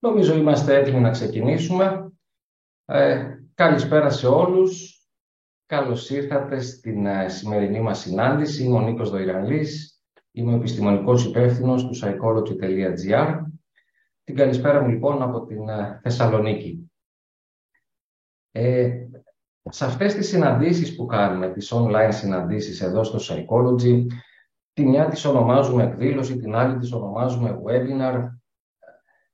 Νομίζω 0.00 0.34
είμαστε 0.34 0.76
έτοιμοι 0.76 1.00
να 1.00 1.10
ξεκινήσουμε. 1.10 2.12
Ε, 2.84 3.26
καλησπέρα 3.54 4.10
σε 4.10 4.26
όλους. 4.26 5.02
Καλώς 5.66 6.10
ήρθατε 6.10 6.60
στην 6.60 7.06
ε, 7.06 7.28
σημερινή 7.28 7.80
μας 7.80 7.98
συνάντηση. 7.98 8.64
Είμαι 8.64 8.76
ο 8.76 8.80
Νίκος 8.80 9.10
Δοϊρανλής. 9.10 10.02
Είμαι 10.30 10.52
ο 10.52 10.56
επιστημονικός 10.56 11.24
υπεύθυνος 11.24 11.86
του 11.86 11.94
psychology.gr. 11.94 13.42
Την 14.24 14.36
καλησπέρα 14.36 14.80
μου 14.80 14.88
λοιπόν 14.88 15.22
από 15.22 15.44
την 15.44 15.68
ε, 15.68 16.00
Θεσσαλονίκη. 16.02 16.90
Ε, 18.50 18.90
σε 19.70 19.84
αυτές 19.84 20.14
τις 20.14 20.28
συναντήσεις 20.28 20.96
που 20.96 21.06
κάνουμε, 21.06 21.52
τις 21.52 21.72
online 21.74 22.08
συναντήσεις 22.10 22.80
εδώ 22.80 23.04
στο 23.04 23.18
Psychology, 23.20 24.06
τη 24.72 24.86
μια 24.86 25.08
τις 25.08 25.24
ονομάζουμε 25.24 25.82
εκδήλωση, 25.82 26.38
την 26.38 26.54
άλλη 26.54 26.78
τις 26.78 26.92
ονομάζουμε 26.92 27.60
webinar, 27.64 28.37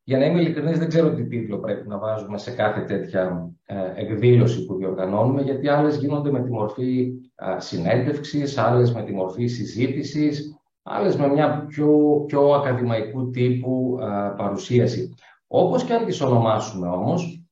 για 0.05 0.19
να 0.19 0.25
είμαι 0.25 0.41
ειλικρινής, 0.41 0.79
δεν 0.79 0.89
ξέρω 0.89 1.15
τι 1.15 1.27
τίτλο 1.27 1.59
πρέπει 1.59 1.89
να 1.89 1.99
βάζουμε 1.99 2.39
σε 2.39 2.51
κάθε 2.51 2.81
τέτοια 2.81 3.53
ε, 3.65 3.77
εκδήλωση 3.95 4.65
που 4.65 4.75
διοργανώνουμε, 4.75 5.43
γιατί 5.43 5.69
άλλες 5.69 5.97
γίνονται 5.97 6.31
με 6.31 6.43
τη 6.43 6.51
μορφή 6.51 7.13
συνέντευξης, 7.59 8.59
άλλες 8.59 8.93
με 8.93 9.03
τη 9.03 9.13
μορφή 9.13 9.47
συζήτησης, 9.47 10.59
άλλες 10.83 11.17
με 11.17 11.29
μια 11.29 11.65
πιο, 11.69 12.25
πιο 12.27 12.53
ακαδημαϊκού 12.53 13.31
τύπου 13.31 13.99
παρουσίαση. 14.37 15.15
Όπως 15.47 15.85
και 15.85 15.93
αν 15.93 16.05
τις 16.05 16.21
ονομάσουμε 16.21 16.89
όμως, 16.89 17.45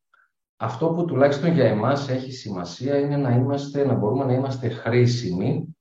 αυτό 0.56 0.88
που 0.88 1.04
τουλάχιστον 1.04 1.52
για 1.52 1.64
εμάς 1.64 2.08
έχει 2.08 2.32
σημασία 2.32 2.98
είναι 2.98 3.16
να, 3.16 3.30
είμαστε, 3.30 3.86
να 3.86 3.94
μπορούμε 3.94 4.24
να 4.24 4.32
είμαστε 4.32 4.68
χρήσιμοι 4.68 5.64
ε, 5.68 5.71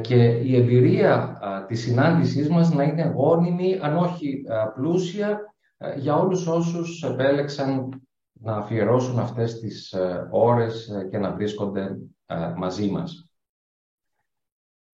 και 0.00 0.24
η 0.24 0.56
εμπειρία 0.56 1.38
της 1.68 1.80
συνάντησής 1.80 2.48
μας 2.48 2.72
να 2.74 2.82
είναι 2.82 3.12
γόνιμη, 3.14 3.78
αν 3.82 3.96
όχι 3.96 4.44
πλούσια, 4.74 5.40
ε, 5.78 5.98
για 5.98 6.16
όλους 6.16 6.46
όσους 6.46 7.02
επέλεξαν 7.02 8.02
να 8.32 8.56
αφιερώσουν 8.56 9.18
αυτές 9.18 9.60
τις 9.60 9.92
ε, 9.92 10.28
ώρες 10.30 10.90
και 11.10 11.18
να 11.18 11.32
βρίσκονται 11.32 11.96
μαζί 12.56 12.90
μας. 12.90 13.28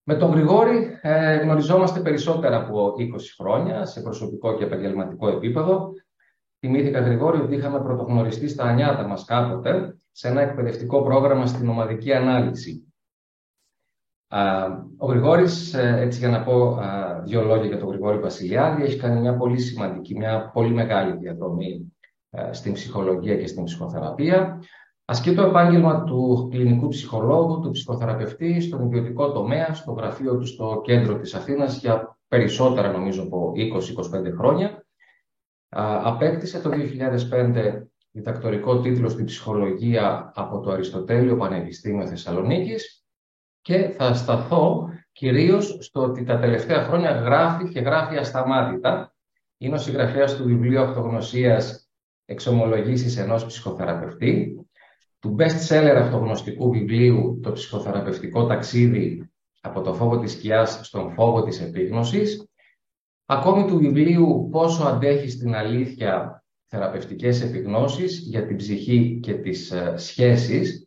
Με 0.02 0.14
τον 0.14 0.30
Γρηγόρη 0.30 0.98
γνωριζόμαστε 1.42 2.00
περισσότερα 2.00 2.56
από 2.56 2.94
20 2.98 3.34
χρόνια 3.38 3.86
σε 3.86 4.00
προσωπικό 4.00 4.56
και 4.56 4.64
επαγγελματικό 4.64 5.28
επίπεδο. 5.28 5.92
Θυμήθηκα, 6.58 7.00
Γρηγόρη, 7.00 7.40
ότι 7.40 7.54
είχαμε 7.54 7.80
πρωτογνωριστεί 7.80 8.48
στα 8.48 8.64
ανιάτα 8.64 9.06
μας 9.06 9.24
κάποτε 9.24 9.96
σε 10.10 10.28
ένα 10.28 10.40
εκπαιδευτικό 10.40 11.02
πρόγραμμα 11.02 11.46
στην 11.46 11.68
ομαδική 11.68 12.12
ανάλυση. 12.12 12.91
Ο 14.96 15.06
Γρηγόρης, 15.06 15.74
ε, 15.74 15.96
έτσι 16.00 16.18
για 16.18 16.28
να 16.28 16.42
πω 16.42 16.78
δύο 17.24 17.42
λόγια 17.42 17.66
για 17.66 17.78
τον 17.78 17.88
Γρηγόρη 17.88 18.18
Βασιλιάδη, 18.18 18.82
έχει 18.82 18.98
κάνει 18.98 19.20
μια 19.20 19.36
πολύ 19.36 19.60
σημαντική, 19.60 20.16
μια 20.16 20.50
πολύ 20.52 20.70
μεγάλη 20.70 21.16
διαδρομή 21.16 21.92
ε, 22.30 22.52
στην 22.52 22.72
ψυχολογία 22.72 23.36
και 23.36 23.46
στην 23.46 23.64
ψυχοθεραπεία. 23.64 24.62
Ασκεί 25.04 25.34
το 25.34 25.42
επάγγελμα 25.42 26.04
του 26.04 26.48
κλινικού 26.50 26.88
ψυχολόγου, 26.88 27.60
του 27.60 27.70
ψυχοθεραπευτή, 27.70 28.60
στον 28.60 28.86
ιδιωτικό 28.86 29.32
τομέα, 29.32 29.74
στο 29.74 29.92
γραφείο 29.92 30.36
του 30.36 30.46
στο 30.46 30.80
κέντρο 30.84 31.18
της 31.18 31.34
Αθήνας 31.34 31.78
για 31.78 32.18
περισσότερα 32.28 32.92
νομίζω 32.92 33.22
από 33.22 33.52
20-25 33.56 34.32
χρόνια. 34.36 34.84
Απέκτησε 36.04 36.60
το 36.60 36.70
2005 36.70 37.82
διδακτορικό 38.10 38.80
τίτλο 38.80 39.08
στην 39.08 39.24
ψυχολογία 39.24 40.32
από 40.34 40.60
το 40.60 40.70
Αριστοτέλειο 40.70 41.36
Πανεπιστήμιο 41.36 42.06
Θεσσαλονίκης 42.06 43.01
και 43.62 43.88
θα 43.88 44.14
σταθώ 44.14 44.88
κυρίως 45.12 45.78
στο 45.80 46.02
ότι 46.02 46.24
τα 46.24 46.38
τελευταία 46.38 46.84
χρόνια 46.84 47.10
γράφει 47.10 47.68
και 47.68 47.80
γράφει 47.80 48.16
ασταμάτητα. 48.16 49.14
Είναι 49.58 49.74
ο 49.74 49.78
συγγραφέας 49.78 50.36
του 50.36 50.44
βιβλίου 50.44 50.80
Αυτογνωσίας 50.80 51.90
«Εξομολογήσεις 52.24 53.16
ενός 53.16 53.46
ψυχοθεραπευτή», 53.46 54.66
του 55.18 55.36
best-seller 55.38 55.96
αυτογνωστικού 55.96 56.70
βιβλίου 56.70 57.40
«Το 57.42 57.52
ψυχοθεραπευτικό 57.52 58.46
ταξίδι 58.46 59.30
από 59.60 59.80
το 59.80 59.94
φόβο 59.94 60.18
της 60.18 60.32
σκιάς 60.32 60.80
στον 60.82 61.12
φόβο 61.12 61.42
της 61.42 61.60
επίγνωσης», 61.60 62.48
ακόμη 63.26 63.66
του 63.66 63.78
βιβλίου 63.78 64.48
«Πόσο 64.50 64.84
αντέχει 64.84 65.30
στην 65.30 65.54
αλήθεια 65.54 66.44
θεραπευτικές 66.66 67.42
επιγνώσεις 67.42 68.18
για 68.18 68.46
την 68.46 68.56
ψυχή 68.56 69.18
και 69.22 69.34
τις 69.34 69.70
ε, 69.70 69.94
σχέσεις», 69.96 70.86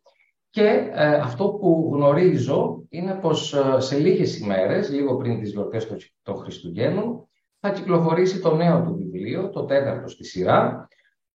και 0.56 0.90
ε, 0.92 1.14
αυτό 1.14 1.48
που 1.48 1.90
γνωρίζω 1.94 2.84
είναι 2.88 3.14
πως 3.14 3.54
ε, 3.54 3.80
σε 3.80 3.98
λίγες 3.98 4.38
ημέρες, 4.38 4.90
λίγο 4.90 5.16
πριν 5.16 5.40
τις 5.40 5.50
γιορτές 5.50 6.12
των 6.22 6.36
Χριστουγέννων, 6.36 7.28
θα 7.60 7.72
κυκλοφορήσει 7.72 8.40
το 8.40 8.56
νέο 8.56 8.82
του 8.82 8.94
βιβλίο, 8.94 9.50
το 9.50 9.64
τέταρτο 9.64 10.08
στη 10.08 10.24
σειρά, 10.24 10.88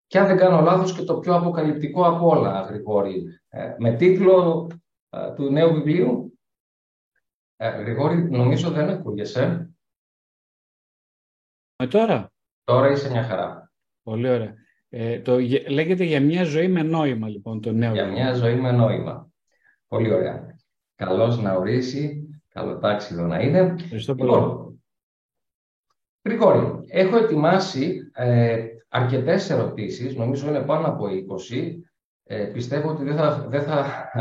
και 0.08 0.19
αν 0.19 0.28
δεν 0.28 0.38
κάνω 0.38 0.62
λάθος 0.62 0.94
και 0.94 1.03
το 1.03 1.19
πιο 1.19 1.35
αποκαλυπτικό 1.35 2.06
από 2.08 2.28
όλα, 2.28 2.62
Γρηγόρη, 2.62 3.40
ε, 3.50 3.75
με 3.78 3.96
τίτλο 3.96 4.68
του 5.35 5.52
νέου 5.52 5.74
βιβλίου. 5.74 6.40
Γρηγόρη, 7.58 8.29
νομίζω 8.29 8.69
δεν 8.69 8.90
ακούγεσαι. 8.90 9.74
Με 11.75 11.88
τώρα. 11.88 12.31
Τώρα 12.63 12.91
είσαι 12.91 13.09
μια 13.09 13.24
χαρά. 13.24 13.72
Πολύ 14.03 14.29
ωραία. 14.29 14.56
Ε, 14.89 15.19
το, 15.19 15.38
λέγεται 15.67 16.03
«Για 16.03 16.22
μια 16.22 16.44
ζωή 16.44 16.67
με 16.67 16.83
νόημα» 16.83 17.27
λοιπόν 17.27 17.61
το 17.61 17.72
νέο. 17.72 17.94
Για 17.94 18.07
μια 18.07 18.33
ζωή 18.33 18.55
με 18.55 18.72
νόημα. 18.72 19.31
Πολύ 19.88 20.13
ωραία. 20.13 20.57
Καλώς 20.95 21.41
να 21.41 21.53
ορίσει, 21.53 22.29
καλοτάξιδο 22.47 23.25
να 23.25 23.39
είναι. 23.39 23.75
Ευχαριστώ 23.79 24.16
πολύ. 24.16 24.31
Λοιπόν, 24.31 24.81
Γρηγόρη, 26.23 26.79
έχω 26.88 27.17
ετοιμάσει 27.17 28.11
ε, 28.13 28.66
αρκετές 28.89 29.49
ερωτήσεις, 29.49 30.16
νομίζω 30.16 30.47
είναι 30.47 30.61
πάνω 30.61 30.88
από 30.88 31.05
20. 31.49 31.75
Ε, 32.23 32.45
πιστεύω 32.45 32.89
ότι 32.89 33.03
δεν 33.03 33.16
θα, 33.16 33.45
δεν 33.49 33.63
θα 33.63 34.11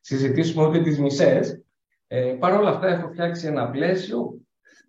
συζητήσουμε 0.00 0.66
ούτε 0.66 0.82
τις 0.82 0.98
μισές. 0.98 1.64
Ε, 2.06 2.36
Παρ' 2.38 2.52
όλα 2.52 2.70
αυτά 2.70 2.86
έχω 2.86 3.08
φτιάξει 3.08 3.46
ένα 3.46 3.70
πλαίσιο 3.70 4.40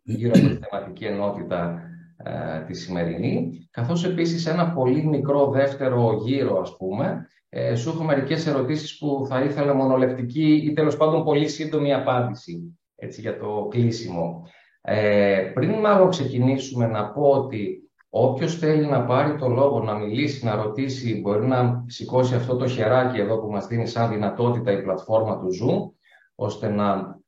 γύρω 0.04 0.34
από 0.36 0.48
τη 0.48 0.58
θεματική 0.68 1.06
ενότητα 1.06 1.85
ε, 2.18 2.60
τη 2.66 2.74
σημερινή, 2.74 3.68
καθώς 3.72 4.06
επίσης 4.06 4.46
ένα 4.46 4.72
πολύ 4.72 5.06
μικρό 5.06 5.50
δεύτερο 5.50 6.22
γύρο, 6.24 6.60
ας 6.60 6.76
πούμε. 6.78 7.28
Ε, 7.50 7.76
σου 7.76 7.90
έχω 7.90 8.04
μερικές 8.04 8.48
ερωτήσεις 8.48 8.98
που 8.98 9.26
θα 9.30 9.42
ήθελα 9.42 9.74
μονολεπτική 9.74 10.54
ή 10.66 10.74
τέλος 10.74 10.98
πάντων 10.98 11.24
πολύ 11.24 11.48
σύντομη 11.48 11.94
απάντηση 11.94 12.80
έτσι, 12.96 13.22
για 13.22 13.38
το 13.38 13.68
κλείσιμο. 13.70 14.48
Ε, 14.82 15.52
πριν 15.54 15.74
μάλλον 15.74 16.10
ξεκινήσουμε 16.10 16.88
να 16.88 17.12
πω 17.12 17.22
ότι 17.22 17.90
όποιος 18.10 18.58
θέλει 18.58 18.86
να 18.86 19.06
πάρει 19.06 19.36
το 19.36 19.48
λόγο, 19.48 19.84
να 19.84 19.94
μιλήσει, 19.94 20.46
να 20.46 20.56
ρωτήσει, 20.56 21.20
μπορεί 21.22 21.48
να 21.48 21.84
σηκώσει 21.88 22.36
αυτό 22.36 22.56
το 22.56 22.68
χεράκι 22.68 23.20
εδώ 23.20 23.40
που 23.40 23.52
μας 23.52 23.68
δίνει 23.68 23.88
σαν 23.88 24.10
δυνατότητα 24.10 24.72
η 24.72 24.82
πλατφόρμα 24.82 25.40
του 25.40 25.48
Zoom, 25.48 25.92
ώστε 26.36 26.70
να 26.70 27.20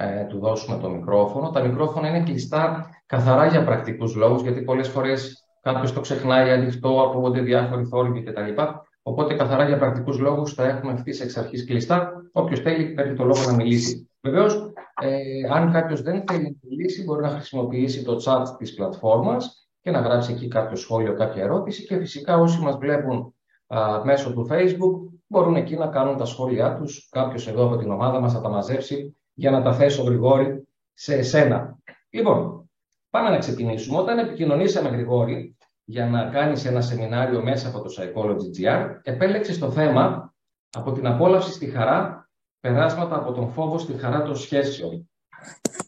ε, 0.00 0.24
του 0.24 0.38
δώσουμε 0.38 0.78
το 0.78 0.90
μικρόφωνο. 0.90 1.50
Τα 1.50 1.62
μικρόφωνα 1.62 2.08
είναι 2.08 2.22
κλειστά 2.22 2.90
καθαρά 3.06 3.46
για 3.46 3.64
πρακτικούς 3.64 4.14
λόγους, 4.14 4.42
γιατί 4.42 4.62
πολλές 4.62 4.88
φορές 4.88 5.44
κάποιος 5.62 5.92
το 5.92 6.00
ξεχνάει 6.00 6.50
ανοιχτό, 6.50 7.00
ακούγονται 7.00 7.40
διάφοροι 7.40 7.84
θόρυβοι 7.84 8.22
κτλ. 8.22 8.62
Οπότε, 9.02 9.34
καθαρά 9.34 9.66
για 9.66 9.78
πρακτικούς 9.78 10.18
λόγους, 10.18 10.54
θα 10.54 10.64
έχουμε 10.64 10.92
ευθύ 10.92 11.22
εξ 11.22 11.36
αρχής 11.36 11.64
κλειστά. 11.64 12.12
Όποιος 12.32 12.60
θέλει, 12.60 12.84
παίρνει 12.84 13.16
το 13.16 13.24
λόγο 13.24 13.40
να 13.46 13.54
μιλήσει. 13.54 14.10
Βεβαίως, 14.20 14.72
ε, 15.00 15.52
αν 15.52 15.72
κάποιος 15.72 16.02
δεν 16.02 16.24
θέλει 16.26 16.42
να 16.42 16.68
μιλήσει, 16.68 17.04
μπορεί 17.04 17.22
να 17.22 17.28
χρησιμοποιήσει 17.28 18.04
το 18.04 18.16
chat 18.24 18.44
της 18.58 18.74
πλατφόρμας 18.74 19.68
και 19.80 19.90
να 19.90 20.00
γράψει 20.00 20.32
εκεί 20.32 20.48
κάποιο 20.48 20.76
σχόλιο, 20.76 21.14
κάποια 21.14 21.42
ερώτηση. 21.42 21.84
Και 21.86 21.96
φυσικά, 21.96 22.38
όσοι 22.38 22.60
μας 22.60 22.76
βλέπουν 22.76 23.34
α, 23.66 24.04
μέσω 24.04 24.32
του 24.32 24.48
Facebook, 24.50 25.20
μπορούν 25.26 25.56
εκεί 25.56 25.76
να 25.76 25.86
κάνουν 25.86 26.16
τα 26.16 26.24
σχόλιά 26.24 26.76
τους. 26.76 27.08
Κάποιος 27.10 27.48
εδώ 27.48 27.66
από 27.66 27.76
την 27.76 27.90
ομάδα 27.90 28.20
μας 28.20 28.32
θα 28.32 28.40
τα 28.40 28.48
μαζέψει 28.48 29.14
για 29.40 29.50
να 29.50 29.62
τα 29.62 29.74
θέσω 29.74 30.02
γρηγόρη 30.02 30.68
σε 30.92 31.14
εσένα. 31.14 31.78
Λοιπόν, 32.10 32.70
πάμε 33.10 33.30
να 33.30 33.38
ξεκινήσουμε. 33.38 33.98
Όταν 33.98 34.18
επικοινωνήσαμε 34.18 34.88
Γρηγόρη 34.88 35.56
για 35.84 36.06
να 36.06 36.30
κάνεις 36.30 36.64
ένα 36.64 36.80
σεμινάριο 36.80 37.42
μέσα 37.42 37.68
από 37.68 37.80
το 37.80 37.90
Psychology 37.96 38.60
GR, 38.60 38.98
επέλεξες 39.02 39.58
το 39.58 39.70
θέμα 39.70 40.34
από 40.70 40.92
την 40.92 41.06
απόλαυση 41.06 41.52
στη 41.52 41.66
χαρά, 41.66 42.30
περάσματα 42.60 43.16
από 43.16 43.32
τον 43.32 43.50
φόβο 43.50 43.78
στη 43.78 43.92
χαρά 43.92 44.22
των 44.22 44.36
σχέσεων. 44.36 45.10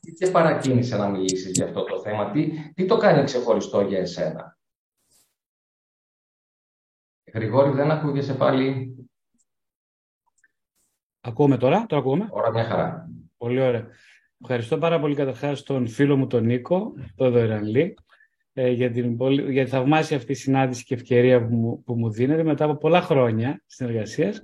Τι 0.01 0.27
σε 0.27 0.31
παρακίνησε 0.33 0.97
να 0.97 1.09
μιλήσεις 1.09 1.51
για 1.51 1.65
αυτό 1.65 1.85
το 1.85 2.01
θέμα, 2.01 2.31
τι, 2.31 2.73
τι 2.75 2.87
το 2.87 2.97
κάνει 2.97 3.25
ξεχωριστό 3.25 3.81
για 3.81 3.99
εσένα; 3.99 4.59
Γρηγόρη, 7.33 7.71
δεν 7.71 7.91
ακούγεσαι 7.91 8.35
πάλι. 8.35 8.97
Ακούμε 11.21 11.57
τώρα, 11.57 11.87
τώρα 11.87 12.03
ακούμε; 12.03 12.29
Ώρα 12.31 12.51
μια 12.51 12.65
χαρά. 12.65 13.07
Πολύ 13.43 13.61
ωραία. 13.61 13.87
Ευχαριστώ 14.41 14.79
πάρα 14.79 15.01
πολύ 15.01 15.15
καταρχάς 15.15 15.63
τον 15.63 15.89
φίλο 15.89 16.17
μου 16.17 16.27
τον 16.27 16.45
Νίκο, 16.45 16.93
τον 17.15 17.33
Δωρανλή, 17.33 17.95
ε, 18.53 18.71
για 18.71 18.91
την, 18.91 19.17
για 19.51 19.65
τη 19.65 19.71
θαυμάσια 19.71 20.17
αυτή 20.17 20.35
συνάντηση 20.35 20.85
και 20.85 20.95
ευκαιρία 20.95 21.47
που 21.47 21.55
μου, 21.55 21.83
που 21.83 21.95
μου 21.95 22.11
δίνεται 22.11 22.43
μετά 22.43 22.65
από 22.65 22.77
πολλά 22.77 23.01
χρόνια 23.01 23.63
συνεργασίας. 23.67 24.43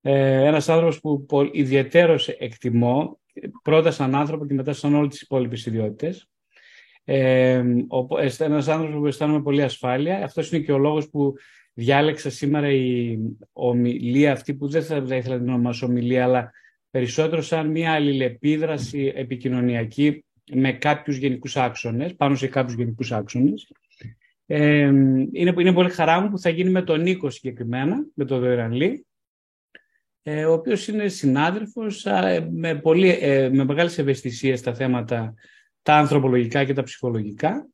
Ε, 0.00 0.44
ένας 0.46 0.68
άνθρωπος 0.68 1.00
που 1.00 1.26
ιδιαίτερος 1.52 2.28
εκτιμώ, 2.28 3.20
πρώτα 3.62 3.90
σαν 3.90 4.14
άνθρωπο 4.14 4.46
και 4.46 4.54
μετά 4.54 4.72
σαν 4.72 4.94
όλες 4.94 5.10
τις 5.10 5.20
υπόλοιπες 5.20 5.66
ιδιότητες. 5.66 6.28
Ε, 7.04 7.62
ένας 8.38 8.68
άνθρωπος 8.68 8.98
που 8.98 9.06
αισθάνομαι 9.06 9.42
πολύ 9.42 9.62
ασφάλεια. 9.62 10.24
Αυτός 10.24 10.52
είναι 10.52 10.62
και 10.62 10.72
ο 10.72 10.78
λόγος 10.78 11.10
που 11.10 11.32
διάλεξα 11.72 12.30
σήμερα 12.30 12.70
η 12.70 13.18
ομιλία 13.52 14.32
αυτή 14.32 14.54
που 14.54 14.68
δεν 14.68 14.82
θα, 14.82 15.04
θα 15.06 15.16
ήθελα 15.16 15.38
να 15.38 15.52
ονομάσω 15.52 15.86
ομιλία, 15.86 16.24
αλλά 16.24 16.52
περισσότερο 16.94 17.42
σαν 17.42 17.70
μια 17.70 17.92
αλληλεπίδραση 17.92 19.12
επικοινωνιακή 19.14 20.24
με 20.52 20.72
κάποιους 20.72 21.16
γενικούς 21.16 21.56
άξονες, 21.56 22.14
πάνω 22.14 22.34
σε 22.34 22.46
κάποιους 22.46 22.76
γενικούς 22.76 23.12
άξονες. 23.12 23.72
Ε, 24.46 24.78
είναι, 24.78 25.54
είναι 25.58 25.72
πολύ 25.72 25.90
χαρά 25.90 26.20
μου 26.20 26.30
που 26.30 26.38
θα 26.38 26.48
γίνει 26.48 26.70
με 26.70 26.82
τον 26.82 27.00
Νίκο 27.00 27.30
συγκεκριμένα, 27.30 28.06
με 28.14 28.24
τον 28.24 28.40
Δωρανλή, 28.40 29.06
ε, 30.22 30.44
ο 30.44 30.52
οποίος 30.52 30.88
είναι 30.88 31.08
συνάδελφος 31.08 32.06
με, 32.50 32.74
πολύ, 32.74 33.18
ε, 33.20 33.48
με 33.48 33.64
μεγάλες 33.64 33.98
ευαισθησίες 33.98 34.58
στα 34.58 34.74
θέματα 34.74 35.34
τα 35.82 35.94
ανθρωπολογικά 35.94 36.64
και 36.64 36.72
τα 36.72 36.82
ψυχολογικά 36.82 37.68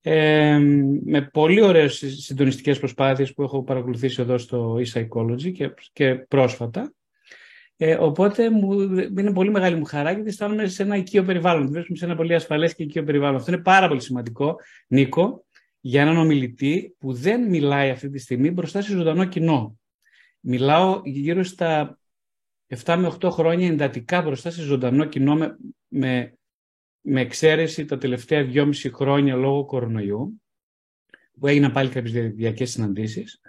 ε, 0.00 0.58
με 1.04 1.22
πολύ 1.32 1.62
ωραίες 1.62 2.04
συντονιστικές 2.16 2.78
προσπάθειες 2.78 3.34
που 3.34 3.42
έχω 3.42 3.62
παρακολουθήσει 3.62 4.22
εδώ 4.22 4.38
στο 4.38 4.78
e-psychology 4.78 5.52
και, 5.52 5.74
και 5.92 6.14
πρόσφατα. 6.14 6.92
Ε, 7.76 7.94
οπότε 7.94 8.50
μου, 8.50 8.82
είναι 9.18 9.32
πολύ 9.32 9.50
μεγάλη 9.50 9.76
μου 9.76 9.84
χαρά 9.84 10.12
γιατί 10.12 10.28
αισθάνομαι 10.28 10.66
σε 10.66 10.82
ένα 10.82 10.96
οικείο 10.96 11.24
περιβάλλον. 11.24 11.70
Βρίσκομαι 11.70 11.98
σε 11.98 12.04
ένα 12.04 12.16
πολύ 12.16 12.34
ασφαλές 12.34 12.74
και 12.74 12.82
οικείο 12.82 13.04
περιβάλλον. 13.04 13.36
Αυτό 13.36 13.52
είναι 13.52 13.62
πάρα 13.62 13.88
πολύ 13.88 14.00
σημαντικό, 14.00 14.56
Νίκο, 14.86 15.44
για 15.80 16.00
έναν 16.00 16.16
ομιλητή 16.16 16.94
που 16.98 17.12
δεν 17.12 17.48
μιλάει 17.48 17.90
αυτή 17.90 18.10
τη 18.10 18.18
στιγμή 18.18 18.50
μπροστά 18.50 18.80
σε 18.80 18.92
ζωντανό 18.92 19.24
κοινό. 19.24 19.78
Μιλάω 20.40 21.00
γύρω 21.04 21.42
στα 21.42 21.98
7 22.84 22.96
με 22.98 23.16
8 23.20 23.30
χρόνια 23.30 23.68
εντατικά 23.68 24.22
μπροστά 24.22 24.50
σε 24.50 24.62
ζωντανό 24.62 25.04
κοινό 25.04 25.34
με, 25.34 25.56
με 25.88 26.36
με 27.08 27.20
εξαίρεση 27.20 27.84
τα 27.84 27.98
τελευταία 27.98 28.44
δυόμιση 28.44 28.90
χρόνια 28.90 29.34
λόγω 29.34 29.64
κορονοϊού, 29.64 30.42
που 31.38 31.46
έγιναν 31.46 31.72
πάλι 31.72 31.88
κάποιες 31.88 32.12
διαδικτυακές 32.12 32.70
συναντήσεις. 32.70 33.40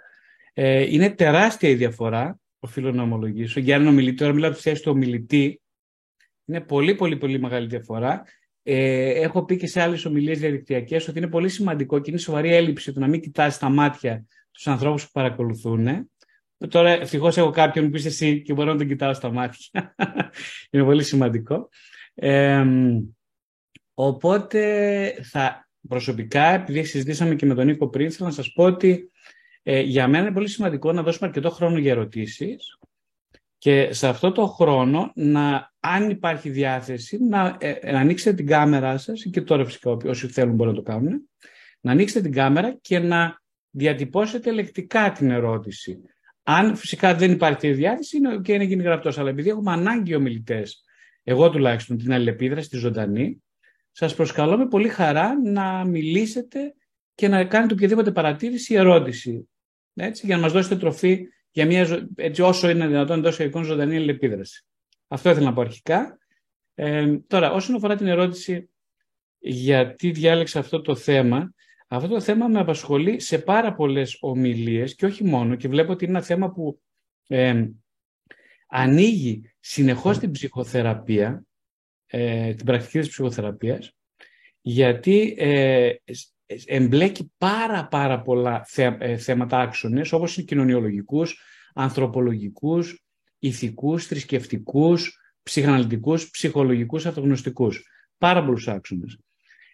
Ε, 0.52 0.94
είναι 0.94 1.10
τεράστια 1.10 1.68
η 1.68 1.74
διαφορά, 1.74 2.40
οφείλω 2.58 2.92
να 2.92 3.02
ομολογήσω. 3.02 3.60
Για 3.60 3.74
έναν 3.74 3.86
ομιλητή, 3.86 4.16
τώρα 4.16 4.32
μιλάω 4.32 4.48
από 4.48 4.58
τη 4.58 4.64
θέση 4.64 4.82
του 4.82 4.90
ομιλητή, 4.90 5.60
είναι 6.44 6.60
πολύ 6.60 6.94
πολύ 6.94 7.16
πολύ 7.16 7.40
μεγάλη 7.40 7.66
διαφορά. 7.66 8.22
Ε, 8.62 9.10
έχω 9.10 9.44
πει 9.44 9.56
και 9.56 9.66
σε 9.66 9.80
άλλες 9.80 10.04
ομιλίες 10.04 10.38
διαδικτυακές 10.38 11.08
ότι 11.08 11.18
είναι 11.18 11.28
πολύ 11.28 11.48
σημαντικό 11.48 11.98
και 11.98 12.10
είναι 12.10 12.18
σοβαρή 12.18 12.54
έλλειψη 12.54 12.92
το 12.92 13.00
να 13.00 13.06
μην 13.06 13.20
κοιτάς 13.20 13.54
στα 13.54 13.68
μάτια 13.68 14.26
τους 14.50 14.66
ανθρώπους 14.66 15.04
που 15.04 15.10
παρακολουθούν. 15.12 16.10
Τώρα 16.68 16.90
ευτυχώς 16.90 17.36
έχω 17.36 17.50
κάποιον 17.50 17.90
που 17.90 17.96
είσαι 17.96 18.08
εσύ 18.08 18.42
και 18.42 18.52
μπορώ 18.52 18.72
να 18.72 18.78
τον 18.78 18.86
κοιτάω 18.86 19.14
στα 19.14 19.32
μάτια. 19.32 19.94
είναι 20.70 20.84
πολύ 20.84 21.02
σημαντικό. 21.02 21.68
Ε, 22.14 22.64
Οπότε 24.00 25.14
θα 25.22 25.68
προσωπικά, 25.88 26.44
επειδή 26.44 26.84
συζητήσαμε 26.84 27.34
και 27.34 27.46
με 27.46 27.54
τον 27.54 27.66
Νίκο 27.66 27.88
πριν, 27.88 28.10
θέλω 28.10 28.28
να 28.28 28.34
σας 28.34 28.52
πω 28.52 28.64
ότι 28.64 29.10
ε, 29.70 29.80
για 29.80 30.08
μένα 30.08 30.24
είναι 30.24 30.32
πολύ 30.32 30.48
σημαντικό 30.48 30.92
να 30.92 31.02
δώσουμε 31.02 31.28
αρκετό 31.28 31.50
χρόνο 31.50 31.78
για 31.78 31.90
ερωτήσεις 31.90 32.78
και 33.58 33.92
σε 33.92 34.08
αυτό 34.08 34.32
το 34.32 34.46
χρόνο, 34.46 35.12
να, 35.14 35.72
αν 35.80 36.10
υπάρχει 36.10 36.50
διάθεση, 36.50 37.24
να, 37.24 37.56
ε, 37.60 37.92
να 37.92 37.98
ανοίξετε 37.98 38.36
την 38.36 38.46
κάμερά 38.46 38.98
σας 38.98 39.26
και 39.30 39.40
τώρα 39.40 39.64
φυσικά 39.64 39.96
όσοι 40.04 40.28
θέλουν 40.28 40.54
μπορούν 40.54 40.74
να 40.74 40.78
το 40.82 40.90
κάνουν, 40.90 41.28
να 41.80 41.92
ανοίξετε 41.92 42.20
την 42.20 42.32
κάμερα 42.32 42.78
και 42.80 42.98
να 42.98 43.42
διατυπώσετε 43.70 44.52
λεκτικά 44.52 45.12
την 45.12 45.30
ερώτηση. 45.30 46.02
Αν 46.42 46.76
φυσικά 46.76 47.14
δεν 47.14 47.32
υπάρχει 47.32 47.72
διάθεση, 47.72 48.16
είναι 48.16 48.40
και 48.42 48.52
είναι 48.52 48.64
γίνει 48.64 48.82
γραπτός, 48.82 49.18
αλλά 49.18 49.30
επειδή 49.30 49.48
έχουμε 49.48 49.72
ανάγκη 49.72 50.14
ομιλητές, 50.14 50.84
εγώ 51.22 51.50
τουλάχιστον 51.50 51.98
την 51.98 52.12
αλληλεπίδραση, 52.12 52.68
τη 52.68 52.76
ζωντανή, 52.76 53.42
σας 53.90 54.14
προσκαλώ 54.14 54.58
με 54.58 54.68
πολύ 54.68 54.88
χαρά 54.88 55.40
να 55.42 55.84
μιλήσετε 55.84 56.74
και 57.14 57.28
να 57.28 57.44
κάνετε 57.44 57.74
οποιαδήποτε 57.74 58.10
παρατήρηση 58.10 58.72
ή 58.72 58.76
ερώτηση. 58.76 59.48
Έτσι, 59.98 60.26
για 60.26 60.36
να 60.36 60.42
μας 60.42 60.52
δώσετε 60.52 60.76
τροφή 60.76 61.26
για 61.50 61.66
μια, 61.66 62.08
έτσι, 62.16 62.42
όσο 62.42 62.70
είναι 62.70 62.86
δυνατόν 62.86 63.18
εντό 63.18 63.42
εικόνων 63.42 63.66
ζωντανή 63.66 63.96
αλληλεπίδραση. 63.96 64.64
Αυτό 65.08 65.30
ήθελα 65.30 65.46
να 65.46 65.52
πω 65.52 65.60
αρχικά. 65.60 66.18
Ε, 66.74 67.18
τώρα, 67.26 67.52
όσον 67.52 67.74
αφορά 67.74 67.96
την 67.96 68.06
ερώτηση 68.06 68.70
γιατί 69.38 70.10
διάλεξα 70.10 70.58
αυτό 70.58 70.80
το 70.80 70.94
θέμα, 70.94 71.54
αυτό 71.88 72.08
το 72.08 72.20
θέμα 72.20 72.48
με 72.48 72.60
απασχολεί 72.60 73.20
σε 73.20 73.38
πάρα 73.38 73.74
πολλές 73.74 74.16
ομιλίες 74.20 74.94
και 74.94 75.06
όχι 75.06 75.24
μόνο 75.24 75.54
και 75.54 75.68
βλέπω 75.68 75.92
ότι 75.92 76.04
είναι 76.04 76.16
ένα 76.16 76.26
θέμα 76.26 76.50
που 76.50 76.80
ε, 77.26 77.68
ανοίγει 78.68 79.42
συνεχώς 79.60 80.18
την 80.18 80.30
ψυχοθεραπεία 80.30 81.44
ε, 82.06 82.54
την 82.54 82.66
πρακτική 82.66 82.98
της 82.98 83.08
ψυχοθεραπείας 83.08 83.92
γιατί 84.60 85.34
ε, 85.38 85.94
εμπλέκει 86.64 87.32
πάρα 87.38 87.86
πάρα 87.86 88.22
πολλά 88.22 88.66
ε, 88.76 89.16
θέματα 89.16 89.58
άξονες 89.58 90.12
όπως 90.12 90.36
είναι 90.36 90.46
κοινωνιολογικούς, 90.46 91.42
ανθρωπολογικούς, 91.74 93.04
ηθικούς, 93.38 94.06
θρησκευτικούς, 94.06 95.20
ψυχαναλυτικούς, 95.42 96.30
ψυχολογικούς, 96.30 97.06
αυτογνωστικούς. 97.06 97.86
Πάρα 98.18 98.44
πολλούς 98.44 98.68
άξονες. 98.68 99.18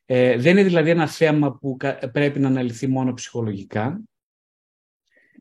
Ε, 0.07 0.39
δεν 0.39 0.57
είναι 0.57 0.67
δηλαδή 0.67 0.91
ένα 0.91 1.09
θέμα 1.09 1.59
που 1.59 1.77
πρέπει 2.13 2.41
να 2.41 2.49
αναλυθεί 2.49 2.87
μόνο 2.87 3.13
ψυχολογικά. 3.13 4.01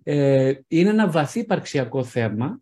Ε, 0.03 0.53
είναι 0.67 0.89
ένα 0.89 1.09
βαθύ 1.09 1.39
υπαρξιακό 1.39 2.03
θέμα, 2.03 2.61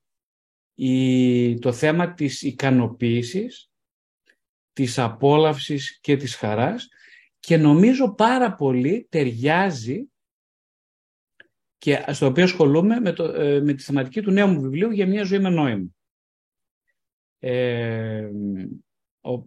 η, 0.74 1.60
το 1.60 1.72
θέμα 1.74 2.14
της 2.14 2.42
ικανοποίησης, 2.42 3.72
της 4.74 5.00
απόλαυσης 5.00 6.00
και 6.02 6.18
της 6.18 6.36
χαράς 6.36 6.88
και 7.42 7.58
νομίζω 7.58 8.14
πάρα 8.14 8.56
πολύ 8.56 9.08
ταιριάζει 9.10 10.10
και 11.78 12.06
στο 12.08 12.26
οποίο 12.26 12.44
ασχολούμαι 12.44 13.00
με, 13.00 13.14
το, 13.14 13.24
ε, 13.24 13.62
με 13.62 13.74
τη 13.74 13.84
θεματική 13.84 14.22
του 14.22 14.32
νέου 14.32 14.48
μου 14.48 14.62
βιβλίου 14.62 14.92
για 14.92 15.08
μια 15.08 15.24
ζωή 15.24 15.40
με 15.40 15.50
νόημα. 15.50 15.88
Ε, 17.40 18.30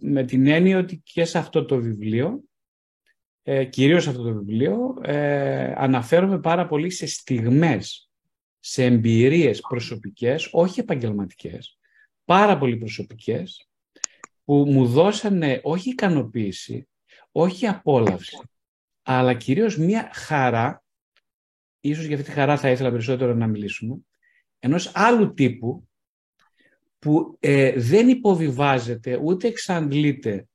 με 0.00 0.25
την 0.25 0.46
έννοια 0.46 0.79
ότι 0.79 1.00
και 1.05 1.25
σε 1.25 1.38
αυτό 1.38 1.64
το 1.64 1.81
βιβλίο, 1.81 2.44
ε, 3.43 3.64
κυρίως 3.64 4.02
σε 4.02 4.11
αυτό 4.11 4.23
το 4.23 4.35
βιβλίο, 4.35 4.99
ε, 5.02 5.73
αναφέρομαι 5.76 6.40
πάρα 6.40 6.67
πολύ 6.67 6.90
σε 6.90 7.06
στιγμές, 7.06 8.11
σε 8.58 8.85
εμπειρίες 8.85 9.61
προσωπικές, 9.61 10.49
όχι 10.52 10.81
επαγγελματικές, 10.81 11.79
πάρα 12.25 12.58
πολύ 12.58 12.76
προσωπικές, 12.76 13.69
που 14.44 14.55
μου 14.55 14.87
δώσανε 14.87 15.61
όχι 15.62 15.90
ικανοποίηση, 15.90 16.88
όχι 17.37 17.67
απόλαυση, 17.67 18.39
αλλά 19.03 19.35
κυρίως 19.35 19.77
μία 19.77 20.11
χαρά, 20.15 20.85
ίσως 21.81 22.05
για 22.05 22.17
αυτή 22.17 22.29
τη 22.29 22.35
χαρά 22.35 22.57
θα 22.57 22.71
ήθελα 22.71 22.91
περισσότερο 22.91 23.35
να 23.35 23.47
μιλήσουμε, 23.47 23.97
ενός 24.59 24.93
άλλου 24.95 25.35
τύπου 25.35 25.88
που 26.99 27.37
ε, 27.41 27.73
δεν 27.81 28.09
υποβιβάζεται 28.09 29.21
ούτε 29.23 29.49
εξαντλείται 29.49 30.49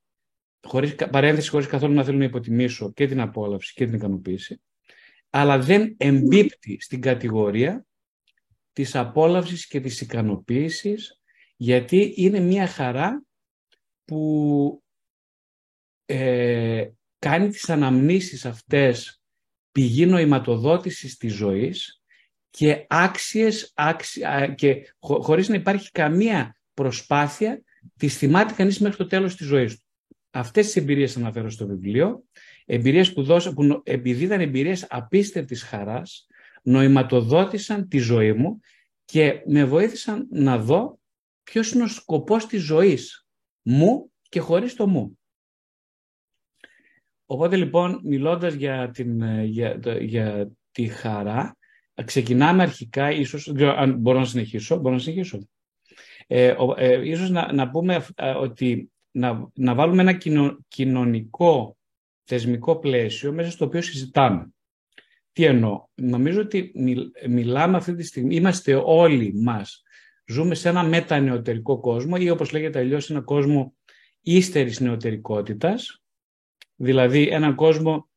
χωρίς, 0.68 0.96
παρένθεση 0.96 1.50
χωρίς 1.50 1.68
καθόλου 1.68 1.94
να 1.94 2.04
θέλω 2.04 2.18
να 2.18 2.24
υποτιμήσω 2.24 2.92
και 2.94 3.08
την 3.08 3.20
απόλαυση 3.20 3.74
και 3.74 3.86
την 3.86 3.94
ικανοποίηση, 3.94 4.62
αλλά 5.30 5.60
δεν 5.60 5.96
εμπίπτει 5.98 6.78
στην 6.82 7.02
κατηγορία 7.02 7.86
της 8.74 8.96
απόλαυσης 8.96 9.68
και 9.68 9.80
της 9.80 10.02
ικανοποίησης, 10.02 11.22
γιατί 11.56 12.14
είναι 12.16 12.40
μια 12.40 12.68
χαρά 12.68 13.24
που 14.06 14.84
ε, 16.12 16.90
κάνει 17.20 17.50
τις 17.50 17.70
αναμνήσεις 17.70 18.46
αυτές 18.46 19.22
πηγή 19.72 20.06
νοηματοδότησης 20.06 21.18
της 21.18 21.34
ζωής 21.34 22.04
και 22.50 22.86
άξιες, 22.90 23.72
άξια, 23.76 24.48
και 24.48 24.94
χωρίς 25.00 25.50
να 25.50 25.56
υπάρχει 25.56 25.92
καμία 25.92 26.56
προσπάθεια 26.74 27.62
τις 27.98 28.18
θυμάται 28.18 28.54
κανείς 28.54 28.80
μέχρι 28.80 28.98
το 28.98 29.08
τέλος 29.08 29.36
της 29.36 29.48
ζωής 29.48 29.78
του. 29.78 29.86
Αυτές 30.32 30.66
τις 30.66 30.76
εμπειρίες 30.76 31.18
αναφέρω 31.18 31.50
στο 31.50 31.68
βιβλίο, 31.68 32.24
εμπειρίες 32.66 33.14
που, 33.14 33.24
δώσα, 33.24 33.54
που 33.54 33.82
επειδή 33.84 34.24
ήταν 34.24 34.42
εμπειρίες 34.42 34.86
απίστευτης 34.90 35.64
χαράς, 35.64 36.28
νοηματοδότησαν 36.64 37.88
τη 37.88 37.98
ζωή 37.98 38.34
μου 38.34 38.60
και 39.06 39.42
με 39.46 39.66
βοήθησαν 39.66 40.28
να 40.32 40.58
δω 40.58 41.00
ποιος 41.44 41.72
είναι 41.72 41.84
ο 41.84 41.88
σκοπός 41.88 42.46
της 42.46 42.62
ζωής 42.62 43.28
μου 43.62 44.12
και 44.30 44.40
χωρίς 44.40 44.74
το 44.74 44.88
μου. 44.88 45.19
Οπότε 47.32 47.56
λοιπόν, 47.56 48.00
μιλώντας 48.04 48.54
για, 48.54 48.90
την, 48.90 49.22
ε, 49.22 49.44
για, 49.44 49.80
για 50.00 50.52
τη 50.72 50.88
χαρά, 50.88 51.58
ξεκινάμε 52.06 52.64
αρχικά, 52.64 53.12
ίσως, 53.12 53.52
αν 53.78 53.96
μπορώ 53.98 54.20
να 54.20 54.26
συνεχίσω, 54.26 54.76
μπορώ 54.76 54.96
να 54.96 55.02
συνεχίσω. 55.02 55.48
Ε, 56.28 56.56
ε, 56.76 57.08
ίσως 57.10 57.30
να, 57.30 57.54
να 57.54 57.70
πούμε 57.70 58.06
ε, 58.16 58.30
ότι 58.30 58.92
να, 59.12 59.50
να 59.54 59.76
βάλουμε 59.76 60.02
ένα 60.02 60.18
κοινωνικό 60.68 61.78
θεσμικό 62.24 62.80
πλαίσιο 62.80 63.32
μέσα 63.34 63.52
στο 63.52 63.66
οποίο 63.66 63.82
συζητάμε. 63.82 64.50
Τι 65.32 65.44
εννοώ; 65.44 65.86
Νομίζω 65.96 66.42
ότι 66.42 66.72
μιλάμε 67.28 67.78
αυτή 67.78 67.96
τη 67.96 68.04
στιγμή, 68.04 68.36
είμαστε 68.36 68.82
όλοι 68.84 69.34
μας, 69.34 69.84
ζούμε 70.26 70.56
σε 70.56 70.70
ένα 70.70 70.84
μετανεωτερικό 70.84 71.80
κόσμο 71.80 72.16
ή 72.20 72.30
όπως 72.30 72.52
λέγεται 72.52 72.80
αλλιώς 72.80 73.10
ένα 73.10 73.22
κόσμο 73.22 73.74
ύστερης 74.22 74.80
νεωτερικότητας, 74.80 76.02
Δηλαδή 76.82 77.28
έναν 77.28 77.56
κόσμο 77.56 78.10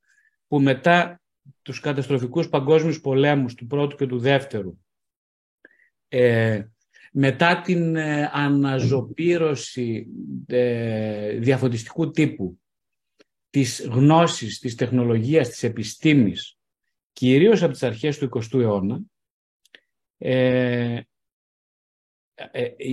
που 0.46 0.60
μετά 0.60 1.20
τους 1.62 1.80
καταστροφικούς 1.80 2.48
παγκόσμιους 2.48 3.00
πολέμους 3.00 3.54
του 3.54 3.66
πρώτου 3.66 3.96
και 3.96 4.06
του 4.06 4.18
δεύτερου. 4.18 4.78
Ε, 6.08 6.64
μετά 7.12 7.60
την 7.60 7.96
ε, 7.96 8.30
αναζωπήρωση 8.32 10.06
ε, 10.46 11.38
διαφωτιστικού 11.38 12.10
τύπου 12.10 12.60
της 13.50 13.86
γνώσης, 13.90 14.58
της 14.58 14.74
τεχνολογίας, 14.74 15.48
της 15.48 15.62
επιστήμης, 15.62 16.58
κυρίως 17.12 17.62
από 17.62 17.72
τις 17.72 17.82
αρχές 17.82 18.18
του 18.18 18.28
20ου 18.32 18.60
αιώνα, 18.60 19.00
ε, 20.18 21.00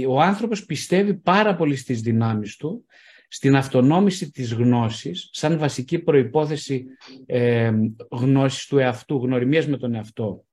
ο 0.08 0.22
άνθρωπος 0.22 0.66
πιστεύει 0.66 1.14
πάρα 1.14 1.56
πολύ 1.56 1.76
στις 1.76 2.02
δυνάμεις 2.02 2.56
του, 2.56 2.86
στην 3.32 3.56
αυτονόμηση 3.56 4.32
της 4.32 4.54
γνώσης, 4.54 5.30
σαν 5.32 5.58
βασική 5.58 6.00
προϋπόθεση 6.00 6.86
ε, 7.26 7.72
γνώσης 8.12 8.66
του 8.66 8.78
εαυτού, 8.78 9.16
γνωριμίας 9.16 9.68
με 9.68 9.78
τον 9.78 9.94
εαυτό 9.94 10.46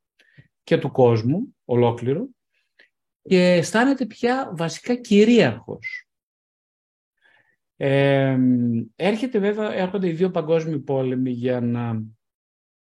και 0.62 0.78
του 0.78 0.90
κόσμου 0.90 1.56
ολόκληρο, 1.64 2.28
και 3.22 3.52
αισθάνεται 3.52 4.06
πια 4.06 4.52
βασικά 4.56 4.94
κυρίαρχος. 4.94 6.08
Ε, 7.76 8.38
έρχεται 8.96 9.38
βέβαια, 9.38 9.72
έρχονται 9.74 10.08
οι 10.08 10.12
δύο 10.12 10.30
παγκόσμιοι 10.30 10.78
πόλεμοι 10.78 11.30
για 11.30 11.60
να 11.60 12.02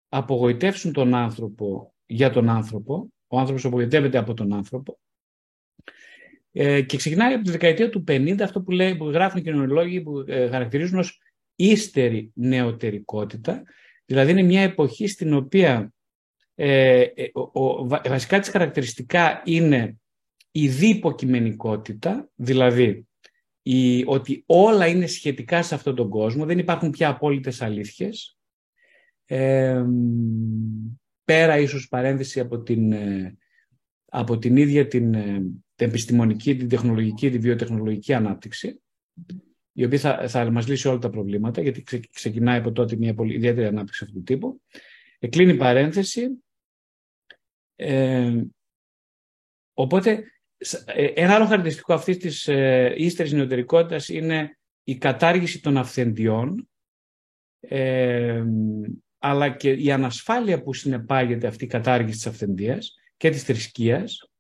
απογοητεύσουν 0.10 0.94
τον 0.94 1.14
άνθρωπο 1.14 1.94
για 2.06 2.30
τον 2.30 2.50
άνθρωπο. 2.50 3.08
Ο 3.28 3.40
άνθρωπος 3.40 3.66
απογοητεύεται 3.66 4.18
από 4.18 4.34
τον 4.34 4.54
άνθρωπο. 4.54 5.00
Ε, 6.56 6.82
και 6.82 6.98
ξεκινάει 6.98 7.34
από 7.34 7.44
τη 7.44 7.52
δεκαετία 7.52 7.90
του 7.90 8.04
50 8.08 8.42
αυτό 8.42 8.62
που, 8.62 8.72
λέει, 8.72 8.96
που 8.96 9.10
γράφουν 9.10 9.40
οι 9.40 9.44
κοινωνιολόγοι 9.44 10.02
που 10.02 10.24
ε, 10.28 10.50
χαρακτηρίζουν 10.50 11.00
ως 11.00 11.20
ύστερη 11.56 12.32
νεωτερικότητα. 12.34 13.64
Δηλαδή 14.06 14.32
είναι 14.32 14.42
μια 14.42 14.62
εποχή 14.62 15.08
στην 15.08 15.34
οποία 15.34 15.94
ε, 16.56 17.02
ε 17.02 17.30
ο, 17.34 17.88
βασικά 17.88 18.40
της 18.40 18.50
χαρακτηριστικά 18.50 19.42
είναι 19.46 19.98
η 20.52 20.68
διποκειμενικότητα, 20.68 22.30
δηλαδή 22.36 23.08
η, 23.62 24.04
ότι 24.06 24.44
όλα 24.46 24.88
είναι 24.88 25.08
σχετικά 25.08 25.64
σε 25.64 25.76
αυτόν 25.76 25.96
τον 25.96 26.10
κόσμο, 26.10 26.46
δεν 26.46 26.58
υπάρχουν 26.60 26.90
πια 26.90 27.10
απόλυτες 27.10 27.62
αλήθειες. 27.62 28.38
πέρα 31.24 31.58
ίσως 31.58 31.88
παρένθεση 31.88 32.40
από 32.40 32.62
την, 32.62 32.92
ε, 32.92 33.38
από 34.06 34.38
την 34.38 34.58
ίδια 34.58 34.88
την, 34.88 35.14
ε, 35.14 35.42
την 35.76 35.88
επιστημονική, 35.88 36.56
την 36.56 36.70
τεχνολογική, 36.70 37.30
την 37.30 37.42
βιοτεχνολογική 37.42 38.14
ανάπτυξη, 38.14 38.82
η 39.74 39.86
οποία 39.86 40.00
θα, 40.00 40.28
θα 40.28 40.52
μας 40.52 40.68
λύσει 40.68 40.88
όλα 40.88 41.00
τα 41.00 41.10
προβλήματα, 41.10 41.62
γιατί 41.62 41.84
ξεκινάει 42.14 42.60
από 42.60 42.72
τότε 42.72 42.96
μια 42.96 43.14
πολύ 43.14 43.34
ιδιαίτερη 43.34 43.68
ανάπτυξη 43.68 44.04
αυτού 44.04 44.16
του 44.18 44.24
τύπου. 44.24 44.62
Εκλείνει 45.20 45.56
παρένθεση. 45.58 46.28
Ε, 47.76 48.42
οπότε 49.74 50.24
ε, 50.86 51.06
ένα 51.06 51.34
άλλο 51.34 51.46
χαρακτηριστικό 51.46 51.94
αυτής 51.94 52.18
της 52.18 52.48
ε, 52.48 52.94
ύστερης 52.98 53.32
νεωτερικότητας 53.32 54.10
είναι 54.10 54.58
η 54.84 54.98
κατάργηση 54.98 55.62
των 55.62 55.78
αυθεντιών 55.78 56.70
ε, 57.60 58.44
αλλά 59.18 59.50
και 59.50 59.72
η 59.72 59.92
ανασφάλεια 59.92 60.64
που 60.64 60.74
συνεπάγεται 60.74 61.48
αυτή 61.48 61.64
η 61.64 61.68
κατάργηση 61.68 62.18
της 62.18 62.28
αυθεντίας 62.28 62.96
και 63.18 63.30
της 63.30 63.44
θρησκείας. 63.44 64.32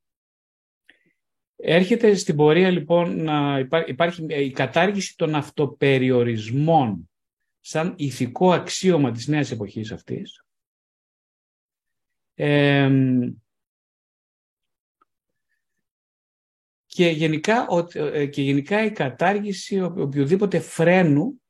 Έρχεται 1.65 2.15
στην 2.15 2.36
πορεία 2.36 2.70
λοιπόν 2.70 3.24
να 3.24 3.60
υπάρχει 3.86 4.25
η 4.27 4.51
κατάργηση 4.51 5.17
των 5.17 5.36
αυτοπεριορισμών 5.36 7.10
σαν 7.60 7.93
ηθικό 7.98 8.51
αξίωμα 8.51 9.12
της 9.12 9.27
νέας 9.27 9.51
εποχής 9.51 9.91
αυτής. 9.91 10.46
Ε, 12.34 12.89
και 16.86 17.08
γενικά, 17.08 17.67
ε, 17.93 18.25
και 18.25 18.41
γενικά 18.41 18.86
η 18.86 18.91
κατάργηση 18.91 19.82
οποιοδήποτε 19.82 20.60
φρένου 20.60 21.41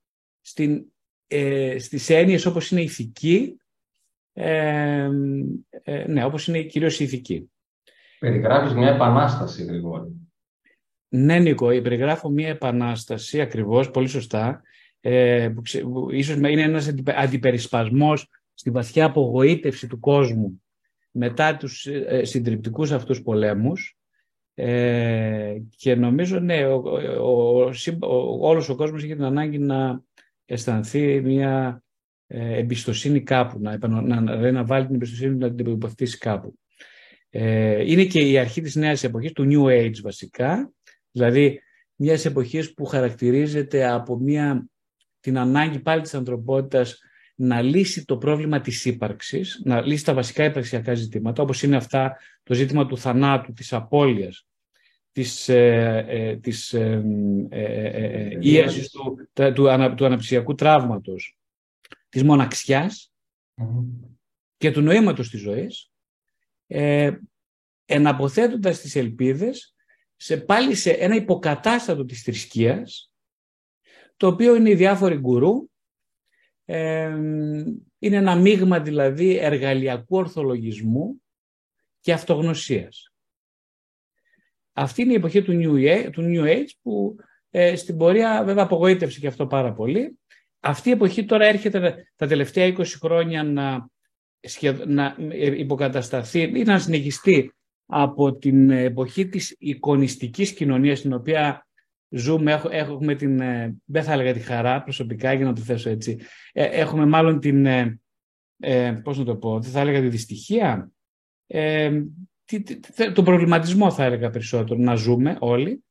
στην, 0.41 0.85
ε, 1.27 1.79
στις 1.79 2.09
έννοιες 2.09 2.45
όπως 2.45 2.71
είναι 2.71 2.81
ηθική, 2.81 3.57
ε, 4.33 5.09
ε, 5.69 6.07
ναι, 6.07 6.25
όπως 6.25 6.47
είναι 6.47 6.63
κυρίως 6.63 6.99
η 6.99 7.03
ηθική. 7.03 7.52
Περιγράφεις 8.23 8.73
μια 8.73 8.89
επανάσταση, 8.89 9.63
Γρηγόρη. 9.63 10.11
Ναι, 11.09 11.39
Νίκο, 11.39 11.67
περιγράφω 11.67 12.29
μια 12.29 12.47
επανάσταση, 12.47 13.41
ακριβώς, 13.41 13.91
πολύ 13.91 14.07
σωστά, 14.07 14.61
ε, 14.99 15.49
που, 15.55 15.61
που 15.91 16.11
ίσως 16.11 16.35
είναι 16.35 16.61
ένας 16.61 16.93
αντιπερισπασμός 17.05 18.29
στη 18.53 18.71
βαθιά 18.71 19.05
απογοήτευση 19.05 19.87
του 19.87 19.99
κόσμου 19.99 20.63
μετά 21.11 21.57
τους 21.57 21.85
ε, 21.85 22.23
συντριπτικούς 22.23 22.91
αυτούς 22.91 23.21
πολέμους, 23.21 23.97
ε, 24.53 25.57
και 25.75 25.95
νομίζω, 25.95 26.39
ναι, 26.39 26.65
ο, 26.65 26.81
ο, 27.21 27.61
ο, 27.99 28.47
όλος 28.47 28.69
ο 28.69 28.75
κόσμος 28.75 29.03
έχει 29.03 29.13
την 29.13 29.23
ανάγκη 29.23 29.59
να 29.59 30.01
αισθανθεί 30.45 31.21
μια 31.21 31.83
ε, 32.27 32.57
εμπιστοσύνη 32.57 33.21
κάπου, 33.21 33.59
να, 33.59 33.77
να, 33.87 34.01
να, 34.21 34.51
να 34.51 34.65
βάλει 34.65 34.85
την 34.85 34.95
εμπιστοσύνη 34.95 35.35
να 35.35 35.53
την 35.53 35.65
υποκτήσει 35.65 36.17
κάπου. 36.17 36.57
Ε, 37.35 37.91
είναι 37.91 38.05
και 38.05 38.19
η 38.19 38.37
αρχή 38.37 38.61
της 38.61 38.75
νέας 38.75 39.03
εποχής, 39.03 39.31
του 39.31 39.47
New 39.49 39.65
Age 39.65 40.01
βασικά, 40.01 40.73
δηλαδή 41.11 41.61
μιας 41.95 42.25
εποχής 42.25 42.73
που 42.73 42.85
χαρακτηρίζεται 42.85 43.89
από 43.91 44.17
μια, 44.17 44.65
την 45.19 45.37
ανάγκη 45.37 45.79
πάλι 45.79 46.01
της 46.01 46.13
ανθρωπότητας 46.13 46.99
να 47.35 47.61
λύσει 47.61 48.05
το 48.05 48.17
πρόβλημα 48.17 48.61
της 48.61 48.85
ύπαρξης, 48.85 49.61
να 49.63 49.81
λύσει 49.81 50.05
τα 50.05 50.13
βασικά 50.13 50.43
υπαρξιακά 50.43 50.93
ζητήματα, 50.93 51.43
όπως 51.43 51.63
είναι 51.63 51.75
αυτά 51.75 52.17
το 52.43 52.53
ζήτημα 52.53 52.85
του 52.85 52.97
θανάτου, 52.97 53.53
της 53.53 53.73
απώλειας, 53.73 54.47
της, 55.11 55.49
ε, 55.49 56.05
ε, 56.07 56.35
της 56.35 56.73
ε, 56.73 57.03
ε, 57.49 57.85
ε 57.85 58.37
ίασης 58.41 58.89
του, 58.89 59.15
του, 59.33 59.53
του, 59.53 59.93
του 59.95 60.05
αναπτυξιακού 60.05 60.55
τραύματος, 60.55 61.37
της 62.09 62.23
μοναξιάς 62.23 63.11
και 64.57 64.71
του 64.71 64.81
νοήματος 64.81 65.29
της 65.29 65.41
ζωής, 65.41 65.92
ε, 66.75 67.17
εναποθέτοντας 67.85 68.79
τις 68.79 68.95
ελπίδες 68.95 69.75
σε, 70.15 70.37
πάλι 70.37 70.75
σε 70.75 70.91
ένα 70.91 71.15
υποκατάστατο 71.15 72.05
της 72.05 72.21
θρησκείας, 72.21 73.11
το 74.17 74.27
οποίο 74.27 74.55
είναι 74.55 74.69
οι 74.69 74.75
διάφοροι 74.75 75.17
γκουρού, 75.17 75.69
είναι 77.99 78.17
ένα 78.17 78.35
μείγμα 78.35 78.79
δηλαδή 78.79 79.37
εργαλειακού 79.37 80.17
ορθολογισμού 80.17 81.21
και 81.99 82.13
αυτογνωσίας. 82.13 83.13
Αυτή 84.73 85.01
είναι 85.01 85.11
η 85.11 85.15
εποχή 85.15 85.41
του 85.41 85.51
New, 85.51 86.09
του 86.11 86.21
New 86.25 86.45
Age 86.45 86.71
που 86.81 87.15
ε, 87.49 87.75
στην 87.75 87.97
πορεία 87.97 88.43
βέβαια 88.43 88.63
απογοήτευσε 88.63 89.19
και 89.19 89.27
αυτό 89.27 89.47
πάρα 89.47 89.73
πολύ. 89.73 90.19
Αυτή 90.59 90.89
η 90.89 90.91
εποχή 90.91 91.25
τώρα 91.25 91.45
έρχεται 91.45 92.11
τα 92.15 92.27
τελευταία 92.27 92.75
20 92.77 92.85
χρόνια 92.85 93.43
να, 93.43 93.89
να 94.87 95.15
ε, 95.29 95.59
υποκατασταθεί 95.59 96.41
ή 96.41 96.63
να 96.63 96.79
συνεχιστεί 96.79 97.53
από 97.85 98.35
την 98.35 98.69
εποχή 98.69 99.27
της 99.27 99.55
εικονιστικής 99.59 100.53
κοινωνίας 100.53 100.99
στην 100.99 101.13
οποία 101.13 101.67
ζούμε, 102.09 102.61
έχουμε 102.69 103.15
την, 103.15 103.39
ε, 103.39 103.75
δεν 103.85 104.03
θα 104.03 104.13
έλεγα 104.13 104.33
τη 104.33 104.39
χαρά 104.39 104.83
προσωπικά 104.83 105.33
για 105.33 105.45
να 105.45 105.53
το 105.53 105.61
θέσω 105.61 105.89
έτσι, 105.89 106.19
ε, 106.51 106.63
έχουμε 106.63 107.05
μάλλον 107.05 107.39
την, 107.39 107.65
ε, 107.65 109.01
πώς 109.03 109.17
να 109.17 109.23
το 109.23 109.35
πω, 109.35 109.59
δεν 109.59 109.71
θα 109.71 109.79
έλεγα 109.79 109.99
τη 109.99 110.07
δυστυχία, 110.07 110.91
ε, 111.47 112.01
τον 113.13 113.23
προβληματισμό 113.23 113.91
θα 113.91 114.03
έλεγα 114.03 114.29
περισσότερο, 114.29 114.79
να 114.79 114.95
ζούμε 114.95 115.37
όλοι. 115.39 115.83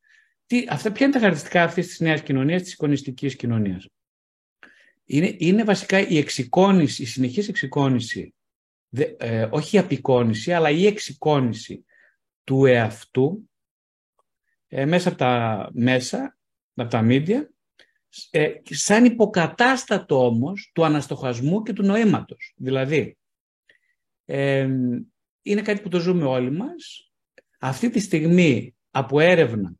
Τι, 0.45 0.65
αυτά, 0.69 0.91
ποια 0.91 1.05
είναι 1.05 1.13
τα 1.13 1.19
χαρακτηριστικά 1.19 1.63
αυτής 1.63 1.87
της 1.87 1.99
νέας 1.99 2.21
κοινωνίας, 2.21 2.61
της 2.61 2.73
εικονιστικής 2.73 3.35
κοινωνίας; 3.35 3.87
Είναι, 5.05 5.35
είναι 5.37 5.63
βασικά 5.63 6.07
η 6.07 6.17
εξοικόνηση, 6.17 7.01
η 7.01 7.05
συνεχής 7.05 7.47
εξοικόνηση, 7.47 8.33
ε, 9.17 9.47
όχι 9.49 9.75
η 9.75 9.79
απεικόνηση, 9.79 10.53
αλλά 10.53 10.69
η 10.69 10.85
εξοικόνηση 10.85 11.85
του 12.43 12.65
εαυτού 12.65 13.49
ε, 14.67 14.85
μέσα 14.85 15.09
από 15.09 15.17
τα 15.17 15.69
μέσα, 15.73 16.37
από 16.75 16.89
τα 16.89 17.01
μίντια, 17.01 17.53
ε, 18.29 18.53
σαν 18.63 19.05
υποκατάστατο 19.05 20.25
όμως 20.25 20.71
του 20.73 20.85
αναστοχασμού 20.85 21.63
και 21.63 21.73
του 21.73 21.83
νοήματος. 21.83 22.53
Δηλαδή, 22.57 23.17
ε, 24.25 24.69
είναι 25.41 25.61
κάτι 25.61 25.81
που 25.81 25.89
το 25.89 25.99
ζούμε 25.99 26.25
όλοι 26.25 26.51
μας. 26.51 27.11
Αυτή 27.59 27.89
τη 27.89 27.99
στιγμή 27.99 28.75
από 28.91 29.19
έρευνα 29.19 29.75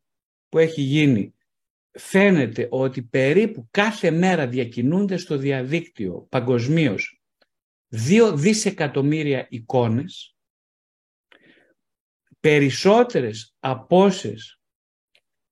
που 0.50 0.58
έχει 0.58 0.82
γίνει 0.82 1.34
φαίνεται 1.92 2.68
ότι 2.72 3.02
περίπου 3.02 3.68
κάθε 3.72 4.12
μέρα 4.12 4.48
διακινούνται 4.48 5.18
στο 5.18 5.38
διαδίκτυο 5.38 6.28
παγκοσμίως 6.30 7.23
δύο 7.96 8.38
δισεκατομμύρια 8.38 9.48
εικόνες, 9.50 10.36
περισσότερες 12.40 13.56
από 13.60 14.04
όσες 14.04 14.62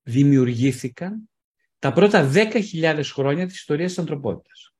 δημιουργήθηκαν 0.02 1.30
τα 1.80 1.94
πρώτα 1.94 2.32
10.000 2.34 3.02
χρόνια 3.04 3.46
της 3.46 3.56
ιστορίας 3.56 3.90
της 3.90 4.00
ανθρωπότητας. 4.00 4.74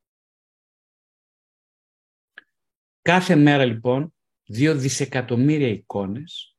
Κάθε 3.02 3.36
μέρα 3.36 3.66
λοιπόν 3.66 4.14
δύο 4.44 4.76
δισεκατομμύρια 4.76 5.68
εικόνες, 5.68 6.58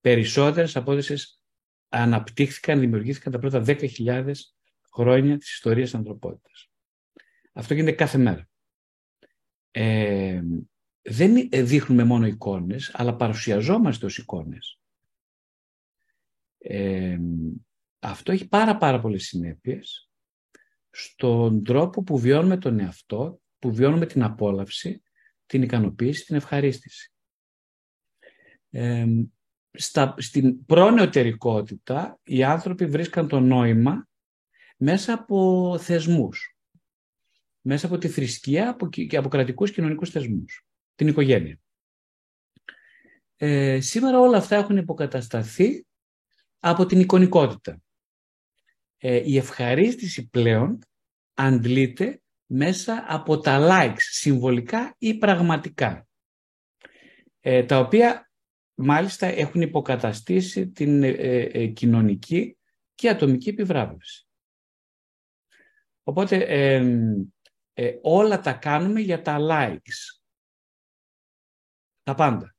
περισσότερες 0.00 0.76
από 0.76 0.92
όσες 0.92 1.42
αναπτύχθηκαν, 1.88 2.80
δημιουργήθηκαν 2.80 3.32
τα 3.32 3.38
πρώτα 3.38 3.64
10.000 3.66 4.32
χρόνια 4.92 5.38
της 5.38 5.52
ιστορίας 5.52 5.90
της 5.90 5.98
ανθρωπότητας. 5.98 6.70
Αυτό 7.52 7.74
γίνεται 7.74 7.96
κάθε 7.96 8.18
μέρα. 8.18 8.48
Ε, 9.76 10.42
δεν 11.02 11.48
δείχνουμε 11.52 12.04
μόνο 12.04 12.26
εικόνες, 12.26 12.90
αλλά 12.94 13.16
παρουσιαζόμαστε 13.16 14.06
ως 14.06 14.18
εικόνες. 14.18 14.78
Ε, 16.58 17.18
αυτό 17.98 18.32
έχει 18.32 18.48
πάρα 18.48 18.76
πάρα 18.76 19.00
πολλές 19.00 19.24
συνέπειες 19.24 20.10
στον 20.90 21.64
τρόπο 21.64 22.02
που 22.02 22.18
βιώνουμε 22.18 22.58
τον 22.58 22.80
εαυτό, 22.80 23.40
που 23.58 23.74
βιώνουμε 23.74 24.06
την 24.06 24.22
απόλαυση, 24.22 25.02
την 25.46 25.62
ικανοποίηση, 25.62 26.24
την 26.24 26.36
ευχαρίστηση. 26.36 27.12
Ε, 28.70 29.06
στα, 29.72 30.14
στην 30.18 30.64
προνεωτερικότητα 30.64 32.20
οι 32.24 32.44
άνθρωποι 32.44 32.86
βρίσκαν 32.86 33.28
το 33.28 33.40
νόημα 33.40 34.08
μέσα 34.76 35.12
από 35.12 35.78
θεσμούς. 35.78 36.53
Μέσα 37.66 37.86
από 37.86 37.98
τη 37.98 38.08
θρησκεία 38.08 38.76
και 39.08 39.16
από 39.16 39.28
κρατικούς 39.28 39.72
κοινωνικούς 39.72 40.10
θεσμούς. 40.10 40.66
Την 40.94 41.08
οικογένεια. 41.08 41.58
Ε, 43.36 43.80
σήμερα 43.80 44.20
όλα 44.20 44.36
αυτά 44.36 44.56
έχουν 44.56 44.76
υποκατασταθεί 44.76 45.86
από 46.58 46.86
την 46.86 47.00
εικονικότητα. 47.00 47.82
Ε, 48.96 49.22
η 49.24 49.36
ευχαρίστηση 49.36 50.28
πλέον 50.28 50.78
αντλείται 51.34 52.22
μέσα 52.46 53.04
από 53.08 53.38
τα 53.38 53.68
likes, 53.70 54.00
συμβολικά 54.00 54.94
ή 54.98 55.14
πραγματικά, 55.14 56.06
ε, 57.40 57.64
τα 57.64 57.78
οποία 57.78 58.30
μάλιστα 58.74 59.26
έχουν 59.26 59.60
υποκαταστήσει 59.60 60.68
την 60.68 61.02
ε, 61.02 61.08
ε, 61.08 61.66
κοινωνική 61.66 62.58
και 62.94 63.08
ατομική 63.08 63.48
επιβράβευση. 63.48 64.28
Οπότε 66.02 66.46
όλα 68.02 68.40
τα 68.40 68.52
κάνουμε 68.52 69.00
για 69.00 69.22
τα 69.22 69.38
likes. 69.40 70.20
Τα 72.02 72.14
πάντα. 72.14 72.54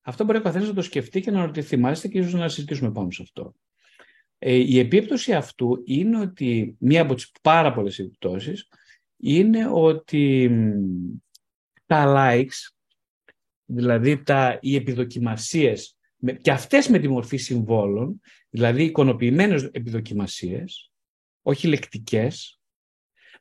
Αυτό 0.00 0.24
μπορεί 0.24 0.38
ο 0.38 0.42
καθένας 0.42 0.68
να 0.68 0.74
το 0.74 0.82
σκεφτεί 0.82 1.20
και 1.20 1.30
να 1.30 1.44
ρωτηθεί. 1.44 1.76
Μάλιστα 1.76 2.08
και 2.08 2.18
ίσως 2.18 2.32
να 2.32 2.48
συζητήσουμε 2.48 2.92
πάνω 2.92 3.10
σε 3.10 3.22
αυτό. 3.22 3.54
η 4.38 4.78
επίπτωση 4.78 5.34
αυτού 5.34 5.82
είναι 5.84 6.20
ότι, 6.20 6.76
μία 6.78 7.02
από 7.02 7.14
τις 7.14 7.32
πάρα 7.42 7.72
πολλές 7.72 7.98
επιπτώσεις, 7.98 8.68
είναι 9.16 9.68
ότι 9.68 10.50
τα 11.86 12.14
likes 12.16 12.76
δηλαδή 13.64 14.22
τα, 14.22 14.58
οι 14.60 14.74
επιδοκιμασίες, 14.74 15.96
και 16.40 16.50
αυτές 16.50 16.88
με 16.88 16.98
τη 16.98 17.08
μορφή 17.08 17.36
συμβόλων, 17.36 18.20
δηλαδή 18.50 18.84
εικονοποιημένες 18.84 19.62
επιδοκιμασίες, 19.62 20.92
όχι 21.42 21.68
λεκτικές, 21.68 22.55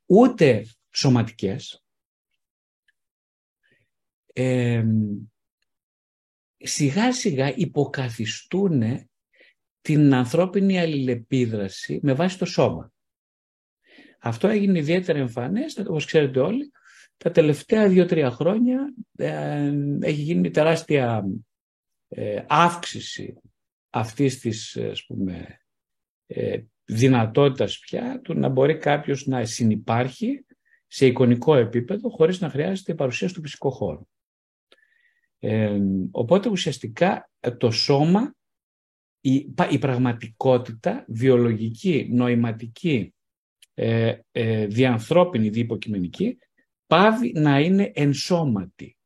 ούτε 0.06 0.66
σωματικές, 0.92 1.84
σιγά 6.58 7.14
σιγά 7.14 7.56
υποκαθιστούν 7.56 9.10
την 9.82 10.14
ανθρώπινη 10.14 10.80
αλληλεπίδραση 10.80 12.00
με 12.04 12.14
βάση 12.14 12.38
το 12.38 12.46
σώμα. 12.46 12.94
Αυτό 14.20 14.48
έγινε 14.48 14.80
ιδιαίτερα 14.80 15.20
εμφανές, 15.20 15.78
όπως 15.78 16.06
ξέρετε 16.06 16.40
όλοι, 16.40 16.72
τα 17.18 17.32
τελευταία 17.32 17.90
δύο-τρία 17.90 18.32
χρόνια 18.32 18.94
ε, 19.16 19.72
έχει 20.02 20.22
γίνει 20.22 20.52
τεράστια 20.52 21.24
ε, 22.08 22.44
αύξηση 22.48 23.41
αυτής 23.89 24.39
της 24.39 24.78
ας 24.78 25.06
πούμε, 25.06 25.60
ε, 26.26 26.62
δυνατότητας 26.86 27.80
πια 27.80 28.19
του 28.24 28.34
να 28.34 28.50
μπορεί 28.50 28.78
κάποιος 28.78 29.26
να 29.26 29.45
συνυπάρχει 29.45 30.45
σε 30.88 31.06
εικονικό 31.06 31.56
επίπεδο 31.56 32.10
χωρίς 32.10 32.41
να 32.41 32.50
χρειάζεται 32.50 32.91
η 32.91 32.95
παρουσία 32.95 33.28
στο 33.28 33.41
φυσικό 33.41 33.69
χώρο. 33.69 34.08
Ε, 35.39 35.80
οπότε 36.12 36.50
ουσιαστικά 36.50 37.30
το 37.58 37.71
σώμα, 37.71 38.36
η, 39.21 39.54
η 39.69 39.78
πραγματικότητα 39.80 41.06
βιολογική, 41.08 42.08
νοηματική, 42.12 43.13
ε, 43.74 44.19
ε, 44.32 44.65
διανθρώπινη, 44.65 45.50
διυποκειμενική 45.50 46.38
πάβει 46.88 47.32
να 47.36 47.60
είναι 47.60 47.91
ενσώματη. 47.95 48.98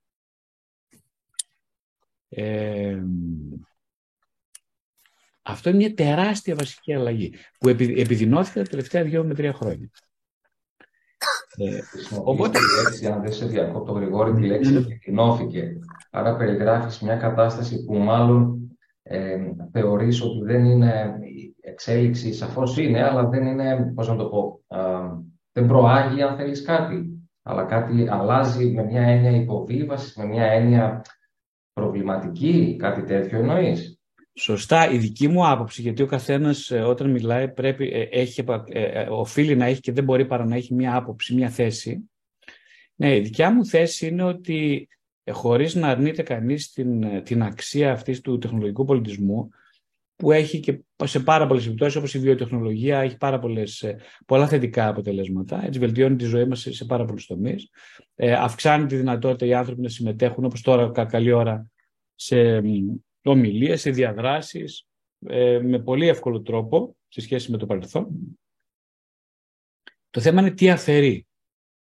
Ε, 2.30 3.04
αυτό 5.50 5.70
είναι 5.70 5.78
μια 5.78 5.94
τεράστια 5.94 6.56
βασική 6.56 6.94
αλλαγή 6.94 7.34
που 7.60 7.70
επιδεινώθηκε 7.70 8.60
τα 8.60 8.70
τελευταία 8.70 9.04
δύο 9.04 9.24
με 9.24 9.34
τρία 9.34 9.54
χρόνια. 9.54 9.90
Ε, 11.58 11.80
οπότε... 12.24 12.58
Τη 12.58 12.84
λέξη, 12.84 13.08
αν 13.08 13.22
δεν 13.22 13.34
σε 13.34 13.46
διακόπτω 13.46 13.92
Γρηγόρη, 13.92 14.34
τη 14.34 14.46
λέξη 14.46 14.72
ναι. 14.72 14.80
επιδεινώθηκε. 14.80 15.80
Άρα 16.12 16.36
περιγράφεις 16.36 17.00
μια 17.00 17.16
κατάσταση 17.16 17.86
που 17.86 17.98
μάλλον 17.98 18.58
ε, 19.04 19.38
θεωρείς 19.72 20.22
ότι 20.22 20.46
δεν 20.46 20.66
είναι 20.66 21.20
εξέλιξη, 21.62 22.34
σαφώς 22.34 22.78
είναι, 22.78 23.04
αλλά 23.04 23.28
δεν 23.28 23.46
είναι, 23.46 23.92
πώς 23.96 24.08
να 24.08 24.16
το 24.16 24.26
πω, 24.26 24.62
δεν 25.52 25.68
προάγει 25.68 26.22
αν 26.22 26.36
θέλεις 26.36 26.62
κάτι 26.62 27.20
αλλά 27.50 27.64
κάτι 27.64 28.08
αλλάζει 28.10 28.72
με 28.72 28.84
μια 28.84 29.02
έννοια 29.02 29.32
υποβίβασης, 29.32 30.16
με 30.16 30.26
μια 30.26 30.46
έννοια 30.46 31.02
προβληματική, 31.74 32.76
κάτι 32.80 33.04
τέτοιο 33.04 33.40
εννοείς. 33.40 33.99
Σωστά, 34.39 34.91
η 34.91 34.97
δική 34.97 35.28
μου 35.28 35.47
άποψη, 35.47 35.82
γιατί 35.82 36.02
ο 36.02 36.06
καθένας 36.06 36.71
ε, 36.71 36.82
όταν 36.82 37.10
μιλάει 37.10 37.49
πρέπει, 37.49 37.89
ε, 37.93 38.02
έχει, 38.02 38.43
ε, 38.65 39.08
οφείλει 39.10 39.56
να 39.56 39.65
έχει 39.65 39.80
και 39.80 39.91
δεν 39.91 40.04
μπορεί 40.04 40.25
παρά 40.25 40.45
να 40.45 40.56
έχει 40.56 40.73
μια 40.73 40.95
άποψη, 40.95 41.34
μια 41.34 41.49
θέση. 41.49 42.10
Ναι, 42.95 43.15
η 43.15 43.19
δικιά 43.19 43.54
μου 43.54 43.65
θέση 43.65 44.08
είναι 44.08 44.23
ότι 44.23 44.88
χωρίς 45.32 45.75
να 45.75 45.88
αρνείται 45.88 46.23
κανείς 46.23 46.71
την, 46.71 47.23
την 47.23 47.43
αξία 47.43 47.91
αυτής 47.91 48.21
του 48.21 48.38
τεχνολογικού 48.38 48.86
πολιτισμού, 48.86 49.49
που 50.15 50.32
έχει 50.32 50.60
και 50.60 50.80
σε 51.04 51.19
πάρα 51.19 51.47
πολλές 51.47 51.65
επιπτώσεις, 51.65 51.95
όπως 51.95 52.13
η 52.13 52.19
βιοτεχνολογία, 52.19 52.99
έχει 52.99 53.17
πάρα 53.17 53.39
πολλές, 53.39 53.82
ε, 53.82 53.97
πολλά 54.25 54.47
θετικά 54.47 54.88
αποτελέσματα. 54.88 55.65
Έτσι, 55.65 55.80
βελτιώνει 55.80 56.15
τη 56.15 56.25
ζωή 56.25 56.45
μας 56.45 56.60
σε, 56.60 56.73
σε 56.73 56.86
πάρα 56.86 57.06
πολλούς 57.06 57.25
τομείς. 57.25 57.69
Ε, 58.15 58.34
αυξάνει 58.34 58.86
τη 58.86 58.95
δυνατότητα 58.95 59.45
οι 59.45 59.54
άνθρωποι 59.54 59.82
να 59.82 59.89
συμμετέχουν, 59.89 60.45
όπως 60.45 60.62
τώρα, 60.62 61.06
καλή 61.06 61.32
ώρα, 61.32 61.71
σε 62.15 62.62
ομιλίες, 63.24 63.82
σε 63.82 63.90
διαδράσεις, 63.90 64.88
ε, 65.28 65.60
με 65.60 65.80
πολύ 65.80 66.08
εύκολο 66.08 66.42
τρόπο 66.42 66.98
σε 67.08 67.22
σχέση 67.22 67.52
με 67.52 67.58
το 67.58 67.66
παρελθόν. 67.66 68.38
Το 70.10 70.22
θέμα 70.22 70.42
είναι 70.42 70.52
τι 70.52 70.70
αφαιρεί 70.70 71.28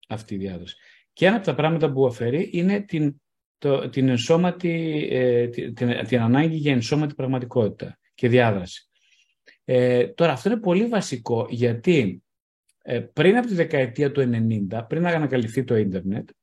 αυτή 0.08 0.36
η 0.36 0.38
διάδοση. 0.38 0.76
Και 1.14 1.26
ένα 1.26 1.36
από 1.36 1.46
τα 1.46 1.56
πράγματα 1.56 1.92
που 1.92 2.06
αφαιρεί 2.06 2.50
είναι 2.54 2.82
την, 2.82 3.22
το, 3.58 3.90
την, 3.90 4.10
ενσώματη, 4.10 5.08
ε, 5.12 5.48
την, 5.48 5.74
την, 6.08 6.20
ανάγκη 6.20 6.56
για 6.56 6.72
ενσώματη 6.72 7.14
πραγματικότητα 7.14 8.00
και 8.14 8.28
διάδραση. 8.28 8.90
Ε, 9.64 10.08
τώρα 10.08 10.32
αυτό 10.32 10.50
είναι 10.52 10.60
πολύ 10.60 10.86
βασικό 10.86 11.48
γιατί 11.50 12.24
ε, 12.82 13.00
πριν 13.00 13.38
από 13.38 13.48
τη 13.48 13.54
δεκαετία 13.54 14.12
του 14.12 14.22
90, 14.22 14.86
πριν 14.88 15.02
να 15.02 15.10
ανακαλυφθεί 15.10 15.64
το 15.64 15.76
ίντερνετ, 15.76 16.30
ε, 16.30 16.34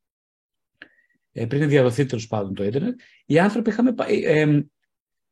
πριν 1.46 1.68
διαδοθεί 1.68 2.06
τέλος 2.06 2.26
πάντων 2.26 2.54
το 2.54 2.64
ίντερνετ, 2.64 3.00
οι 3.26 3.38
άνθρωποι 3.38 3.70
είχαμε, 3.70 3.94
ε, 4.06 4.40
ε, 4.40 4.62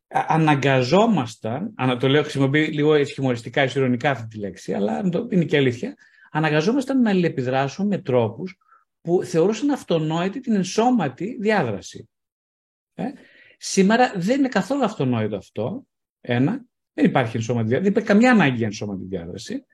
αναγκαζόμασταν, 0.09 1.75
το 2.01 2.09
λέω 2.09 2.23
χρησιμοποιεί 2.23 2.67
λίγο 2.67 3.05
χιουμοριστικά, 3.05 3.63
ισορρονικά 3.63 4.11
αυτή 4.11 4.27
τη 4.27 4.39
λέξη, 4.39 4.73
αλλά 4.73 5.03
είναι 5.31 5.45
και 5.45 5.57
αλήθεια, 5.57 5.95
αναγκαζόμασταν 6.31 7.01
να 7.01 7.11
αλληλεπιδράσουμε 7.11 7.97
με 7.97 8.03
τρόπους 8.03 8.59
που 9.01 9.23
θεωρούσαν 9.25 9.71
αυτονόητη 9.71 10.41
την 10.41 10.55
ενσώματη 10.55 11.37
διάδραση. 11.41 12.09
Ε, 12.95 13.05
σήμερα 13.59 14.13
δεν 14.17 14.39
είναι 14.39 14.49
καθόλου 14.49 14.85
αυτονόητο 14.85 15.37
αυτό 15.37 15.87
ένα, 16.21 16.65
δεν 16.93 17.05
υπάρχει 17.05 17.37
ενσώματη 17.37 17.69
διάδραση, 17.69 17.93
δεν 17.93 18.03
υπάρχει 18.03 18.21
καμιά 18.21 18.31
ανάγκη 18.31 18.57
για 18.57 18.67
ενσώματη 18.67 19.05
διάδραση. 19.05 19.65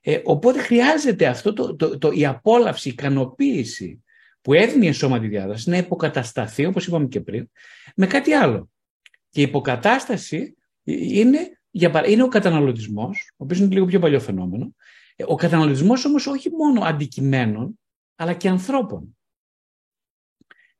Ε, 0.00 0.20
οπότε 0.24 0.60
χρειάζεται 0.60 1.26
αυτό 1.26 1.52
το, 1.52 1.76
το, 1.76 1.98
το, 1.98 2.10
η 2.10 2.26
απόλαυση, 2.26 2.88
η 2.88 2.92
ικανοποίηση 2.92 4.03
που 4.44 4.52
έδινε 4.52 4.84
η 4.84 4.86
ενσώματη 4.86 5.26
διάδραση 5.26 5.70
να 5.70 5.76
υποκατασταθεί, 5.76 6.64
όπως 6.64 6.86
είπαμε 6.86 7.06
και 7.06 7.20
πριν, 7.20 7.50
με 7.96 8.06
κάτι 8.06 8.32
άλλο. 8.32 8.70
Και 9.30 9.40
η 9.40 9.42
υποκατάσταση 9.42 10.56
είναι, 10.84 11.60
για, 11.70 12.06
είναι 12.06 12.22
ο 12.22 12.28
καταναλωτισμός, 12.28 13.30
ο 13.32 13.44
οποίος 13.44 13.60
είναι 13.60 13.74
λίγο 13.74 13.86
πιο 13.86 13.98
παλιό 13.98 14.20
φαινόμενο, 14.20 14.74
ε, 15.16 15.24
ο 15.26 15.34
καταναλωτισμός 15.34 16.04
όμως 16.04 16.26
όχι 16.26 16.50
μόνο 16.50 16.84
αντικειμένων, 16.84 17.80
αλλά 18.14 18.32
και 18.32 18.48
ανθρώπων. 18.48 19.18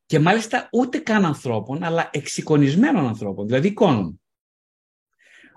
Και 0.07 0.18
μάλιστα 0.18 0.68
ούτε 0.72 0.98
καν 0.98 1.24
ανθρώπων, 1.24 1.83
αλλά 1.83 2.11
εξοικονισμένων 2.12 3.07
ανθρώπων, 3.07 3.46
δηλαδή 3.46 3.68
εικόνων. 3.68 4.20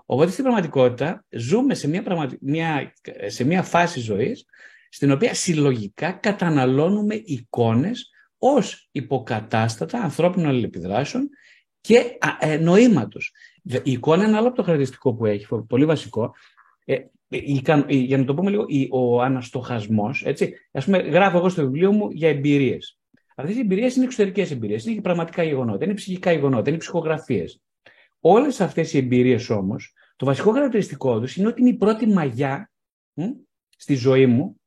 Οπότε 0.05 0.31
στην 0.31 0.43
πραγματικότητα 0.43 1.25
ζούμε 1.29 1.73
σε 1.73 1.87
μια, 1.87 2.37
μια... 2.39 2.93
σε 3.25 3.43
μια 3.43 3.63
φάση 3.63 3.99
ζωής 3.99 4.45
στην 4.89 5.11
οποία 5.11 5.33
συλλογικά 5.33 6.11
καταναλώνουμε 6.11 7.15
εικόνες 7.15 8.09
ως 8.37 8.89
υποκατάστατα 8.91 9.99
ανθρώπινων 9.99 10.49
αλληλεπιδράσεων 10.49 11.29
και 11.81 12.17
ε, 12.39 12.57
νοήματος. 12.57 13.31
Η 13.83 13.91
εικόνα 13.91 14.27
είναι 14.27 14.37
άλλο 14.37 14.47
από 14.47 14.55
το 14.55 14.63
χαρακτηριστικό 14.63 15.13
που 15.13 15.25
έχει, 15.25 15.47
πολύ 15.67 15.85
βασικό. 15.85 16.33
Ε, 16.85 16.95
για 17.87 18.17
να 18.17 18.25
το 18.25 18.33
πούμε 18.33 18.49
λίγο, 18.49 18.65
ο 18.91 19.21
αναστοχασμός, 19.21 20.23
έτσι, 20.25 20.53
ας 20.71 20.85
πούμε, 20.85 20.97
γράφω 20.97 21.37
εγώ 21.37 21.49
στο 21.49 21.61
βιβλίο 21.61 21.91
μου 21.91 22.09
για 22.11 22.29
εμπειρίες. 22.29 22.99
Αυτές 23.35 23.55
οι 23.55 23.59
εμπειρίες 23.59 23.95
είναι 23.95 24.05
εξωτερικές 24.05 24.51
εμπειρίες, 24.51 24.85
είναι 24.85 25.01
πραγματικά 25.01 25.43
γεγονότα, 25.43 25.85
είναι 25.85 25.93
ψυχικά 25.93 26.31
γεγονότα, 26.31 26.69
είναι 26.69 26.77
ψυχογραφίες. 26.77 27.61
Όλες 28.19 28.61
αυτές 28.61 28.93
οι 28.93 28.97
εμπειρίες 28.97 29.49
όμως, 29.49 29.93
το 30.15 30.25
βασικό 30.25 30.51
χαρακτηριστικό 30.51 31.19
τους 31.19 31.35
είναι 31.35 31.47
ότι 31.47 31.61
είναι 31.61 31.69
η 31.69 31.73
πρώτη 31.73 32.07
μαγιά 32.07 32.71
μ, 33.13 33.23
στη 33.77 33.95
ζωή 33.95 34.25
μου, 34.25 34.61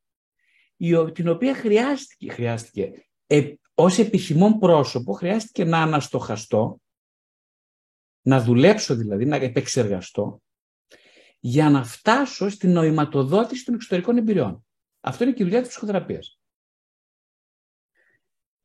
την 1.13 1.27
οποία 1.27 1.55
χρειάστηκε, 1.55 2.31
χρειάστηκε 2.31 2.91
ε, 3.27 3.53
ως 3.73 3.97
επιθυμών 3.97 4.59
πρόσωπο, 4.59 5.13
χρειάστηκε 5.13 5.63
να 5.63 5.81
αναστοχαστώ, 5.81 6.81
να 8.21 8.43
δουλέψω 8.43 8.95
δηλαδή, 8.95 9.25
να 9.25 9.35
επεξεργαστώ, 9.35 10.41
για 11.39 11.69
να 11.69 11.83
φτάσω 11.83 12.49
στην 12.49 12.71
νοηματοδότηση 12.71 13.65
των 13.65 13.73
εξωτερικών 13.73 14.17
εμπειριών. 14.17 14.65
Αυτό 14.99 15.23
είναι 15.23 15.33
και 15.33 15.41
η 15.41 15.45
δουλειά 15.45 15.61
της 15.61 15.69
ψυχοθεραπείας. 15.69 16.39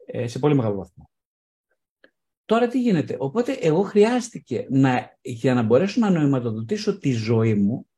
Ε, 0.06 0.26
σε 0.26 0.38
πολύ 0.38 0.54
μεγάλο 0.54 0.76
βαθμό. 0.76 1.10
Τώρα 2.44 2.68
τι 2.68 2.80
γίνεται; 2.80 3.16
Οπότε 3.18 3.52
εγώ 3.52 3.82
χρειάστηκε 3.82 4.66
να, 4.70 5.18
για 5.20 5.54
να 5.54 5.62
μπορέσω 5.62 6.00
να 6.00 6.10
νοηματοδοτήσω 6.10 6.98
τη 6.98 7.12
ζωή 7.12 7.54
μου, 7.54 7.88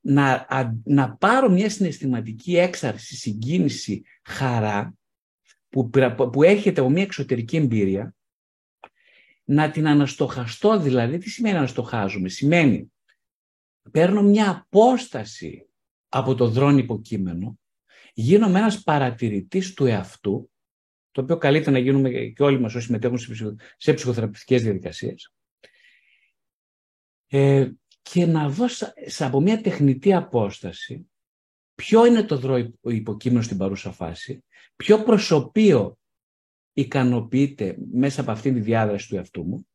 να, 0.00 0.46
να 0.84 1.16
πάρω 1.16 1.48
μια 1.48 1.70
συναισθηματική 1.70 2.56
έξαρση, 2.56 3.16
συγκίνηση, 3.16 4.02
χαρά, 4.24 4.94
που, 5.68 5.90
που 6.32 6.42
έρχεται 6.42 6.80
από 6.80 6.90
μια 6.90 7.02
εξωτερική 7.02 7.56
εμπειρία, 7.56 8.14
να 9.44 9.70
την 9.70 9.88
αναστοχαστώ 9.88 10.80
δηλαδή. 10.80 11.18
Τι 11.18 11.30
σημαίνει 11.30 11.56
αναστοχάζουμε. 11.56 12.28
Σημαίνει 12.28 12.92
παίρνω 13.90 14.22
μια 14.22 14.50
απόσταση 14.50 15.68
από 16.08 16.34
το 16.34 16.48
δρόν 16.48 16.78
υποκείμενο, 16.78 17.58
γίνομαι 18.14 18.58
ένας 18.58 18.82
παρατηρητής 18.82 19.74
του 19.74 19.86
εαυτού 19.86 20.50
το 21.10 21.24
οποίο 21.24 21.36
καλείται 21.36 21.70
να 21.70 21.78
γίνουμε 21.78 22.10
και 22.10 22.42
όλοι 22.42 22.60
μας 22.60 22.74
όσοι 22.74 22.86
συμμετέχουν 22.86 23.18
σε 23.76 23.92
ψυχοθεραπευτικές 23.92 24.62
διαδικασίες. 24.62 25.32
Ε, 27.26 27.70
και 28.12 28.26
να 28.26 28.48
δω 28.48 28.66
από 29.18 29.40
μια 29.40 29.60
τεχνητή 29.60 30.14
απόσταση 30.14 31.10
ποιο 31.74 32.06
είναι 32.06 32.22
το 32.22 32.38
δρόμο 32.38 32.72
υποκείμενο 32.82 33.42
στην 33.42 33.56
παρούσα 33.56 33.92
φάση, 33.92 34.44
ποιο 34.76 35.02
προσωπείο 35.02 35.98
ικανοποιείται 36.72 37.76
μέσα 37.92 38.20
από 38.20 38.30
αυτήν 38.30 38.54
τη 38.54 38.60
διάδραση 38.60 39.08
του 39.08 39.16
εαυτού 39.16 39.44
μου 39.44 39.66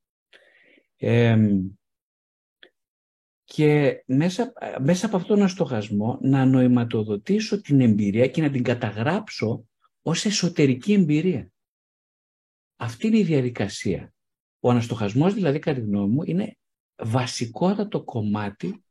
και 3.44 4.04
μέσα, 4.06 4.54
μέσα 4.80 5.06
από 5.06 5.16
αυτόν 5.16 5.38
τον 5.38 5.48
στοχασμό 5.48 6.18
να 6.22 6.46
νοηματοδοτήσω 6.46 7.62
την 7.62 7.82
εμπειρία 7.82 8.28
και 8.28 8.42
να 8.42 8.50
την 8.50 8.64
καταγράψω 8.64 9.68
ως 10.02 10.26
εσωτερική 10.26 10.94
εμπειρία. 10.94 11.52
Αυτή 12.76 13.08
είναι 13.08 13.18
η 13.18 13.24
διαδικασία. 13.24 14.14
Ο 14.60 14.70
αναστοχασμός 14.70 15.34
δηλαδή 15.34 15.60
κατά 15.60 15.80
τη 15.80 15.86
γνώμη 15.86 16.14
μου 16.14 16.24
είναι 16.24 16.58
βασικότατο 16.96 18.04
κομμάτι 18.04 18.84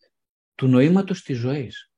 του 0.55 0.67
νοήματος 0.67 1.23
της 1.23 1.39
ζωής. 1.39 1.91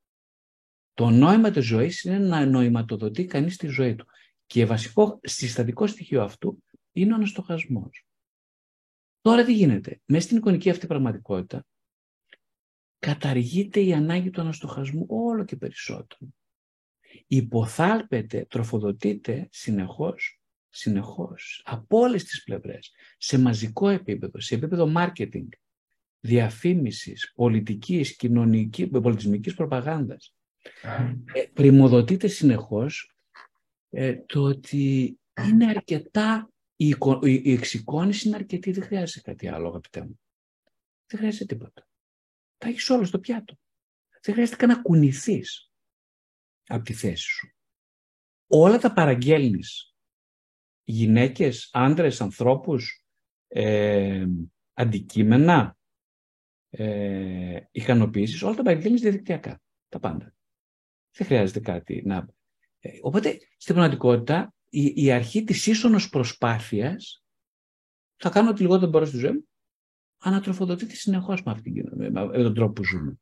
Το 0.93 1.09
νόημα 1.09 1.51
της 1.51 1.65
ζωής 1.65 2.03
είναι 2.03 2.17
να 2.17 2.45
νοηματοδοτεί 2.45 3.25
κανείς 3.25 3.57
τη 3.57 3.67
ζωή 3.67 3.95
του. 3.95 4.05
Και 4.45 4.65
βασικό 4.65 5.19
συστατικό 5.23 5.87
στοιχείο 5.87 6.23
αυτού 6.23 6.63
είναι 6.91 7.11
ο 7.11 7.15
αναστοχασμός. 7.15 8.05
Τώρα 9.21 9.43
τι 9.43 9.53
γίνεται; 9.53 10.01
Μέσα 10.05 10.25
στην 10.25 10.37
εικονική 10.37 10.69
αυτή 10.69 10.87
πραγματικότητα 10.87 11.65
καταργείται 12.99 13.79
η 13.79 13.93
ανάγκη 13.93 14.29
του 14.29 14.41
αναστοχασμού 14.41 15.05
όλο 15.09 15.45
και 15.45 15.55
περισσότερο 15.55 16.31
υποθάλπεται, 17.27 18.45
τροφοδοτείται 18.49 19.47
συνεχώς, 19.51 20.41
συνεχώς, 20.69 21.61
από 21.65 21.99
όλες 21.99 22.23
τις 22.23 22.43
πλευρές, 22.43 22.93
σε 23.17 23.39
μαζικό 23.39 23.89
επίπεδο, 23.89 24.39
σε 24.39 24.55
επίπεδο 24.55 24.93
marketing, 24.95 25.47
διαφήμισης, 26.25 27.31
πολιτικής, 27.35 28.15
κοινωνικής, 28.15 28.89
πολιτισμικής 28.89 29.53
προπαγάνδας. 29.53 30.35
Ε, 31.33 31.43
πρημοδοτείται 31.53 32.27
συνεχώς 32.27 33.15
ε, 33.89 34.15
το 34.15 34.41
ότι 34.41 35.17
είναι 35.47 35.65
αρκετά, 35.65 36.49
η, 36.75 36.95
η, 37.23 37.51
εξοικόνηση 37.51 38.27
είναι 38.27 38.35
αρκετή, 38.37 38.71
δεν 38.71 38.83
χρειάζεται 38.83 39.31
κάτι 39.31 39.47
άλλο 39.47 39.67
αγαπητέ 39.67 40.01
μου. 40.01 40.19
Δεν 41.05 41.19
χρειάζεται 41.19 41.45
τίποτα. 41.45 41.87
Τα 42.57 42.67
έχεις 42.67 42.89
όλο 42.89 43.03
στο 43.03 43.19
πιάτο. 43.19 43.57
Δεν 44.21 44.33
χρειάζεται 44.33 44.57
καν 44.57 44.69
να 44.69 44.81
κουνηθείς 44.81 45.71
από 46.67 46.83
τη 46.83 46.93
θέση 46.93 47.23
σου. 47.23 47.49
Όλα 48.47 48.77
τα 48.77 48.93
παραγγέλνεις. 48.93 49.95
Γυναίκες, 50.83 51.69
άντρες, 51.73 52.21
ανθρώπους, 52.21 53.05
ε, 53.47 54.25
αντικείμενα, 54.73 55.77
ε, 56.77 57.59
ικανοποίησεις, 57.71 58.43
όλα 58.43 58.55
τα 58.55 58.63
παραγγέλνεις 58.63 59.01
διαδικτυακά. 59.01 59.61
Τα 59.89 59.99
πάντα. 59.99 60.33
Δεν 61.17 61.27
χρειάζεται 61.27 61.59
κάτι 61.59 62.01
να... 62.05 62.27
Ε, 62.79 62.89
οπότε, 63.01 63.37
στην 63.57 63.75
πραγματικότητα, 63.75 64.53
η, 64.69 64.91
η 64.95 65.11
αρχή 65.11 65.43
της 65.43 65.67
ίσονος 65.67 66.09
προσπάθειας 66.09 67.23
θα 68.15 68.29
κάνω 68.29 68.49
ότι 68.49 68.61
λιγότερο 68.61 68.91
μπορώ 68.91 69.05
στη 69.05 69.17
ζωή 69.17 69.31
μου, 69.31 69.47
ανατροφοδοτείται 70.17 70.95
συνεχώς 70.95 71.43
με, 71.43 71.51
αυτήν, 71.51 71.73
με 71.95 72.43
τον 72.43 72.53
τρόπο 72.53 72.71
που 72.71 72.83
ζούμε. 72.83 73.19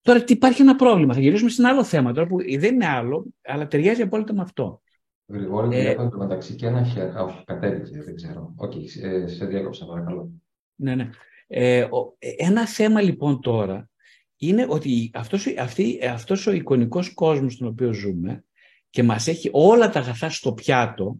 Τώρα 0.00 0.24
υπάρχει 0.26 0.62
ένα 0.62 0.76
πρόβλημα. 0.76 1.14
Θα 1.14 1.20
γυρίσουμε 1.20 1.50
σε 1.50 1.62
ένα 1.62 1.70
άλλο 1.70 1.84
θέμα 1.84 2.12
τώρα 2.12 2.26
που 2.26 2.36
δεν 2.58 2.74
είναι 2.74 2.86
άλλο, 2.86 3.26
αλλά 3.42 3.66
ταιριάζει 3.66 4.02
απόλυτα 4.02 4.34
με 4.34 4.42
αυτό. 4.42 4.82
Γρηγόρη, 5.26 5.76
ε, 5.76 5.90
έχω 5.90 6.16
μεταξύ 6.16 6.54
και 6.54 6.66
ένα 6.66 6.84
χέρι. 6.84 7.16
Όχι, 7.16 7.44
κατέβηκε, 7.44 8.02
δεν 8.02 8.14
ξέρω. 8.14 8.52
OK, 8.56 8.72
okay, 8.72 8.84
σε 9.26 9.46
διάκοψα, 9.46 9.86
παρακαλώ. 9.86 10.30
Ναι, 10.74 10.94
ναι. 10.94 11.10
Ε, 11.52 11.82
ο, 11.82 12.16
ένα 12.36 12.66
θέμα 12.66 13.00
λοιπόν 13.00 13.40
τώρα 13.40 13.90
είναι 14.36 14.66
ότι 14.68 15.10
αυτός, 15.14 15.46
αυτή, 15.58 16.06
αυτός 16.06 16.46
ο 16.46 16.52
εικονικός 16.52 17.14
κόσμος 17.14 17.52
στον 17.52 17.66
οποίο 17.66 17.92
ζούμε 17.92 18.44
και 18.90 19.02
μας 19.02 19.26
έχει 19.26 19.48
όλα 19.52 19.90
τα 19.90 20.00
αγαθά 20.00 20.30
στο 20.30 20.52
πιάτο, 20.52 21.16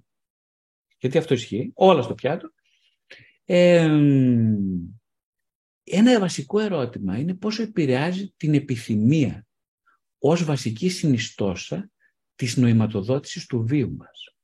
γιατί 0.98 1.18
αυτό 1.18 1.34
ισχύει, 1.34 1.70
όλα 1.74 2.02
στο 2.02 2.14
πιάτο, 2.14 2.52
ε, 3.44 3.98
ένα 5.84 6.20
βασικό 6.20 6.58
ερώτημα 6.58 7.18
είναι 7.18 7.34
πόσο 7.34 7.62
επηρεάζει 7.62 8.32
την 8.36 8.54
επιθυμία 8.54 9.46
ως 10.18 10.44
βασική 10.44 10.88
συνιστόσα 10.88 11.90
της 12.34 12.56
νοηματοδότησης 12.56 13.46
του 13.46 13.64
βίου 13.66 13.94
μας. 13.96 14.34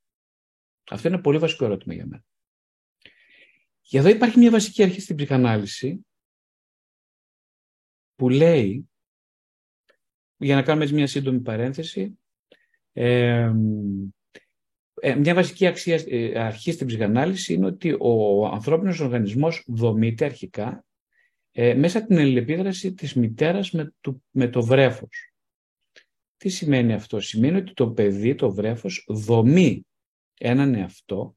Αυτό 0.90 1.06
είναι 1.06 1.16
ένα 1.16 1.24
πολύ 1.24 1.38
βασικό 1.38 1.64
ερώτημα 1.64 1.94
για 1.94 2.06
μένα. 2.06 2.24
Και 3.88 3.98
εδώ 3.98 4.08
υπάρχει 4.08 4.38
μια 4.38 4.50
βασική 4.50 4.82
αρχή 4.82 5.00
στην 5.00 5.16
ψυχανάλυση 5.16 6.06
που 8.14 8.28
λέει, 8.28 8.90
για 10.36 10.54
να 10.54 10.62
κάνουμε 10.62 10.84
έτσι 10.84 10.96
μια 10.96 11.06
σύντομη 11.06 11.40
παρένθεση, 11.40 12.18
ε, 12.92 13.52
μια 15.18 15.34
βασική 15.34 15.66
αξία, 15.66 16.02
ε, 16.06 16.38
αρχή 16.38 16.72
στην 16.72 16.86
ψυχανάλυση 16.86 17.52
είναι 17.52 17.66
ότι 17.66 17.96
ο 18.00 18.46
ανθρώπινος 18.46 19.00
οργανισμός 19.00 19.64
δομείται 19.66 20.24
αρχικά 20.24 20.84
ε, 21.52 21.74
μέσα 21.74 21.98
από 21.98 22.06
την 22.06 22.18
αλληλεπίδραση 22.18 22.94
της 22.94 23.14
μητέρας 23.14 23.70
με 23.70 23.94
το, 24.00 24.22
με 24.30 24.48
το 24.48 24.62
βρέφος. 24.62 25.32
Τι 26.36 26.48
σημαίνει 26.48 26.92
αυτό; 26.92 27.20
Σημαίνει 27.20 27.56
ότι 27.56 27.72
το 27.72 27.90
παιδί, 27.90 28.34
το 28.34 28.52
βρέφος, 28.52 29.04
δομεί 29.08 29.86
έναν 30.34 30.74
εαυτό 30.74 31.36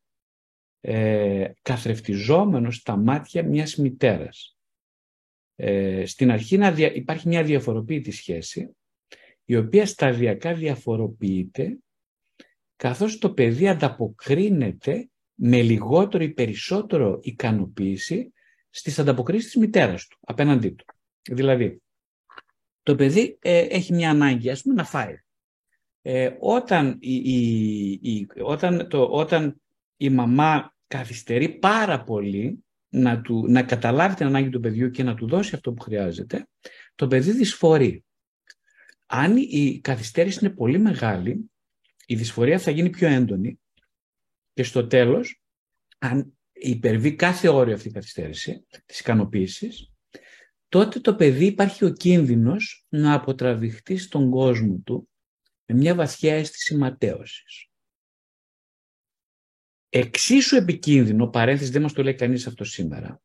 ε, 0.82 1.52
καθρεφτιζόμενος 1.62 2.76
στα 2.76 2.96
μάτια 2.98 3.44
μιας 3.44 3.76
μητέρας. 3.76 4.58
Ε, 5.56 6.06
στην 6.06 6.32
αρχή 6.32 6.58
να 6.58 6.68
υπάρχει 6.94 7.28
μια 7.28 7.44
διαφοροποίητη 7.44 8.12
σχέση, 8.12 8.76
η 9.46 9.56
οποία 9.56 9.86
σταδιακά 9.86 10.54
διαφοροποιείται, 10.54 11.78
καθώς 12.76 13.18
το 13.18 13.34
παιδί 13.34 13.68
ανταποκρίνεται 13.68 15.10
με 15.34 15.62
λιγότερο 15.62 16.24
ή 16.24 16.30
περισσότερο 16.30 17.20
ικανοποίηση 17.22 18.34
στις 18.70 19.00
ανταποκρίσεις 19.00 19.52
της 19.52 19.62
μητέρας 19.62 20.08
του, 20.08 20.18
απέναντί 20.22 20.70
του. 20.70 20.86
Δηλαδή, 21.22 21.82
το 22.84 22.96
παιδί 22.96 23.38
ε, 23.42 23.60
έχει 23.60 23.94
μια 23.94 24.10
ανάγκη, 24.10 24.50
ας 24.50 24.62
πούμε, 24.62 24.76
να 24.76 24.84
φάει. 24.84 25.16
Ε, 26.02 26.36
όταν, 26.40 26.98
η, 27.00 27.92
η, 27.92 28.28
όταν, 28.42 28.88
το, 28.90 29.04
όταν 29.04 29.62
η 30.02 30.10
μαμά 30.10 30.76
καθυστερεί 30.88 31.50
πάρα 31.50 32.04
πολύ 32.04 32.64
να, 32.90 33.22
του, 33.22 33.46
να 33.48 33.64
καταλάβει 33.64 34.16
την 34.16 34.26
ανάγκη 34.26 34.50
του 34.50 34.60
παιδιού 34.60 34.90
και 34.90 35.04
να 35.04 35.16
του 35.16 35.28
δώσει 35.28 35.56
αυτό 35.56 35.74
που 35.74 35.82
χρειάζεται, 35.82 36.48
το 36.96 37.08
παιδί 37.08 37.32
δυσφορεί. 37.32 38.06
Αν 39.06 39.38
η 39.38 39.80
καθυστέρηση 39.80 40.40
είναι 40.42 40.54
πολύ 40.54 40.80
μεγάλη, 40.80 41.52
η 42.06 42.16
δυσφορία 42.16 42.60
θα 42.60 42.72
γίνει 42.72 42.90
πιο 42.90 43.08
έντονη 43.08 43.60
και 44.54 44.64
στο 44.64 44.88
τέλος, 44.88 45.42
αν 45.98 46.38
υπερβεί 46.52 47.16
κάθε 47.16 47.50
όριο 47.50 47.74
αυτή 47.74 47.88
η 47.88 47.92
καθυστέρηση 47.92 48.66
της 48.86 49.00
ικανοποίησης, 49.00 49.92
τότε 50.70 51.00
το 51.00 51.16
παιδί 51.16 51.46
υπάρχει 51.46 51.86
ο 51.86 51.90
κίνδυνος 51.90 52.86
να 52.90 53.14
αποτραβηχτεί 53.14 53.98
στον 53.98 54.30
κόσμο 54.30 54.82
του 54.86 55.10
με 55.66 55.76
μια 55.76 55.96
βαθιά 55.96 56.36
αίσθηση 56.36 56.76
ματέωσης. 56.76 57.69
Εξίσου 59.90 60.56
επικίνδυνο, 60.56 61.28
παρένθεση 61.28 61.72
δεν 61.72 61.82
μας 61.82 61.94
το 61.94 62.04
λέει 62.04 62.16
κανείς 62.16 62.48
αυτό 62.48 62.64
σήμερα, 62.64 63.22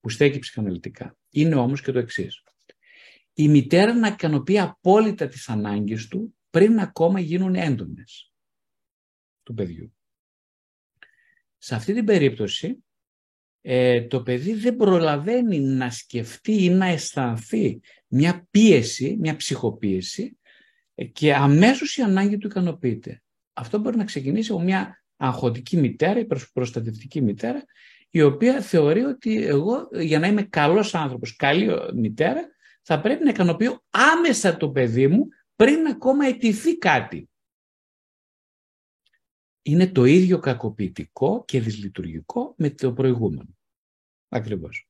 που 0.00 0.08
στέκει 0.08 0.38
ψυχαναλυτικά, 0.38 1.16
είναι 1.30 1.54
όμως 1.54 1.82
και 1.82 1.92
το 1.92 1.98
εξής. 1.98 2.42
Η 3.32 3.48
μητέρα 3.48 3.94
να 3.94 4.08
ικανοποιεί 4.08 4.58
απόλυτα 4.58 5.28
τις 5.28 5.48
ανάγκες 5.48 6.08
του 6.08 6.36
πριν 6.50 6.78
ακόμα 6.78 7.20
γίνουν 7.20 7.54
έντονες 7.54 8.32
του 9.42 9.54
παιδιού. 9.54 9.96
Σε 11.58 11.74
αυτή 11.74 11.94
την 11.94 12.04
περίπτωση, 12.04 12.84
ε, 13.60 14.02
το 14.02 14.22
παιδί 14.22 14.54
δεν 14.54 14.76
προλαβαίνει 14.76 15.58
να 15.60 15.90
σκεφτεί 15.90 16.64
ή 16.64 16.70
να 16.70 16.86
αισθανθεί 16.86 17.80
μια 18.06 18.46
πίεση, 18.50 19.16
μια 19.20 19.36
ψυχοπίεση 19.36 20.38
ε, 20.94 21.04
και 21.04 21.34
αμέσως 21.34 21.96
η 21.96 22.02
ανάγκη 22.02 22.38
του 22.38 22.46
ικανοποιείται. 22.46 23.22
Αυτό 23.52 23.78
μπορεί 23.78 23.96
να 23.96 24.04
ξεκινήσει 24.04 24.52
από 24.52 24.60
μια 24.60 24.97
αγχωτική 25.18 25.76
μητέρα, 25.76 26.18
η 26.18 26.26
προστατευτική 26.52 27.20
μητέρα, 27.20 27.64
η 28.10 28.22
οποία 28.22 28.60
θεωρεί 28.60 29.02
ότι 29.02 29.44
εγώ 29.44 29.88
για 29.92 30.18
να 30.18 30.26
είμαι 30.26 30.42
καλός 30.42 30.94
άνθρωπος, 30.94 31.36
καλή 31.36 31.68
μητέρα, 31.94 32.48
θα 32.82 33.00
πρέπει 33.00 33.24
να 33.24 33.30
ικανοποιώ 33.30 33.82
άμεσα 33.90 34.56
το 34.56 34.70
παιδί 34.70 35.08
μου 35.08 35.28
πριν 35.56 35.86
ακόμα 35.86 36.26
αιτηθεί 36.26 36.78
κάτι. 36.78 37.30
Είναι 39.62 39.86
το 39.86 40.04
ίδιο 40.04 40.38
κακοποιητικό 40.38 41.44
και 41.46 41.60
δυσλειτουργικό 41.60 42.54
με 42.56 42.70
το 42.70 42.92
προηγούμενο. 42.92 43.56
Ακριβώς. 44.28 44.88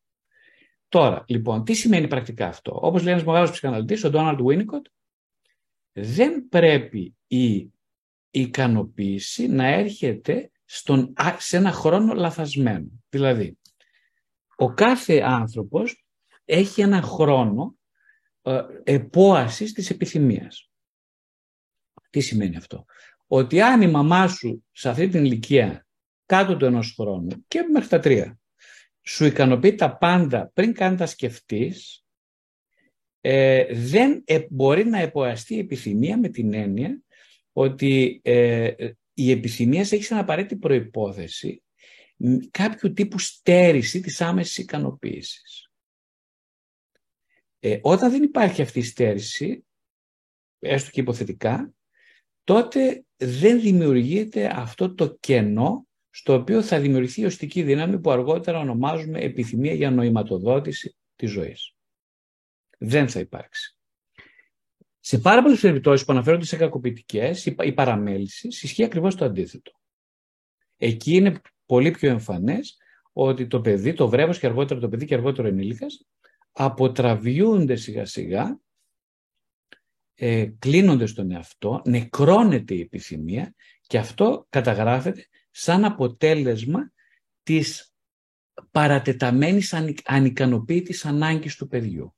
Τώρα, 0.89 1.25
λοιπόν, 1.29 1.65
τι 1.65 1.75
σημαίνει 1.75 2.09
πρακτικά 2.09 2.47
αυτό; 2.47 2.79
Όπως 2.83 3.03
λέει 3.03 3.13
ένας 3.13 3.25
μεγάλος 3.25 3.51
ψυχαναλυτής, 3.51 4.05
ο 4.05 4.11
Ντόναλντ 4.11 4.41
Βίνικοτ, 4.43 4.87
δεν 5.93 6.49
πρέπει 6.49 7.17
η 7.27 7.73
ικανοποίηση 8.31 9.47
να 9.47 9.67
έρχεται 9.67 10.51
στον, 10.65 11.15
σε 11.39 11.57
ένα 11.57 11.73
χρόνο 11.73 12.15
λαθασμένο. 12.15 13.03
Δηλαδή, 13.09 13.59
ο 14.57 14.75
κάθε 14.75 15.21
άνθρωπος 15.21 16.07
έχει 16.45 16.81
ένα 16.81 17.03
χρόνο 17.03 17.77
ε, 18.43 18.61
επόασης 18.85 19.73
της 19.73 19.91
επιθυμίας. 19.91 20.71
Τι 22.11 22.21
σημαίνει 22.21 22.57
αυτό; 22.57 22.85
Ότι 23.27 23.61
αν 23.61 23.83
η 23.83 23.91
μαμά 23.91 24.29
σου 24.29 24.65
σε 24.73 24.89
αυτή 24.89 25.09
την 25.09 25.25
ηλικία 25.25 25.87
κάτω 26.27 26.57
του 26.57 26.65
ενός 26.65 26.95
χρόνου 26.99 27.45
και 27.49 27.63
μέχρι 27.73 27.89
τα 27.89 27.99
τρία 27.99 28.39
σου 29.03 29.25
ικανοποιεί 29.25 29.75
τα 29.75 29.97
πάντα 29.97 30.51
πριν 30.55 30.73
καν 30.73 30.97
τα 30.97 31.07
σκεφτείς 31.07 32.05
ε, 33.21 33.75
δεν 33.75 34.23
ε, 34.25 34.47
μπορεί 34.51 34.85
να 34.85 34.99
εποαστεί 34.99 35.55
η 35.55 35.59
επιθυμία 35.59 36.19
με 36.19 36.29
την 36.29 36.55
έννοια 36.55 37.03
ότι 37.59 38.21
ε, 38.25 38.73
η 39.15 39.31
επιθυμίας 39.31 39.93
έχει 39.93 40.03
σαν 40.03 40.19
απαραίτητη 40.19 40.57
προϋπόθεση 40.57 41.63
κάποιου 42.51 42.93
τύπου 42.93 43.19
στέρηση 43.19 44.01
της 44.01 44.21
άμεσης 44.21 44.59
ικανοποίησης. 44.59 45.71
Ε, 47.59 47.79
όταν 47.83 48.11
δεν 48.11 48.23
υπάρχει 48.23 48.63
αυτή 48.63 48.79
η 48.79 48.83
στέρηση, 48.83 49.65
έστω 50.59 50.91
και 50.91 51.01
υποθετικά, 51.01 51.75
τότε 52.45 53.05
δεν 53.17 53.61
δημιουργείται 53.61 54.47
αυτό 54.55 54.95
το 54.95 55.17
κενό 55.21 55.87
στο 56.11 56.35
οποίο 56.35 56.63
θα 56.63 56.81
δημιουργηθεί 56.81 57.21
η 57.21 57.25
οστική 57.25 57.63
δύναμη 57.63 58.01
που 58.01 58.11
αργότερα 58.11 58.59
ονομάζουμε 58.59 59.21
επιθυμία 59.21 59.75
για 59.75 59.91
νοηματοδότηση 59.91 60.97
της 61.17 61.31
ζωής. 61.31 61.75
Δεν 62.79 63.09
θα 63.09 63.21
υπάρξει. 63.21 63.78
Σε 65.09 65.19
πάρα 65.19 65.43
πολλές 65.43 65.61
περιπτώσεις 65.61 66.07
που 66.07 66.13
αναφέρονται 66.13 66.45
σε 66.45 66.57
κακοποιητικές 66.57 67.47
ή 67.47 67.73
παραμέλησης, 67.73 68.63
ισχύει 68.63 68.85
ακριβώς 68.85 69.15
το 69.15 69.25
αντίθετο. 69.25 69.73
Εκεί 70.77 71.15
είναι 71.15 71.41
πολύ 71.67 71.91
πιο 71.91 72.11
εμφανές 72.11 72.77
ότι 73.13 73.47
το 73.47 73.61
παιδί, 73.61 73.93
το 73.93 74.09
βρέφο 74.09 74.33
και 74.33 74.47
αργότερα 74.47 74.81
το 74.81 74.89
παιδί 74.89 75.07
και 75.07 75.15
αργότερο 75.15 75.49
ενήλικας, 75.49 76.07
αποτραβιούνται 76.53 77.77
σιγά 77.77 78.05
σιγά, 78.05 78.61
ε, 80.15 80.47
κλείνονται 80.59 81.07
στον 81.07 81.31
εαυτό, 81.31 81.83
νεκρώνεται 81.85 82.75
η 82.75 82.81
επιθυμία 82.81 83.55
και 83.87 83.99
αυτό 83.99 84.47
καταγράφεται 84.49 85.27
σαν 85.51 85.85
αποτέλεσμα 85.85 86.93
της 87.43 87.93
παρατεταμένης 88.71 89.75
ανικανοποίητης 90.05 91.05
ανάγκης 91.05 91.57
του 91.57 91.67
παιδιού 91.67 92.13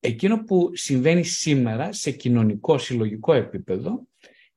εκείνο 0.00 0.44
που 0.44 0.70
συμβαίνει 0.72 1.24
σήμερα 1.24 1.92
σε 1.92 2.10
κοινωνικό, 2.10 2.78
συλλογικό 2.78 3.32
επίπεδο 3.32 4.06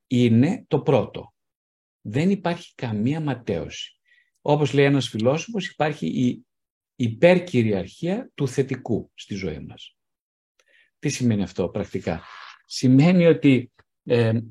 είναι 0.07 0.65
το 0.67 0.81
πρώτο. 0.81 1.33
Δεν 2.01 2.29
υπάρχει 2.29 2.73
καμία 2.75 3.19
ματέωση. 3.19 3.97
Όπως 4.41 4.73
λέει 4.73 4.85
ένας 4.85 5.07
φιλόσοφος, 5.07 5.69
υπάρχει 5.69 6.07
η 6.07 6.45
υπερκυριαρχία 6.95 8.31
του 8.35 8.47
θετικού 8.47 9.11
στη 9.13 9.35
ζωή 9.35 9.59
μας. 9.59 9.97
Τι 10.99 11.09
σημαίνει 11.09 11.43
αυτό 11.43 11.69
πρακτικά; 11.69 12.21
Σημαίνει 12.65 13.25
ότι 13.25 13.71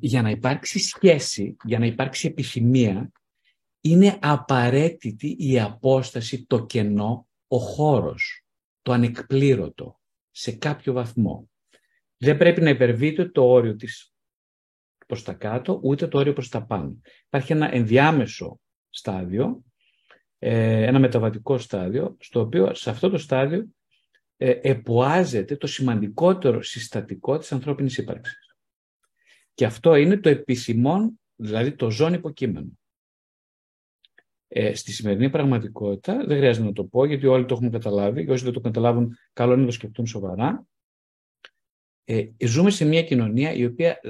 για 0.01 0.23
να 0.23 0.31
υπάρξει 0.31 0.79
σχέση, 0.79 1.57
για 1.65 1.79
να 1.79 1.87
υπάρξει 1.87 2.27
επιθυμία, 2.27 3.13
είναι 3.81 4.19
απαραίτητη 4.21 5.37
η 5.39 5.61
απόσταση, 5.61 6.47
το 6.47 6.67
κενό, 6.67 7.29
ο 7.47 7.59
χώρος 7.59 8.42
το 8.83 8.93
ανεκπλήρωτο 8.93 10.01
σε 10.31 10.53
κάποιο 10.53 10.93
βαθμό. 10.93 11.51
Δεν 12.17 12.37
πρέπει 12.37 12.61
να 12.61 12.71
υπερβείτε 12.71 13.29
το 13.29 13.45
όριο 13.45 13.77
της 13.77 14.15
προς 15.07 15.23
τα 15.23 15.33
κάτω, 15.33 15.81
ούτε 15.83 16.09
το 16.09 16.19
όριο 16.19 16.33
προς 16.33 16.49
τα 16.49 16.65
πάνω. 16.65 17.01
Υπάρχει 17.27 17.53
ένα 17.53 17.75
ενδιάμεσο 17.75 18.61
στάδιο, 18.91 19.63
ε, 20.39 20.83
ένα 20.83 20.99
μεταβατικό 20.99 21.59
στάδιο, 21.59 22.17
στο 22.21 22.41
οποίο 22.41 22.75
σε 22.75 22.91
αυτό 22.91 23.11
το 23.11 23.19
στάδιο 23.19 23.67
ε, 24.37 24.59
εποάζεται 24.63 25.57
το 25.57 25.67
σημαντικότερο 25.67 26.63
συστατικό 26.63 27.39
της 27.39 27.53
ανθρώπινης 27.53 27.99
ύπαρξης. 27.99 28.57
Και 29.55 29.65
αυτό 29.65 29.95
είναι 29.95 30.17
το 30.17 30.29
επισημόν, 30.29 31.21
δηλαδή 31.37 31.73
το 31.73 31.91
ζώνη 31.91 32.17
υποκείμενο. 32.17 32.79
Ε, 34.55 34.75
στη 34.75 34.93
σημερινή 34.93 35.31
πραγματικότητα, 35.31 36.25
δεν 36.27 36.37
χρειάζεται 36.37 36.67
να 36.67 36.73
το 36.73 36.85
πω, 36.85 37.05
γιατί 37.05 37.27
όλοι 37.27 37.45
το 37.45 37.55
έχουμε 37.55 37.71
καταλάβει 37.71 38.25
και 38.25 38.33
όσοι 38.33 38.45
δεν 38.45 38.53
το 38.53 38.61
καταλάβουν, 38.61 39.17
καλό 39.33 39.53
είναι 39.53 39.61
να 39.61 39.67
το 39.67 39.73
σκεφτούν 39.73 40.07
σοβαρά. 40.07 40.67
Ε, 42.05 42.27
ζούμε 42.47 42.71
σε 42.71 42.85
μια 42.85 43.03
κοινωνία 43.03 43.53
η 43.53 43.65
οποία 43.65 44.01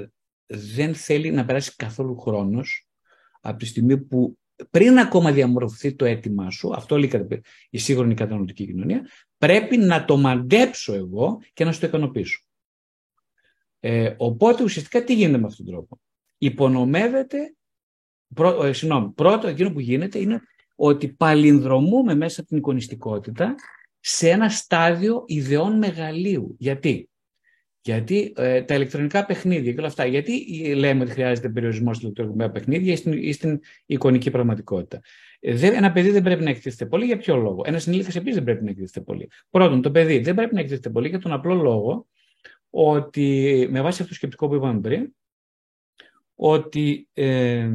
δεν 0.45 0.95
θέλει 0.95 1.31
να 1.31 1.45
περάσει 1.45 1.75
καθόλου 1.75 2.17
χρόνος 2.19 2.87
από 3.41 3.57
τη 3.57 3.65
στιγμή 3.65 3.97
που 3.97 4.37
πριν 4.69 4.97
ακόμα 4.99 5.31
διαμορφωθεί 5.31 5.95
το 5.95 6.05
αίτημά 6.05 6.49
σου, 6.49 6.73
αυτό 6.73 6.97
λέει 6.97 7.41
η 7.69 7.77
σύγχρονη 7.77 8.13
κατανοητική 8.13 8.65
κοινωνία, 8.65 9.09
πρέπει 9.37 9.77
να 9.77 10.05
το 10.05 10.17
μαντέψω 10.17 10.93
εγώ 10.93 11.41
και 11.53 11.65
να 11.65 11.71
σου 11.71 11.79
το 11.79 11.87
ικανοποιήσω. 11.87 12.43
Ε, 13.79 14.15
οπότε 14.17 14.63
ουσιαστικά 14.63 15.03
τι 15.03 15.13
γίνεται 15.13 15.37
με 15.37 15.47
αυτόν 15.47 15.65
τον 15.65 15.73
τρόπο; 15.73 15.99
Υπονομεύεται 16.37 17.55
Πρό, 18.33 18.65
ε, 18.65 18.73
συγγνώμη, 18.73 19.09
πρώτο 19.09 19.47
εκείνο 19.47 19.71
που 19.71 19.79
γίνεται 19.79 20.19
είναι 20.19 20.41
ότι 20.75 21.07
παλινδρομούμε 21.07 22.15
μέσα 22.15 22.39
από 22.39 22.49
την 22.49 22.57
εικονιστικότητα 22.57 23.55
σε 23.99 24.29
ένα 24.29 24.49
στάδιο 24.49 25.23
ιδεών 25.27 25.77
μεγαλείου. 25.77 26.55
Γιατί; 26.59 27.09
Γιατί 27.81 28.33
ε, 28.35 28.61
τα 28.61 28.75
ηλεκτρονικά 28.75 29.25
παιχνίδια 29.25 29.71
και 29.71 29.79
όλα 29.79 29.87
αυτά, 29.87 30.05
γιατί 30.05 30.45
λέμε 30.75 31.03
ότι 31.03 31.11
χρειάζεται 31.11 31.49
περιορισμός 31.49 31.97
στα 31.97 32.05
ηλεκτρονικά 32.05 32.51
παιχνίδια 32.51 32.93
ή 32.93 32.95
στην, 32.95 33.11
ή 33.13 33.31
στην 33.31 33.59
εικονική 33.85 34.31
πραγματικότητα. 34.31 35.01
Ε, 35.39 35.67
ένα 35.67 35.91
παιδί 35.91 36.09
δεν 36.09 36.23
πρέπει 36.23 36.43
να 36.43 36.49
εκτίθεται 36.49 36.85
πολύ. 36.85 37.05
Για 37.05 37.17
ποιο 37.17 37.35
λόγο; 37.35 37.61
Ένας 37.65 37.87
ενήλικα 37.87 38.11
επίσης 38.15 38.35
δεν 38.35 38.43
πρέπει 38.43 38.63
να 38.63 38.69
εκτίθεται 38.69 39.01
πολύ. 39.01 39.29
Πρώτον, 39.49 39.81
το 39.81 39.91
παιδί 39.91 40.19
δεν 40.19 40.35
πρέπει 40.35 40.53
να 40.53 40.59
εκτίθεται 40.59 40.89
πολύ 40.89 41.07
για 41.07 41.19
τον 41.19 41.31
απλό 41.31 41.55
λόγο 41.55 42.07
ότι 42.69 43.67
με 43.71 43.81
βάση 43.81 43.97
αυτό 44.01 44.07
το 44.07 44.13
σκεπτικό 44.13 44.47
που 44.47 44.55
είπαμε 44.55 44.79
πριν, 44.79 45.13
ότι 46.35 47.09
ε, 47.13 47.69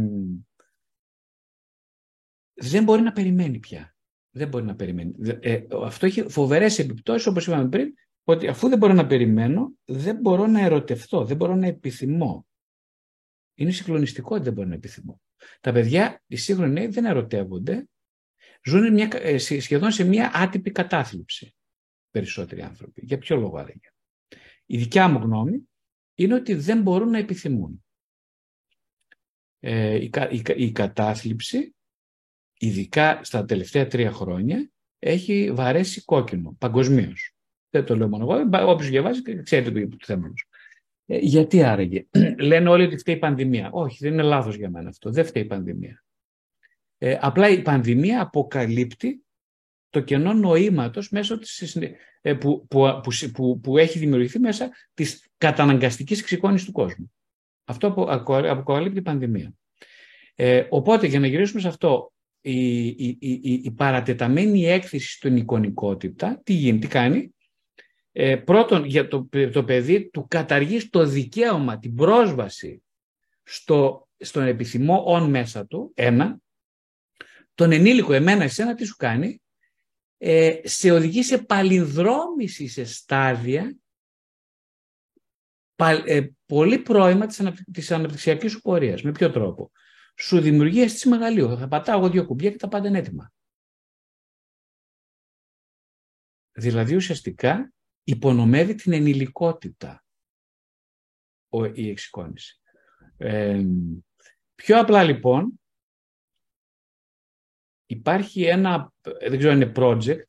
δεν 2.61 2.85
μπορεί 2.85 3.03
να 3.03 3.13
περιμένει 3.13 3.59
πια. 3.59 3.97
Δεν 4.31 4.49
μπορεί 4.49 4.65
να 4.65 4.75
περιμένει. 4.75 5.15
Ε, 5.41 5.67
αυτό 5.83 6.07
έχει 6.07 6.29
φοβερές 6.29 6.79
επιπτώσεις, 6.79 7.27
όπως 7.27 7.47
είπαμε 7.47 7.69
πριν, 7.69 7.95
ότι 8.25 8.49
αφού 8.49 8.69
δεν 8.69 8.79
μπορώ 8.79 8.93
να 8.93 9.07
περιμένω, 9.07 9.73
δεν 9.85 10.17
μπορώ 10.17 10.47
να 10.47 10.61
ερωτευτώ, 10.61 11.25
δεν 11.25 11.37
μπορώ 11.37 11.55
να 11.55 11.67
επιθυμώ. 11.67 12.47
Είναι 13.55 13.71
συγκλονιστικό 13.71 14.35
ότι 14.35 14.45
δεν 14.45 14.53
μπορώ 14.53 14.69
να 14.69 14.75
επιθυμώ. 14.75 15.21
Τα 15.61 15.73
παιδιά, 15.73 16.23
οι 16.27 16.37
σύγχρονοι 16.37 16.73
νέοι, 16.73 16.87
δεν 16.87 17.05
ερωτεύονται. 17.05 17.89
Ζουν 18.65 18.93
μια, 18.93 19.09
ε, 19.13 19.39
σχεδόν 19.39 19.91
σε 19.91 20.05
μια 20.05 20.31
άτυπη 20.35 20.71
κατάθλιψη 20.71 21.55
περισσότεροι 22.11 22.63
άνθρωποι. 22.63 23.01
Για 23.05 23.19
ποιο 23.19 23.37
λόγο 23.37 23.59
άραγε. 23.59 23.93
Η 24.67 24.79
δικιά 24.79 25.09
μου 25.09 25.19
γνώμη 25.19 25.69
είναι 26.15 26.35
ότι 26.35 26.55
δεν 26.55 26.83
μπορούν 26.83 27.11
να 27.11 27.19
επιθυμούν. 27.19 27.85
ε, 29.61 29.95
η, 29.95 30.11
η, 30.31 30.43
η 30.57 30.73
κατάθλιψη, 30.73 31.75
ειδικά 32.59 33.21
στα 33.23 33.45
τελευταία 33.45 33.87
τρία 33.87 34.13
χρόνια, 34.13 34.71
έχει 34.99 35.53
βαρέσει 35.53 36.05
κόκκινο 36.05 36.57
παγκοσμίως. 36.59 37.35
Δεν 37.71 37.85
το 37.85 37.97
λέω 37.97 38.09
μόνο 38.09 38.25
εγώ, 38.25 38.71
όποιος 38.71 38.91
διαβάζει 38.91 39.43
ξέρετε 39.43 39.87
το 39.87 39.97
θέμα. 40.05 40.33
Ε, 41.07 41.19
γιατί 41.19 41.63
άραγε; 41.63 42.07
Λένε 42.39 42.69
όλοι 42.69 42.85
ότι 42.85 42.97
φταίει 42.97 43.15
η 43.15 43.19
πανδημία. 43.19 43.71
Όχι, 43.73 43.99
δεν 44.01 44.13
είναι 44.13 44.23
λάθος 44.23 44.57
για 44.57 44.71
μένα 44.71 44.89
αυτό. 44.89 45.11
Δεν 45.11 45.25
φταίει 45.25 45.43
η 45.43 45.47
πανδημία. 45.47 46.05
Ε, 46.99 47.19
απλά 47.21 47.49
η 47.49 47.63
πανδημία 47.63 48.21
αποκαλύπτει 48.21 49.23
το 49.91 50.01
κενό 50.01 50.33
νοήματος 50.33 51.11
μέσω 51.11 51.39
της, 51.39 51.77
ε, 52.21 52.35
που, 52.35 52.67
που, 52.69 53.01
που, 53.33 53.61
που, 53.61 53.79
έχει 53.79 53.99
δημιουργηθεί 53.99 54.39
μέσα 54.39 54.71
της 54.95 55.29
καταναγκαστικής 55.39 56.21
εξοικόνησης 56.21 56.67
του 56.67 56.73
κόσμου. 56.73 57.13
Αυτό 57.65 57.87
αποκαλύπτει 58.27 58.99
η 58.99 59.03
πανδημία. 59.03 59.53
Ε, 60.35 60.67
οπότε, 60.71 61.07
για 61.07 61.21
να 61.21 61.27
γυρίσουμε 61.27 61.61
σε 61.61 61.69
αυτό, 61.69 62.13
η, 62.41 62.87
η, 62.87 63.17
η, 63.21 63.41
η 63.43 63.71
παρατεταμένη 63.71 64.67
έκθεση 64.67 65.11
στην 65.11 65.37
εικονικότητα, 65.37 66.41
τι 66.45 66.53
γίνει, 66.53 66.79
τι 66.79 66.87
κάνει, 66.87 67.35
ε, 68.13 68.37
πρώτον 68.37 68.85
για 68.85 69.09
το, 69.09 69.29
το 69.53 69.65
παιδί 69.65 70.09
του 70.09 70.27
καταργεί 70.29 70.89
το 70.89 71.05
δικαίωμα, 71.07 71.79
την 71.79 71.95
πρόσβαση 71.95 72.83
στο, 73.43 74.09
στον 74.17 74.43
επιθυμό 74.43 75.03
όν 75.07 75.31
μέσα 75.31 75.67
του, 75.67 75.93
ένα, 75.95 76.39
τον 77.55 77.73
ενήλικο 77.73 78.13
εμένα 78.13 78.45
εσένα 78.45 78.75
τι 78.75 78.85
σου 78.85 78.97
κάνει, 78.97 79.43
ε, 80.19 80.61
σε 80.65 80.91
οδηγεί 80.91 81.23
σε 81.23 81.39
παλινδρόμηση 81.39 82.69
σε 82.69 82.85
στάδια 82.85 83.77
ε, 86.05 86.27
πολύ 86.47 86.79
πρώιμα 86.79 87.27
της, 87.27 87.43
της 87.73 87.91
αναπτυξιακής 87.91 88.53
σου 88.53 88.61
πορείας. 88.61 89.03
Με 89.03 89.13
ποιο 89.13 89.31
τρόπο; 89.31 89.71
Σου 90.21 90.41
δημιουργεί 90.41 90.81
αίσθηση 90.81 91.09
μεγαλείου. 91.09 91.57
Θα 91.57 91.69
πατάω 91.69 91.99
εγώ 91.99 92.11
δύο 92.11 92.27
κουμπιά 92.27 92.51
και 92.51 92.57
τα 92.57 92.69
πάντα 92.69 92.89
είναι 92.89 92.99
έτοιμα. 92.99 93.33
Δηλαδή 96.53 96.95
ουσιαστικά 96.95 97.73
υπονομεύει 98.05 98.75
την 98.75 98.93
ενηλικότητα 98.93 100.05
η 101.75 101.89
εξοικόνηση. 101.89 102.61
Ε, 103.17 103.65
πιο 104.55 104.81
απλά 104.81 105.03
λοιπόν 105.03 105.61
υπάρχει 107.87 108.45
ένα, 108.45 108.93
δεν 109.03 109.39
ξέρω 109.39 109.53
αν 109.53 109.61
είναι 109.61 109.73
project, 109.77 110.27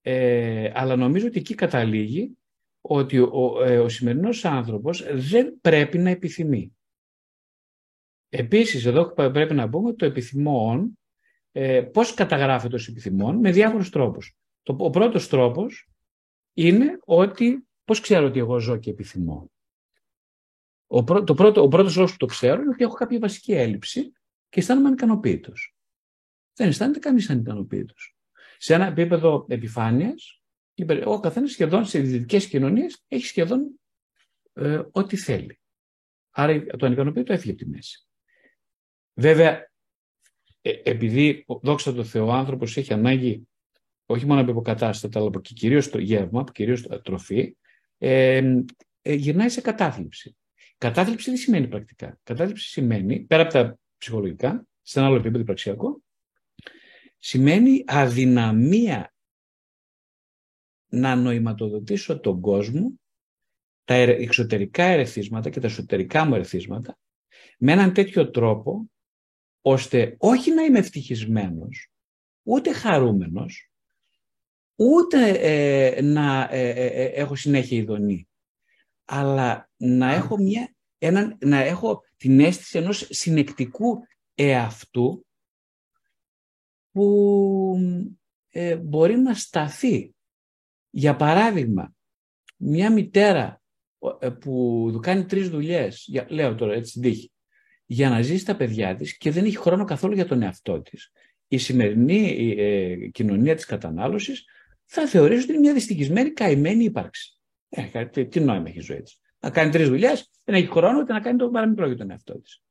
ε, 0.00 0.72
αλλά 0.74 0.96
νομίζω 0.96 1.26
ότι 1.26 1.38
εκεί 1.38 1.54
καταλήγει 1.54 2.38
ότι 2.80 3.18
ο, 3.18 3.62
ε, 3.64 3.78
ο 3.78 3.88
σημερινός 3.88 4.44
άνθρωπος 4.44 5.02
δεν 5.12 5.60
πρέπει 5.60 5.98
να 5.98 6.10
επιθυμεί. 6.10 6.76
Επίσης, 8.34 8.84
εδώ 8.84 9.12
πρέπει 9.12 9.54
να 9.54 9.68
πούμε 9.68 9.88
ότι 9.88 9.96
το 9.96 10.04
επιθυμόν, 10.04 10.98
ε, 11.52 11.80
πώς 11.80 12.14
καταγράφεται 12.14 12.74
ως 12.74 12.88
επιθυμόν, 12.88 13.36
με 13.36 13.50
διάφορους 13.50 13.90
τρόπους. 13.90 14.36
Το, 14.62 14.76
ο 14.78 14.90
πρώτος 14.90 15.28
τρόπος 15.28 15.88
είναι 16.52 16.98
ότι 17.04 17.66
πώς 17.84 18.00
ξέρω 18.00 18.26
ότι 18.26 18.38
εγώ 18.38 18.58
ζω 18.58 18.76
και 18.76 18.90
επιθυμώ. 18.90 19.50
Ο, 20.86 21.04
το 21.24 21.34
πρώτο, 21.34 21.62
ο 21.62 21.68
πρώτος 21.68 21.96
λόγος 21.96 22.10
που 22.10 22.16
το 22.16 22.26
ξέρω 22.26 22.60
είναι 22.60 22.70
ότι 22.70 22.84
έχω 22.84 22.94
κάποια 22.94 23.18
βασική 23.18 23.52
έλλειψη 23.52 24.12
και 24.48 24.60
αισθάνομαι 24.60 24.88
ανικανοποίητο. 24.88 25.52
Δεν 26.54 26.68
αισθάνεται 26.68 26.98
κανείς 26.98 27.30
ανικανοποίητος. 27.30 28.16
Σε 28.58 28.74
ένα 28.74 28.86
επίπεδο 28.86 29.46
επιφάνειας, 29.48 30.42
ο 31.04 31.20
καθένας 31.20 31.50
σχεδόν 31.50 31.84
σε 31.84 31.98
δυτικέ 31.98 32.38
κοινωνίες 32.38 33.04
έχει 33.08 33.26
σχεδόν 33.26 33.80
ε, 34.52 34.82
ό,τι 34.90 35.16
θέλει. 35.16 35.60
Άρα 36.30 36.66
το 36.66 36.86
ανικανοποίητο 36.86 37.32
έφυγε 37.32 37.50
από 37.52 37.60
τη 37.60 37.68
μέση. 37.68 38.06
Βέβαια, 39.14 39.70
ε, 40.60 40.72
επειδή 40.84 41.44
δόξα 41.62 41.94
τω 41.94 42.04
Θεώ 42.04 42.26
ο 42.26 42.32
άνθρωπος 42.32 42.76
έχει 42.76 42.92
ανάγκη 42.92 43.48
όχι 44.06 44.26
μόνο 44.26 44.40
από 44.40 44.50
υποκατάστατα, 44.50 45.20
αλλά 45.20 45.30
και 45.40 45.54
κυρίως 45.54 45.90
το 45.90 45.98
γεύμα, 45.98 46.44
κυρίως 46.52 46.82
το 46.82 47.00
τροφή, 47.00 47.56
ε, 47.98 48.42
ε, 49.02 49.14
γυρνάει 49.14 49.48
σε 49.48 49.60
κατάθλιψη. 49.60 50.36
Κατάθλιψη 50.78 51.30
τι 51.30 51.38
σημαίνει 51.38 51.68
πρακτικά. 51.68 52.18
Κατάθλιψη 52.22 52.68
σημαίνει, 52.68 53.20
πέρα 53.20 53.42
από 53.42 53.52
τα 53.52 53.78
ψυχολογικά, 53.98 54.66
σε 54.82 54.98
ένα 54.98 55.08
άλλο 55.08 55.16
επίπεδο 55.16 55.44
πραξιακό, 55.44 56.02
σημαίνει 57.18 57.84
αδυναμία 57.86 59.14
να 60.88 61.16
νοηματοδοτήσω 61.16 62.20
τον 62.20 62.40
κόσμο, 62.40 63.00
τα 63.84 63.94
εξωτερικά 63.94 64.84
ερεθίσματα 64.84 65.50
και 65.50 65.60
τα 65.60 65.66
εσωτερικά 65.66 66.24
μου 66.24 66.34
ερεθίσματα, 66.34 66.98
με 67.58 67.72
έναν 67.72 67.92
τέτοιο 67.92 68.30
τρόπο, 68.30 68.90
ώστε 69.62 70.16
όχι 70.18 70.50
να 70.50 70.62
είμαι 70.62 70.78
ευτυχισμένος, 70.78 71.90
ούτε 72.42 72.72
χαρούμενος, 72.72 73.70
ούτε 74.74 75.28
ε, 75.28 76.02
να 76.02 76.48
ε, 76.50 76.68
ε, 76.68 77.04
έχω 77.04 77.34
συνέχεια 77.34 77.78
ειδονή, 77.78 78.28
αλλά 79.04 79.70
να 79.76 80.12
έχω, 80.12 80.36
μια, 80.36 80.74
ένα, 80.98 81.36
να 81.40 81.58
έχω 81.58 82.02
την 82.16 82.40
αίσθηση 82.40 82.78
ενός 82.78 83.06
συνεκτικού 83.10 83.98
εαυτού 84.34 85.26
που 86.92 87.78
μπορεί 88.82 89.16
να 89.16 89.34
σταθεί. 89.34 90.14
Για 90.94 91.16
παράδειγμα, 91.16 91.94
μια 92.56 92.92
μητέρα 92.92 93.62
που 94.40 94.98
κάνει 95.02 95.24
τρεις 95.24 95.48
δουλειές, 95.48 96.08
λέω 96.28 96.54
τώρα 96.54 96.74
έτσι 96.74 96.92
την 96.92 97.02
τύχη, 97.02 97.32
για 97.92 98.08
να 98.08 98.22
ζήσει 98.22 98.44
τα 98.44 98.56
παιδιά 98.56 98.96
της 98.96 99.16
και 99.16 99.30
δεν 99.30 99.44
έχει 99.44 99.56
χρόνο 99.56 99.84
καθόλου 99.84 100.14
για 100.14 100.26
τον 100.26 100.42
εαυτό 100.42 100.80
της. 100.80 101.12
Η 101.48 101.58
σημερινή 101.58 103.10
κοινωνία 103.12 103.54
της 103.54 103.64
κατανάλωσης 103.64 104.44
θα 104.84 105.06
θεωρήσω 105.06 105.42
ότι 105.42 105.52
είναι 105.52 105.60
μια 105.60 105.72
δυστυχισμένη, 105.72 106.30
καημένη 106.30 106.84
ύπαρξη. 106.84 107.40
Ε, 107.68 108.06
τι, 108.06 108.26
τι 108.26 108.40
νόημα 108.40 108.68
έχει 108.68 108.78
η 108.78 108.80
ζωή 108.80 109.02
της; 109.02 109.20
Να 109.40 109.50
κάνει 109.50 109.70
τρεις 109.70 109.88
δουλειές, 109.88 110.30
δεν 110.44 110.54
έχει 110.54 110.66
χρόνο 110.66 110.98
ούτε 110.98 111.12
να 111.12 111.20
κάνει 111.20 111.38
το 111.38 111.50
παραμικρό 111.50 111.86
για 111.86 111.96
τον 111.96 112.10
εαυτό 112.10 112.40
της. 112.40 112.62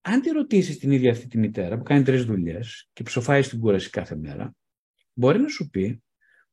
Αν 0.00 0.20
τη 0.20 0.30
ρωτήσεις 0.30 0.78
την 0.78 0.90
ίδια 0.90 1.10
αυτή 1.10 1.26
τη 1.26 1.38
μητέρα 1.38 1.76
που 1.76 1.82
κάνει 1.82 2.02
τρεις 2.02 2.24
δουλειές 2.24 2.88
και 2.92 3.02
ψοφάει 3.02 3.42
στην 3.42 3.60
κούραση 3.60 3.90
κάθε 3.90 4.16
μέρα, 4.16 4.54
μπορεί 5.12 5.38
να 5.38 5.48
σου 5.48 5.70
πει 5.70 6.02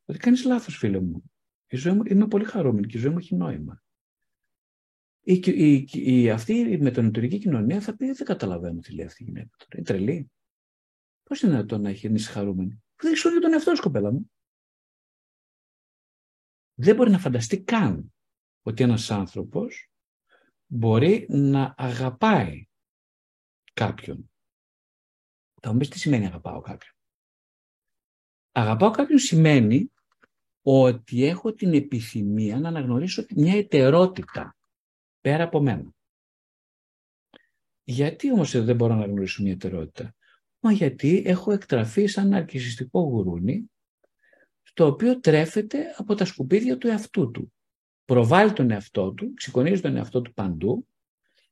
ότι 0.05 0.19
κάνεις 0.19 0.43
λάθος, 0.45 0.77
φίλε 0.77 0.99
μου. 0.99 1.31
Η 1.67 1.77
ζωή 1.77 1.93
μου 1.93 2.01
είμαι 2.05 2.27
πολύ 2.27 2.45
χαρούμενη 2.45 2.87
και 2.87 2.97
η 2.97 2.99
ζωή 2.99 3.11
μου 3.11 3.17
έχει 3.17 3.35
νόημα. 3.35 3.83
Η, 5.21 5.41
η, 5.45 5.87
η, 5.91 6.29
αυτή 6.29 6.53
η 6.53 6.77
μετανοτορική 6.77 7.37
κοινωνία 7.37 7.81
θα 7.81 7.95
πει: 7.95 8.11
Δεν 8.11 8.25
καταλαβαίνω 8.25 8.79
τι 8.79 8.93
λέει 8.93 9.05
αυτή 9.05 9.23
η 9.23 9.25
γυναίκα 9.25 9.49
τώρα. 9.57 9.69
Είναι 9.75 9.83
τρελή. 9.83 10.31
Πώς 11.23 11.41
είναι 11.41 11.51
δυνατόν 11.51 11.81
να 11.81 11.89
έχει 11.89 12.19
χαρούμενη. 12.19 12.83
Δεν 12.95 13.11
έχει 13.11 13.39
τον 13.41 13.53
εαυτό 13.53 13.75
σου, 13.75 13.81
κοπέλα 13.81 14.11
μου 14.11 14.29
δεν 16.81 16.95
μπορεί 16.95 17.09
να 17.09 17.19
φανταστεί 17.19 17.61
καν 17.63 18.13
ότι 18.61 18.83
ένας 18.83 19.11
άνθρωπος 19.11 19.91
μπορεί 20.65 21.25
να 21.29 21.73
αγαπάει 21.77 22.67
κάποιον. 23.73 24.31
Θα 25.61 25.71
μου 25.71 25.77
πεις 25.77 25.89
τι 25.89 25.99
σημαίνει 25.99 26.25
αγαπάω 26.25 26.61
κάποιον. 26.61 26.95
Αγαπάω 28.51 28.91
κάποιον 28.91 29.19
σημαίνει 29.19 29.91
ότι 30.61 31.23
έχω 31.25 31.53
την 31.53 31.73
επιθυμία 31.73 32.59
να 32.59 32.67
αναγνωρίσω 32.67 33.25
μια 33.35 33.57
ετερότητα 33.57 34.57
πέρα 35.21 35.43
από 35.43 35.61
μένα. 35.61 35.93
Γιατί 37.83 38.31
όμως 38.31 38.63
δεν 38.63 38.75
μπορώ 38.75 38.93
να 38.93 38.99
αναγνωρίσω 38.99 39.43
μια 39.43 39.51
ετερότητα. 39.51 40.15
Μα 40.59 40.71
γιατί 40.71 41.23
έχω 41.25 41.51
εκτραφεί 41.51 42.05
σαν 42.05 42.33
αρκισιστικό 42.33 42.99
γουρούνι 42.99 43.71
το 44.73 44.85
οποίο 44.85 45.19
τρέφεται 45.19 45.93
από 45.97 46.15
τα 46.15 46.25
σκουπίδια 46.25 46.77
του 46.77 46.87
εαυτού 46.87 47.31
του. 47.31 47.53
Προβάλλει 48.05 48.53
τον 48.53 48.71
εαυτό 48.71 49.11
του, 49.11 49.33
ξηκονίζει 49.33 49.81
τον 49.81 49.95
εαυτό 49.95 50.21
του 50.21 50.33
παντού, 50.33 50.87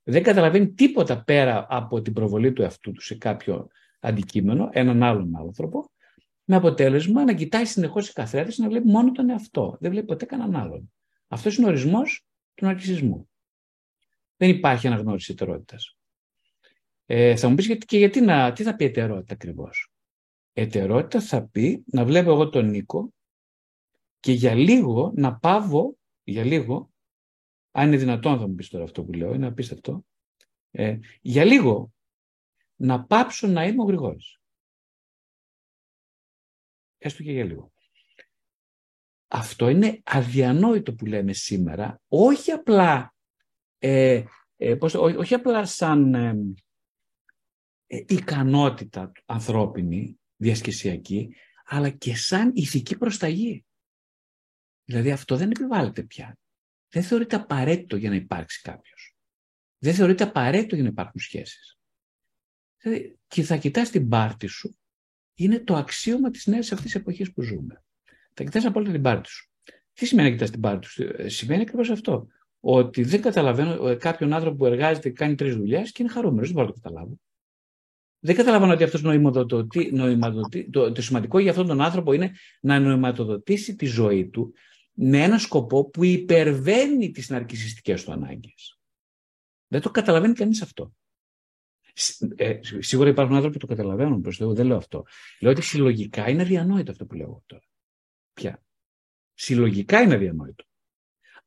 δεν 0.03 0.24
καταλαβαίνει 0.24 0.74
τίποτα 0.74 1.24
πέρα 1.24 1.65
από 1.70 2.01
την 2.01 2.13
προβολή 2.13 2.53
του 2.53 2.61
εαυτού 2.61 2.91
του 2.91 3.01
σε 3.01 3.15
κάποιο 3.15 3.68
αντικείμενο, 3.99 4.70
έναν 4.72 5.03
άλλον 5.03 5.36
άνθρωπο, 5.36 5.91
με 6.43 6.55
αποτέλεσμα 6.55 7.24
να 7.24 7.34
κοιτάει 7.34 7.65
συνεχώς 7.65 8.09
οι 8.09 8.13
καθρέφτες 8.13 8.57
να 8.57 8.70
βλέπει 8.70 8.88
μόνο 8.88 9.11
τον 9.11 9.30
εαυτό. 9.30 9.78
Δεν 9.80 9.91
βλέπει 9.91 10.05
ποτέ 10.05 10.26
κανέναν 10.26 10.55
άλλον. 10.61 10.93
Αυτός 11.28 11.57
είναι 11.57 11.65
ο 11.65 11.70
ορισμός 11.70 12.26
του 12.53 12.65
ναρκισισμού. 12.65 13.30
Δεν 14.38 14.49
υπάρχει 14.49 14.88
αναγνώριση 14.88 15.31
ετερότητα. 15.31 15.77
Ε, 17.05 17.35
θα 17.35 17.49
μου 17.49 17.55
πεις 17.55 17.65
γιατί, 17.65 17.85
και 17.85 17.97
γιατί 17.97 18.21
να, 18.21 18.51
τι 18.51 18.63
θα 18.63 18.75
πει 18.75 18.85
ετερότητα 18.85 19.33
ακριβώς; 19.33 19.91
Ετερότητα 20.53 21.21
θα 21.21 21.47
πει 21.47 21.83
να 21.85 22.05
βλέπω 22.05 22.31
εγώ 22.31 22.49
τον 22.49 22.69
Νίκο 22.69 23.13
και 24.19 24.31
για 24.31 24.55
λίγο 24.55 25.11
να 25.15 25.38
πάβω, 25.38 25.97
για 26.23 26.43
λίγο, 26.43 26.91
αν 27.71 27.88
είναι 27.88 27.97
δυνατόν 27.97 28.39
θα 28.39 28.47
μου 28.47 28.55
πεις 28.55 28.69
τώρα 28.69 28.83
αυτό 28.83 29.03
που 29.03 29.13
λέω, 29.13 29.33
είναι 29.33 29.47
απίστευτο, 29.47 30.05
ε, 30.71 30.99
για 31.21 31.45
λίγο 31.45 31.93
να 32.75 33.03
πάψω 33.03 33.47
να 33.47 33.65
είμαι 33.65 33.81
ο 33.81 33.85
Γρηγόρης. 33.85 34.39
Έστω 36.97 37.23
και 37.23 37.31
για 37.31 37.43
λίγο. 37.43 37.71
Αυτό 39.27 39.69
είναι 39.69 40.01
αδιανόητο 40.03 40.93
που 40.93 41.05
λέμε 41.05 41.33
σήμερα, 41.33 42.01
όχι 42.07 42.51
απλά, 42.51 43.15
ε, 43.78 44.23
ε 44.55 44.75
πώς, 44.75 44.93
όχι 44.93 45.34
απλά 45.34 45.65
σαν 45.65 46.13
ε, 46.13 48.03
ικανότητα 48.07 49.11
ανθρώπινη, 49.25 50.19
διασκεσιακή, 50.36 51.36
αλλά 51.65 51.89
και 51.89 52.15
σαν 52.15 52.51
ηθική 52.55 52.97
προσταγή. 52.97 53.65
Δηλαδή 54.84 55.11
αυτό 55.11 55.38
δεν 55.38 55.51
επιβάλλεται 55.51 56.03
πια. 56.03 56.38
Δεν 56.89 57.03
θεωρείται 57.03 57.36
απαραίτητο 57.36 57.95
για 57.95 58.09
να 58.09 58.15
υπάρξει 58.15 58.61
κάποιος. 58.61 59.15
Δεν 59.78 59.93
θεωρείται 59.93 60.23
απαραίτητο 60.23 60.75
για 60.75 60.84
να 60.84 60.89
υπάρχουν 60.89 61.19
σχέσεις. 61.19 61.78
Δηλαδή, 62.78 63.19
και 63.28 63.43
θα 63.43 63.57
κοιτάς 63.57 63.89
την 63.89 64.09
πάρτη 64.09 64.47
σου, 64.47 64.78
είναι 65.34 65.59
το 65.59 65.75
αξίωμα 65.75 66.30
της 66.30 66.45
νέας 66.45 66.71
αυτής 66.71 66.95
εποχής 66.95 67.34
που 67.34 67.41
ζούμε. 67.41 67.84
Θα 68.34 68.43
κοιτάς 68.43 68.65
απόλυτα 68.65 68.91
την 68.91 69.01
πάρτη 69.01 69.30
σου. 69.30 69.51
Τι 69.93 70.05
σημαίνει 70.05 70.28
να 70.30 70.34
κοιτάς 70.34 70.51
την 70.51 70.59
πάρτη 70.59 70.88
σου; 70.88 71.03
Ε, 71.03 71.30
σημαίνει 71.30 71.61
ακριβώς 71.61 71.89
αυτό. 71.89 72.28
Ότι 72.70 73.03
δεν 73.03 73.22
καταλαβαίνω 73.22 73.88
ε, 73.88 73.95
κάποιον 73.95 74.34
άνθρωπο 74.34 74.57
που 74.57 74.65
εργάζεται 74.65 75.09
και 75.09 75.15
κάνει 75.15 75.36
τρεις 75.36 75.55
δουλειές 75.55 75.91
και 75.91 76.03
είναι 76.03 76.11
χαρούμενος. 76.11 76.45
Δεν 76.45 76.53
μπορώ 76.53 76.68
να 76.68 76.74
το 76.74 76.80
καταλάβω. 76.82 77.20
Δεν 78.20 78.36
καταλαβαίνω 78.36 78.74
ότι 78.74 78.84
αυτός 78.84 79.01
νοηματοδοτεί, 79.01 79.91
νοηματοδοτεί, 79.93 80.70
το, 80.70 80.91
το 80.91 81.01
σημαντικό 81.01 81.39
για 81.39 81.51
αυτόν 81.51 81.68
τον 81.68 81.82
άνθρωπο 81.82 82.13
είναι 82.13 82.32
να 82.61 82.80
νοηματοδοτήσει 82.80 83.76
τη 83.76 83.86
ζωή 83.86 84.30
του 84.30 84.53
με 84.93 85.24
ένα 85.24 85.38
σκοπό 85.38 85.89
που 85.89 86.03
υπερβαίνει 86.03 87.11
τις 87.11 87.30
ναρκισιστικές 87.30 88.03
του 88.03 88.11
ανάγκες. 88.11 88.80
Δεν 89.68 89.82
το 89.82 89.89
καταλαβαίνει 89.89 90.34
κανείς 90.34 90.61
αυτό. 90.61 90.93
Ε, 92.36 92.59
σίγουρα 92.80 93.09
υπάρχουν 93.09 93.36
άνθρωποι 93.36 93.57
που 93.57 93.68
το 93.68 93.76
καταλαβαίνουν 93.76 94.22
προς 94.22 94.38
Θεού, 94.38 94.53
δεν 94.53 94.65
λέω 94.65 94.78
αυτό. 94.78 95.05
Λέω 95.39 95.51
ότι 95.51 95.61
συλλογικά 95.61 96.30
είναι 96.30 96.41
αδιανόητο 96.41 96.91
αυτό 96.91 97.05
που 97.05 97.15
λέω 97.15 97.43
τώρα. 97.45 97.63
Πια. 98.34 98.63
Συλλογικά 99.34 100.01
είναι 100.01 100.13
αδιανόητο. 100.13 100.65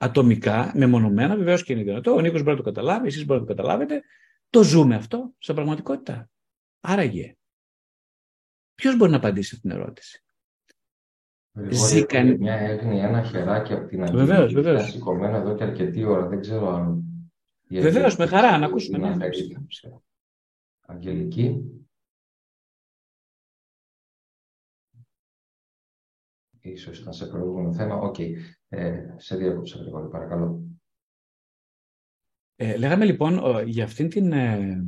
Ατομικά, 0.02 0.72
μεμονωμένα, 0.74 1.36
βεβαίως 1.36 1.64
και 1.64 1.72
είναι 1.72 1.82
δυνατό. 1.82 2.14
Ο 2.14 2.20
Νίκος 2.20 2.42
μπορεί 2.42 2.56
να 2.56 2.62
το 2.62 2.70
καταλάβει, 2.70 3.06
εσείς 3.06 3.24
μπορείτε 3.24 3.46
να 3.46 3.54
το 3.54 3.62
καταλάβετε. 3.62 4.02
Το 4.50 4.62
ζούμε 4.62 4.94
αυτό 4.94 5.32
στην 5.38 5.54
πραγματικότητα. 5.54 6.30
Άραγε. 6.80 7.36
Ποιος 8.74 8.96
μπορεί 8.96 9.10
να 9.10 9.16
απαντήσει 9.16 9.54
αυτή 9.54 9.68
την 9.68 9.78
ερώτηση; 9.78 10.24
Ζει 11.68 12.06
κανεί. 12.06 12.38
Μια 12.38 12.54
έγνοια, 12.54 13.04
ένα 13.04 13.22
χεράκι 13.22 13.72
από 13.72 13.86
την 13.86 14.02
Αγγλική. 14.02 14.24
Βεβαίως, 14.24 14.52
βεβαίως. 14.52 14.90
σηκωμένο 14.90 15.36
εδώ 15.36 15.54
και 15.54 15.64
αρκετή 15.64 16.04
ώρα. 16.04 16.26
Δεν 16.26 16.40
ξέρω 16.40 16.74
αν. 16.74 17.04
Βεβαίως, 17.68 18.16
με 18.16 18.26
χαρά 18.26 18.58
να 18.58 18.66
ακούσουμε. 18.66 18.98
Ναι. 18.98 19.28
Αγγελική. 20.86 21.62
Ίσως 26.60 26.98
ήταν 26.98 27.12
σε 27.12 27.26
προηγούμενο 27.26 27.72
θέμα. 27.72 27.94
OK. 27.96 28.14
Okay. 28.18 28.30
Ε, 28.68 29.00
σε 29.16 29.36
διάκοψα 29.36 29.78
Γρηγόρη, 29.78 30.06
παρακαλώ. 30.06 30.62
Ε, 32.56 32.76
λέγαμε 32.76 33.04
λοιπόν 33.04 33.40
για 33.66 33.84
αυτήν 33.84 34.08
την... 34.08 34.32
Ε, 34.32 34.84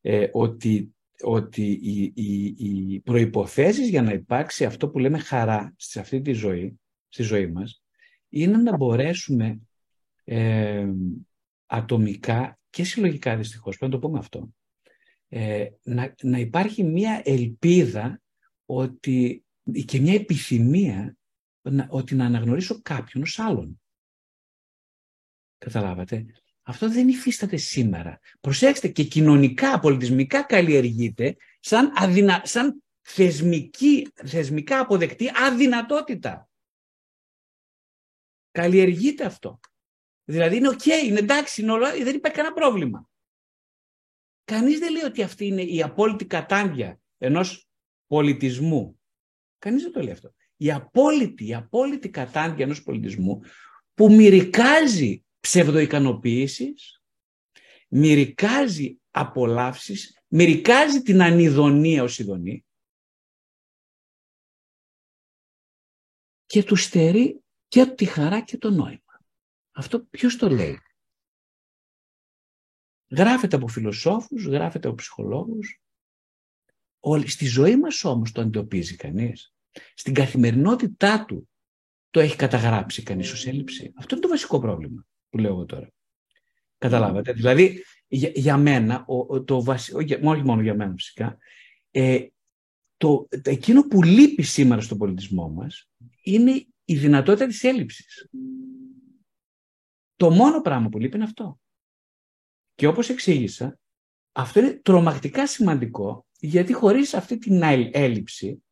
ε, 0.00 0.28
ότι 0.32 0.94
ότι 1.22 1.80
οι, 1.82 2.12
οι, 2.14 2.54
οι 2.56 3.00
προϋποθέσεις 3.00 3.88
για 3.88 4.02
να 4.02 4.12
υπάρξει 4.12 4.64
αυτό 4.64 4.88
που 4.88 4.98
λέμε 4.98 5.18
χαρά 5.18 5.74
σε 5.76 6.00
αυτή 6.00 6.20
τη 6.20 6.32
ζωή, 6.32 6.80
στη 7.08 7.22
ζωή 7.22 7.46
μας, 7.46 7.82
είναι 8.28 8.56
να 8.56 8.76
μπορέσουμε 8.76 9.60
ε, 10.24 10.86
ατομικά 11.66 12.58
και 12.70 12.84
συλλογικά 12.84 13.36
δυστυχώς, 13.36 13.78
πρέπει 13.78 13.92
να 13.92 14.00
το 14.00 14.06
πούμε 14.06 14.18
αυτό, 14.18 14.54
ε, 15.28 15.66
να, 15.82 16.14
να 16.22 16.38
υπάρχει 16.38 16.84
μια 16.84 17.22
ελπίδα 17.24 18.20
ότι, 18.66 19.44
και 19.84 20.00
μια 20.00 20.14
επιθυμία 20.14 21.16
ότι 21.88 22.14
να 22.14 22.24
αναγνωρίσω 22.24 22.82
κάποιον 22.82 23.22
ως 23.22 23.38
άλλον. 23.38 23.80
Καταλάβατε; 25.58 26.26
Αυτό 26.62 26.90
δεν 26.90 27.08
υφίσταται 27.08 27.56
σήμερα. 27.56 28.18
Προσέξτε 28.40 28.88
και 28.88 29.04
κοινωνικά, 29.04 29.78
πολιτισμικά 29.78 30.42
καλλιεργείται 30.42 31.36
σαν, 31.60 31.92
αδυνα... 31.94 32.42
σαν 32.44 32.82
θεσμική, 33.00 34.08
θεσμικά 34.14 34.80
αποδεκτή 34.80 35.30
αδυνατότητα. 35.34 36.50
Καλλιεργείται 38.50 39.24
αυτό. 39.24 39.60
Δηλαδή 40.24 40.56
είναι 40.56 40.68
OK, 40.68 40.80
okay, 40.84 41.04
είναι 41.04 41.18
εντάξει, 41.18 41.62
είναι 41.62 41.78
δεν 41.78 42.14
υπάρχει 42.14 42.36
κανένα 42.36 42.54
πρόβλημα. 42.54 43.08
Κανείς 44.44 44.78
δεν 44.78 44.92
λέει 44.92 45.02
ότι 45.02 45.22
αυτή 45.22 45.46
είναι 45.46 45.62
η 45.62 45.82
απόλυτη 45.82 46.26
κατάντια 46.26 47.00
ενός 47.18 47.68
πολιτισμού. 48.06 49.01
Κανείς 49.62 49.82
δεν 49.82 49.92
το 49.92 50.00
λέει 50.00 50.12
αυτό. 50.12 50.34
Η 50.56 50.72
απόλυτη, 50.72 51.46
η 51.46 51.54
απόλυτη 51.54 52.10
κατάντια 52.10 52.64
ενός 52.64 52.82
πολιτισμού 52.82 53.40
που 53.94 54.12
μηρυκάζει 54.12 55.24
ψευδοϊκανοποιήσεις, 55.40 57.02
μηρυκάζει 57.88 59.00
απολαύσεις, 59.10 60.22
μηρυκάζει 60.26 61.02
την 61.02 61.22
ανηδονία 61.22 62.02
ως 62.02 62.18
ηδονή 62.18 62.64
και 66.46 66.64
του 66.64 66.76
στερεί 66.76 67.42
και 67.68 67.86
τη 67.86 68.04
χαρά 68.04 68.40
και 68.40 68.58
το 68.58 68.70
νόημα. 68.70 69.20
Αυτό 69.72 70.04
ποιος 70.04 70.36
το 70.36 70.48
λέει; 70.48 70.78
Γράφεται 73.10 73.56
από 73.56 73.68
φιλοσόφους, 73.68 74.46
γράφεται 74.46 74.88
από 74.88 74.96
ψυχολόγους. 74.96 75.81
Όλη, 77.04 77.28
στη 77.28 77.46
ζωή 77.46 77.76
μας 77.76 78.04
όμως 78.04 78.32
το 78.32 78.40
αντιμετωπίζει 78.40 78.96
κανείς. 78.96 79.54
Στην 79.94 80.14
καθημερινότητά 80.14 81.24
του 81.24 81.48
το 82.10 82.20
έχει 82.20 82.36
καταγράψει 82.36 83.02
κανείς 83.02 83.32
ως 83.32 83.46
έλλειψη. 83.46 83.92
Αυτό 83.96 84.14
είναι 84.14 84.24
το 84.24 84.30
βασικό 84.30 84.60
πρόβλημα 84.60 85.06
που 85.28 85.38
λέω 85.38 85.50
εγώ 85.50 85.64
τώρα. 85.64 85.92
Καταλάβατε; 86.78 87.32
Δηλαδή, 87.32 87.84
για, 88.08 88.56
μένα, 88.56 89.04
ο, 89.06 89.42
το 89.42 89.62
βασι... 89.62 89.94
όχι 89.94 90.18
μόνο 90.22 90.62
για 90.62 90.74
μένα 90.74 90.92
φυσικά, 90.96 91.38
ε, 91.90 92.26
το, 92.96 93.28
εκείνο 93.42 93.82
που 93.82 94.02
λείπει 94.02 94.42
σήμερα 94.42 94.80
στον 94.80 94.98
πολιτισμό 94.98 95.48
μας 95.48 95.88
είναι 96.22 96.66
η 96.84 96.96
δυνατότητα 96.96 97.46
της 97.46 97.64
έλλειψης. 97.64 98.28
Το 100.16 100.30
μόνο 100.30 100.60
πράγμα 100.60 100.88
που 100.88 100.98
λείπει 100.98 101.14
είναι 101.16 101.24
αυτό. 101.24 101.60
Και 102.74 102.86
όπως 102.86 103.08
εξήγησα, 103.08 103.78
αυτό 104.32 104.60
είναι 104.60 104.80
τρομακτικά 104.82 105.46
σημαντικό, 105.46 106.26
γιατί 106.44 106.72
χωρίς 106.72 107.14
αυτή 107.14 107.38
την 107.38 107.62
έλλειψη, 107.92 108.64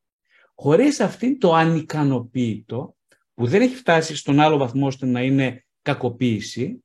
χωρίς 0.54 1.00
αυτή 1.00 1.36
το 1.36 1.54
ανικανοποίητο, 1.54 2.96
που 3.34 3.46
δεν 3.46 3.62
έχει 3.62 3.74
φτάσει 3.74 4.16
στον 4.16 4.40
άλλο 4.40 4.56
βαθμό 4.56 4.86
ώστε 4.86 5.06
να 5.06 5.22
είναι 5.22 5.66
κακοποίηση, 5.82 6.84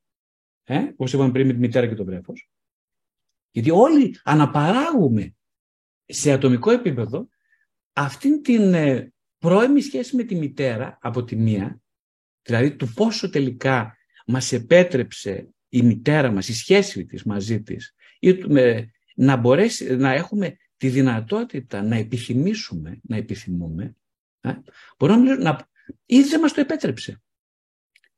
ε, 0.63 0.79
όπως 0.79 1.13
είπαμε 1.13 1.31
πριν 1.31 1.47
με 1.47 1.53
τη 1.53 1.59
μητέρα 1.59 1.87
και 1.87 1.95
το 1.95 2.05
βρέφος, 2.05 2.49
γιατί 3.51 3.71
όλοι 3.71 4.19
αναπαράγουμε 4.23 5.35
σε 6.05 6.31
ατομικό 6.31 6.71
επίπεδο 6.71 7.27
αυτήν 7.93 8.41
την 8.41 8.73
ε, 8.73 9.13
πρώιμη 9.37 9.81
σχέση 9.81 10.15
με 10.15 10.23
τη 10.23 10.35
μητέρα 10.35 10.97
από 11.01 11.23
τη 11.23 11.35
μία, 11.35 11.81
δηλαδή 12.41 12.75
του 12.75 12.93
πόσο 12.93 13.29
τελικά 13.29 13.97
μας 14.25 14.51
επέτρεψε 14.51 15.49
η 15.69 15.81
μητέρα 15.81 16.31
μας, 16.31 16.47
η 16.47 16.53
σχέση 16.53 17.05
της 17.05 17.23
μαζί 17.23 17.61
της, 17.61 17.95
ή 18.19 18.37
να 19.15 19.35
μπορέσει 19.35 19.95
να 19.95 20.11
έχουμε 20.11 20.57
τη 20.77 20.89
δυνατότητα 20.89 21.81
να 21.81 21.95
επιθυμήσουμε, 21.95 22.99
να 23.03 23.15
επιθυμούμε, 23.15 23.95
ε, 24.41 24.53
μπορούμε 24.97 25.35
να, 25.35 25.69
ήδη 26.05 26.29
δεν 26.29 26.39
μας 26.39 26.53
το 26.53 26.61
επέτρεψε. 26.61 27.21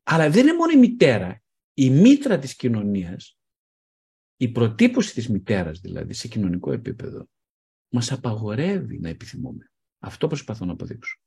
Αλλά 0.04 0.30
δεν 0.30 0.48
είναι 0.48 0.56
μόνο 0.56 0.72
η 0.72 0.78
μητέρα. 0.78 1.42
Η 1.74 1.90
μήτρα 1.90 2.40
της 2.40 2.56
κοινωνίας, 2.56 3.38
η 4.38 4.48
προτύπωση 4.48 5.14
της 5.14 5.30
μητέρας 5.30 5.80
δηλαδή 5.80 6.14
σε 6.14 6.28
κοινωνικό 6.28 6.72
επίπεδο, 6.72 7.28
μας 7.90 8.12
απαγορεύει 8.12 9.00
να 9.00 9.10
επιθυμούμε. 9.10 9.72
Αυτό 10.00 10.28
προσπαθώ 10.28 10.66
να 10.66 10.72
αποδείξω. 10.72 11.20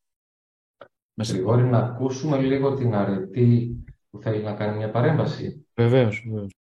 Γρηγόρη, 1.14 1.62
να 1.62 1.78
ακούσουμε 1.78 2.40
λίγο 2.40 2.74
την 2.74 2.94
αρετή 2.94 3.84
που 4.10 4.18
θέλει 4.22 4.42
να 4.42 4.54
κάνει 4.54 4.76
μια 4.76 4.90
παρέμβαση. 4.90 5.66
Βεβαίως, 5.74 6.24
βεβαίως. 6.26 6.59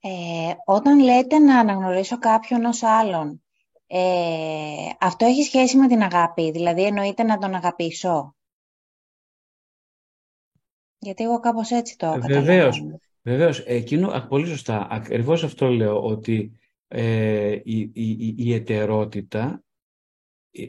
Ναι. 0.00 0.10
Ε, 0.10 0.54
όταν 0.64 1.00
λέτε 1.00 1.38
να 1.38 1.58
αναγνωρίσω 1.58 2.18
κάποιον 2.18 2.64
ως 2.64 2.82
άλλον, 2.82 3.42
ε, 3.86 4.90
αυτό 5.00 5.26
έχει 5.26 5.42
σχέση 5.42 5.76
με 5.76 5.88
την 5.88 6.02
αγάπη, 6.02 6.50
δηλαδή 6.50 6.84
εννοείται 6.84 7.22
να 7.22 7.38
τον 7.38 7.54
αγαπήσω; 7.54 8.36
Γιατί 10.98 11.24
εγώ 11.24 11.40
κάπως 11.40 11.70
έτσι 11.70 11.96
το 11.98 12.06
καταλαβαίνω. 12.06 12.44
Βεβαίως, 12.44 12.84
βεβαίως. 13.22 13.58
Εκείνο, 13.58 14.26
πολύ 14.28 14.46
σωστά, 14.46 14.86
ακριβώς 14.90 15.44
αυτό 15.44 15.68
λέω, 15.68 16.02
ότι 16.02 16.58
ε, 16.88 17.60
η, 17.64 17.80
η, 17.94 18.34
η 18.36 18.54
ετερότητα 18.54 19.64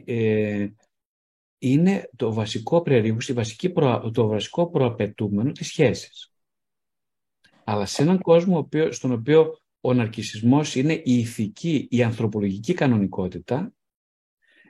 ε, 0.05 0.67
είναι 1.57 2.09
το 2.15 2.34
βασικό 2.34 2.84
η 3.28 3.34
βασική 3.34 3.73
το 4.13 4.28
βασικό 4.28 4.69
προαπαιτούμενο 4.69 5.51
της 5.51 5.67
σχέσης. 5.67 6.32
Αλλά 7.70 7.86
σε 7.86 8.01
έναν 8.01 8.20
κόσμο 8.22 8.70
στον 8.89 9.11
οποίο 9.11 9.57
ο 9.82 9.93
ναρκισισμός 9.93 10.76
είναι 10.76 10.93
η 10.93 11.20
ηθική, 11.20 11.88
η 11.89 12.03
ανθρωπολογική 12.03 12.74
κανονικότητα, 12.74 13.74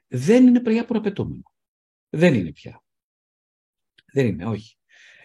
δεν 0.08 0.48
είναι 0.48 0.60
πια 0.60 0.86
προαπαιτούμενο. 0.86 1.42
Δεν 2.10 2.34
είναι 2.34 2.52
πια. 2.52 2.84
Δεν 4.14 4.28
είναι, 4.28 4.46
όχι. 4.46 4.78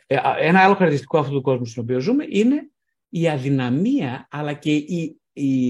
Ε, 0.06 0.16
ένα 0.38 0.60
άλλο 0.60 0.72
χαρακτηριστικό 0.72 1.18
αυτού 1.18 1.32
του 1.32 1.42
κόσμου 1.42 1.66
στον 1.66 1.82
οποίο 1.82 2.00
ζούμε 2.00 2.24
είναι 2.28 2.70
η 3.08 3.28
αδυναμία 3.28 4.28
αλλά 4.30 4.54
και 4.54 4.74
η, 4.76 5.20
η, 5.32 5.68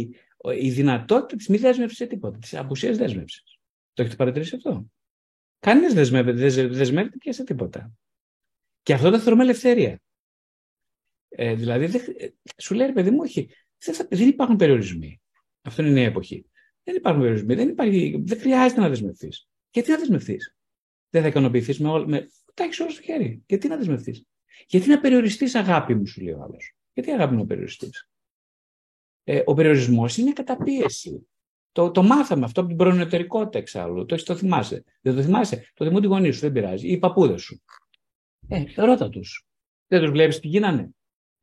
η 0.61 0.70
δυνατότητα 0.70 1.36
της 1.36 1.48
μη 1.48 1.57
δέσμευσης 1.57 1.98
σε 1.98 2.07
τίποτα, 2.07 2.38
της 2.38 2.55
απουσίας 2.55 2.96
δέσμευσης. 2.96 3.59
Το 3.92 4.03
έχετε 4.03 4.16
παρατηρήσει 4.16 4.55
αυτό; 4.55 4.90
Κανείς 5.59 5.94
δεν 5.94 6.05
δεσμεύεται 6.72 7.16
πια 7.18 7.32
σε 7.32 7.44
τίποτα. 7.44 7.92
Και 8.82 8.92
αυτό 8.92 9.11
το 9.11 9.18
θεωρούμε 9.18 9.42
ελευθερία. 9.42 10.00
Ε, 11.35 11.55
δηλαδή, 11.55 11.87
δεν, 11.87 12.01
σου 12.57 12.74
λέει, 12.74 12.93
παιδί 12.93 13.11
μου, 13.11 13.18
όχι, 13.20 13.51
δεν, 13.78 14.07
δεν 14.11 14.28
υπάρχουν 14.28 14.57
περιορισμοί. 14.57 15.20
Αυτό 15.62 15.83
είναι 15.83 15.91
η 15.91 15.95
νέα 15.95 16.05
εποχή. 16.05 16.47
Δεν 16.83 16.95
υπάρχουν 16.97 17.20
περιορισμοί. 17.22 17.55
Δεν, 17.55 17.68
υπάρχει, 17.68 18.22
δεν 18.24 18.41
χρειάζεται 18.41 18.80
να 18.80 18.89
δεσμευτείς. 18.89 19.49
Γιατί 19.70 19.91
να 19.91 19.99
δεσμευτείς; 19.99 20.57
Δεν 21.11 21.22
θα 21.22 21.28
ικανοποιηθείς 21.28 21.78
με, 21.78 22.07
με. 22.07 22.28
Τα 22.55 22.64
έχεις 22.64 22.80
όλα 22.80 22.91
στο 22.91 23.03
χέρι. 23.03 23.43
Γιατί 23.47 23.68
να 23.68 23.76
δεσμευτείς; 23.76 24.24
Γιατί 24.66 24.89
να 24.89 25.01
περιοριστείς, 25.01 25.55
αγάπη 25.55 25.95
μου, 25.95 26.07
σου 26.07 26.20
λέει 26.20 26.33
ο 26.33 26.43
άλλος. 26.43 26.74
Γιατί 26.93 27.11
αγάπη 27.11 27.35
να 27.35 27.47
περιοριστείς; 27.47 28.09
Ε, 29.24 29.43
ο 29.45 29.55
περιορισμός 29.55 30.16
είναι 30.16 30.33
καταπίεση. 30.33 31.26
Το, 31.72 31.91
το 31.91 32.03
μάθαμε 32.03 32.45
αυτό 32.45 32.61
από 32.61 32.68
την 32.68 32.78
προνοτερικότητα 32.78 33.59
εξάλλου. 33.59 34.07
Το, 34.07 34.22
το 34.22 34.37
θυμάσαι. 34.37 34.85
Δεν 35.01 35.14
το 35.14 35.22
θυμάσαι; 35.22 35.70
Το 35.74 35.85
θυμούν 35.85 36.01
τη 36.01 36.07
γονεί 36.07 36.30
σου, 36.30 36.41
δεν 36.41 36.53
πειράζει. 36.53 36.89
Ή 36.89 36.93
οι 36.93 36.99
παππούδες 36.99 37.43
σου. 37.43 37.62
Ε, 38.49 38.64
ρώτα 38.76 39.09
τους. 39.09 39.47
Δεν 39.87 40.01
τους 40.01 40.11
βλέπεις 40.11 40.41
τι 40.41 40.49
γίνανε. 40.49 40.91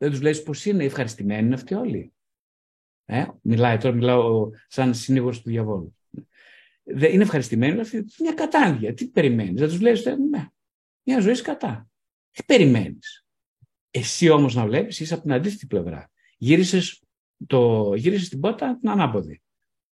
Δεν 0.01 0.09
τους 0.09 0.21
λέει 0.21 0.41
πώ 0.41 0.53
είναι. 0.65 0.83
Ευχαριστημένοι 0.83 1.45
είναι 1.45 1.55
αυτοί 1.55 1.73
όλοι. 1.73 2.13
Ε, 3.05 3.25
μιλάει 3.41 3.77
τώρα, 3.77 3.95
μιλάω 3.95 4.49
σαν 4.67 4.93
συνήγορος 4.93 5.41
του 5.41 5.49
διαβόλου. 5.49 5.95
Είναι 6.83 7.23
ευχαριστημένοι 7.23 7.79
αυτοί. 7.79 8.05
Μια 8.19 8.33
κατάντια. 8.33 8.93
Τι 8.93 9.07
περιμένεις; 9.07 9.59
Δεν 9.59 9.69
τους 9.69 9.81
λέει, 9.81 9.93
ναι, 10.29 10.47
μια 11.03 11.19
ζωή 11.19 11.41
κατά. 11.41 11.89
Τι 12.31 12.43
περιμένεις; 12.43 13.25
Εσύ 13.91 14.29
όμως 14.29 14.55
να 14.55 14.65
βλέπεις, 14.65 14.99
είσαι 14.99 15.13
από 15.13 15.23
την 15.23 15.33
αντίθετη 15.33 15.65
πλευρά. 15.65 16.11
Γύρισες 16.37 17.03
το, 17.47 17.93
γύρισες 17.95 18.29
την 18.29 18.39
πόρτα 18.39 18.77
την 18.77 18.89
ανάποδη. 18.89 19.41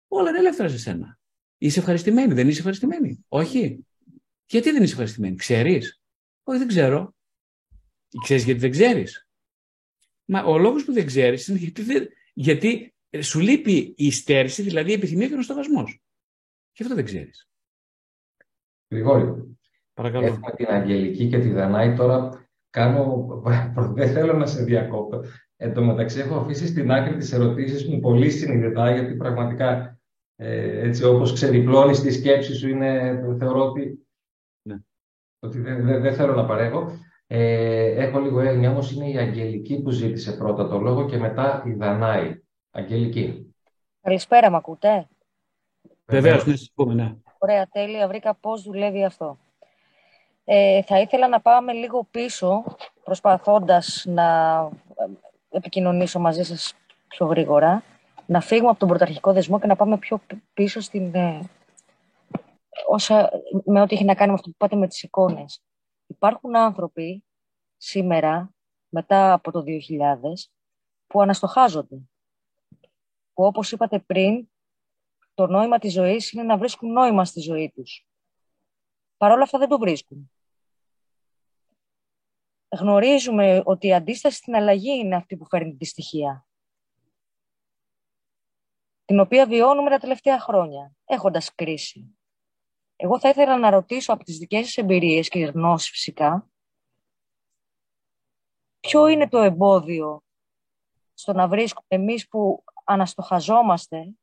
Όλα 0.08 0.30
είναι 0.30 0.40
ελεύθερα 0.40 0.70
σε 0.70 0.78
σένα. 0.78 1.20
Είσαι 1.58 1.80
ευχαριστημένη, 1.80 2.34
δεν 2.34 2.48
είσαι 2.48 2.58
ευχαριστημένη; 2.58 3.26
Όχι. 3.28 3.86
Γιατί 4.46 4.72
δεν 4.72 4.84
είσαι 4.84 4.92
ευχαριστημένη, 4.92 5.36
ξέρεις; 5.36 6.02
Όχι, 6.44 6.58
δεν 6.58 6.68
ξέρω. 6.68 7.16
Ξέρεις 8.22 8.44
γιατί 8.44 8.60
δεν 8.60 8.72
ξέρεις; 8.72 9.27
Μα 10.30 10.44
ο 10.44 10.58
λόγος 10.58 10.86
που 10.86 10.94
δεν 10.94 11.06
ξέρεις 11.06 11.48
είναι 11.48 11.58
γιατί, 11.58 12.10
γιατί 12.34 12.94
σου 13.22 13.40
λείπει 13.40 13.94
η 13.98 14.12
στέρηση, 14.12 14.62
δηλαδή 14.62 14.92
η 14.92 14.94
επιθυμία 14.94 15.28
και 15.28 15.34
ο 15.34 15.38
νοστοβασμό. 15.38 15.84
Και 16.72 16.84
αυτό 16.84 16.96
δεν 16.96 17.06
ξέρεις. 17.06 17.50
Γρηγόρη. 18.90 19.58
Παρακαλώ. 19.94 20.26
Έχουμε 20.26 20.52
την 20.56 20.68
Αγγελική 20.68 21.28
και 21.30 21.40
τη 21.40 21.50
Δανάη 21.50 21.96
τώρα. 21.96 22.48
Κάνω... 22.70 23.28
Δεν 23.96 24.12
θέλω 24.12 24.34
να 24.34 24.46
σε 24.46 24.64
διακόπτω. 24.64 25.24
Εν 25.56 25.74
τω 25.74 25.84
μεταξύ 25.84 26.20
έχω 26.20 26.36
αφήσει 26.36 26.68
στην 26.68 26.92
άκρη 26.92 27.18
τις 27.18 27.32
ερωτήσεις 27.32 27.88
μου 27.88 28.00
πολύ 28.00 28.30
συνειδητά 28.30 28.92
γιατί 28.92 29.16
πραγματικά 29.16 30.00
ε, 30.36 30.88
έτσι 30.88 31.04
όπως 31.04 31.34
ξεδιπλώνεις 31.34 32.02
τη 32.02 32.12
σκέψη 32.12 32.56
σου 32.56 32.70
είναι, 32.70 33.22
θεωρώ 33.40 33.70
ότι, 33.70 34.08
ναι. 34.62 34.76
ότι 35.40 35.60
δεν 35.60 36.02
δε, 36.02 36.12
θέλω 36.12 36.34
να 36.34 36.46
παρέχω. 36.46 36.92
Ε, 37.28 38.04
έχω 38.04 38.20
λίγο 38.20 38.40
έγνοια 38.40 38.70
όμως 38.70 38.92
είναι 38.92 39.10
η 39.10 39.18
Αγγελική 39.18 39.82
που 39.82 39.90
ζήτησε 39.90 40.32
πρώτα 40.32 40.68
το 40.68 40.78
λόγο 40.78 41.06
και 41.06 41.18
μετά 41.18 41.64
η 41.66 41.72
Δανάη. 41.72 42.42
Αγγελική. 42.72 43.56
Καλησπέρα, 44.02 44.50
μ' 44.50 44.56
ακούτε; 44.56 45.08
Βεβαίως, 46.06 46.46
ναι, 46.46 46.54
πούμε, 46.76 46.94
ναι. 46.94 47.16
Ωραία, 47.38 47.68
τέλεια. 47.68 48.08
Βρήκα 48.08 48.34
πώς 48.34 48.62
δουλεύει 48.62 49.04
αυτό. 49.04 49.38
Ε, 50.44 50.82
θα 50.82 51.00
ήθελα 51.00 51.28
να 51.28 51.42
πάμε 51.42 51.74
λίγο 51.74 52.08
πίσω, 52.12 52.64
προσπαθώντας 53.04 54.06
να 54.08 54.70
επικοινωνήσω 55.50 56.20
μαζί 56.20 56.44
σας 56.44 56.74
πιο 57.08 57.26
γρήγορα, 57.26 57.84
να 58.26 58.42
φύγουμε 58.42 58.70
από 58.70 58.80
τον 58.80 58.88
πρωταρχικό 58.88 59.34
δεσμό 59.34 59.60
και 59.60 59.68
να 59.68 59.76
πάμε 59.76 59.98
πιο 59.98 60.22
πίσω 60.54 60.80
στην, 60.80 61.16
ε, 61.16 61.40
όσα, 62.88 63.30
με 63.66 63.82
ό,τι 63.82 63.96
έχει 63.96 64.06
να 64.06 64.16
κάνει 64.16 64.30
με 64.30 64.34
αυτό 64.34 64.50
που 64.50 64.56
πάτε 64.58 64.76
με 64.76 64.88
τις 64.88 65.04
εικόνες. 65.04 65.62
Υπάρχουν 66.08 66.56
άνθρωποι 66.56 67.24
σήμερα, 67.78 68.56
μετά 68.90 69.34
από 69.34 69.52
το 69.52 69.64
2000, 69.66 70.50
που 71.08 71.22
αναστοχάζονται. 71.22 71.96
Που 73.34 73.44
όπως 73.44 73.72
είπατε 73.72 74.00
πριν, 74.00 74.50
το 75.34 75.48
νόημα 75.48 75.80
της 75.80 75.94
ζωής 75.94 76.32
είναι 76.32 76.44
να 76.44 76.58
βρίσκουν 76.58 76.92
νόημα 76.92 77.26
στη 77.26 77.40
ζωή 77.40 77.72
τους. 77.76 78.08
Παρ' 79.18 79.32
όλα 79.32 79.44
αυτά 79.44 79.58
δεν 79.58 79.70
το 79.70 79.80
βρίσκουν 79.80 80.32
γνωρίζουμε 82.70 83.62
ότι 83.66 83.88
η 83.88 83.94
αντίσταση 83.94 84.38
στην 84.38 84.56
αλλαγή 84.56 84.98
είναι 84.98 85.16
αυτή 85.16 85.38
που 85.38 85.46
φέρνει 85.46 85.76
τη 85.76 85.86
στοιχεία. 85.86 86.48
Την 89.06 89.20
οποία 89.20 89.48
βιώνουμε 89.48 89.90
τα 89.90 89.98
τελευταία 89.98 90.40
χρόνια, 90.40 90.96
έχοντας 91.06 91.56
κρίση. 91.56 92.17
Εγώ 93.00 93.20
θα 93.20 93.30
ήθελα 93.30 93.58
να 93.58 93.70
ρωτήσω 93.70 94.14
από 94.14 94.24
τις 94.24 94.38
δικές 94.38 94.66
σας 94.66 94.78
εμπειρίες 94.78 95.28
και 95.28 95.40
γνώσεις 95.40 95.90
φυσικά, 95.90 96.50
ποιο 98.80 99.08
είναι 99.08 99.30
το 99.30 99.38
εμπόδιο 99.38 100.24
στο 101.14 101.34
να 101.34 101.48
βρίσκουμε 101.48 101.86
εμείς 101.88 102.28
που 102.28 102.64
αναστοχαζόμαστε 102.84 104.16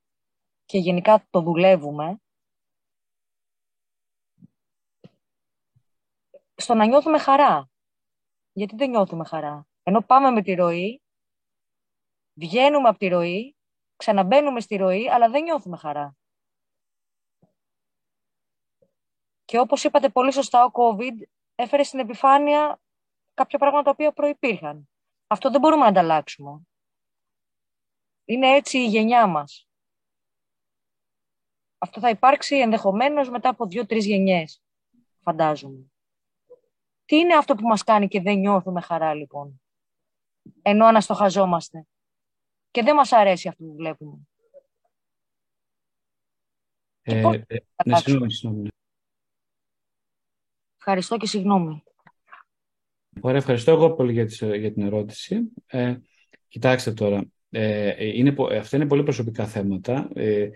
και 0.65 0.79
γενικά 0.79 1.27
το 1.31 1.41
δουλεύουμε, 1.41 2.19
στο 6.55 6.75
να 6.75 6.87
νιώθουμε 6.87 7.19
χαρά 7.19 7.71
γιατί 8.53 8.77
δεν 8.77 8.91
νιώθουμε 8.91 9.25
χαρά; 9.25 9.67
Ενώ 9.83 10.01
πάμε 10.01 10.31
με 10.31 10.43
τη 10.43 10.55
ροή, 10.55 11.03
βγαίνουμε 12.35 12.89
από 12.89 12.99
τη 12.99 13.09
ροή, 13.09 13.57
ξαναμπαίνουμε 13.97 14.61
στη 14.61 14.77
ροή, 14.77 15.09
αλλά 15.09 15.31
δεν 15.31 15.43
νιώθουμε 15.43 15.77
χαρά. 15.77 16.17
Και 19.55 19.61
όπως 19.61 19.85
είπατε 19.85 20.09
πολύ 20.09 20.33
σωστά, 20.33 20.65
ο 20.65 20.71
COVID 20.73 21.23
έφερε 21.55 21.83
στην 21.83 21.99
επιφάνεια 21.99 22.81
κάποια 23.35 23.59
πράγματα 23.59 23.85
τα 23.85 23.91
οποία 23.91 24.13
προϋπήρχαν. 24.13 24.89
Αυτό 25.27 25.51
δεν 25.51 25.61
μπορούμε 25.61 25.83
να 25.83 25.89
ανταλλάξουμε. 25.89 26.61
Είναι 28.25 28.49
έτσι 28.49 28.79
η 28.79 28.87
γενιά 28.87 29.27
μας. 29.27 29.69
Αυτό 31.79 32.01
θα 32.01 32.09
υπάρξει 32.09 32.57
ενδεχομένως 32.57 33.31
μετά 33.31 33.49
από 33.49 33.67
δύο-τρεις 33.67 34.07
γενιές, 34.07 34.63
φαντάζομαι. 35.21 35.93
Τι 37.05 37.17
είναι 37.17 37.37
αυτό 37.37 37.55
που 37.55 37.67
μας 37.67 37.83
κάνει 37.83 38.09
και 38.09 38.21
δεν 38.21 38.39
νιώθουμε 38.39 38.81
χαρά, 38.81 39.15
λοιπόν, 39.15 39.63
ενώ 40.63 40.87
αναστοχαζόμαστε; 40.87 41.87
Και 42.71 42.83
δεν 42.83 42.95
μας 42.95 43.13
αρέσει 43.13 43.49
αυτό 43.49 43.65
που 43.65 43.75
βλέπουμε. 43.75 44.19
Ε, 47.03 47.19
ε, 47.47 47.57
ναι, 47.85 47.97
συγγνώμη, 47.97 48.33
συγγνώμη. 48.33 48.69
Ευχαριστώ 50.87 51.17
και 51.17 51.27
συγγνώμη. 51.27 51.83
Ωραία, 53.21 53.37
ευχαριστώ 53.37 53.71
εγώ 53.71 53.95
πολύ 53.95 54.13
για, 54.13 54.57
για 54.57 54.73
την 54.73 54.83
ερώτηση. 54.83 55.41
Ε, 55.67 55.97
κοιτάξτε 56.49 56.93
τώρα, 56.93 57.25
ε, 57.51 58.07
είναι, 58.07 58.35
αυτά 58.59 58.77
είναι 58.77 58.87
πολύ 58.87 59.03
προσωπικά 59.03 59.47
θέματα. 59.47 60.11
Ε, 60.15 60.49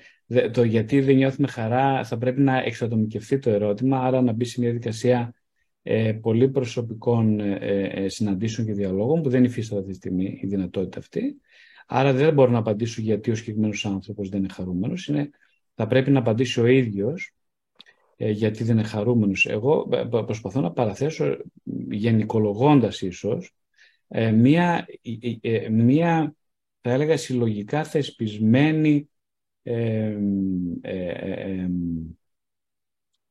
το 0.53 0.63
γιατί 0.63 1.01
δεν 1.01 1.17
νιώθουμε 1.17 1.49
χαρά 1.49 2.05
θα 2.05 2.19
πρέπει 2.19 2.41
να 2.41 2.59
εξατομικευτεί 2.59 3.39
το 3.39 3.51
ερώτημα, 3.51 3.99
άρα 3.99 4.23
να 4.23 4.33
μπει 4.33 4.45
σε 4.45 4.61
μια 4.61 4.73
δικασία 4.73 5.35
ε, 5.83 6.13
πολύ 6.13 6.49
προσωπικών 6.49 7.41
ε, 7.41 7.91
ε, 7.93 8.09
συναντήσεων 8.09 8.67
και 8.67 8.73
διαλόγων 8.73 9.23
που 9.23 9.29
δεν 9.29 9.45
υφίσταται 9.45 9.81
αυτή 9.81 9.93
τη 9.93 9.97
στιγμή 9.97 10.39
η 10.43 10.47
δυνατότητα 10.47 10.99
αυτή. 10.99 11.41
Άρα 11.87 12.13
δεν 12.13 12.35
μπορώ 12.35 12.51
να 12.51 12.59
απαντήσω 12.59 13.01
γιατί 13.01 13.31
ο 13.31 13.35
συγκεκριμένος 13.35 13.87
άνθρωπος 13.87 14.29
δεν 14.29 14.39
είναι 14.39 14.53
χαρούμενος. 14.53 15.11
θα 15.75 15.87
πρέπει 15.87 16.11
να 16.11 16.19
απαντήσει 16.19 16.61
ο 16.61 16.67
ίδιος 16.67 17.33
ε, 17.33 17.38
γιατί 18.19 18.65
δεν 18.65 18.79
είναι 18.79 18.87
χαρούμενος. 18.87 19.47
Εγώ 19.47 19.89
προσπαθώ 20.11 20.61
να 20.61 20.73
παραθέσω 20.73 21.37
γενικολογώντας 21.91 23.01
ίσως 23.01 23.55
μία, 24.35 24.87
μία 25.71 26.35
θα 26.81 26.91
έλεγα 26.91 27.17
συλλογικά 27.17 27.85
θεσπισμένη 27.85 29.09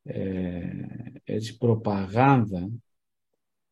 ε, 0.09 0.69
έτσι, 1.23 1.57
προπαγάνδα, 1.57 2.69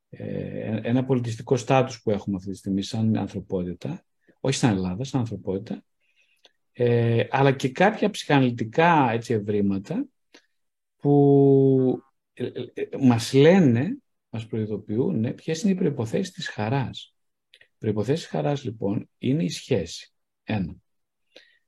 ε, 0.09 0.79
ένα 0.83 1.05
πολιτιστικό 1.05 1.57
στάτους 1.57 2.01
που 2.01 2.11
έχουμε 2.11 2.35
αυτή 2.35 2.51
τη 2.51 2.57
στιγμή 2.57 2.81
σαν 2.81 3.17
ανθρωπότητα, 3.17 4.05
όχι 4.39 4.55
σαν 4.55 4.75
Ελλάδα, 4.75 5.03
σαν 5.03 5.19
ανθρωπότητα, 5.19 5.83
ε, 6.73 7.23
αλλά 7.29 7.51
και 7.51 7.69
κάποια 7.69 8.09
ψυχαναλυτικά 8.09 9.11
έτσι, 9.11 9.33
ευρήματα 9.33 10.05
που 11.05 12.03
ε, 12.33 12.49
μας 12.99 13.33
λένε, 13.33 13.97
μας 14.29 14.47
προειδοποιούν 14.47 15.35
ποιες 15.35 15.61
είναι 15.61 15.71
οι 15.71 15.75
προϋποθέσεις 15.75 16.31
της 16.31 16.49
χαράς. 16.49 17.15
Οι 17.61 17.77
προϋποθέσεις 17.77 18.27
χαράς 18.27 18.63
λοιπόν 18.63 19.09
είναι 19.17 19.43
η 19.43 19.49
σχέση. 19.49 20.13
Ένα. 20.43 20.75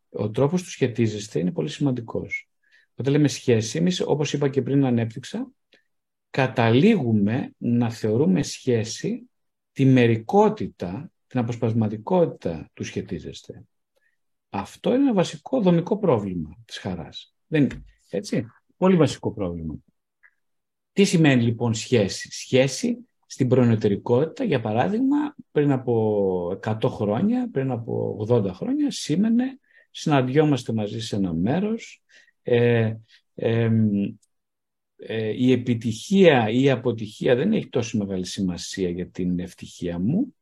Ο 0.10 0.32
τρόπος 0.32 0.64
του 0.64 0.70
σχετίζεστε 0.70 1.40
είναι 1.40 1.52
πολύ 1.52 1.70
σημαντικός. 1.70 2.50
Όταν 2.96 3.14
λέμε 3.14 3.28
σχέση, 3.28 3.78
εμείς, 3.78 4.02
όπως 4.02 4.34
είπα 4.34 4.50
και 4.50 4.62
πριν 4.62 4.86
ανέπτυξα, 4.86 5.52
καταλήγουμε 6.30 7.54
να 7.58 7.92
θεωρούμε 7.92 8.44
σχέση 8.44 9.30
τη 9.72 9.86
μερικότητα, 9.86 11.12
την 11.28 11.40
αποσπασματικότητα 11.40 12.70
του 12.74 12.84
σχετίζεστε. 12.84 13.64
Αυτό 14.50 14.94
είναι 14.94 15.04
ένα 15.04 15.14
βασικό 15.14 15.62
δομικό 15.62 15.98
πρόβλημα 15.98 16.58
της 16.66 16.78
χαράς. 16.78 17.36
Δεν 17.48 17.64
είναι. 17.64 17.84
Έτσι; 18.10 18.48
Πολύ 18.78 18.96
βασικό 18.96 19.34
πρόβλημα. 19.34 19.76
Τι 20.94 21.04
σημαίνει 21.04 21.44
λοιπόν 21.44 21.74
σχέση; 21.74 22.32
Σχέση 22.32 23.08
στην 23.26 23.48
προνοτερικότητα, 23.48 24.44
για 24.44 24.62
παράδειγμα, 24.62 25.36
πριν 25.52 25.72
από 25.72 26.60
100 26.64 26.78
χρόνια, 26.90 27.50
πριν 27.52 27.72
από 27.72 28.26
80 28.30 28.52
χρόνια, 28.54 28.92
σήμαινε 28.92 29.60
συναντιόμαστε 29.92 30.74
μαζί 30.74 31.00
σε 31.00 31.16
ένα 31.16 31.34
μέρος, 31.34 32.04
ε, 32.44 32.96
ε, 33.36 33.70
η 35.36 35.52
επιτυχία 35.52 36.50
ή 36.50 36.62
η 36.64 36.70
αποτυχία 36.70 37.36
δεν 37.36 37.54
έχει 37.54 37.70
τόσο 37.70 37.98
μεγάλη 37.98 38.26
σημασία 38.26 38.90
για 38.90 39.10
την 39.10 39.40
ευτυχία 39.40 40.00
μου, 40.00 40.36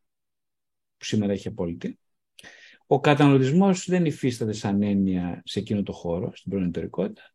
που 0.98 1.06
σήμερα 1.06 1.34
έχει 1.34 1.48
απόλυτη. 1.48 2.00
Ο 2.88 3.00
καταναλωτισμός 3.00 3.86
δεν 3.86 4.06
υφίσταται 4.06 4.54
σαν 4.54 4.82
έννοια 4.82 5.42
σε 5.46 5.60
εκείνο 5.60 5.84
το 5.84 5.92
χώρο, 5.92 6.32
στην 6.36 6.52
προνοτερικότητα. 6.52 7.35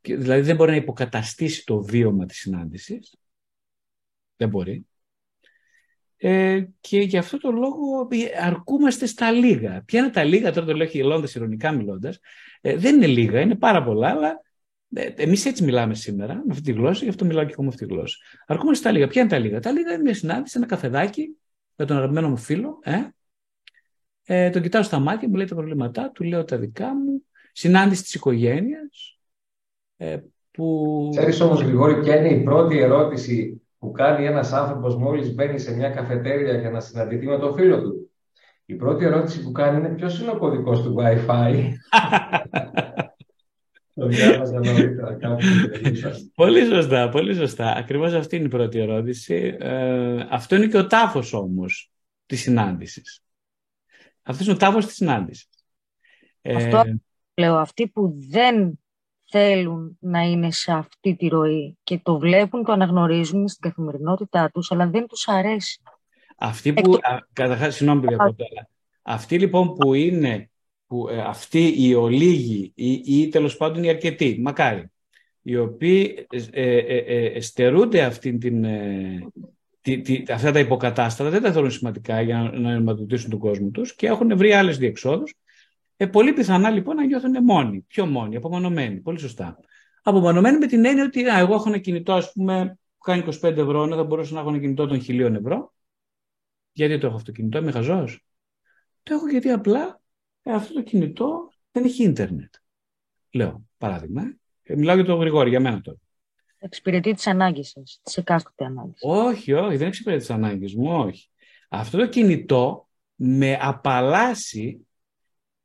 Δηλαδή 0.00 0.40
δεν 0.40 0.56
μπορεί 0.56 0.70
να 0.70 0.76
υποκαταστήσει 0.76 1.64
το 1.64 1.82
βίωμα 1.82 2.26
της 2.26 2.36
συνάντησης. 2.36 3.14
Δεν 4.36 4.48
μπορεί. 4.48 4.86
Ε, 6.16 6.64
και 6.80 7.00
γι' 7.00 7.18
αυτό 7.18 7.38
το 7.38 7.50
λόγο 7.50 8.08
αρκούμαστε 8.40 9.06
στα 9.06 9.30
λίγα. 9.30 9.82
Ποια 9.82 10.00
είναι 10.00 10.10
τα 10.10 10.24
λίγα, 10.24 10.52
τώρα 10.52 10.66
το 10.66 10.72
λέω 10.72 10.86
χειλώντας, 10.86 11.34
ηρωνικά 11.34 11.72
μιλώντας. 11.72 12.20
Ε, 12.60 12.76
δεν 12.76 12.94
είναι 12.94 13.06
λίγα, 13.06 13.40
είναι 13.40 13.56
πάρα 13.56 13.84
πολλά, 13.84 14.08
αλλά 14.08 14.40
ε, 14.94 15.08
εμείς 15.16 15.46
έτσι 15.46 15.64
μιλάμε 15.64 15.94
σήμερα, 15.94 16.34
με 16.34 16.46
αυτή 16.50 16.62
τη 16.62 16.72
γλώσσα, 16.72 17.04
γι' 17.04 17.10
αυτό 17.10 17.24
μιλάω 17.24 17.44
και 17.44 17.52
εγώ 17.52 17.62
με 17.62 17.68
αυτή 17.68 17.86
τη 17.86 17.92
γλώσσα. 17.94 18.16
Αρκούμαστε 18.46 18.82
στα 18.82 18.92
λίγα. 18.92 19.06
Ποια 19.06 19.20
είναι 19.20 19.30
τα 19.30 19.38
λίγα; 19.38 19.60
Τα 19.60 19.70
λίγα 19.70 19.92
είναι 19.92 20.02
μια 20.02 20.14
συνάντηση, 20.14 20.54
ένα 20.56 20.66
καφεδάκι 20.66 21.36
με 21.76 21.84
τον 21.84 21.96
αγαπημένο 21.96 22.28
μου 22.28 22.36
φίλο. 22.36 22.78
Ε, 22.82 23.02
ε, 24.22 24.50
τον 24.50 24.62
κοιτάω 24.62 24.82
στα 24.82 24.98
μάτια, 24.98 25.28
μου 25.28 25.34
λέει 25.34 25.46
τα 25.46 25.54
προβλήματά 25.54 26.10
του, 26.10 26.24
λέω 26.24 26.44
τα 26.44 26.58
δικά 26.58 26.94
μου. 26.94 27.22
Συνάντηση 27.52 28.02
της 28.02 28.14
οικογένειας. 28.14 29.17
Ε, 30.00 30.16
που... 30.50 31.08
Ξέρεις 31.16 31.40
όμως, 31.40 31.62
Γρηγόρη, 31.62 32.00
ποια 32.00 32.16
είναι 32.16 32.28
η 32.28 32.42
πρώτη 32.42 32.78
ερώτηση 32.78 33.62
που 33.78 33.90
κάνει 33.90 34.26
ένας 34.26 34.52
άνθρωπος 34.52 34.96
μόλις 34.96 35.34
μπαίνει 35.34 35.58
σε 35.58 35.76
μια 35.76 35.90
καφετέρια 35.90 36.58
για 36.58 36.70
να 36.70 36.80
συναντηθεί 36.80 37.26
με 37.26 37.38
τον 37.38 37.54
φίλο 37.54 37.82
του; 37.82 38.10
Η 38.64 38.74
πρώτη 38.74 39.04
ερώτηση 39.04 39.42
που 39.42 39.52
κάνει 39.52 39.78
είναι 39.78 39.94
ποιος 39.94 40.20
είναι 40.20 40.30
ο 40.30 40.38
κωδικός 40.38 40.82
του 40.82 40.94
Wi-Fi; 40.98 41.54
πολύ 46.34 46.64
σωστά, 46.64 47.08
πολύ 47.08 47.34
σωστά. 47.34 47.72
Ακριβώς 47.72 48.12
αυτή 48.12 48.36
είναι 48.36 48.44
η 48.44 48.48
πρώτη 48.48 48.78
ερώτηση. 48.78 49.56
Ε, 49.58 50.26
αυτό 50.30 50.56
είναι 50.56 50.66
και 50.66 50.78
ο 50.78 50.86
τάφος 50.86 51.32
όμως 51.32 51.92
της 52.26 52.40
συνάντησης. 52.40 53.22
Αυτός 54.22 54.46
είναι 54.46 54.54
ο 54.54 54.58
τάφος 54.58 54.86
της 54.86 54.94
συνάντησης. 54.94 55.48
Αυτό 56.42 56.76
ε, 56.76 57.00
λέω, 57.34 57.56
αυτοί 57.56 57.88
που 57.88 58.14
δεν 58.30 58.78
θέλουν 59.30 59.96
να 60.00 60.20
είναι 60.20 60.50
σε 60.50 60.72
αυτή 60.72 61.16
τη 61.16 61.28
ροή 61.28 61.78
και 61.82 62.00
το 62.02 62.18
βλέπουν, 62.18 62.64
το 62.64 62.72
αναγνωρίζουν 62.72 63.48
στην 63.48 63.70
καθημερινότητά 63.70 64.50
τους, 64.50 64.70
αλλά 64.70 64.88
δεν 64.88 65.06
τους 65.06 65.28
αρέσει. 65.28 65.80
Αυτοί 66.36 66.72
που, 66.72 66.98
καταρχάς, 67.32 67.74
συγγνώμη 67.74 68.00
παιδιά, 68.00 68.68
αυτοί 69.02 69.38
λοιπόν 69.38 69.74
που 69.74 69.94
είναι, 69.94 70.50
που, 70.86 71.08
ε, 71.08 71.20
αυτοί 71.20 71.74
οι 71.76 71.94
ολίγοι 71.94 72.72
ή, 72.74 72.92
ή 72.92 73.28
τέλος 73.28 73.56
πάντων 73.56 73.82
οι 73.82 73.88
αρκετοί, 73.88 74.38
μακάρι, 74.40 74.90
οι 75.42 75.56
οποίοι 75.56 76.26
ε, 76.30 76.62
ε, 76.62 76.76
ε, 76.76 77.26
ε 77.26 77.40
στερούνται 77.40 78.02
αυτή 78.02 78.38
την, 78.38 78.66
τη, 79.80 80.00
τη, 80.00 80.32
αυτά 80.32 80.52
τα 80.52 80.58
υποκατάστατα, 80.58 81.30
δεν 81.30 81.42
τα 81.42 81.52
θεωρούν 81.52 81.70
σημαντικά 81.70 82.20
για 82.20 82.36
να, 82.36 82.58
να 82.58 82.70
ενηματοδοτήσουν 82.70 83.30
τον 83.30 83.38
κόσμο 83.38 83.68
τους 83.68 83.94
και 83.94 84.06
έχουν 84.06 84.36
βρει 84.36 84.52
άλλες 84.52 84.78
διεξόδους 84.78 85.34
ε, 86.00 86.06
πολύ 86.06 86.32
πιθανά 86.32 86.70
λοιπόν 86.70 86.96
να 86.96 87.04
νιώθουν 87.04 87.44
μόνοι, 87.44 87.80
πιο 87.80 88.06
μόνοι, 88.06 88.36
απομονωμένοι. 88.36 89.00
Πολύ 89.00 89.18
σωστά. 89.18 89.58
Απομονωμένοι 90.02 90.58
με 90.58 90.66
την 90.66 90.84
έννοια 90.84 91.04
ότι 91.04 91.24
α, 91.28 91.38
εγώ 91.38 91.54
έχω 91.54 91.68
ένα 91.68 91.78
κινητό, 91.78 92.12
ας 92.12 92.32
πούμε, 92.32 92.78
που 92.98 93.04
κάνει 93.04 93.24
25 93.26 93.42
ευρώ, 93.42 93.86
να 93.86 93.96
θα 93.96 94.04
μπορούσα 94.04 94.34
να 94.34 94.40
έχω 94.40 94.48
ένα 94.48 94.58
κινητό 94.58 94.86
των 94.86 95.00
1000 95.00 95.34
ευρώ. 95.34 95.74
Γιατί 96.72 96.98
το 96.98 97.06
έχω 97.06 97.16
αυτό 97.16 97.30
το 97.30 97.36
κινητό, 97.36 97.58
είμαι 97.58 97.70
χαζός. 97.70 98.24
Το 99.02 99.14
έχω 99.14 99.28
γιατί 99.28 99.50
απλά 99.50 100.00
ε, 100.42 100.52
αυτό 100.52 100.74
το 100.74 100.82
κινητό 100.82 101.52
δεν 101.72 101.84
έχει 101.84 102.02
ίντερνετ. 102.02 102.54
Λέω, 103.30 103.62
παράδειγμα. 103.78 104.22
Ε, 104.62 104.76
μιλάω 104.76 104.94
για 104.94 105.04
τον 105.04 105.18
Γρηγόρη, 105.18 105.48
για 105.48 105.60
μένα 105.60 105.80
τώρα. 105.80 105.98
Εξυπηρετεί 106.58 107.12
τις 107.12 107.26
ανάγκες 107.26 107.68
σας, 107.68 108.00
τις 108.02 108.16
εκάστοτε 108.16 108.64
ανάγκες. 108.64 109.00
Όχι, 109.00 109.52
όχι, 109.52 109.76
δεν 109.76 109.86
εξυπηρετεί 109.86 110.20
τις 110.20 110.30
ανάγκες 110.30 110.74
μου, 110.74 110.92
όχι. 110.92 111.30
Αυτό 111.68 111.98
το 111.98 112.06
κινητό 112.06 112.88
με 113.14 113.58
απαλλάσσει 113.60 114.87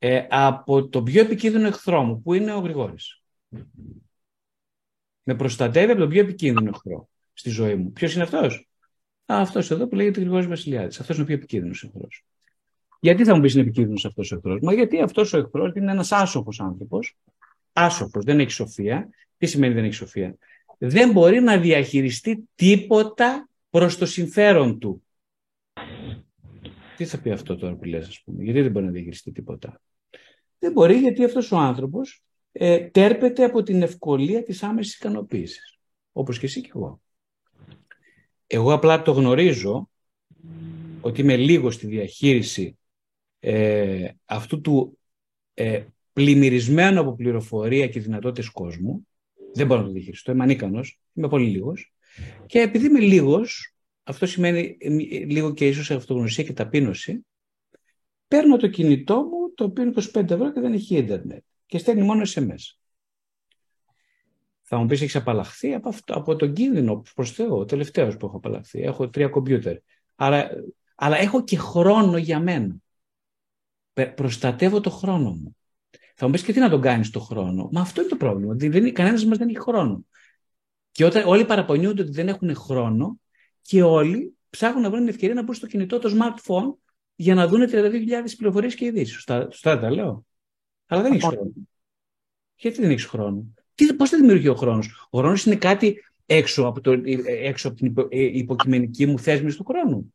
ε, 0.05 0.27
από 0.29 0.87
τον 0.87 1.03
πιο 1.03 1.21
επικίνδυνο 1.21 1.67
εχθρό 1.67 2.03
μου, 2.03 2.21
που 2.21 2.33
είναι 2.33 2.53
ο 2.53 2.59
Γρηγόρης. 2.59 3.21
Με 5.23 5.35
προστατεύει 5.35 5.91
από 5.91 5.99
τον 5.99 6.09
πιο 6.09 6.21
επικίνδυνο 6.21 6.69
εχθρό 6.69 7.09
στη 7.33 7.49
ζωή 7.49 7.75
μου. 7.75 7.91
Ποιος 7.91 8.13
είναι 8.13 8.23
αυτός, 8.23 8.69
Αυτός 9.25 9.71
εδώ 9.71 9.87
που 9.87 9.95
λέγεται 9.95 10.19
Γρηγόρης 10.19 10.47
Βασιλιάδης. 10.47 10.99
Αυτός 10.99 11.15
είναι 11.15 11.23
ο 11.23 11.27
πιο 11.27 11.35
επικίνδυνος 11.35 11.83
εχθρός. 11.83 12.25
Γιατί 12.99 13.23
θα 13.23 13.35
μου 13.35 13.41
πεις 13.41 13.53
είναι 13.53 13.61
επικίνδυνος 13.61 14.05
αυτός 14.05 14.31
ο 14.31 14.35
εχθρός, 14.35 14.59
Μα 14.61 14.73
γιατί 14.73 15.01
αυτός 15.01 15.33
ο 15.33 15.37
εχθρός 15.37 15.71
είναι 15.75 15.91
ένας 15.91 16.11
άσοφο 16.11 16.49
άνθρωπος. 16.57 17.17
Άσοφο, 17.73 18.21
δεν 18.21 18.39
έχει 18.39 18.51
σοφία. 18.51 19.09
Τι 19.37 19.45
σημαίνει 19.45 19.73
δεν 19.73 19.83
έχει 19.83 19.93
σοφία; 19.93 20.37
Δεν 20.77 21.11
μπορεί 21.11 21.39
να 21.39 21.57
διαχειριστεί 21.57 22.49
τίποτα 22.55 23.49
προς 23.69 23.97
το 23.97 24.05
συμφέρον 24.05 24.79
του. 24.79 25.03
Τι 26.97 27.05
θα 27.05 27.17
πει 27.17 27.31
αυτό 27.31 27.55
τώρα 27.55 27.75
που 27.75 27.83
λες, 27.83 28.07
ας 28.07 28.21
πούμε; 28.25 28.43
Γιατί 28.43 28.61
δεν 28.61 28.71
μπορεί 28.71 28.85
να 28.85 28.91
διαχειριστεί 28.91 29.31
τίποτα; 29.31 29.81
Δεν 30.63 30.71
μπορεί 30.71 30.95
γιατί 30.95 31.23
αυτός 31.23 31.51
ο 31.51 31.57
άνθρωπος 31.57 32.23
ε, 32.51 32.79
τέρπεται 32.79 33.43
από 33.43 33.63
την 33.63 33.81
ευκολία 33.81 34.43
της 34.43 34.63
άμεσης 34.63 34.95
ικανοποίησης. 34.95 35.79
Όπως 36.11 36.39
και 36.39 36.45
εσύ 36.45 36.61
και 36.61 36.71
εγώ. 36.75 37.01
Εγώ 38.47 38.73
απλά 38.73 39.01
το 39.01 39.11
γνωρίζω 39.11 39.89
ότι 41.01 41.21
είμαι 41.21 41.37
λίγο 41.37 41.71
στη 41.71 41.87
διαχείριση 41.87 42.77
ε, 43.39 44.09
αυτού 44.25 44.61
του 44.61 44.99
ε, 45.53 45.83
πλημμυρισμένου 46.13 46.99
από 46.99 47.15
πληροφορία 47.15 47.87
και 47.87 47.99
δυνατότητες 47.99 48.49
κόσμου. 48.49 49.07
Δεν 49.53 49.67
μπορώ 49.67 49.81
να 49.81 49.87
το 49.87 49.93
διαχειριστώ, 49.93 50.31
είμαι 50.31 50.43
ανίκανος, 50.43 50.99
είμαι 51.13 51.27
πολύ 51.27 51.47
λίγος. 51.47 51.93
Και 52.45 52.59
επειδή 52.59 52.85
είμαι 52.85 52.99
λίγος, 52.99 53.75
αυτό 54.03 54.25
σημαίνει 54.25 54.77
ε, 54.79 54.89
λίγο 55.25 55.53
και 55.53 55.67
ίσως 55.67 55.91
αυτογνωσία 55.91 56.43
και 56.43 56.53
ταπείνωση, 56.53 57.25
παίρνω 58.27 58.57
το 58.57 58.67
κινητό 58.67 59.21
μου, 59.23 59.42
το 59.55 59.63
οποίο 59.63 59.83
είναι 59.83 59.93
25 60.13 60.29
ευρώ 60.29 60.53
και 60.53 60.59
δεν 60.59 60.73
έχει 60.73 60.97
ίντερνετ 60.97 61.43
και 61.65 61.77
στέλνει 61.77 62.01
μόνο 62.01 62.21
SMS. 62.25 62.75
Θα 64.61 64.77
μου 64.77 64.85
πεις, 64.85 65.01
έχεις 65.01 65.15
απαλλαχθεί 65.15 65.73
από, 65.73 65.89
αυτό, 65.89 66.13
από 66.13 66.35
τον 66.35 66.53
κίνδυνο, 66.53 67.03
προς 67.15 67.31
Θεό, 67.31 67.57
ο 67.57 67.65
τελευταίος 67.65 68.17
που 68.17 68.25
έχω 68.25 68.37
απαλλαχθεί. 68.37 68.81
Έχω 68.81 69.09
τρία 69.09 69.27
κομπιούτερ. 69.27 69.77
Αλλά, 70.15 70.49
αλλά 70.95 71.17
έχω 71.17 71.43
και 71.43 71.57
χρόνο 71.57 72.17
για 72.17 72.39
μένα. 72.39 72.75
Προστατεύω 74.15 74.81
το 74.81 74.89
χρόνο 74.89 75.29
μου. 75.29 75.55
Θα 76.15 76.25
μου 76.25 76.31
πεις 76.31 76.43
και 76.43 76.53
τι 76.53 76.59
να 76.59 76.69
τον 76.69 76.81
κάνεις 76.81 77.09
το 77.09 77.19
χρόνο; 77.19 77.69
Μα 77.71 77.81
αυτό 77.81 78.01
είναι 78.01 78.09
το 78.09 78.15
πρόβλημα. 78.15 78.53
Δεν, 78.57 78.93
κανένας 78.93 79.25
μας 79.25 79.37
δεν 79.37 79.47
έχει 79.47 79.59
χρόνο. 79.59 80.05
Και 80.91 81.05
όταν 81.05 81.27
όλοι 81.27 81.45
παραπονιούνται 81.45 82.01
ότι 82.01 82.11
δεν 82.11 82.27
έχουν 82.27 82.55
χρόνο 82.55 83.19
και 83.61 83.83
όλοι 83.83 84.35
ψάχνουν 84.49 84.81
να 84.81 84.89
βρουν 84.89 84.99
την 84.99 85.09
ευκαιρία 85.09 85.35
να 85.35 85.43
μπουν 85.43 85.53
στο 85.53 85.67
κινητό, 85.67 85.99
το 85.99 86.09
smartphone 86.09 86.73
για 87.15 87.35
να 87.35 87.47
δουν 87.47 87.69
32.000 87.69 88.35
πληροφορίες 88.37 88.75
και 88.75 88.85
ειδήσεις. 88.85 89.13
Σωστά, 89.13 89.79
τα 89.79 89.91
λέω. 89.91 90.25
Αλλά 90.85 91.01
δεν 91.01 91.11
έχεις 91.11 91.25
χρόνο. 91.25 91.51
Γιατί 92.55 92.81
δεν 92.81 92.89
έχεις 92.89 93.05
χρόνο; 93.05 93.53
Πώς 93.97 94.09
δεν 94.09 94.19
δημιουργεί 94.19 94.47
ο 94.47 94.55
χρόνος; 94.55 95.07
Ο 95.09 95.17
χρόνος 95.17 95.45
είναι 95.45 95.55
κάτι 95.55 96.03
έξω 96.25 96.65
από, 96.67 96.81
το, 96.81 97.01
έξω 97.25 97.67
από 97.67 97.77
την 97.77 97.87
υπο, 97.87 98.07
ε, 98.09 98.21
υποκειμενική 98.21 99.05
μου 99.05 99.19
θέσμηση 99.19 99.57
του 99.57 99.63
χρόνου. 99.63 100.13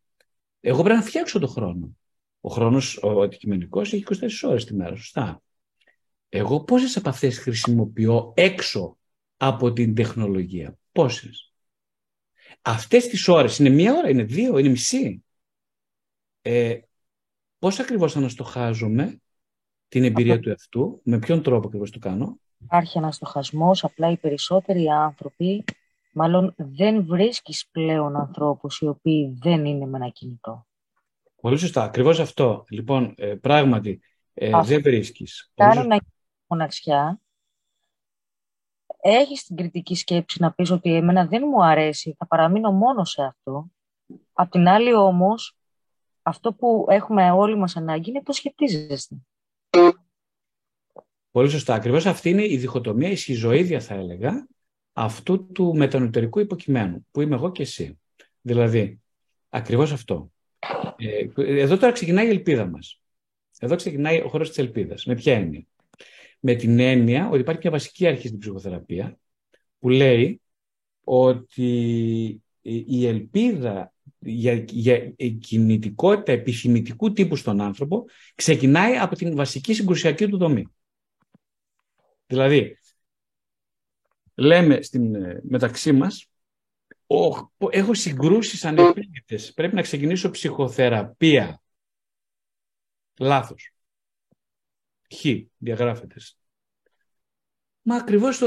Εγώ 0.60 0.82
πρέπει 0.82 0.98
να 0.98 1.04
φτιάξω 1.04 1.38
τον 1.38 1.48
χρόνο. 1.48 1.96
Ο 2.40 2.48
χρόνος, 2.48 2.98
ο 3.02 3.22
αντικειμενικός, 3.22 3.92
έχει 3.92 4.02
24 4.02 4.48
ώρες 4.48 4.64
τη 4.64 4.74
μέρα. 4.74 4.96
Σωστά. 4.96 5.42
Εγώ 6.28 6.64
πόσες 6.64 6.96
από 6.96 7.08
αυτές 7.08 7.38
χρησιμοποιώ 7.38 8.32
έξω 8.36 8.98
από 9.36 9.72
την 9.72 9.94
τεχνολογία; 9.94 10.78
Πόσες; 10.92 11.52
Αυτές 12.62 13.06
τις 13.06 13.28
ώρες 13.28 13.58
είναι 13.58 13.68
μία 13.68 13.94
ώρα, 13.94 14.10
είναι 14.10 14.22
δύο, 14.22 14.58
είναι 14.58 14.68
μισή. 14.68 15.24
Ε, 16.42 16.78
πώς 17.58 17.78
ακριβώς 17.78 18.16
αναστοχάζομαι 18.16 19.20
την 19.88 20.04
εμπειρία 20.04 20.40
του 20.40 20.48
εαυτού, 20.48 21.00
με 21.04 21.18
ποιον 21.18 21.42
τρόπο 21.42 21.66
ακριβώς 21.66 21.90
το 21.90 21.98
κάνω; 21.98 22.38
Υπάρχει 22.58 22.98
αναστοχασμός, 22.98 23.84
απλά 23.84 24.10
οι 24.10 24.16
περισσότεροι 24.16 24.88
άνθρωποι, 24.88 25.64
μάλλον 26.12 26.54
δεν 26.56 27.06
βρίσκεις 27.06 27.68
πλέον 27.70 28.16
ανθρώπους 28.16 28.78
οι 28.78 28.86
οποίοι 28.86 29.36
δεν 29.40 29.64
είναι 29.64 29.86
με 29.86 29.96
ένα 29.96 30.08
κινητό. 30.08 30.66
Πολύ 31.40 31.58
σωστά, 31.58 31.82
ακριβώς 31.82 32.20
αυτό. 32.20 32.64
Λοιπόν, 32.68 33.14
ε, 33.16 33.34
πράγματι, 33.34 34.00
ε, 34.34 34.50
δεν 34.64 34.82
βρίσκεις. 34.82 35.50
Κάνω 35.54 35.82
να 35.82 35.98
μοναξιά, 36.46 37.20
έχεις 39.00 39.44
την 39.44 39.56
κριτική 39.56 39.94
σκέψη 39.94 40.40
να 40.40 40.52
πεις 40.52 40.70
ότι 40.70 40.94
εμένα 40.94 41.26
δεν 41.26 41.42
μου 41.46 41.64
αρέσει, 41.64 42.14
θα 42.18 42.26
παραμείνω 42.26 42.72
μόνο 42.72 43.04
σε 43.04 43.22
αυτό. 43.22 43.66
Απ' 44.32 44.50
την 44.50 44.68
άλλη 44.68 44.94
όμως, 44.94 45.57
αυτό 46.28 46.52
που 46.52 46.86
έχουμε 46.88 47.30
όλοι 47.30 47.56
μας 47.56 47.76
ανάγκη 47.76 48.10
είναι 48.10 48.22
το 48.22 48.32
σχετίζεστε. 48.32 49.16
Πολύ 51.30 51.48
σωστά. 51.48 51.74
Ακριβώς 51.74 52.06
αυτή 52.06 52.30
είναι 52.30 52.44
η 52.44 52.56
διχοτομία, 52.56 53.10
η 53.10 53.16
σχιζοίδια 53.16 53.80
θα 53.80 53.94
έλεγα, 53.94 54.46
αυτού 54.92 55.46
του 55.52 55.76
μετανοτερικού 55.76 56.40
υποκειμένου, 56.40 57.06
που 57.10 57.20
είμαι 57.20 57.34
εγώ 57.34 57.52
και 57.52 57.62
εσύ. 57.62 57.98
Δηλαδή, 58.40 59.00
ακριβώς 59.48 59.92
αυτό. 59.92 60.30
Ε, 60.96 61.26
εδώ 61.36 61.76
τώρα 61.76 61.92
ξεκινάει 61.92 62.26
η 62.26 62.30
ελπίδα 62.30 62.66
μας. 62.66 63.00
Εδώ 63.58 63.76
ξεκινάει 63.76 64.20
ο 64.20 64.28
χώρος 64.28 64.48
της 64.48 64.58
ελπίδας. 64.58 65.04
Με 65.04 65.14
ποια 65.14 65.34
έννοια; 65.34 65.66
Με 66.40 66.54
την 66.54 66.78
έννοια 66.78 67.28
ότι 67.28 67.40
υπάρχει 67.40 67.60
μια 67.62 67.70
βασική 67.70 68.06
αρχή 68.06 68.26
στην 68.26 68.38
ψυχοθεραπεία 68.38 69.18
που 69.78 69.88
λέει 69.88 70.40
ότι 71.04 71.72
η 72.62 73.06
ελπίδα 73.06 73.92
για, 74.18 74.64
για 74.68 75.14
κινητικότητα 75.40 76.32
επιθυμητικού 76.32 77.12
τύπου 77.12 77.36
στον 77.36 77.60
άνθρωπο 77.60 78.04
ξεκινάει 78.34 78.96
από 78.96 79.16
την 79.16 79.36
βασική 79.36 79.74
συγκρουσιακή 79.74 80.28
του 80.28 80.38
δομή. 80.38 80.66
Δηλαδή, 82.26 82.78
λέμε 84.34 84.82
στην, 84.82 85.14
ε, 85.14 85.40
μεταξύ 85.42 85.92
μας, 85.92 86.30
έχω 87.70 87.94
συγκρούσεις 87.94 88.64
ανεπίλητες, 88.64 89.52
πρέπει 89.52 89.74
να 89.74 89.82
ξεκινήσω 89.82 90.30
ψυχοθεραπεία. 90.30 91.62
Λάθος. 93.18 93.72
Χ, 95.14 95.24
διαγράφεται. 95.56 96.16
Μα 97.82 97.96
ακριβώς 97.96 98.42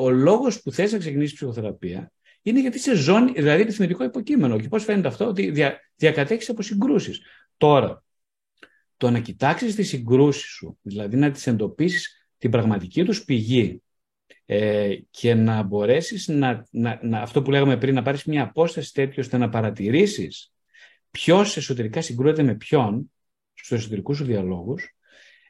ο 0.00 0.10
λόγος 0.10 0.62
που 0.62 0.72
θες 0.72 0.92
να 0.92 0.98
ξεκινήσεις 0.98 1.34
ψυχοθεραπεία 1.34 2.12
είναι 2.42 2.60
γιατί 2.60 2.78
σε 2.78 2.94
ζώνη, 2.94 3.32
δηλαδή 3.32 3.62
επιθυμητικό 3.62 4.04
υποκείμενο. 4.04 4.58
Και 4.58 4.68
πώς 4.68 4.84
φαίνεται 4.84 5.08
αυτό, 5.08 5.26
ότι 5.26 5.50
δια, 5.50 5.80
διακατέχεις 5.96 6.48
από 6.48 6.62
συγκρούσεις. 6.62 7.20
Τώρα, 7.56 8.04
το 8.96 9.10
να 9.10 9.20
κοιτάξεις 9.20 9.74
τις 9.74 9.88
συγκρούσεις 9.88 10.50
σου, 10.50 10.78
δηλαδή 10.82 11.16
να 11.16 11.30
τις 11.30 11.46
εντοπίσεις 11.46 12.26
την 12.38 12.50
πραγματική 12.50 13.04
τους 13.04 13.24
πηγή 13.24 13.82
ε, 14.46 14.94
και 15.10 15.34
να 15.34 15.62
μπορέσεις 15.62 16.28
να, 16.28 16.66
να, 16.70 16.98
να, 17.02 17.20
αυτό 17.20 17.42
που 17.42 17.50
λέγαμε 17.50 17.76
πριν, 17.76 17.94
να 17.94 18.02
πάρεις 18.02 18.24
μια 18.24 18.42
απόσταση 18.42 18.92
τέτοιο 18.92 19.22
ώστε 19.22 19.36
να 19.36 19.48
παρατηρήσεις 19.48 20.52
ποιος 21.10 21.56
εσωτερικά 21.56 22.00
συγκρούεται 22.00 22.42
με 22.42 22.54
ποιον 22.54 23.12
στους 23.54 23.78
εσωτερικούς 23.78 24.16
σου 24.16 24.24
διαλόγους, 24.24 24.96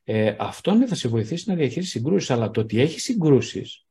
ε, 0.04 0.34
αυτό 0.38 0.74
ναι, 0.74 0.86
θα 0.86 0.94
σε 0.94 1.08
βοηθήσει 1.08 1.50
να 1.50 1.54
διαχείρισει 1.54 1.90
συγκρούσεις. 1.90 2.30
Αλλά 2.30 2.50
το 2.50 2.60
ότι 2.60 2.80
έχεις 2.80 3.02
συγκρούσεις 3.02 3.81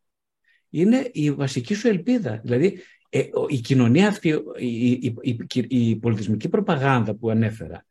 είναι 0.71 1.09
η 1.13 1.31
βασική 1.31 1.73
σου 1.73 1.87
ελπίδα. 1.87 2.39
Δηλαδή, 2.43 2.81
ε, 3.09 3.23
η 3.47 3.59
κοινωνία 3.59 4.07
αυτή, 4.07 4.43
η, 4.57 4.91
η, 4.91 5.15
η, 5.21 5.39
η, 5.67 5.95
πολιτισμική 5.95 6.49
προπαγάνδα 6.49 7.13
που 7.15 7.29
ανέφερα, 7.29 7.85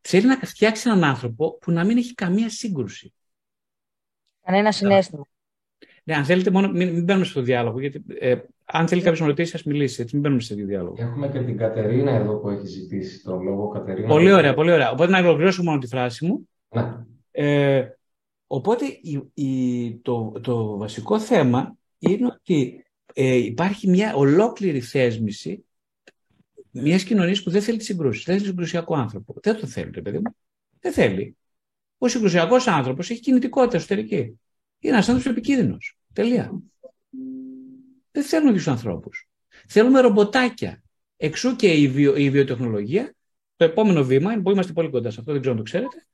θέλει 0.00 0.26
να 0.26 0.36
φτιάξει 0.36 0.88
έναν 0.88 1.04
άνθρωπο 1.04 1.58
που 1.60 1.70
να 1.70 1.84
μην 1.84 1.96
έχει 1.96 2.14
καμία 2.14 2.48
σύγκρουση. 2.48 3.14
Κανένα 4.44 4.72
συνέστημα. 4.72 5.26
Ναι, 6.04 6.14
αν 6.14 6.24
θέλετε, 6.24 6.50
μόνο, 6.50 6.68
μην, 6.68 6.92
μην 6.92 7.04
μπαίνουμε 7.04 7.24
στο 7.24 7.40
διάλογο, 7.40 7.80
γιατί 7.80 8.04
ε, 8.20 8.36
αν 8.64 8.88
θέλει 8.88 9.00
κάποιος 9.00 9.20
να 9.20 9.26
ρωτήσει, 9.26 9.56
ας 9.56 9.62
μιλήσει. 9.62 10.02
Έτσι, 10.02 10.14
μην 10.14 10.22
μπαίνουμε 10.22 10.40
σε 10.40 10.54
διάλογο. 10.54 10.94
Έχουμε 10.98 11.28
και 11.28 11.40
την 11.40 11.56
Κατερίνα 11.56 12.10
εδώ 12.10 12.36
που 12.36 12.48
έχει 12.48 12.66
ζητήσει 12.66 13.22
τον 13.22 13.42
λόγο. 13.42 13.68
Κατερίνα. 13.68 14.08
Πολύ 14.08 14.32
ωραία, 14.32 14.54
πολύ 14.54 14.70
ωραία. 14.70 14.90
Οπότε 14.90 15.10
να 15.10 15.18
ολοκληρώσω 15.18 15.62
μόνο 15.62 15.78
τη 15.78 15.86
φράση 15.86 16.26
μου. 16.26 16.48
Ναι. 16.68 16.94
Ε, 17.30 17.88
οπότε 18.46 18.84
η, 19.34 19.96
το, 20.02 20.32
το 20.40 20.76
βασικό 20.76 21.20
θέμα 21.20 21.76
είναι 21.98 22.26
ότι 22.26 22.84
ε, 23.14 23.34
υπάρχει 23.34 23.88
μια 23.88 24.14
ολόκληρη 24.14 24.80
θέσμηση 24.80 25.64
μιας 26.70 27.04
κοινωνίας 27.04 27.42
που 27.42 27.50
δεν 27.50 27.62
θέλει 27.62 27.78
τη 27.78 27.84
συγκρούση. 27.84 28.22
Δεν 28.26 28.34
θέλει 28.34 28.48
συγκρουσιακό 28.48 28.94
άνθρωπο. 28.94 29.34
Δεν 29.42 29.60
το 29.60 29.66
θέλει, 29.66 29.90
ρε 29.94 30.02
παιδί 30.02 30.18
μου. 30.18 30.36
Δεν 30.80 30.92
θέλει. 30.92 31.36
Ο 31.98 32.08
συγκρουσιακός 32.08 32.66
άνθρωπος 32.66 33.10
έχει 33.10 33.20
κινητικότητα 33.20 33.76
εσωτερική. 33.76 34.16
Είναι 34.78 34.94
ένας 34.94 35.08
άνθρωπος 35.08 35.32
επικίνδυνος. 35.32 35.98
Τελεία. 36.12 36.62
Δεν 38.10 38.22
θέλουμε 38.22 38.52
τέτοιου 38.52 38.70
ανθρώπους. 38.70 39.28
Θέλουμε 39.68 40.00
ρομποτάκια. 40.00 40.82
Εξού 41.16 41.56
και 41.56 41.72
η, 41.72 41.88
βιο, 41.88 42.16
η 42.16 42.30
βιοτεχνολογία, 42.30 43.14
το 43.56 43.64
επόμενο 43.64 44.04
βήμα, 44.04 44.40
που 44.42 44.50
είμαστε 44.50 44.72
πολύ 44.72 44.90
κοντά 44.90 45.10
σε 45.10 45.20
αυτό, 45.20 45.32
δεν 45.32 45.40
ξέρω 45.40 45.56
αν 45.56 45.64
το 45.64 45.70
ξέρετε, 45.70 46.06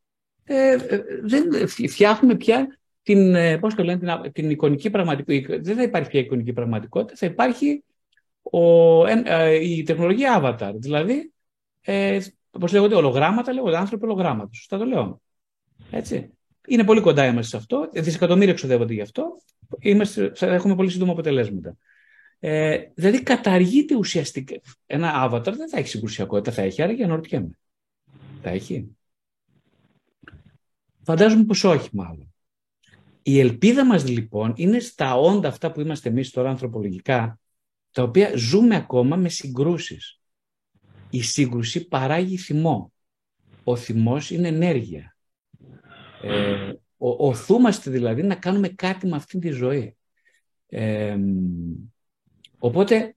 ε, 0.44 0.72
ε, 0.72 1.04
δεν 1.22 1.68
φτιάχνουμε 1.68 2.34
πια 2.34 2.78
την, 3.04 3.34
ε, 3.34 3.58
πώς 3.58 3.74
το 3.74 3.84
λένε, 3.84 3.98
την, 3.98 4.32
την 4.32 4.50
εικονική 4.50 4.90
πραγματικότητα. 4.90 5.58
Δεν 5.62 5.76
θα 5.76 5.82
υπάρχει 5.82 6.10
πια 6.10 6.20
εικονική 6.20 6.52
πραγματικότητα, 6.52 7.16
θα 7.16 7.26
υπάρχει 7.26 7.84
ο, 8.42 9.06
ε, 9.06 9.54
η 9.54 9.82
τεχνολογία 9.82 10.40
avatar. 10.42 10.72
Δηλαδή, 10.74 11.32
ε, 11.80 12.20
πώς 12.50 12.72
λέγονται, 12.72 12.94
ολογράμματα, 12.94 13.52
λέγονται 13.52 13.76
άνθρωποι 13.76 14.04
ολογράμματος. 14.04 14.56
Σωστά 14.56 14.78
το 14.78 14.84
λέω. 14.84 15.20
Έτσι. 15.90 16.30
Είναι 16.66 16.84
πολύ 16.84 17.00
κοντά 17.00 17.26
είμαστε 17.26 17.50
σε 17.50 17.56
αυτό. 17.56 17.88
Δισεκατομμύρια 17.92 18.52
εξοδεύονται 18.52 18.94
γι' 18.94 19.00
αυτό. 19.00 19.36
Είμαστε, 19.78 20.32
θα 20.34 20.46
έχουμε 20.46 20.74
πολύ 20.74 20.90
σύντομα 20.90 21.12
αποτελέσματα. 21.12 21.76
Ε, 22.38 22.78
δηλαδή 22.94 23.22
καταργείται 23.22 23.94
ουσιαστικά. 23.94 24.60
Ένα 24.86 25.30
avatar 25.30 25.52
δεν 25.56 25.68
θα 25.68 25.78
έχει 25.78 25.88
συγκρουσιακότητα, 25.88 26.52
θα 26.52 26.62
έχει, 26.62 26.82
άρα 26.82 26.92
για 26.92 27.04
αναρωτιέμαι. 27.04 27.58
Θα 28.42 28.50
έχει. 28.50 28.96
Φαντάζομαι 31.02 31.44
πως 31.44 31.64
όχι 31.64 31.88
μάλλον. 31.92 32.33
Η 33.26 33.40
ελπίδα 33.40 33.84
μας 33.84 34.08
λοιπόν 34.08 34.52
είναι 34.56 34.78
στα 34.78 35.16
όντα 35.16 35.48
αυτά 35.48 35.72
που 35.72 35.80
είμαστε 35.80 36.08
εμείς 36.08 36.30
τώρα 36.30 36.50
ανθρωπολογικά, 36.50 37.40
τα 37.90 38.02
οποία 38.02 38.36
ζούμε 38.36 38.76
ακόμα 38.76 39.16
με 39.16 39.28
συγκρούσεις. 39.28 40.20
Η 41.10 41.22
σύγκρουση 41.22 41.88
παράγει 41.88 42.36
θυμό. 42.36 42.92
Ο 43.64 43.76
θυμός 43.76 44.30
είναι 44.30 44.48
ενέργεια. 44.48 45.16
Ε, 46.22 46.72
ο, 46.96 47.26
οθούμαστε 47.28 47.90
δηλαδή 47.90 48.22
να 48.22 48.34
κάνουμε 48.34 48.68
κάτι 48.68 49.06
με 49.06 49.16
αυτή 49.16 49.38
τη 49.38 49.50
ζωή. 49.50 49.96
Ε, 50.66 51.16
οπότε 52.58 53.14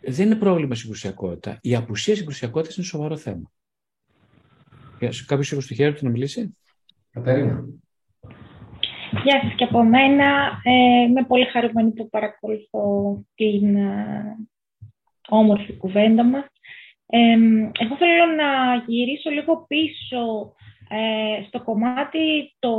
δεν 0.00 0.26
είναι 0.26 0.36
πρόβλημα 0.36 0.74
συγκρουσιακότητα. 0.74 1.58
Η 1.62 1.74
απουσία 1.74 2.16
συγκρουσιακότητας 2.16 2.76
είναι 2.76 2.86
σοβαρό 2.86 3.16
θέμα. 3.16 3.50
Κάποιος 4.98 5.46
σίγουρο 5.46 5.66
στο 5.66 5.74
χέρι 5.74 5.94
του 5.94 6.04
να 6.04 6.10
μιλήσει. 6.10 6.56
Καταρίνα. 7.10 7.64
Γεια 9.24 9.40
σας 9.42 9.54
και 9.56 9.64
από 9.64 9.82
μένα. 9.84 10.60
Ε, 10.62 11.02
είμαι 11.02 11.24
πολύ 11.24 11.44
χαρούμενη 11.44 11.90
που 11.90 12.08
παρακολουθώ 12.08 13.16
την 13.34 13.76
ε, 13.76 14.36
όμορφη 15.28 15.76
κουβέντα 15.76 16.24
μας. 16.24 16.44
Ε, 17.06 17.32
εγώ 17.78 17.96
θέλω 17.96 18.26
να 18.36 18.76
γυρίσω 18.86 19.30
λίγο 19.30 19.64
πίσω 19.68 20.52
ε, 20.88 21.42
στο 21.46 21.62
κομμάτι 21.62 22.54
το, 22.58 22.74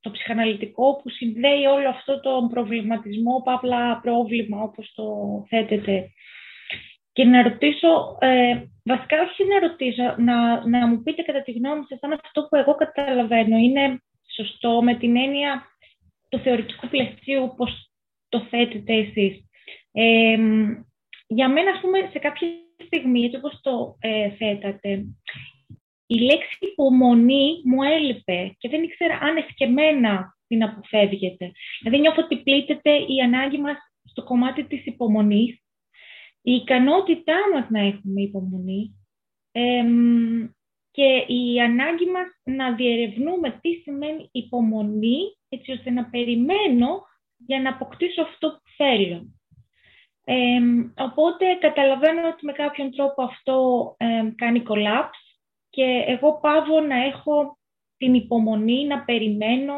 το 0.00 0.10
ψυχαναλυτικό 0.10 0.96
που 0.96 1.08
συνδέει 1.08 1.64
όλο 1.64 1.88
αυτό 1.88 2.20
τον 2.20 2.48
προβληματισμό, 2.48 3.42
παύλα 3.44 4.00
πρόβλημα 4.00 4.62
όπως 4.62 4.92
το 4.94 5.06
θέτετε. 5.48 6.10
Και 7.12 7.24
να 7.24 7.42
ρωτήσω, 7.42 8.16
ε, 8.20 8.62
βασικά 8.84 9.16
όχι 9.22 9.44
να 9.44 9.68
ρωτήσω, 9.68 10.14
να, 10.18 10.68
να 10.68 10.86
μου 10.86 11.02
πείτε 11.02 11.22
κατά 11.22 11.42
τη 11.42 11.52
γνώμη 11.52 11.84
σας 11.88 11.98
αν 12.02 12.20
αυτό 12.24 12.46
που 12.48 12.56
εγώ 12.56 12.74
καταλαβαίνω 12.74 13.56
είναι 13.56 14.02
σωστό 14.44 14.82
με 14.82 14.94
την 14.94 15.16
έννοια 15.16 15.66
του 16.28 16.38
θεωρητικού 16.38 16.88
πλαισίου, 16.88 17.54
πώς 17.56 17.90
το 18.28 18.40
θέτετε 18.50 18.94
εσείς. 18.94 19.44
Ε, 19.92 20.38
για 21.26 21.48
μένα, 21.48 21.70
ας 21.70 21.80
πούμε, 21.80 21.98
σε 22.12 22.18
κάποια 22.18 22.48
στιγμή, 22.84 23.24
έτσι 23.24 23.36
όπως 23.36 23.60
το 23.62 23.96
ε, 24.00 24.30
θέτατε, 24.30 25.04
η 26.06 26.18
λέξη 26.18 26.56
υπομονή 26.60 27.62
μου 27.64 27.82
έλειπε 27.82 28.54
και 28.58 28.68
δεν 28.68 28.82
ήξερα 28.82 29.18
αν 29.22 29.36
εσκεμένα 29.36 30.36
την 30.46 30.62
αποφεύγεται. 30.62 31.52
Δηλαδή 31.80 32.00
νιώθω 32.00 32.22
ότι 32.22 32.42
πλήττεται 32.42 32.90
η 32.90 33.20
ανάγκη 33.24 33.58
μας 33.58 33.76
στο 34.04 34.24
κομμάτι 34.24 34.64
της 34.64 34.86
υπομονής, 34.86 35.62
η 36.42 36.52
ικανότητά 36.52 37.36
μας 37.54 37.66
να 37.70 37.80
έχουμε 37.80 38.22
υπομονή, 38.22 38.94
και 40.92 41.24
η 41.26 41.60
ανάγκη 41.60 42.06
μας 42.06 42.26
να 42.44 42.74
διερευνούμε 42.74 43.58
τι 43.60 43.72
σημαίνει 43.72 44.28
υπομονή, 44.32 45.18
έτσι 45.48 45.72
ώστε 45.72 45.90
να 45.90 46.04
περιμένω 46.04 47.02
για 47.36 47.60
να 47.60 47.70
αποκτήσω 47.70 48.22
αυτό 48.22 48.48
που 48.48 48.70
θέλω. 48.76 49.26
οπότε 50.98 51.54
καταλαβαίνω 51.60 52.28
ότι 52.28 52.44
με 52.44 52.52
κάποιον 52.52 52.90
τρόπο 52.90 53.22
αυτό 53.22 53.56
κάνει 54.36 54.62
collapse 54.68 55.22
και 55.70 56.04
εγώ 56.06 56.38
πάβω 56.40 56.80
να 56.80 56.96
έχω 56.96 57.58
την 57.96 58.14
υπομονή 58.14 58.86
να 58.86 59.04
περιμένω 59.04 59.74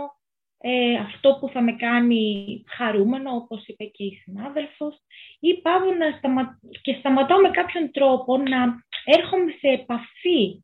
ε, 0.66 0.94
αυτό 0.94 1.36
που 1.40 1.48
θα 1.48 1.60
με 1.60 1.72
κάνει 1.72 2.64
χαρούμενο, 2.76 3.30
όπως 3.34 3.66
είπε 3.66 3.84
και 3.84 4.04
η 4.04 4.20
συνάδελφος, 4.22 4.94
ή 5.40 5.60
πάβω 5.60 5.90
να 5.92 6.16
σταμα... 6.18 6.58
και 6.82 6.96
σταματάω 6.98 7.40
με 7.40 7.50
κάποιον 7.50 7.90
τρόπο 7.90 8.36
να 8.36 8.84
έρχομαι 9.04 9.50
σε 9.50 9.68
επαφή 9.68 10.63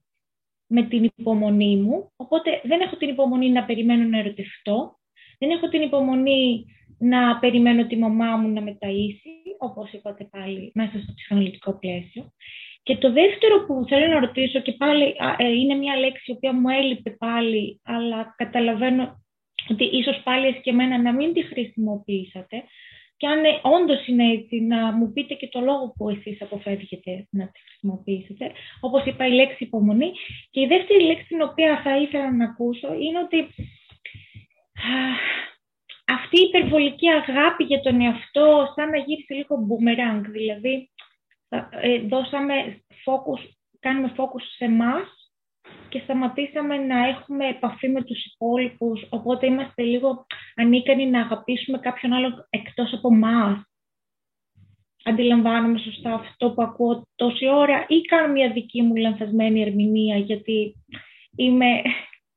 με 0.73 0.83
την 0.83 1.11
υπομονή 1.17 1.77
μου, 1.77 2.13
οπότε 2.17 2.61
δεν 2.65 2.81
έχω 2.81 2.97
την 2.97 3.09
υπομονή 3.09 3.51
να 3.51 3.65
περιμένω 3.65 4.09
να 4.09 4.19
ερωτευτώ, 4.19 4.99
δεν 5.39 5.51
έχω 5.51 5.69
την 5.69 5.83
υπομονή 5.83 6.65
να 6.99 7.39
περιμένω 7.39 7.87
τη 7.87 7.97
μαμά 7.97 8.37
μου 8.37 8.49
να 8.49 8.61
με 8.61 8.79
ταΐσει, 8.81 9.35
όπως 9.59 9.93
είπατε 9.93 10.29
πάλι, 10.31 10.71
μέσα 10.75 10.99
στο 11.03 11.13
ψυχαναλυτικό 11.17 11.79
πλαίσιο. 11.79 12.33
Και 12.83 12.97
το 12.97 13.13
δεύτερο 13.13 13.65
που 13.67 13.85
θέλω 13.89 14.07
να 14.07 14.21
ρωτήσω 14.21 14.61
και 14.61 14.73
πάλι 14.73 15.15
ε, 15.37 15.49
είναι 15.49 15.75
μια 15.75 15.97
λέξη 15.97 16.31
η 16.31 16.33
οποία 16.33 16.53
μου 16.53 16.69
έλειπε 16.69 17.11
πάλι, 17.11 17.81
αλλά 17.85 18.35
καταλαβαίνω 18.37 19.25
ότι 19.71 19.85
ίσως 19.85 20.21
πάλι 20.25 20.61
και 20.61 20.71
εμένα 20.71 21.03
να 21.03 21.13
μην 21.13 21.33
τη 21.33 21.43
χρησιμοποιήσατε 21.43 22.65
και 23.21 23.27
αν 23.27 23.45
ε, 23.45 23.61
όντως 23.63 24.07
είναι 24.07 24.33
έτσι, 24.33 24.61
να 24.61 24.93
μου 24.93 25.13
πείτε 25.13 25.35
και 25.35 25.49
το 25.49 25.61
λόγο 25.61 25.93
που 25.97 26.09
εσείς 26.09 26.43
αποφεύγετε 26.43 27.27
να 27.31 27.45
τη 27.47 27.61
χρησιμοποιήσετε. 27.61 28.53
Όπως 28.81 29.05
είπα, 29.05 29.27
η 29.27 29.33
λέξη 29.33 29.65
υπομονή. 29.65 30.13
Και 30.51 30.61
η 30.61 30.67
δεύτερη 30.67 31.03
λέξη 31.05 31.27
την 31.27 31.43
οποία 31.43 31.81
θα 31.83 31.97
ήθελα 31.97 32.33
να 32.33 32.45
ακούσω 32.45 32.95
είναι 32.95 33.19
ότι 33.19 33.39
αυτή 36.17 36.37
η 36.41 36.49
υπερβολική 36.49 37.09
αγάπη 37.09 37.65
για 37.65 37.81
τον 37.81 38.01
εαυτό 38.01 38.73
σαν 38.75 38.89
να 38.91 38.99
γύρισε 38.99 39.35
λίγο 39.35 39.67
boomerang, 39.69 40.23
δηλαδή 40.31 40.91
ε, 41.81 41.99
δώσαμε 41.99 42.55
focus, 43.05 43.43
κάνουμε 43.81 44.13
focus 44.17 44.45
σε 44.57 44.65
εμά 44.65 44.95
και 45.89 46.01
σταματήσαμε 46.05 46.77
να 46.77 47.07
έχουμε 47.07 47.49
επαφή 47.49 47.89
με 47.89 48.03
τους 48.03 48.25
υπόλοιπους, 48.25 49.07
οπότε 49.11 49.47
είμαστε 49.47 49.83
λίγο 49.83 50.27
ανίκανοι 50.57 51.07
να 51.07 51.21
αγαπήσουμε 51.21 51.79
κάποιον 51.79 52.13
άλλο 52.13 52.47
εκτός 52.51 52.93
από 52.93 53.15
εμά. 53.15 53.65
Αντιλαμβάνομαι 55.05 55.79
σωστά 55.79 56.15
αυτό 56.15 56.51
που 56.51 56.63
ακούω 56.63 57.07
τόση 57.15 57.49
ώρα 57.49 57.85
ή 57.89 58.01
κάνω 58.01 58.33
μια 58.33 58.53
δική 58.53 58.83
μου 58.83 58.95
λανθασμένη 58.95 59.61
ερμηνεία 59.61 60.17
γιατί 60.17 60.75
είμαι 61.37 61.83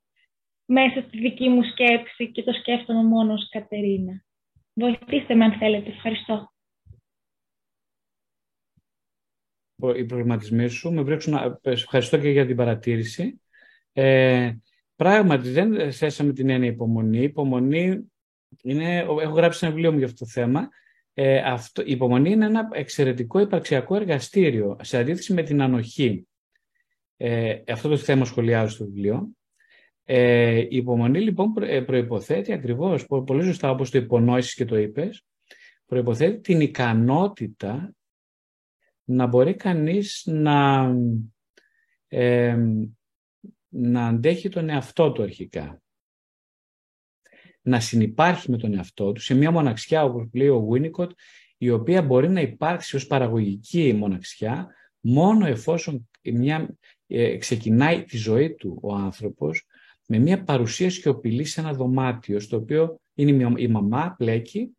μέσα 0.78 1.02
στη 1.08 1.18
δική 1.18 1.50
μου 1.50 1.64
σκέψη 1.64 2.32
και 2.32 2.44
το 2.44 2.54
σκέφτομαι 2.54 3.04
μόνο 3.04 3.34
ως 3.34 3.50
Κατερίνα. 3.50 4.24
Βοηθήστε 4.74 5.36
με 5.36 5.46
αν 5.46 5.54
θέλετε. 5.54 5.90
Ευχαριστώ. 5.90 6.53
Οι 9.90 10.06
προβληματισμοί 10.06 10.68
σου 10.68 10.94
με 10.94 11.02
βρίσκουν... 11.02 11.60
Ευχαριστώ 11.62 12.18
και 12.18 12.30
για 12.30 12.46
την 12.46 12.56
παρατήρηση. 12.56 13.42
Ε, 13.94 14.52
πράγματι, 14.96 15.50
δεν 15.50 15.92
θέσαμε 15.92 16.34
την 16.34 16.50
έννοια 16.50 16.70
υπομονή. 16.70 17.24
Υπομονή 17.24 18.12
είναι... 18.62 18.98
Έχω 18.98 19.34
γράψει 19.34 19.66
ένα 19.66 19.74
βιβλίο 19.74 19.92
μου 19.92 19.98
για 19.98 20.08
αυτό 20.08 20.26
το 20.26 20.32
θέμα. 20.32 20.70
Ε, 21.14 21.38
αυτό, 21.38 21.82
η 21.82 21.92
υπομονή 21.92 22.32
είναι 22.32 22.46
ένα 22.46 22.70
εξαιρετικό 22.72 23.40
υπαρξιακό 23.40 23.96
εργαστήριο 23.96 24.78
σε 24.82 24.98
αντίθεση 24.98 25.34
με 25.34 25.44
την 25.44 25.62
ανοχή. 25.62 26.28
Ε, 27.18 27.56
αυτό 27.68 27.90
το 27.90 27.98
θέμα 27.98 28.26
σχολιάζω 28.26 28.74
στο 28.76 28.86
βιβλίο. 28.86 29.30
Ε, 30.04 30.58
η 30.60 30.68
υπομονή 30.70 31.20
λοιπόν 31.20 31.54
ε, 31.62 31.82
προϋποθέτει 31.82 32.54
ακριβώς, 32.54 33.06
πολύ 33.26 33.44
σωστά 33.44 33.70
όπως 33.70 33.90
το 33.90 33.98
υπονόησες 33.98 34.54
και 34.54 34.66
το 34.66 34.78
είπες, 34.78 35.26
προϋποθέτει 35.86 36.40
την 36.40 36.62
ικανότητα 36.62 37.94
να 39.04 39.28
μπορεί 39.28 39.56
κανείς 39.56 40.24
να, 40.26 40.89
ε, 42.08 42.58
να 43.70 44.08
αντέχει 44.08 44.49
τον 44.49 44.70
εαυτό 44.70 45.12
του 45.12 45.22
αρχικά. 45.22 45.82
Να 47.62 47.80
συνυπάρχει 47.80 48.51
με 48.51 48.58
τον 48.58 48.74
εαυτό 48.74 49.12
του 49.12 49.22
σε 49.22 49.34
μια 49.34 49.51
μοναξιά, 49.51 50.04
όπως 50.04 50.30
λέει 50.34 50.47
ο 50.47 50.68
Winnicott, 50.72 51.10
η 51.58 51.70
οποία 51.70 52.01
μπορεί 52.01 52.30
να 52.30 52.41
υπάρξει 52.41 52.95
ως 52.95 53.08
παραγωγική 53.08 53.93
μοναξιά 53.93 54.76
μόνο 54.99 55.45
εφόσον 55.45 56.10
μια, 56.24 56.78
ε, 57.08 57.38
ξεκινάει 57.38 58.04
τη 58.04 58.18
ζωή 58.18 58.54
του 58.54 58.80
ο 58.82 58.93
άνθρωπος 58.93 59.68
με 60.08 60.18
μια 60.18 60.43
παρουσία 60.43 60.89
σιωπηλή 60.89 61.45
σε 61.45 61.62
ένα 61.62 61.74
δωμάτιο, 61.74 62.39
στο 62.39 62.58
οποίο 62.58 62.99
είναι 63.14 63.54
η 63.58 63.68
μαμά, 63.68 64.16
πλέκει 64.18 64.78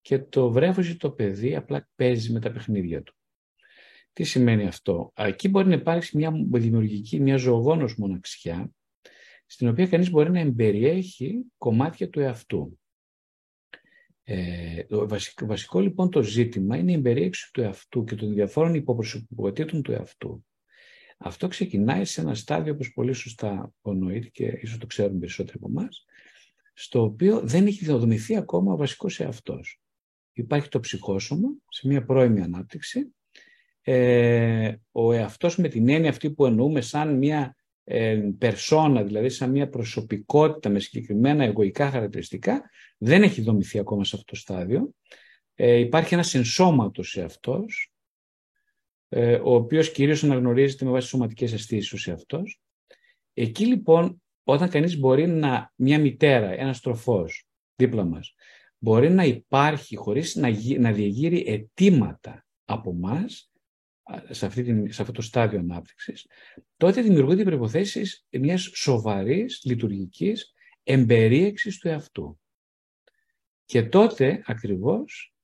και 0.00 0.18
το 0.18 0.50
βρέφος 0.50 0.88
ή 0.88 0.96
το 0.96 1.10
παιδί 1.10 1.56
απλά 1.56 1.88
παίζει 1.94 2.32
με 2.32 2.40
τα 2.40 2.50
παιχνίδια 2.50 3.02
του. 3.02 3.14
Τι 4.14 4.24
σημαίνει 4.24 4.66
αυτό; 4.66 5.12
Εκεί 5.14 5.48
μπορεί 5.48 5.68
να 5.68 5.74
υπάρξει 5.74 6.16
μια 6.16 6.32
δημιουργική, 6.52 7.20
μια 7.20 7.36
ζωογόνος 7.36 7.96
μοναξιά, 7.96 8.70
στην 9.46 9.68
οποία 9.68 9.86
κανείς 9.86 10.10
μπορεί 10.10 10.30
να 10.30 10.40
εμπεριέχει 10.40 11.44
κομμάτια 11.58 12.08
του 12.08 12.20
εαυτού. 12.20 12.78
Ε, 14.22 14.84
το 14.84 15.08
βασικό, 15.08 15.46
βασικό 15.46 15.80
λοιπόν 15.80 16.10
το 16.10 16.22
ζήτημα 16.22 16.76
είναι 16.76 16.90
η 16.90 16.94
εμπεριέξη 16.94 17.52
του 17.52 17.60
εαυτού 17.60 18.04
και 18.04 18.14
των 18.14 18.32
διαφόρων 18.32 18.74
υποπροσωπικότητων 18.74 19.82
του 19.82 19.92
εαυτού. 19.92 20.44
Αυτό 21.18 21.48
ξεκινάει 21.48 22.04
σε 22.04 22.20
ένα 22.20 22.34
στάδιο, 22.34 22.72
όπως 22.72 22.92
πολύ 22.92 23.12
σωστά 23.12 23.72
υπονοείται 23.78 24.28
και 24.28 24.58
ίσως 24.62 24.78
το 24.78 24.86
ξέρουν 24.86 25.18
περισσότεροι 25.18 25.58
από 25.62 25.68
εμάς, 25.68 26.04
στο 26.74 27.02
οποίο 27.02 27.40
δεν 27.40 27.66
έχει 27.66 27.84
διαδομηθεί 27.84 28.36
ακόμα 28.36 28.72
ο 28.72 28.76
βασικός 28.76 29.20
εαυτός. 29.20 29.80
Υπάρχει 30.32 30.68
το 30.68 30.80
ψυχόσωμα 30.80 31.48
σε 31.68 31.86
μια 31.86 32.04
πρώιμη 32.04 32.40
ανάπτυξη. 32.40 33.14
Ε, 33.86 34.74
ο 34.92 35.12
εαυτός 35.12 35.56
με 35.56 35.68
την 35.68 35.88
έννοια 35.88 36.10
αυτή 36.10 36.30
που 36.30 36.46
εννοούμε 36.46 36.80
σαν 36.80 37.18
μια 37.18 37.56
ε, 37.84 38.20
περσόνα, 38.38 39.02
δηλαδή 39.02 39.28
σαν 39.28 39.50
μια 39.50 39.68
προσωπικότητα 39.68 40.68
με 40.68 40.78
συγκεκριμένα 40.78 41.44
εγωικά 41.44 41.90
χαρακτηριστικά, 41.90 42.70
δεν 42.98 43.22
έχει 43.22 43.40
δομηθεί 43.40 43.78
ακόμα 43.78 44.04
σε 44.04 44.16
αυτό 44.16 44.32
το 44.32 44.40
στάδιο. 44.40 44.94
Ε, 45.54 45.74
υπάρχει 45.74 46.14
ένας 46.14 46.34
ενσώματος 46.34 47.16
εαυτός, 47.16 47.92
ε, 49.08 49.34
ο 49.34 49.54
οποίος 49.54 49.92
κυρίως 49.92 50.24
αναγνωρίζεται 50.24 50.84
με 50.84 50.90
βάση 50.90 51.08
σωματικές 51.08 51.52
αισθήσεις 51.52 52.08
ο 52.08 52.10
εαυτός. 52.10 52.60
Εκεί 53.34 53.66
λοιπόν, 53.66 54.22
όταν 54.44 54.68
κανείς 54.68 54.98
μπορεί 54.98 55.26
να, 55.26 55.72
μια 55.76 55.98
μητέρα, 55.98 56.50
ένας 56.50 56.80
τροφός 56.80 57.46
δίπλα 57.76 58.04
μας, 58.04 58.34
μπορεί 58.78 59.10
να 59.10 59.24
υπάρχει 59.24 59.96
χωρίς 59.96 60.34
να, 60.34 60.48
να 60.78 60.92
διαγείρει 60.92 61.44
αιτήματα 61.46 62.46
από 62.64 62.90
εμά 62.90 63.24
σε, 64.30 64.50
σε 64.92 65.02
αυτό 65.02 65.12
το 65.12 65.22
στάδιο 65.22 65.58
ανάπτυξης, 65.58 66.26
τότε 66.76 67.02
δημιουργούνται 67.02 67.40
οι 67.40 67.44
προϋποθέσεις 67.44 68.26
μιας 68.30 68.70
σοβαρής 68.74 69.60
λειτουργικής 69.64 70.52
εμπερίεξης 70.82 71.78
του 71.78 71.88
εαυτού. 71.88 72.40
Και 73.64 73.82
τότε 73.82 74.42
ακριβώς 74.46 75.34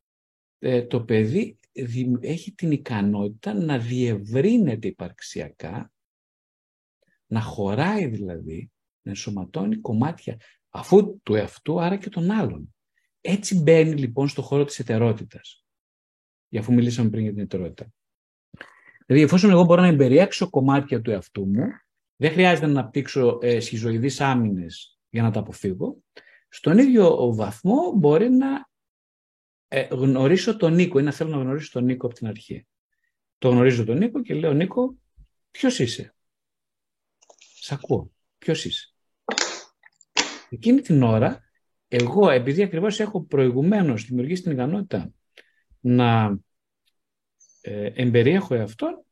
ε, 0.58 0.82
το 0.82 1.04
παιδί 1.04 1.58
έχει 2.20 2.52
την 2.52 2.70
ικανότητα 2.70 3.54
να 3.54 3.78
διευρύνεται 3.78 4.88
υπαρξιακά, 4.88 5.92
να 7.26 7.40
χωράει 7.40 8.06
δηλαδή, 8.06 8.70
να 9.02 9.10
ενσωματώνει 9.10 9.76
κομμάτια 9.76 10.40
αφού 10.68 11.20
του 11.22 11.34
εαυτού, 11.34 11.80
άρα 11.80 11.96
και 11.96 12.08
των 12.08 12.30
άλλων. 12.30 12.74
Έτσι 13.20 13.60
μπαίνει 13.60 13.94
λοιπόν 13.94 14.28
στο 14.28 14.42
χώρο 14.42 14.64
της 14.64 14.78
ετερότητας. 14.78 15.64
Για 16.48 16.60
αφού 16.60 16.72
μιλήσαμε 16.72 17.10
πριν 17.10 17.22
για 17.22 17.32
την 17.32 17.42
ετερότητα. 17.42 17.92
Δηλαδή, 19.10 19.28
εφόσον 19.28 19.50
εγώ 19.50 19.64
μπορώ 19.64 19.82
να 19.82 19.86
εμπεριέξω 19.86 20.50
κομμάτια 20.50 21.00
του 21.00 21.10
εαυτού 21.10 21.46
μου, 21.46 21.66
δεν 22.16 22.30
χρειάζεται 22.30 22.66
να 22.66 22.80
αναπτύξω 22.80 23.38
ε, 23.42 23.60
σχιζοειδείς 23.60 24.20
άμυνες 24.20 24.98
για 25.08 25.22
να 25.22 25.30
τα 25.30 25.40
αποφύγω, 25.40 26.02
στον 26.48 26.78
ίδιο 26.78 27.34
βαθμό 27.34 27.92
μπορεί 27.96 28.30
να 28.30 28.68
ε, 29.68 29.86
γνωρίσω 29.90 30.56
τον 30.56 30.74
Νίκο 30.74 30.98
ή 30.98 31.02
να 31.02 31.12
θέλω 31.12 31.30
να 31.30 31.36
γνωρίσω 31.36 31.72
τον 31.72 31.84
Νίκο 31.84 32.06
από 32.06 32.14
την 32.14 32.26
αρχή. 32.26 32.66
Το 33.38 33.48
γνωρίζω 33.48 33.84
τον 33.84 33.98
Νίκο 33.98 34.22
και 34.22 34.34
λέω 34.34 34.52
Νίκο, 34.52 34.94
ποιος 35.50 35.78
είσαι; 35.78 36.14
Σ' 37.54 37.72
ακούω. 37.72 38.12
Ποιος 38.38 38.64
είσαι; 38.64 38.94
Εκείνη 40.50 40.80
την 40.80 41.02
ώρα, 41.02 41.40
εγώ 41.88 42.30
επειδή 42.30 42.62
ακριβώς 42.62 43.00
έχω 43.00 43.22
προηγουμένως 43.24 44.04
δημιουργήσει 44.04 44.42
την 44.42 44.52
ικανότητα 44.52 45.12
να 45.80 46.38
ε, 47.60 47.90
εμπεριέχω 47.94 48.54
εαυτόν, 48.54 49.04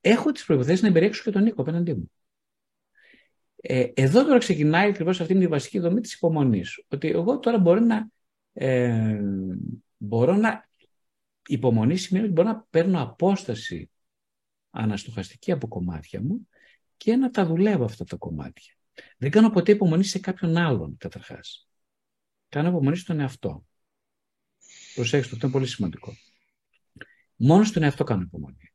έχω 0.00 0.32
τις 0.32 0.44
προϋποθέσεις 0.44 0.82
να 0.82 0.88
εμπεριέξω 0.88 1.22
και 1.22 1.30
τον 1.30 1.42
Νίκο 1.42 1.62
απέναντί 1.62 1.94
μου. 1.94 2.10
Ε, 3.56 3.86
εδώ 3.94 4.24
τώρα 4.24 4.38
ξεκινάει 4.38 4.88
ακριβώς 4.88 5.20
αυτή 5.20 5.34
η 5.34 5.46
βασική 5.46 5.78
δομή 5.78 6.00
της 6.00 6.14
υπομονής. 6.14 6.84
Ότι 6.88 7.08
εγώ 7.08 7.38
τώρα 7.38 7.58
μπορώ 7.58 7.80
να 7.80 8.08
ε, 8.52 9.20
μπορώ 9.96 10.36
να 10.36 10.68
υπομονή 11.46 11.96
σημαίνει 11.96 12.24
ότι 12.24 12.34
μπορώ 12.34 12.48
να 12.48 12.66
παίρνω 12.70 13.02
απόσταση 13.02 13.90
αναστοχαστική 14.70 15.52
από 15.52 15.68
κομμάτια 15.68 16.22
μου 16.22 16.48
και 16.96 17.16
να 17.16 17.30
τα 17.30 17.46
δουλεύω 17.46 17.84
αυτά 17.84 18.04
τα 18.04 18.16
κομμάτια. 18.16 18.74
Δεν 19.16 19.30
κάνω 19.30 19.50
ποτέ 19.50 19.72
υπομονή 19.72 20.04
σε 20.04 20.18
κάποιον 20.18 20.56
άλλον, 20.56 20.96
καταρχάς. 20.96 21.68
Κάνω 22.48 22.68
υπομονή 22.68 22.96
στον 22.96 23.20
εαυτό. 23.20 23.64
Προσέξτε, 24.94 25.34
αυτό 25.34 25.46
είναι 25.46 25.54
πολύ 25.54 25.66
σημαντικό. 25.66 26.12
Μόνος 27.36 27.68
στον 27.68 27.82
εαυτό 27.82 28.04
κάνω 28.04 28.22
υπομονή. 28.22 28.72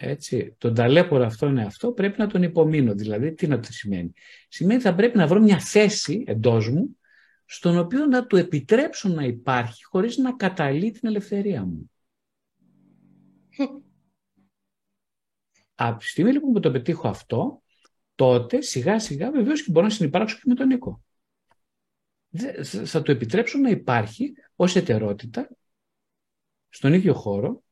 Έτσι, 0.00 0.54
τον 0.58 0.74
ταλέπορο 0.74 1.24
αυτό 1.24 1.46
είναι 1.46 1.64
αυτό, 1.64 1.92
πρέπει 1.92 2.18
να 2.18 2.26
τον 2.26 2.42
υπομείνω. 2.42 2.94
Δηλαδή, 2.94 3.34
τι 3.34 3.46
να 3.46 3.60
το 3.60 3.72
σημαίνει. 3.72 4.12
Σημαίνει 4.48 4.74
ότι 4.74 4.84
θα 4.88 4.94
πρέπει 4.94 5.16
να 5.16 5.26
βρω 5.26 5.40
μια 5.40 5.60
θέση 5.60 6.24
εντός 6.26 6.68
μου 6.68 6.98
στον 7.44 7.78
οποίο 7.78 8.06
να 8.06 8.26
του 8.26 8.36
επιτρέψω 8.36 9.08
να 9.08 9.24
υπάρχει 9.24 9.84
χωρίς 9.84 10.16
να 10.16 10.36
καταλύει 10.36 10.90
την 10.90 11.08
ελευθερία 11.08 11.64
μου. 11.64 11.90
Από 15.74 15.98
τη 15.98 16.06
στιγμή 16.06 16.32
λοιπόν 16.32 16.52
που 16.52 16.60
το 16.60 16.70
πετύχω 16.70 17.08
αυτό, 17.08 17.62
τότε 18.14 18.60
σιγά 18.60 18.98
σιγά 18.98 19.30
βεβαίως 19.30 19.62
και 19.62 19.70
μπορώ 19.70 19.86
να 19.86 19.92
συνεπάρξω 19.92 20.36
και 20.36 20.42
με 20.46 20.54
τον 20.54 20.66
Νίκο. 20.66 21.02
Θα 22.84 23.02
το 23.02 23.12
επιτρέψω 23.12 23.58
να 23.58 23.70
υπάρχει 23.70 24.32
ως 24.56 24.76
ετερότητα 24.76 25.48
στον 26.68 26.92
ίδιο 26.92 27.14
χώρο, 27.14 27.62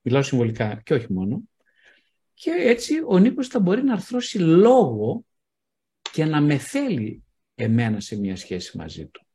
μιλάω 0.00 0.22
συμβολικά 0.22 0.80
και 0.84 0.94
όχι 0.94 1.12
μόνο, 1.12 1.42
και 2.34 2.50
έτσι 2.50 2.94
ο 3.06 3.18
Νίκος 3.18 3.48
θα 3.48 3.60
μπορεί 3.60 3.82
να 3.82 3.92
αρθρώσει 3.92 4.38
λόγο 4.38 5.24
και 6.12 6.24
να 6.24 6.40
με 6.40 6.58
θέλει 6.58 7.24
εμένα 7.54 8.00
σε 8.00 8.18
μια 8.18 8.36
σχέση 8.36 8.76
μαζί 8.76 9.06
του. 9.06 9.26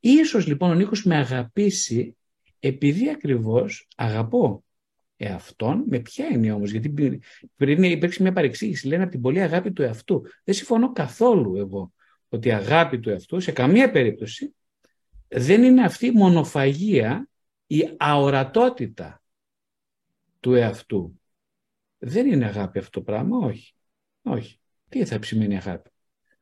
Ίσως 0.00 0.46
λοιπόν 0.46 0.70
ο 0.70 0.74
Νίκος 0.74 1.04
με 1.04 1.16
αγαπήσει 1.16 2.16
επειδή 2.60 3.10
ακριβώς 3.10 3.88
αγαπώ 3.96 4.64
εαυτόν, 5.16 5.84
με 5.88 5.98
ποια 5.98 6.26
είναι 6.26 6.52
όμως, 6.52 6.70
γιατί 6.70 7.20
πριν 7.56 7.82
υπήρξε 7.82 8.22
μια 8.22 8.32
παρεξήγηση, 8.32 8.86
λένε 8.86 9.02
από 9.02 9.12
την 9.12 9.20
πολύ 9.20 9.40
αγάπη 9.40 9.72
του 9.72 9.82
εαυτού. 9.82 10.22
Δεν 10.44 10.54
συμφωνώ 10.54 10.92
καθόλου 10.92 11.56
εγώ 11.56 11.92
ότι 12.28 12.48
η 12.48 12.52
αγάπη 12.52 13.00
του 13.00 13.10
εαυτού 13.10 13.40
σε 13.40 13.52
καμία 13.52 13.90
περίπτωση 13.90 14.54
δεν 15.28 15.62
είναι 15.62 15.84
αυτή 15.84 16.06
η 16.06 16.10
μονοφαγία, 16.10 17.28
η 17.72 17.94
αορατότητα 17.98 19.22
του 20.40 20.54
εαυτού. 20.54 21.20
Δεν 21.98 22.26
είναι 22.26 22.44
αγάπη 22.44 22.78
αυτό 22.78 22.90
το 22.90 23.02
πράγμα, 23.02 23.38
όχι. 23.38 23.74
Όχι. 24.22 24.60
Τι 24.88 25.04
θα 25.04 25.18
σημαίνει 25.22 25.56
αγάπη; 25.56 25.90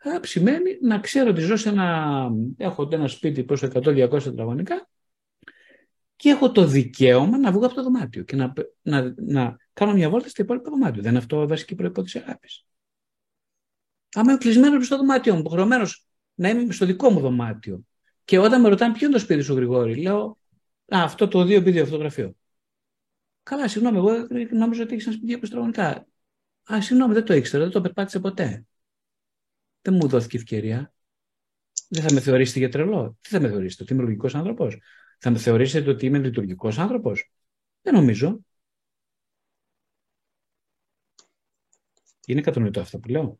Αγάπη 0.02 0.26
σημαίνει 0.26 0.78
να 0.80 0.98
ξέρω 0.98 1.30
ότι 1.30 1.40
ζω 1.40 1.56
σε 1.56 1.68
ένα, 1.68 2.28
έχω 2.56 2.88
ένα 2.92 3.08
σπίτι 3.08 3.44
προς 3.44 3.62
100-200 3.62 4.22
τετραγωνικά 4.22 4.88
και 6.16 6.28
έχω 6.28 6.52
το 6.52 6.66
δικαίωμα 6.66 7.38
να 7.38 7.52
βγω 7.52 7.66
από 7.66 7.74
το 7.74 7.82
δωμάτιο 7.82 8.22
και 8.22 8.36
να, 8.36 8.52
να, 8.82 9.14
να 9.16 9.56
κάνω 9.72 9.92
μια 9.92 10.10
βόλτα 10.10 10.28
στο 10.28 10.42
υπόλοιπο 10.42 10.70
δωμάτιο. 10.70 11.02
Δεν 11.02 11.10
είναι 11.10 11.20
αυτό 11.20 11.48
βασική 11.48 11.74
προπόθεση 11.74 12.18
αγάπης. 12.18 12.66
Άμα 14.14 14.30
είμαι 14.30 14.40
κλεισμένος 14.40 14.86
στο 14.86 14.96
δωμάτιο 14.96 15.34
μου, 15.34 15.40
υποχρεωμένος 15.40 16.06
να 16.34 16.48
είμαι 16.48 16.72
στο 16.72 16.86
δικό 16.86 17.10
μου 17.10 17.20
δωμάτιο. 17.20 17.80
Και 18.24 18.38
όταν 18.38 18.60
με 18.60 18.68
ρωτάνε 18.68 18.92
ποιο 18.92 19.06
είναι 19.06 19.16
το 19.16 19.22
σπίτι 19.22 19.42
σου, 19.42 19.54
Γρηγόρη, 19.54 19.94
λέω 19.94 20.37
Α, 20.94 21.02
αυτό 21.02 21.28
το 21.28 21.40
2x2 21.40 21.84
φωτογραφείο. 21.84 22.34
Καλά, 23.42 23.68
συγγνώμη, 23.68 23.96
εγώ 23.96 24.26
νόμιζα 24.50 24.82
ότι 24.82 24.92
έχεις 24.92 25.06
ένα 25.06 25.14
σπίτι 25.16 25.38
τετραγωνικά. 25.38 26.06
Α, 26.72 26.80
συγγνώμη, 26.80 27.14
δεν 27.14 27.24
το 27.24 27.34
ήξερα, 27.34 27.62
δεν 27.62 27.72
το 27.72 27.80
περπάτησε 27.80 28.20
ποτέ. 28.20 28.66
Δεν 29.82 29.94
μου 29.94 30.08
δόθηκε 30.08 30.36
ευκαιρία. 30.36 30.92
Δεν 31.88 32.02
θα 32.02 32.12
με 32.12 32.20
θεωρήσετε 32.20 32.58
για 32.58 32.68
τρελό. 32.68 33.16
Τι 33.20 33.28
θα 33.28 33.40
με 33.40 33.48
θεωρήσετε, 33.48 33.82
ότι 33.82 33.92
είμαι 33.92 34.02
λογικός 34.02 34.34
άνθρωπος; 34.34 34.78
Θα 35.18 35.30
με 35.30 35.38
θεωρήσετε 35.38 35.90
ότι 35.90 36.06
είμαι 36.06 36.18
λειτουργικός 36.18 36.78
άνθρωπος; 36.78 37.32
Δεν 37.82 37.94
νομίζω. 37.94 38.40
Είναι 42.26 42.40
κατανοητό 42.40 42.80
αυτό 42.80 42.98
που 42.98 43.08
λέω. 43.08 43.38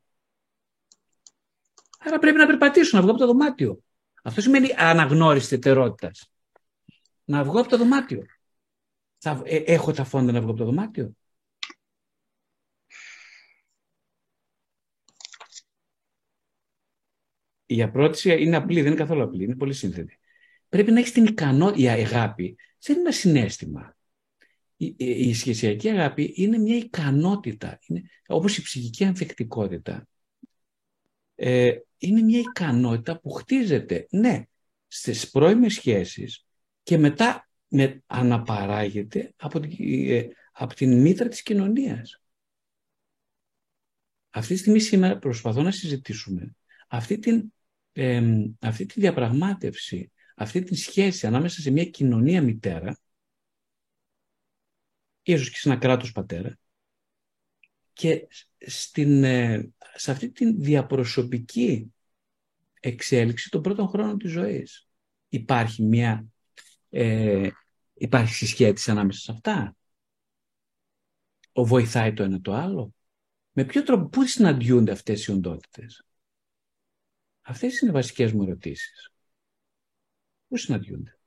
Άρα 1.98 2.18
πρέπει 2.18 2.36
να 2.36 2.46
περπατήσω, 2.46 2.96
να 2.96 3.02
βγω 3.02 3.10
από 3.10 3.20
το 3.20 3.26
δωμάτιο. 3.26 3.82
Αυτό 4.22 4.40
σημαίνει 4.40 4.68
αναγνώριση 4.76 5.54
ετερότητα. 5.54 6.10
Να 7.28 7.44
βγω 7.44 7.60
από 7.60 7.68
το 7.68 7.76
δωμάτιο. 7.76 8.26
Θα, 9.18 9.42
ε, 9.44 9.56
έχω 9.56 9.92
τα 9.92 10.04
φόντα 10.04 10.32
να 10.32 10.40
βγω 10.40 10.50
από 10.50 10.58
το 10.58 10.64
δωμάτιο. 10.64 11.12
Η 17.66 17.82
απρότηση 17.82 18.42
είναι 18.42 18.56
απλή, 18.56 18.80
δεν 18.80 18.86
είναι 18.86 19.00
καθόλου 19.00 19.22
απλή, 19.22 19.44
είναι 19.44 19.56
πολύ 19.56 19.72
σύνθετη. 19.72 20.18
Πρέπει 20.68 20.90
να 20.90 20.98
έχεις 20.98 21.12
την 21.12 21.24
ικανότητα, 21.24 21.96
η 21.96 22.02
αγάπη 22.02 22.56
δεν 22.80 22.96
είναι 22.96 23.04
ένα 23.04 23.16
συνέστημα. 23.16 23.96
Η, 24.76 24.94
η, 24.96 25.34
σχεσιακή 25.34 25.88
αγάπη 25.88 26.32
είναι 26.36 26.58
μια 26.58 26.76
ικανότητα, 26.76 27.78
είναι, 27.86 28.02
όπως 28.26 28.56
η 28.56 28.62
ψυχική 28.62 29.04
ανθεκτικότητα. 29.04 30.08
Ε, 31.34 31.70
είναι 31.98 32.22
μια 32.22 32.38
ικανότητα 32.38 33.20
που 33.20 33.30
χτίζεται, 33.30 34.06
ναι, 34.10 34.42
στις 34.86 35.30
πρώιμες 35.30 35.74
σχέσεις 35.74 36.47
και 36.88 36.98
μετά 36.98 37.48
με, 37.68 38.02
αναπαράγεται 38.06 39.34
από 39.36 39.60
την, 39.60 39.76
ε, 40.10 40.28
από 40.52 40.74
την 40.74 41.00
μήτρα 41.00 41.28
της 41.28 41.42
κοινωνίας. 41.42 42.20
Αυτή 44.30 44.54
τη 44.54 44.60
στιγμή 44.60 44.80
σήμερα 44.80 45.18
προσπαθώ 45.18 45.62
να 45.62 45.70
συζητήσουμε 45.70 46.56
αυτή 46.88 47.18
την, 47.18 47.52
αυτή 48.60 48.86
τη 48.86 49.00
διαπραγμάτευση, 49.00 50.12
αυτή 50.36 50.62
τη 50.62 50.74
σχέση 50.74 51.26
ανάμεσα 51.26 51.60
σε 51.60 51.70
μια 51.70 51.84
κοινωνία 51.84 52.42
μητέρα, 52.42 52.98
ίσως 55.22 55.50
και 55.50 55.56
σε 55.56 55.68
ένα 55.68 55.78
κράτος 55.78 56.12
πατέρα, 56.12 56.58
και 57.92 58.28
στην, 58.58 59.24
ε, 59.24 59.72
σε 59.94 60.10
αυτή 60.10 60.30
τη 60.30 60.52
διαπροσωπική 60.52 61.94
εξέλιξη 62.80 63.50
των 63.50 63.62
πρώτων 63.62 63.88
χρόνων 63.88 64.18
της 64.18 64.30
ζωής. 64.30 64.88
Υπάρχει 65.28 65.82
μια 65.82 66.26
ε, 66.90 67.48
υπάρχει 67.94 68.34
συσχέτιση 68.34 68.90
ανάμεσα 68.90 69.20
σε 69.20 69.32
αυτά; 69.32 69.76
Ο 71.52 71.64
βοηθάει 71.64 72.12
το 72.12 72.22
ένα 72.22 72.40
το 72.40 72.52
άλλο; 72.52 72.94
Με 73.52 73.64
ποιο 73.64 73.82
τρόπο, 73.82 74.08
πού 74.08 74.26
συναντιούνται 74.26 74.92
αυτές 74.92 75.26
οι 75.26 75.32
οντότητες; 75.32 76.04
Αυτές 77.42 77.80
είναι 77.80 77.90
οι 77.90 77.94
βασικές 77.94 78.32
μου 78.32 78.42
ερωτήσεις. 78.42 79.10
Πού 80.48 80.56
συναντιούνται; 80.56 81.18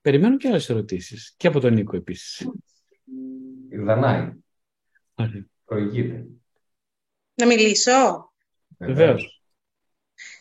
Περιμένω 0.00 0.36
και 0.36 0.48
άλλες 0.48 0.70
ερωτήσεις. 0.70 1.34
Και 1.36 1.46
από 1.46 1.60
τον 1.60 1.74
Νίκο 1.74 1.96
επίσης. 1.96 2.48
Η 3.68 3.76
Δανάη. 3.76 4.32
Προηγείται. 5.64 6.26
Να 7.34 7.46
μιλήσω; 7.46 8.32
Βεβαίως. 8.78 9.43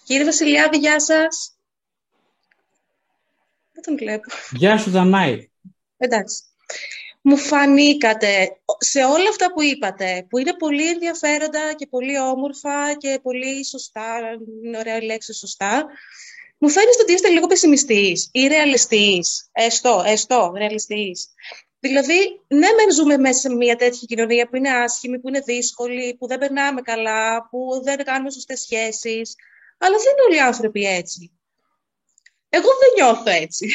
Κύριε 0.04 0.26
Βασιλιάδη, 0.26 0.78
γεια 0.78 1.00
σας. 1.00 1.58
Δεν 3.72 3.84
τον 3.84 3.98
βλέπω. 3.98 4.32
Γεια 4.52 4.78
σου, 4.78 4.90
Δανάη. 4.90 5.50
Εντάξει. 5.98 6.44
Μου 7.22 7.38
φανήκατε 7.38 8.58
σε 8.78 9.04
όλα 9.04 9.30
αυτά 9.30 9.54
που 9.54 9.62
είπατε, 9.62 10.26
που 10.30 10.38
είναι 10.38 10.54
πολύ 10.54 10.90
ενδιαφέροντα 10.90 11.74
και 11.74 11.88
πολύ 11.88 12.20
όμορφα 12.20 12.94
και 12.98 13.20
πολύ 13.22 13.66
σωστά, 13.66 14.20
είναι 14.64 14.78
ωραία 14.78 15.04
λέξη 15.04 15.34
σωστά, 15.34 15.86
μου 16.58 16.70
φαίνεται 16.70 17.02
ότι 17.02 17.14
είστε 17.14 17.30
λίγο 17.30 17.48
πεσημιστής 17.48 18.30
ή 18.32 18.48
ρεαλιστής. 18.48 19.50
Έστω, 19.52 20.04
έστω, 20.06 20.54
ρεαλιστής. 20.58 21.28
Δηλαδή, 21.80 22.42
ναι, 22.48 22.58
μεν 22.58 22.92
ζούμε 22.94 23.18
μέσα 23.18 23.40
σε 23.40 23.56
μια 23.56 23.76
τέτοια 23.76 24.02
κοινωνία 24.08 24.48
που 24.48 24.56
είναι 24.56 24.70
άσχημη, 24.70 25.20
που 25.20 25.28
είναι 25.28 25.40
δύσκολη, 25.40 26.16
που 26.20 26.28
δεν 26.28 26.40
περνάμε 26.40 26.82
καλά, 26.82 27.48
που 27.50 27.82
δεν 27.84 28.04
κάνουμε 28.04 28.32
σωστές 28.32 28.60
σχέσεις, 28.60 29.36
αλλά 29.84 29.98
δεν 29.98 30.12
είναι 30.12 30.22
όλοι 30.28 30.36
οι 30.36 30.42
άνθρωποι 30.42 30.86
έτσι. 30.86 31.32
Εγώ 32.50 32.68
δεν 32.68 32.92
νιώθω 32.96 33.30
έτσι. 33.30 33.68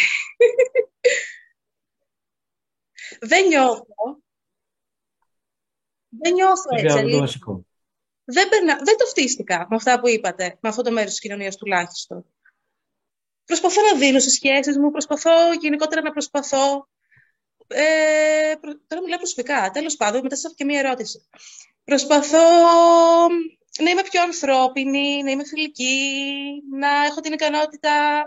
δεν 3.31 3.47
νιώθω. 3.47 4.23
Δεν 6.09 6.33
νιώθω 6.33 6.69
έτσι. 6.71 7.39
Το 7.39 7.65
δεν, 8.25 8.49
περνα... 8.49 8.77
δεν 8.77 8.97
το 8.97 9.05
φτύστηκα 9.05 9.67
με 9.71 9.77
αυτά 9.77 10.01
που 10.01 10.09
είπατε, 10.09 10.59
με 10.61 10.69
αυτό 10.69 10.83
το 10.83 10.93
μέρος 10.93 11.11
της 11.11 11.21
κοινωνίας 11.21 11.57
τουλάχιστον. 11.57 12.27
Προσπαθώ 13.45 13.83
να 13.83 13.99
δίνω 13.99 14.19
στις 14.19 14.33
σχέσεις 14.33 14.79
μου, 14.79 14.91
προσπαθώ 14.91 15.53
γενικότερα 15.61 16.03
να 16.03 16.11
προσπαθώ. 16.11 16.89
Ε, 17.67 18.55
τώρα 18.87 19.03
μιλάω 19.03 19.19
προσωπικά, 19.19 19.71
τέλος 19.71 19.97
πάντων, 19.97 20.23
μετά 20.23 20.35
σας 20.35 20.45
έχω 20.45 20.55
και 20.55 20.65
μία 20.65 20.79
ερώτηση. 20.79 21.29
Προσπαθώ 21.85 22.39
να 23.81 23.91
είμαι 23.91 24.03
πιο 24.03 24.23
ανθρώπινη, 24.23 25.23
να 25.23 25.31
είμαι 25.31 25.45
φιλική, 25.45 26.23
να 26.71 27.05
έχω 27.05 27.21
την 27.21 27.33
ικανότητα 27.33 28.23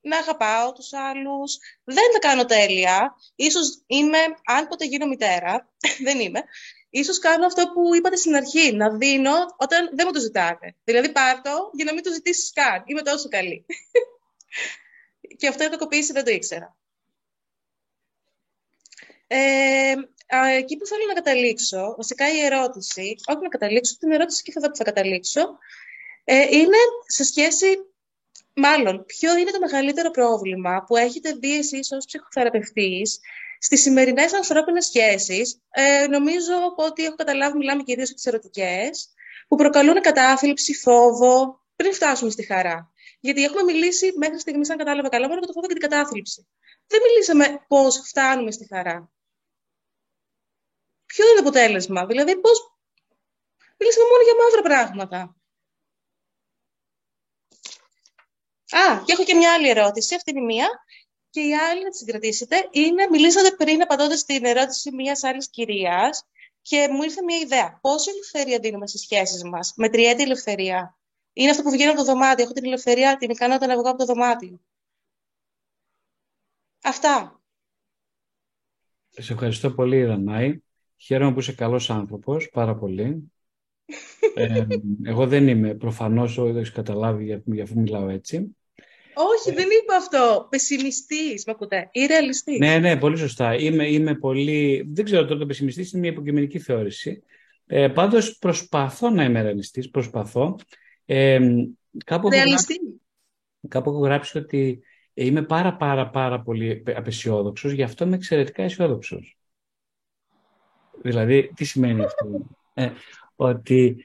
να 0.00 0.16
αγαπάω 0.18 0.72
τους 0.72 0.92
άλλους. 0.92 1.58
Δεν 1.84 2.12
τα 2.12 2.18
κάνω 2.18 2.44
τέλεια. 2.44 3.16
Ίσως 3.34 3.82
είμαι, 3.86 4.18
αν 4.44 4.68
ποτέ 4.68 4.84
γίνω 4.84 5.06
μητέρα, 5.06 5.68
δεν 6.06 6.20
είμαι, 6.20 6.44
ίσως 6.90 7.18
κάνω 7.18 7.46
αυτό 7.46 7.68
που 7.72 7.94
είπατε 7.94 8.16
στην 8.16 8.34
αρχή, 8.34 8.72
να 8.72 8.96
δίνω 8.96 9.34
όταν 9.56 9.90
δεν 9.92 10.04
μου 10.06 10.12
το 10.12 10.20
ζητάτε. 10.20 10.76
Δηλαδή 10.84 11.12
πάρ' 11.12 11.40
το 11.40 11.70
για 11.72 11.84
να 11.84 11.92
μην 11.92 12.02
το 12.02 12.12
ζητήσεις 12.12 12.52
καν. 12.52 12.82
Είμαι 12.86 13.02
τόσο 13.02 13.28
καλή. 13.28 13.66
και 15.38 15.48
αυτό 15.48 15.64
η 15.64 15.68
κακοποίηση 15.68 16.12
δεν 16.12 16.24
το 16.24 16.30
ήξερα. 16.30 16.76
Ε, 19.26 19.94
εκεί 20.40 20.76
που 20.76 20.86
θέλω 20.86 21.04
να 21.06 21.14
καταλήξω, 21.14 21.94
βασικά 21.96 22.32
η 22.32 22.38
ερώτηση, 22.38 23.16
όχι 23.26 23.42
να 23.42 23.48
καταλήξω, 23.48 23.96
την 23.98 24.12
ερώτηση 24.12 24.42
και 24.42 24.52
θα, 24.52 24.70
θα 24.74 24.84
καταλήξω, 24.84 25.58
ε, 26.24 26.46
είναι 26.50 26.76
σε 27.06 27.24
σχέση, 27.24 27.66
μάλλον, 28.54 29.04
ποιο 29.04 29.36
είναι 29.36 29.50
το 29.50 29.58
μεγαλύτερο 29.58 30.10
πρόβλημα 30.10 30.84
που 30.86 30.96
έχετε 30.96 31.32
δει 31.32 31.56
εσείς 31.56 31.92
ως 31.92 32.04
ψυχοθεραπευτής 32.04 33.20
στις 33.58 33.82
σημερινές 33.82 34.32
ανθρώπινες 34.32 34.84
σχέσεις, 34.84 35.60
ε, 35.70 36.06
νομίζω 36.06 36.54
ότι 36.76 37.04
έχω 37.04 37.14
καταλάβει, 37.14 37.58
μιλάμε 37.58 37.82
κυρίως 37.82 38.06
για 38.06 38.16
τις 38.16 38.26
ερωτικές, 38.26 39.08
που 39.48 39.56
προκαλούν 39.56 40.00
κατάθλιψη, 40.00 40.74
φόβο, 40.74 41.60
πριν 41.76 41.92
φτάσουμε 41.92 42.30
στη 42.30 42.44
χαρά. 42.44 42.92
Γιατί 43.20 43.44
έχουμε 43.44 43.62
μιλήσει 43.62 44.12
μέχρι 44.16 44.38
στιγμής, 44.40 44.70
αν 44.70 44.76
κατάλαβα 44.76 45.08
καλά, 45.08 45.28
μόνο 45.28 45.38
για 45.38 45.46
το 45.46 45.52
φόβο 45.52 45.66
και 45.66 45.74
την 45.74 45.88
κατάθλιψη. 45.88 46.46
Δεν 46.86 47.00
μιλήσαμε 47.06 47.64
πώς 47.68 48.02
φτάνουμε 48.06 48.50
στη 48.50 48.66
χαρά 48.66 49.12
ποιο 51.12 51.24
είναι 51.26 51.34
το 51.34 51.48
αποτέλεσμα; 51.48 52.06
Δηλαδή, 52.06 52.40
πώς 52.40 52.76
μιλήσαμε 53.78 54.06
μόνο 54.10 54.22
για 54.22 54.34
μαύρα 54.40 54.62
πράγματα. 54.62 55.18
Α, 58.70 59.02
και 59.04 59.12
έχω 59.12 59.24
και 59.24 59.34
μια 59.34 59.54
άλλη 59.54 59.68
ερώτηση. 59.68 60.14
Αυτή 60.14 60.30
είναι 60.30 60.40
η 60.40 60.44
μία. 60.44 60.68
Και 61.30 61.40
η 61.40 61.54
άλλη, 61.54 61.82
να 61.82 61.90
τη 61.90 61.96
συγκρατήσετε, 61.96 62.68
είναι, 62.70 63.08
μιλήσατε 63.10 63.50
πριν 63.50 63.82
απαντώντας 63.82 64.18
στην 64.18 64.44
ερώτηση 64.44 64.92
μιας 64.94 65.22
άλλης 65.22 65.50
κυρίας 65.50 66.26
Και 66.62 66.88
μου 66.90 67.02
ήρθε 67.02 67.22
μια 67.22 67.36
ιδέα. 67.36 67.78
Πόση 67.80 68.10
ελευθερία 68.10 68.58
δίνουμε 68.58 68.86
στις 68.86 69.00
σχέσεις 69.00 69.44
μας, 69.44 69.72
με 69.76 69.88
τριέτη 69.88 70.22
ελευθερία; 70.22 70.98
Είναι 71.32 71.50
αυτό 71.50 71.62
που 71.62 71.70
βγαίνει 71.70 71.90
από 71.90 71.98
το 71.98 72.04
δωμάτιο. 72.04 72.44
Έχω 72.44 72.52
την 72.52 72.64
ελευθερία, 72.64 73.16
την 73.16 73.30
ικανότητα 73.30 73.66
να 73.66 73.76
βγω 73.76 73.88
από 73.88 73.98
το 73.98 74.04
δωμάτιο. 74.04 74.60
Αυτά. 76.82 77.42
Σε 79.10 79.32
ευχαριστώ 79.32 79.70
πολύ, 79.70 80.04
Δανάη. 80.04 80.60
Χαίρομαι 81.04 81.32
που 81.32 81.40
είσαι 81.40 81.52
καλός 81.52 81.90
άνθρωπος, 81.90 82.48
πάρα 82.52 82.74
πολύ. 82.74 83.32
Ε, 84.34 84.66
εγώ 85.10 85.26
δεν 85.26 85.48
είμαι, 85.48 85.74
προφανώς, 85.74 86.34
δεν 86.34 86.56
έχεις 86.56 86.72
καταλάβει 86.72 87.24
για, 87.24 87.42
για 87.44 87.62
αφού 87.62 87.80
μιλάω 87.80 88.08
έτσι. 88.08 88.56
Όχι, 89.14 89.54
δεν 89.54 89.68
είπα 89.82 89.96
αυτό. 89.96 90.46
Πεσημιστής, 90.50 91.44
με 91.46 91.52
ακούτε; 91.52 91.88
Ή 91.92 92.06
ρεαλιστής; 92.06 92.58
Ναι, 92.58 92.78
ναι, 92.78 92.96
πολύ 92.96 93.16
σωστά. 93.16 93.54
Είμαι, 93.54 93.88
είμαι 93.88 94.14
πολύ... 94.14 94.88
Δεν 94.92 95.04
ξέρω 95.04 95.24
τώρα 95.24 95.38
το 95.38 95.46
πεσημιστής 95.46 95.92
είναι 95.92 96.00
μια 96.00 96.10
υποκειμενική 96.10 96.58
θεώρηση. 96.58 97.22
Ε, 97.66 97.88
πάντως 97.88 98.38
προσπαθώ 98.38 99.10
να 99.10 99.24
είμαι 99.24 99.42
ρεαλιστής, 99.42 99.90
προσπαθώ. 99.90 100.58
Ε, 101.04 101.40
κάπου 102.04 102.28
Ρεαλιστή. 102.28 102.80
κάπου 103.68 103.90
έχω 103.90 103.98
γράψει 103.98 104.38
ότι 104.38 104.82
είμαι 105.14 105.42
πάρα 105.42 105.76
πάρα 105.76 106.10
πάρα 106.10 106.40
πολύ 106.40 106.82
απεσιόδοξος, 106.96 107.72
γι' 107.72 107.82
αυτό 107.82 108.04
είμαι 108.04 108.16
εξαιρετικά 108.16 108.62
αισιόδοξος. 108.62 109.36
Δηλαδή, 111.02 111.52
τι 111.54 111.64
σημαίνει 111.64 112.04
αυτό; 112.04 112.46
Ε, 112.74 112.90
ότι 113.36 114.04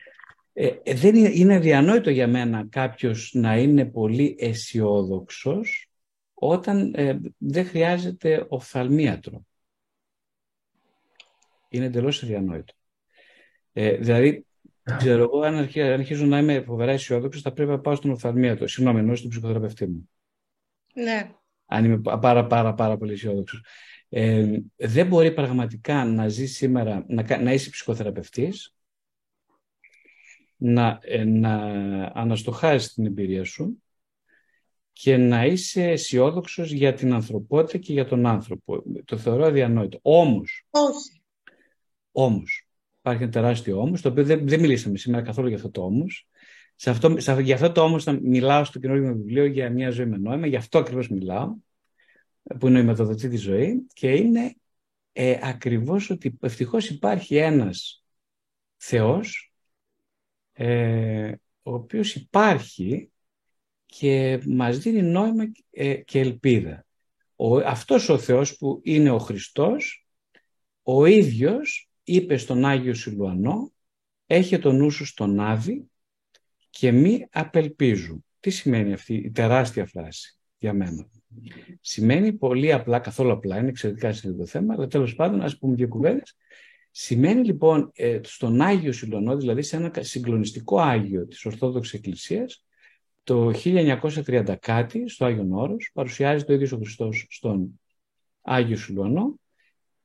ε, 0.53 0.93
δεν 0.93 1.15
είναι, 1.15 1.29
είναι 1.33 1.59
διανόητο 1.59 2.09
για 2.09 2.27
μένα 2.27 2.67
κάποιος 2.69 3.31
να 3.33 3.57
είναι 3.57 3.85
πολύ 3.85 4.35
αισιόδοξος 4.39 5.89
όταν 6.33 6.93
ε, 6.95 7.19
δεν 7.37 7.65
χρειάζεται 7.65 8.45
οφθαλμίατρο. 8.49 9.45
Είναι 11.69 11.85
εντελώς 11.85 12.23
αδιανόητο. 12.23 12.73
Ε, 13.73 13.97
δηλαδή, 13.97 14.45
ξέρω 14.97 15.23
εγώ, 15.23 15.41
αν, 15.41 15.69
αρχίζω 15.75 16.25
να 16.25 16.37
είμαι 16.37 16.61
φοβερά 16.61 16.91
αισιόδοξος, 16.91 17.41
θα 17.41 17.51
πρέπει 17.51 17.71
να 17.71 17.79
πάω 17.79 17.95
στον 17.95 18.11
οφθαλμίατρο. 18.11 18.67
Συγγνώμη, 18.67 18.99
εννοώ 18.99 19.15
στον 19.15 19.29
ψυχοθεραπευτή 19.29 19.87
μου. 19.87 20.09
Ναι. 20.93 21.31
Αν 21.65 21.85
είμαι 21.85 21.97
πάρα 21.97 22.47
πάρα 22.47 22.73
πάρα 22.73 22.97
πολύ 22.97 23.13
αισιόδοξος. 23.13 23.63
Ε, 24.09 24.59
δεν 24.75 25.07
μπορεί 25.07 25.33
πραγματικά 25.33 26.05
να 26.05 26.27
ζει 26.27 26.45
σήμερα, 26.45 27.05
να, 27.07 27.41
να 27.41 27.53
είσαι 27.53 27.69
ψυχοθεραπευτής, 27.69 28.75
να, 30.57 30.99
ε, 31.01 31.23
να 31.23 31.55
αναστοχάζεις 32.13 32.93
την 32.93 33.05
εμπειρία 33.05 33.43
σου 33.43 33.81
και 34.91 35.17
να 35.17 35.45
είσαι 35.45 35.83
αισιόδοξος 35.83 36.71
για 36.71 36.93
την 36.93 37.13
ανθρωπότητα 37.13 37.77
και 37.77 37.93
για 37.93 38.05
τον 38.05 38.25
άνθρωπο. 38.25 38.83
Το 39.05 39.17
θεωρώ 39.17 39.45
αδιανόητο. 39.45 39.99
Όμως, 40.01 40.65
Όχι. 40.69 41.21
όμως, 42.11 42.67
υπάρχει 42.99 43.23
ένα 43.23 43.31
τεράστιο 43.31 43.79
όμως, 43.79 44.01
το 44.01 44.09
οποίο 44.09 44.23
δεν, 44.23 44.47
δεν 44.47 44.59
μιλήσαμε 44.59 44.97
σήμερα 44.97 45.23
καθόλου 45.23 45.47
για 45.47 45.57
αυτό 45.57 45.69
το 45.69 45.83
όμως. 45.83 46.27
Σε 46.75 46.89
αυτό, 46.89 47.19
σε, 47.19 47.41
για 47.41 47.55
αυτό 47.55 47.71
το 47.71 47.81
όμως 47.81 48.03
θα 48.03 48.19
μιλάω 48.21 48.63
στο 48.63 48.79
καινούργιο 48.79 49.13
βιβλίο 49.13 49.45
για 49.45 49.69
μια 49.69 49.89
ζωή 49.89 50.05
με 50.05 50.17
νόημα, 50.17 50.47
γι' 50.47 50.55
αυτό 50.55 50.77
ακριβώς 50.77 51.09
μιλάω 51.09 51.55
που 52.59 52.67
είναι 52.67 52.79
η 52.79 52.83
μεταδοτή 52.83 53.29
της 53.29 53.41
ζωή 53.41 53.87
και 53.93 54.15
είναι 54.15 54.55
ε, 55.11 55.39
ακριβώς 55.41 56.09
ότι 56.09 56.37
ευτυχώς 56.41 56.89
υπάρχει 56.89 57.35
ένας 57.35 58.03
Θεός 58.77 59.53
ε, 60.53 61.31
ο 61.61 61.73
οποίος 61.73 62.15
υπάρχει 62.15 63.11
και 63.85 64.41
μας 64.47 64.79
δίνει 64.79 65.01
νόημα 65.01 65.43
ε, 65.71 65.93
και 65.95 66.19
ελπίδα. 66.19 66.85
Ο, 67.35 67.57
αυτός 67.57 68.09
ο 68.09 68.17
Θεός 68.17 68.57
που 68.57 68.81
είναι 68.83 69.09
ο 69.09 69.19
Χριστός, 69.19 70.07
ο 70.83 71.05
ίδιος 71.05 71.89
είπε 72.03 72.37
στον 72.37 72.65
Άγιο 72.65 72.93
Σιλουανό, 72.93 73.71
έχει 74.25 74.59
τον 74.59 74.75
νου 74.75 74.91
σου 74.91 75.05
στον 75.05 75.39
Άδη 75.39 75.89
και 76.69 76.91
μη 76.91 77.27
απελπίζουν. 77.31 78.25
Τι 78.39 78.49
σημαίνει 78.49 78.93
αυτή 78.93 79.13
η 79.13 79.31
τεράστια 79.31 79.85
φράση 79.85 80.37
για 80.57 80.73
μένα; 80.73 81.09
Σημαίνει 81.81 82.33
πολύ 82.33 82.73
απλά, 82.73 82.99
καθόλου 82.99 83.31
απλά, 83.31 83.57
είναι 83.57 83.67
εξαιρετικά 83.67 84.13
συνήθω 84.13 84.39
το 84.39 84.45
θέμα, 84.45 84.73
αλλά 84.73 84.87
τέλος 84.87 85.15
πάντων 85.15 85.41
ας 85.41 85.57
πούμε 85.57 85.75
δύο 85.75 85.87
κουβέντες. 85.87 86.35
Σημαίνει 86.91 87.43
λοιπόν 87.43 87.91
ε, 87.93 88.19
στον 88.23 88.61
Άγιο 88.61 88.91
Σιλωνό, 88.91 89.37
δηλαδή 89.37 89.61
σε 89.61 89.75
ένα 89.75 89.91
συγκλονιστικό 89.99 90.79
Άγιο 90.79 91.27
της 91.27 91.45
Ορθόδοξης 91.45 91.93
Εκκλησίας, 91.93 92.65
το 93.23 93.51
1930 93.63 94.55
κάτι, 94.59 95.09
στο 95.09 95.25
Άγιον 95.25 95.53
Όρος, 95.53 95.89
παρουσιάζει 95.93 96.43
το 96.43 96.53
ίδιο 96.53 96.67
ο 96.73 96.77
Χριστός 96.77 97.25
στον 97.29 97.79
Άγιο 98.41 98.77
Σιλωνό 98.77 99.39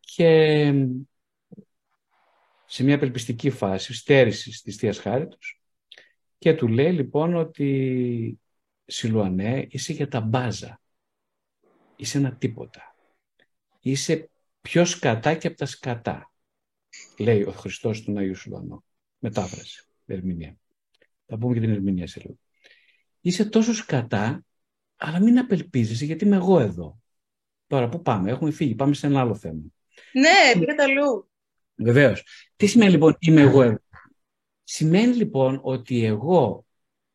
και 0.01 0.73
σε 2.67 2.85
μια 2.85 2.95
απελπιστική 2.95 3.51
φάση 3.51 3.95
στέρησης 3.95 4.63
της 4.63 4.77
Θείας 4.77 4.99
Χάριτος 4.99 5.63
και 6.39 6.55
του 6.55 6.69
λέει 6.69 6.93
λοιπόν 6.93 7.35
ότι 7.35 8.41
Σιλουανέ 8.85 9.67
είσαι 9.71 9.93
για 9.93 10.09
τα 10.09 10.21
μπάζα 10.21 10.82
είσαι 12.03 12.19
ένα 12.19 12.35
τίποτα. 12.35 12.97
Είσαι 13.81 14.31
πιο 14.61 14.85
σκατά 14.85 15.35
και 15.35 15.47
από 15.47 15.57
τα 15.57 15.67
σκατά, 15.67 16.33
λέει 17.19 17.43
ο 17.43 17.51
Χριστός 17.53 17.99
στον 17.99 18.19
Άγιο 18.19 18.35
Σουλανό. 18.35 18.85
Μετάφραση, 19.19 19.85
ερμηνεία. 20.07 20.57
Θα 21.27 21.39
πούμε 21.39 21.55
και 21.55 21.61
την 21.61 21.71
ερμηνεία 21.71 22.07
σε 22.07 22.21
λίγο. 22.21 22.39
Είσαι 23.21 23.45
τόσο 23.45 23.75
σκατά, 23.75 24.45
αλλά 24.97 25.21
μην 25.21 25.39
απελπίζεσαι 25.39 26.05
γιατί 26.05 26.25
είμαι 26.25 26.37
εγώ 26.37 26.61
εδώ. 26.61 27.01
Τώρα 27.67 27.89
πού 27.89 28.03
πάμε, 28.03 28.31
έχουμε 28.31 28.51
φύγει, 28.51 28.75
πάμε 28.75 28.95
σε 28.95 29.07
ένα 29.07 29.21
άλλο 29.21 29.35
θέμα. 29.35 29.63
Ναι, 30.13 30.61
πήγατε 30.61 30.83
αλλού. 30.83 31.31
Βεβαίως. 31.75 32.25
Τι 32.57 32.67
σημαίνει 32.67 32.91
λοιπόν 32.91 33.17
είμαι 33.19 33.41
εγώ 33.41 33.63
εδώ; 33.63 33.79
Σημαίνει 34.63 35.15
λοιπόν 35.15 35.61
ότι 35.63 36.05
εγώ, 36.05 36.67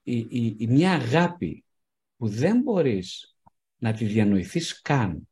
η, 0.04 0.18
η, 0.18 0.56
η 0.60 0.68
μια 0.68 0.94
αγάπη 0.94 1.66
που 2.18 2.28
δεν 2.28 2.62
μπορείς 2.62 3.37
να 3.78 3.94
τη 3.94 4.06
διανοηθείς 4.06 4.82
καν, 4.82 5.28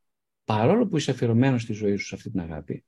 παρόλο 0.46 0.88
που 0.88 0.98
είσαι 0.98 1.12
αφιερωμένος 1.12 1.62
στη 1.62 1.74
ζωή 1.74 1.96
σου 1.96 2.06
σε 2.06 2.16
αυτή 2.16 2.32
την 2.32 2.40
αγάπη, 2.40 2.84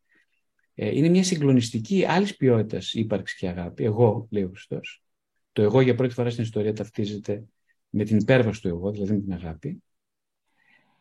ε, 0.74 0.98
είναι 0.98 1.10
μια 1.10 1.24
συγκλονιστική 1.24 2.06
άλλης 2.06 2.36
ποιότητας 2.36 2.94
ύπαρξη 2.94 3.36
και 3.38 3.48
αγάπη. 3.48 3.84
Εγώ, 3.84 4.28
λέει 4.32 4.44
ο 4.44 4.50
Χριστός. 4.50 5.04
Το 5.52 5.62
εγώ 5.62 5.82
για 5.82 5.96
πρώτη 5.96 6.14
φορά 6.14 6.30
στην 6.30 6.44
ιστορία 6.44 6.74
ταυτίζεται 6.74 7.44
με 7.90 8.04
την 8.04 8.18
υπέρβαση 8.18 8.62
του 8.62 8.68
εγώ, 8.68 8.92
δηλαδή 8.92 9.14
με 9.14 9.20
την 9.20 9.34
αγάπη. 9.34 9.84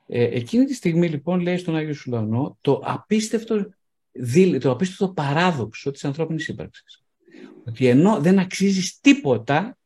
Ε, 0.06 0.22
εκείνη 0.22 0.64
τη 0.64 0.74
στιγμή 0.74 1.08
λοιπόν 1.08 1.40
λέει 1.40 1.56
στον 1.56 1.76
Άγιο 1.76 1.94
Σουλανό 1.94 2.58
το 2.60 2.82
απίστευτο, 2.84 3.68
το 4.60 4.70
απίστευτο 4.70 5.12
παράδοξο 5.12 5.90
της 5.90 6.04
ανθρώπινης 6.04 6.48
ύπαρξης. 6.48 7.04
Ότι 7.64 7.86
ενώ 7.86 8.20
δεν 8.20 8.38
αξίζεις 8.38 9.00
τίποτα, 9.00 9.78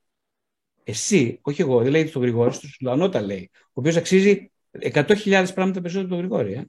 εσύ, 0.85 1.39
όχι 1.43 1.61
εγώ, 1.61 1.83
δεν 1.83 1.91
λέει 1.91 2.07
στον 2.07 2.23
Γρηγόρη, 2.23 2.55
στον 2.55 2.71
Σουλανό 2.71 3.09
τα 3.09 3.21
λέει, 3.21 3.51
ο 3.53 3.71
οποίος 3.73 3.97
αξίζει 3.97 4.50
100.000 4.71 5.47
πράγματα 5.55 5.81
περισσότερο 5.81 6.01
από 6.01 6.09
τον 6.09 6.19
Γρηγόρη. 6.19 6.53
Ε. 6.53 6.65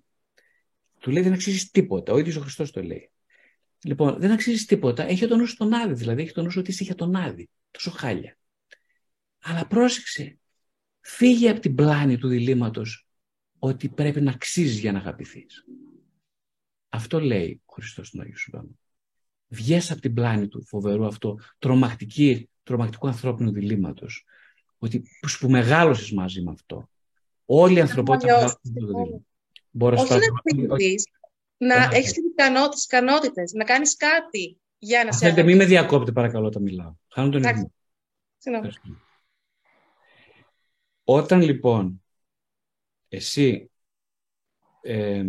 Του 1.00 1.12
λέει 1.12 1.24
δεν 1.24 1.34
αξίζεις 1.34 1.72
τίποτα. 1.72 2.14
Ο 2.14 2.18
ίδιος 2.18 2.36
ο 2.36 2.42
Χριστός 2.42 2.72
το 2.72 2.84
λέει. 2.84 3.12
Λοιπόν, 3.84 4.20
δεν 4.20 4.32
αξίζεις 4.32 4.66
τίποτα. 4.66 5.04
Έχει 5.04 5.28
τον 5.28 5.38
νου 5.38 5.46
στον 5.46 5.74
Άδη, 5.74 5.94
δηλαδή 5.94 6.22
έχει 6.22 6.32
τον 6.32 6.44
νου 6.44 6.52
ότι 6.58 6.72
είσαι 6.72 6.84
για 6.84 6.96
τον 6.96 7.16
Άδη. 7.16 7.50
Τόσο 7.72 7.92
χάλια. 7.92 8.38
Αλλά 9.42 9.68
πρόσεξε. 9.68 10.40
Φύγε 11.00 11.50
από 11.50 11.60
την 11.60 11.76
πλάνη 11.76 12.18
του 12.18 12.28
διλήμματος 12.28 13.08
ότι 13.60 13.90
πρέπει 13.90 14.22
να 14.22 14.32
αξίζεις 14.32 14.80
για 14.80 14.92
να 14.92 15.00
αγαπηθείς. 15.00 15.66
Αυτό 16.90 17.20
λέει 17.20 17.62
ο 17.66 17.74
Χριστός 17.74 18.08
στον 18.08 18.22
Άγιο 18.22 18.38
Σουβάνο. 18.38 18.80
Βγες 19.48 19.92
από 19.92 20.02
την 20.02 20.14
πλάνη 20.14 20.48
του 20.48 20.66
φοβερού 20.66 21.06
αυτό 21.06 21.40
τρομακτική, 21.60 22.50
τρομακτικού 22.64 23.08
ανθρώπινου 23.08 23.52
διλήμματος. 23.52 24.26
Ότι 24.78 25.04
που 25.40 25.50
μεγάλωσες 25.50 26.12
μαζί 26.12 26.42
με 26.42 26.52
αυτό. 26.52 26.90
Όλη 27.46 27.78
η 27.78 27.82
ανθρωπότητα 27.82 28.56
Μπορεί 29.72 29.96
να 29.96 30.06
να 31.58 31.88
ναι. 31.88 31.98
έχεις 31.98 32.12
τις 32.12 32.84
ικανότητες, 32.86 33.54
να 33.54 33.64
κάνεις 33.64 33.96
κάτι 33.96 34.60
για 34.78 35.04
να 35.04 35.12
σε. 35.12 35.20
Θέλετε, 35.20 35.44
μην 35.44 35.58
με 35.58 35.66
διακόπτε, 35.66 36.12
παρακαλώ, 36.12 36.48
όταν 36.48 36.62
μιλάω. 36.62 36.94
Χάνω 37.08 37.30
τον 37.30 37.44
ίδιο. 37.44 37.72
Όταν 41.04 41.42
λοιπόν 41.42 42.04
εσύ 43.10 43.72
ε, 44.82 45.24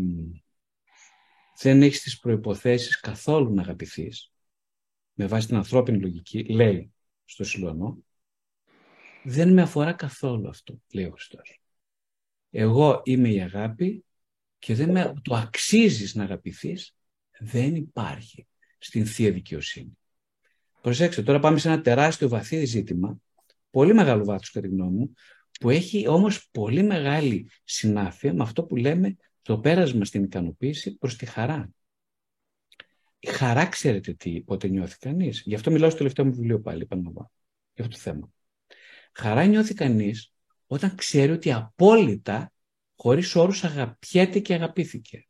δεν 1.59 1.83
έχεις 1.83 2.03
τις 2.03 2.19
προϋποθέσεις 2.19 3.01
καθόλου 3.01 3.55
να 3.55 3.63
αγαπηθείς, 3.63 4.33
με 5.13 5.27
βάση 5.27 5.47
την 5.47 5.57
ανθρώπινη 5.57 5.99
λογική, 5.99 6.45
λέει 6.45 6.93
στο 7.25 7.45
Σιλουανό, 7.45 7.99
δεν 9.23 9.53
με 9.53 9.63
αφορά 9.63 9.93
καθόλου 9.93 10.49
αυτό, 10.49 10.81
λέει 10.93 11.05
ο 11.05 11.11
Χριστός 11.11 11.62
εγώ 12.55 13.01
είμαι 13.05 13.29
η 13.29 13.41
αγάπη 13.41 14.05
και 14.59 14.75
δεν 14.75 14.91
με, 14.91 15.13
το 15.23 15.35
αξίζεις 15.35 16.15
να 16.15 16.23
αγαπηθείς, 16.23 16.95
δεν 17.39 17.75
υπάρχει 17.75 18.47
στην 18.79 19.07
Θεία 19.07 19.33
Δικαιοσύνη. 19.33 19.99
Προσέξτε, 20.81 21.23
τώρα 21.23 21.39
πάμε 21.39 21.59
σε 21.59 21.69
ένα 21.69 21.81
τεράστιο 21.81 22.29
βαθύ 22.29 22.65
ζήτημα, 22.65 23.17
πολύ 23.71 23.95
μεγάλο 23.95 24.25
βάθος 24.25 24.51
κατά 24.51 24.69
τη 24.69 24.75
γνώμη 24.75 24.97
μου, 24.97 25.13
που 25.61 25.71
έχει 25.71 26.09
όμως 26.09 26.49
πολύ 26.51 26.83
μεγάλη 26.83 27.51
συνάφεια 27.65 28.35
με 28.35 28.43
αυτό 28.43 28.65
που 28.65 28.77
λέμε 28.77 29.17
το 29.43 29.59
πέρασμα 29.59 30.05
στην 30.05 30.23
ικανοποίηση 30.25 30.97
προς 30.97 31.17
τη 31.17 31.27
χαρά. 31.27 31.71
Η 33.19 33.27
χαρά 33.27 33.67
ξέρετε 33.67 34.13
τι, 34.13 34.41
πότε 34.41 34.69
νιώθει 34.69 34.99
κανείς; 34.99 35.43
Γι' 35.47 35.55
αυτό 35.55 35.71
μιλάω 35.71 35.89
στο 35.89 35.99
τελευταίο 35.99 36.25
μου 36.25 36.33
βιβλίο 36.33 36.61
πάλι, 36.61 36.83
επαναλαμβάνω, 36.83 37.31
για 37.75 37.85
αυτό 37.85 37.97
το 37.97 38.03
θέμα. 38.03 38.31
Χαρά 39.13 39.45
νιώθει 39.45 39.75
κανείς 39.75 40.33
όταν 40.73 40.95
ξέρει 40.95 41.33
ότι 41.33 41.53
απόλυτα, 41.53 42.53
χωρίς 42.97 43.35
όρους, 43.35 43.65
αγαπιέται 43.65 44.39
και 44.39 44.55
αγαπήθηκε. 44.55 45.27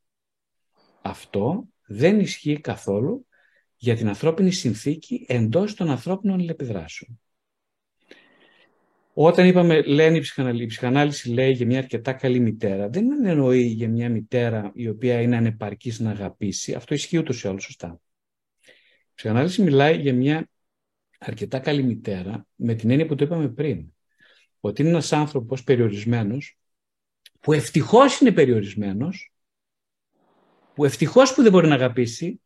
Αυτό 1.02 1.68
δεν 1.86 2.20
ισχύει 2.20 2.60
καθόλου 2.60 3.26
για 3.76 3.96
την 3.96 4.08
ανθρώπινη 4.08 4.50
συνθήκη 4.50 5.24
εντός 5.28 5.74
των 5.74 5.90
ανθρώπινων 5.90 6.38
λεπιδράσεων. 6.38 7.20
Όταν 9.12 9.46
είπαμε, 9.46 9.82
λένε 9.82 10.16
η 10.16 10.20
ψυχανάλυση, 10.20 10.64
η 10.64 10.66
ψυχανάλυση 10.66 11.30
λέει 11.30 11.52
για 11.52 11.66
μια 11.66 11.78
αρκετά 11.78 12.12
καλή 12.12 12.40
μητέρα, 12.40 12.88
δεν 12.88 13.24
εννοεί 13.24 13.62
για 13.62 13.88
μια 13.88 14.10
μητέρα 14.10 14.72
η 14.74 14.88
οποία 14.88 15.20
είναι 15.20 15.36
ανεπαρκής 15.36 16.00
να 16.00 16.10
αγαπήσει. 16.10 16.74
Αυτό 16.74 16.94
ισχύει 16.94 17.18
ούτως 17.18 17.42
ή 17.42 17.48
άλλως 17.48 17.62
σωστά. 17.62 18.00
Η 19.08 19.12
ψυχανάλυση 19.14 19.62
μιλάει 19.62 20.00
για 20.00 20.14
μια 20.14 20.48
αρκετά 21.18 21.58
καλή 21.58 21.82
μητέρα 21.82 22.46
με 22.54 22.74
την 22.74 22.90
έννοια 22.90 23.06
που 23.06 23.14
το 23.14 23.24
είπαμε 23.24 23.48
πριν. 23.48 23.92
Ότι 24.64 24.82
είναι 24.82 24.90
ένας 24.90 25.12
άνθρωπος 25.12 25.64
περιορισμένος 25.64 26.58
που 27.40 27.52
ευτυχώς 27.52 28.20
είναι 28.20 28.32
περιορισμένος 28.32 29.32
που 30.74 30.84
ευτυχώς 30.84 31.34
που 31.34 31.42
δεν 31.42 31.52
μπορεί 31.52 31.68
να 31.68 31.74
αγαπήσει 31.74 32.40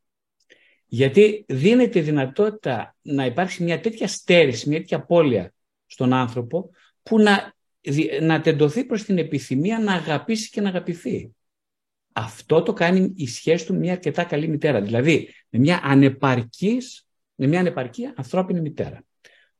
γιατί 0.86 1.44
δίνεται 1.48 2.00
δυνατότητα 2.00 2.96
να 3.02 3.24
υπάρξει 3.24 3.62
μια 3.62 3.80
τέτοια 3.80 4.08
στέρηση, 4.08 4.68
μια 4.68 4.78
τέτοια 4.78 4.96
απώλεια 4.96 5.54
στον 5.86 6.12
άνθρωπο 6.12 6.70
που 7.02 7.18
να, 7.18 7.54
να 8.20 8.40
τεντωθεί 8.40 8.84
προς 8.84 9.04
την 9.04 9.18
επιθυμία 9.18 9.78
να 9.78 9.92
αγαπήσει 9.92 10.50
και 10.50 10.60
να 10.60 10.68
αγαπηθεί. 10.68 11.34
Αυτό 12.12 12.62
το 12.62 12.72
κάνει 12.72 13.12
η 13.16 13.26
σχέση 13.26 13.66
του 13.66 13.74
μια 13.74 13.92
αρκετά 13.92 14.24
καλή 14.24 14.48
μητέρα. 14.48 14.80
Δηλαδή 14.80 15.28
με 15.48 15.58
μια 15.58 15.80
ανεπαρκής, 15.82 17.06
με 17.34 17.46
μια 17.46 17.60
ανεπαρκή 17.60 18.12
ανθρώπινη 18.14 18.60
μητέρα. 18.60 19.04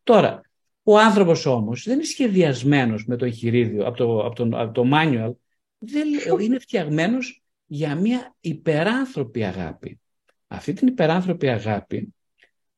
Τώρα, 0.03 0.41
ο 0.89 0.99
άνθρωπος 0.99 1.47
όμως 1.47 1.85
δεν 1.85 1.95
είναι 1.95 2.05
σχεδιασμένος 2.05 3.05
με 3.07 3.17
το 3.17 3.25
εγχειρίδιο, 3.25 3.87
από 3.87 3.97
το, 3.97 4.27
από 4.27 4.35
το, 4.35 4.49
από 4.53 4.73
το 4.73 4.91
manual, 4.93 5.33
δεν, 5.79 6.09
είναι 6.41 6.59
φτιαγμένος 6.59 7.43
για 7.67 7.95
μια 7.95 8.37
υπεράνθρωπη 8.41 9.45
αγάπη. 9.45 10.01
Αυτή 10.47 10.73
την 10.73 10.89
υπεράνθρωπη 10.89 11.49
αγάπη 11.49 12.15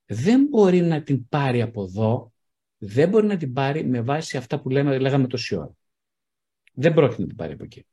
δεν 0.06 0.44
μπορεί 0.44 0.80
να 0.80 1.02
την 1.02 1.28
πάρει 1.28 1.62
από 1.62 1.82
εδώ 1.82 2.32
δεν 2.78 3.08
μπορεί 3.08 3.26
να 3.26 3.36
την 3.36 3.52
πάρει 3.52 3.84
με 3.84 4.00
βάση 4.00 4.36
αυτά 4.36 4.60
που 4.60 4.68
λέμε, 4.68 4.98
λέγαμε 4.98 5.26
τόση 5.26 5.56
ώρα. 5.56 5.76
Δεν 6.72 6.94
πρόκειται 6.94 7.20
να 7.20 7.28
την 7.28 7.36
πάρει 7.36 7.52
από 7.52 7.64
εκεί. 7.64 7.86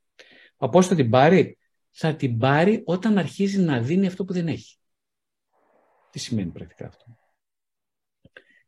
Πώ 0.58 0.82
θα 0.82 0.96
την 0.96 1.10
πάρει, 1.10 1.58
θα 1.92 2.16
την 2.16 2.38
πάρει 2.38 2.82
όταν 2.86 3.18
αρχίζει 3.18 3.60
να 3.62 3.82
δίνει 3.82 4.08
αυτό 4.08 4.26
που 4.26 4.34
δεν 4.34 4.48
έχει. 4.48 4.78
Τι 6.10 6.20
σημαίνει 6.20 6.52
πρακτικά 6.52 6.88
αυτό; 6.88 7.18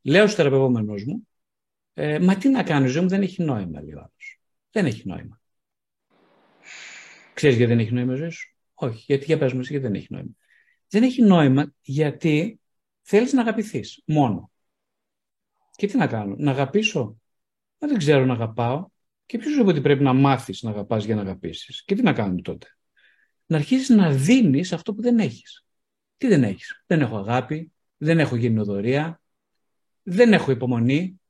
Λέω 0.02 0.28
στο 0.28 0.36
θεραπευόμενό 0.36 0.94
μου, 1.06 1.28
ε, 1.99 2.19
μα 2.19 2.36
τι 2.38 2.49
να 2.49 2.64
κάνω, 2.64 2.86
η 2.86 2.90
ζωή 2.90 3.02
μου 3.02 3.10
δεν 3.10 3.22
έχει 3.22 3.44
νόημα, 3.44 3.82
λέει 3.82 3.94
ο 3.94 3.99
άλλος. 3.99 4.40
Δεν 4.72 4.86
έχει 4.86 5.07
νόημα. 5.07 5.41
Ξέρεις 7.34 7.57
γιατί 7.57 7.72
δεν 7.72 7.80
έχει 7.80 7.94
νόημα 7.94 8.14
η 8.14 8.15
ζωή 8.15 8.30
σου; 8.30 8.56
Όχι, 8.74 9.03
γιατί 9.07 9.26
για 9.26 9.38
πες 9.38 9.53
μου 9.53 9.61
γιατί 9.61 9.78
δεν 9.78 9.94
έχει 9.94 10.07
νόημα. 10.10 10.32
Δεν 10.90 11.03
έχει 11.03 11.22
νόημα 11.22 11.74
γιατί 11.82 12.60
θέλεις 13.02 13.34
να 13.34 13.41
αγαπηθείς 13.41 14.02
μόνο. 14.06 14.52
Και 15.76 15.88
τι 15.88 15.98
να 15.98 16.07
κάνω, 16.07 16.36
να 16.38 16.52
αγαπήσω; 16.52 17.22
Μα 17.80 17.88
δεν 17.88 17.98
ξέρω 17.98 18.26
να 18.26 18.34
αγαπάω. 18.34 18.88
Και 19.26 19.38
ποιος 19.38 19.57
είπε 19.57 19.69
ότι 19.69 19.82
πρέπει 19.82 20.03
να 20.03 20.14
μάθεις 20.14 20.61
να 20.61 20.69
αγαπάς 20.69 21.06
για 21.06 21.15
να 21.15 21.22
αγαπήσεις; 21.22 21.84
Και 21.84 21.95
τι 21.95 22.02
να 22.02 22.14
κάνουμε 22.14 22.41
τότε; 22.41 22.68
Να 23.45 23.57
αρχίσεις 23.57 23.90
να 23.90 24.11
δίνεις 24.11 24.74
αυτό 24.74 24.94
που 24.94 25.02
δεν 25.02 25.19
έχεις. 25.19 25.65
Τι 26.18 26.28
δεν 26.28 26.44
έχεις; 26.44 26.84
Δεν 26.88 27.02
έχω 27.02 27.18
αγάπη, 27.18 27.72
δεν 27.98 28.19
έχω 28.19 28.36
γενναιοδορία, 28.36 29.22
δεν 30.03 30.34
έχω 30.34 30.52
υπομονή, 30.52 31.22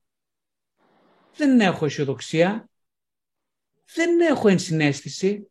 δεν 1.38 1.60
έχω 1.60 1.86
αισιοδοξία, 1.86 2.70
δεν 3.94 4.20
έχω 4.20 4.48
ενσυναίσθηση, 4.48 5.50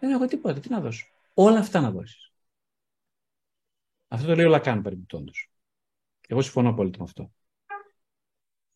δεν 0.00 0.10
έχω 0.10 0.26
τίποτα. 0.26 0.60
Τι 0.60 0.68
να 0.68 0.80
δώσω. 0.80 1.06
Όλα 1.34 1.58
αυτά 1.58 1.80
να 1.80 1.90
δώσεις. 1.90 2.32
Αυτό 4.08 4.26
το 4.26 4.34
λέει 4.34 4.44
ο 4.44 4.48
Λακάν 4.48 4.82
παρεμπιπτόντως. 4.82 5.50
Εγώ 6.28 6.42
συμφωνώ 6.42 6.68
απόλυτα 6.68 6.98
με 6.98 7.04
αυτό. 7.04 7.32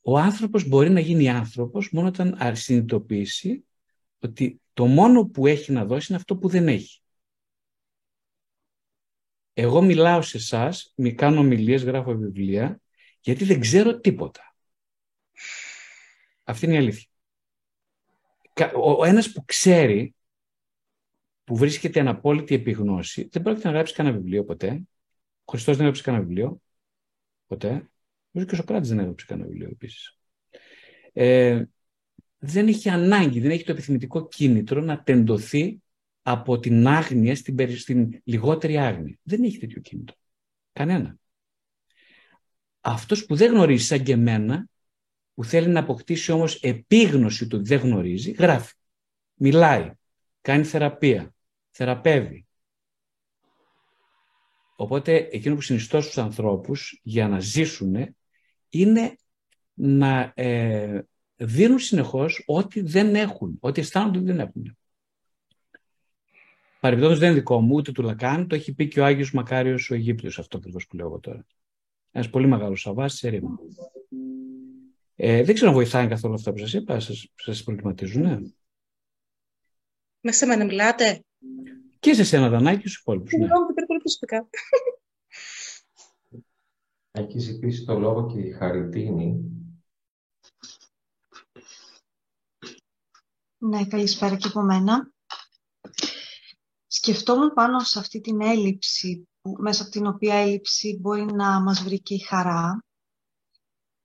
Ο 0.00 0.18
άνθρωπος 0.18 0.68
μπορεί 0.68 0.90
να 0.90 1.00
γίνει 1.00 1.28
άνθρωπος 1.28 1.90
μόνο 1.92 2.08
όταν 2.08 2.56
συνειδητοποιήσει 2.56 3.64
ότι 4.18 4.60
το 4.72 4.86
μόνο 4.86 5.26
που 5.26 5.46
έχει 5.46 5.72
να 5.72 5.84
δώσει 5.84 6.06
είναι 6.08 6.18
αυτό 6.18 6.36
που 6.36 6.48
δεν 6.48 6.68
έχει. 6.68 7.02
Εγώ 9.52 9.82
μιλάω 9.82 10.22
σε 10.22 10.36
εσάς, 10.36 10.92
μη 10.96 11.14
κάνω 11.14 11.40
ομιλίες, 11.40 11.84
γράφω 11.84 12.16
βιβλία, 12.16 12.80
γιατί 13.20 13.44
δεν 13.44 13.60
ξέρω 13.60 14.00
τίποτα. 14.00 14.53
Αυτή 16.44 16.66
είναι 16.66 16.74
η 16.74 16.78
αλήθεια. 16.78 17.08
Ο 18.74 19.04
ένας 19.04 19.32
που 19.32 19.44
ξέρει, 19.44 20.14
που 21.44 21.56
βρίσκεται 21.56 22.00
αναπόλυτη 22.00 22.54
επιγνώση, 22.54 23.28
δεν 23.32 23.42
πρόκειται 23.42 23.68
να 23.68 23.74
γράψει 23.74 23.94
κανένα 23.94 24.16
βιβλίο 24.16 24.44
ποτέ. 24.44 24.82
Ο 25.44 25.52
Χριστός 25.52 25.74
δεν 25.76 25.80
έγραψε 25.80 26.02
κανένα 26.02 26.24
βιβλίο 26.24 26.60
ποτέ. 27.46 27.88
Νομίζω 28.30 28.50
και 28.50 28.54
ο 28.54 28.56
Σοκράτης 28.56 28.88
δεν 28.88 28.98
έγραψε 28.98 29.26
κανένα 29.26 29.48
βιβλίο 29.48 29.68
επίσης. 29.72 30.18
Ε, 31.12 31.64
δεν 32.38 32.68
έχει 32.68 32.88
ανάγκη, 32.88 33.40
δεν 33.40 33.50
έχει 33.50 33.64
το 33.64 33.72
επιθυμητικό 33.72 34.28
κίνητρο 34.28 34.80
να 34.80 35.02
τεντωθεί 35.02 35.82
από 36.22 36.58
την 36.58 36.86
άγνοια 36.86 37.36
στην, 37.36 37.78
στην 37.78 38.20
λιγότερη 38.24 38.78
άγνοια. 38.78 39.18
Δεν 39.22 39.42
έχει 39.42 39.58
τέτοιο 39.58 39.80
κίνητρο. 39.80 40.16
Κανένα. 40.72 41.16
Αυτός 42.80 43.26
που 43.26 43.34
δεν 43.34 43.52
γνωρίζει 43.52 43.84
σαν 43.84 44.02
και 44.02 44.12
εμένα, 44.12 44.68
που 45.34 45.44
θέλει 45.44 45.68
να 45.68 45.80
αποκτήσει 45.80 46.32
όμως 46.32 46.60
επίγνωση 46.60 47.46
του 47.46 47.58
ότι 47.60 47.68
δεν 47.68 47.78
γνωρίζει, 47.78 48.30
γράφει. 48.30 48.74
Μιλάει. 49.34 49.90
Κάνει 50.40 50.64
θεραπεία. 50.64 51.34
Θεραπεύει. 51.70 52.46
Οπότε 54.76 55.28
εκείνο 55.30 55.54
που 55.54 55.60
συνιστώ 55.60 56.00
στους 56.00 56.18
ανθρώπους 56.18 57.00
για 57.02 57.28
να 57.28 57.40
ζήσουν 57.40 58.16
είναι 58.68 59.16
να 59.74 60.32
ε, 60.34 61.02
δίνουν 61.36 61.78
συνεχώς 61.78 62.42
ό,τι 62.46 62.80
δεν 62.80 63.14
έχουν, 63.14 63.56
ό,τι 63.60 63.80
αισθάνονται 63.80 64.18
ότι 64.18 64.26
δεν 64.26 64.40
έχουν. 64.40 64.76
Παρεμπιπτόντως 66.80 67.18
δεν 67.18 67.28
είναι 67.30 67.38
δικό 67.38 67.60
μου, 67.60 67.74
ούτε 67.74 67.92
του 67.92 68.02
Λακάν, 68.02 68.48
το 68.48 68.54
έχει 68.54 68.74
πει 68.74 68.88
και 68.88 69.00
ο 69.00 69.04
Άγιος 69.04 69.32
Μακάριος 69.32 69.90
ο 69.90 69.94
Αιγύπτιος, 69.94 70.38
αυτό 70.38 70.56
ακριβώς 70.56 70.86
που 70.86 70.96
λέω 70.96 71.06
εγώ 71.06 71.18
τώρα. 71.18 71.46
Ένας 72.10 72.30
πολύ 72.30 72.46
μεγάλος 72.46 72.80
σαβάς 72.80 73.14
σε 73.14 73.28
ρήμα. 73.28 73.58
Ε, 75.16 75.42
δεν 75.42 75.54
ξέρω 75.54 75.70
αν 75.70 75.76
βοηθάει 75.76 76.08
καθόλου 76.08 76.34
αυτά 76.34 76.52
που 76.52 76.58
σας 76.58 76.72
είπα, 76.72 77.00
σας, 77.00 77.32
σας 77.34 77.62
προβληματίζουν, 77.62 78.22
ναι. 78.22 78.38
Με 80.20 80.32
σε 80.32 80.46
μένα 80.46 80.64
μιλάτε. 80.64 81.24
Και 81.98 82.14
σε 82.14 82.24
σένα, 82.24 82.48
Δανάκη, 82.48 82.88
στους 82.88 83.00
υπόλοιπους. 83.00 83.32
Ναι, 83.32 83.38
ναι 83.46 83.86
πολύ 83.86 84.00
προσωπικά. 84.00 84.48
Έχει 87.10 87.38
ζητήσει 87.38 87.84
το 87.84 87.98
λόγο 87.98 88.26
και 88.26 88.40
η 88.40 88.52
Χαριτίνη. 88.52 89.54
Ναι, 93.58 93.86
καλησπέρα 93.86 94.36
και 94.36 94.48
από 94.48 94.60
μένα. 94.60 95.12
Σκεφτόμουν 96.86 97.52
πάνω 97.52 97.78
σε 97.80 97.98
αυτή 97.98 98.20
την 98.20 98.40
έλλειψη, 98.40 99.28
που, 99.40 99.56
μέσα 99.58 99.82
από 99.82 99.90
την 99.90 100.06
οποία 100.06 100.34
έλλειψη 100.34 100.98
μπορεί 101.00 101.24
να 101.24 101.60
μας 101.60 101.82
βρει 101.82 102.00
και 102.00 102.14
η 102.14 102.18
χαρά. 102.18 102.84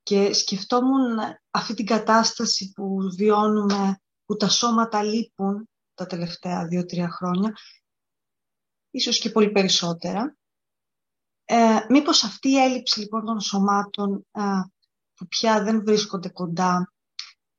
Και 0.09 0.33
σκεφτόμουν 0.33 1.19
αυτή 1.51 1.73
την 1.73 1.85
κατάσταση 1.85 2.71
που 2.71 2.97
βιώνουμε, 3.17 4.01
που 4.25 4.35
τα 4.35 4.49
σώματα 4.49 5.03
λείπουν 5.03 5.69
τα 5.93 6.05
τελευταία 6.05 6.67
δύο-τρία 6.67 7.09
χρόνια, 7.09 7.53
ίσως 8.89 9.19
και 9.19 9.29
πολύ 9.29 9.51
περισσότερα. 9.51 10.37
Ε, 11.45 11.85
μήπως 11.89 12.23
αυτή 12.23 12.49
η 12.49 12.57
έλλειψη 12.57 12.99
λοιπόν 12.99 13.25
των 13.25 13.39
σωμάτων 13.39 14.25
ε, 14.31 14.41
που 15.13 15.27
πια 15.27 15.63
δεν 15.63 15.83
βρίσκονται 15.83 16.29
κοντά 16.29 16.93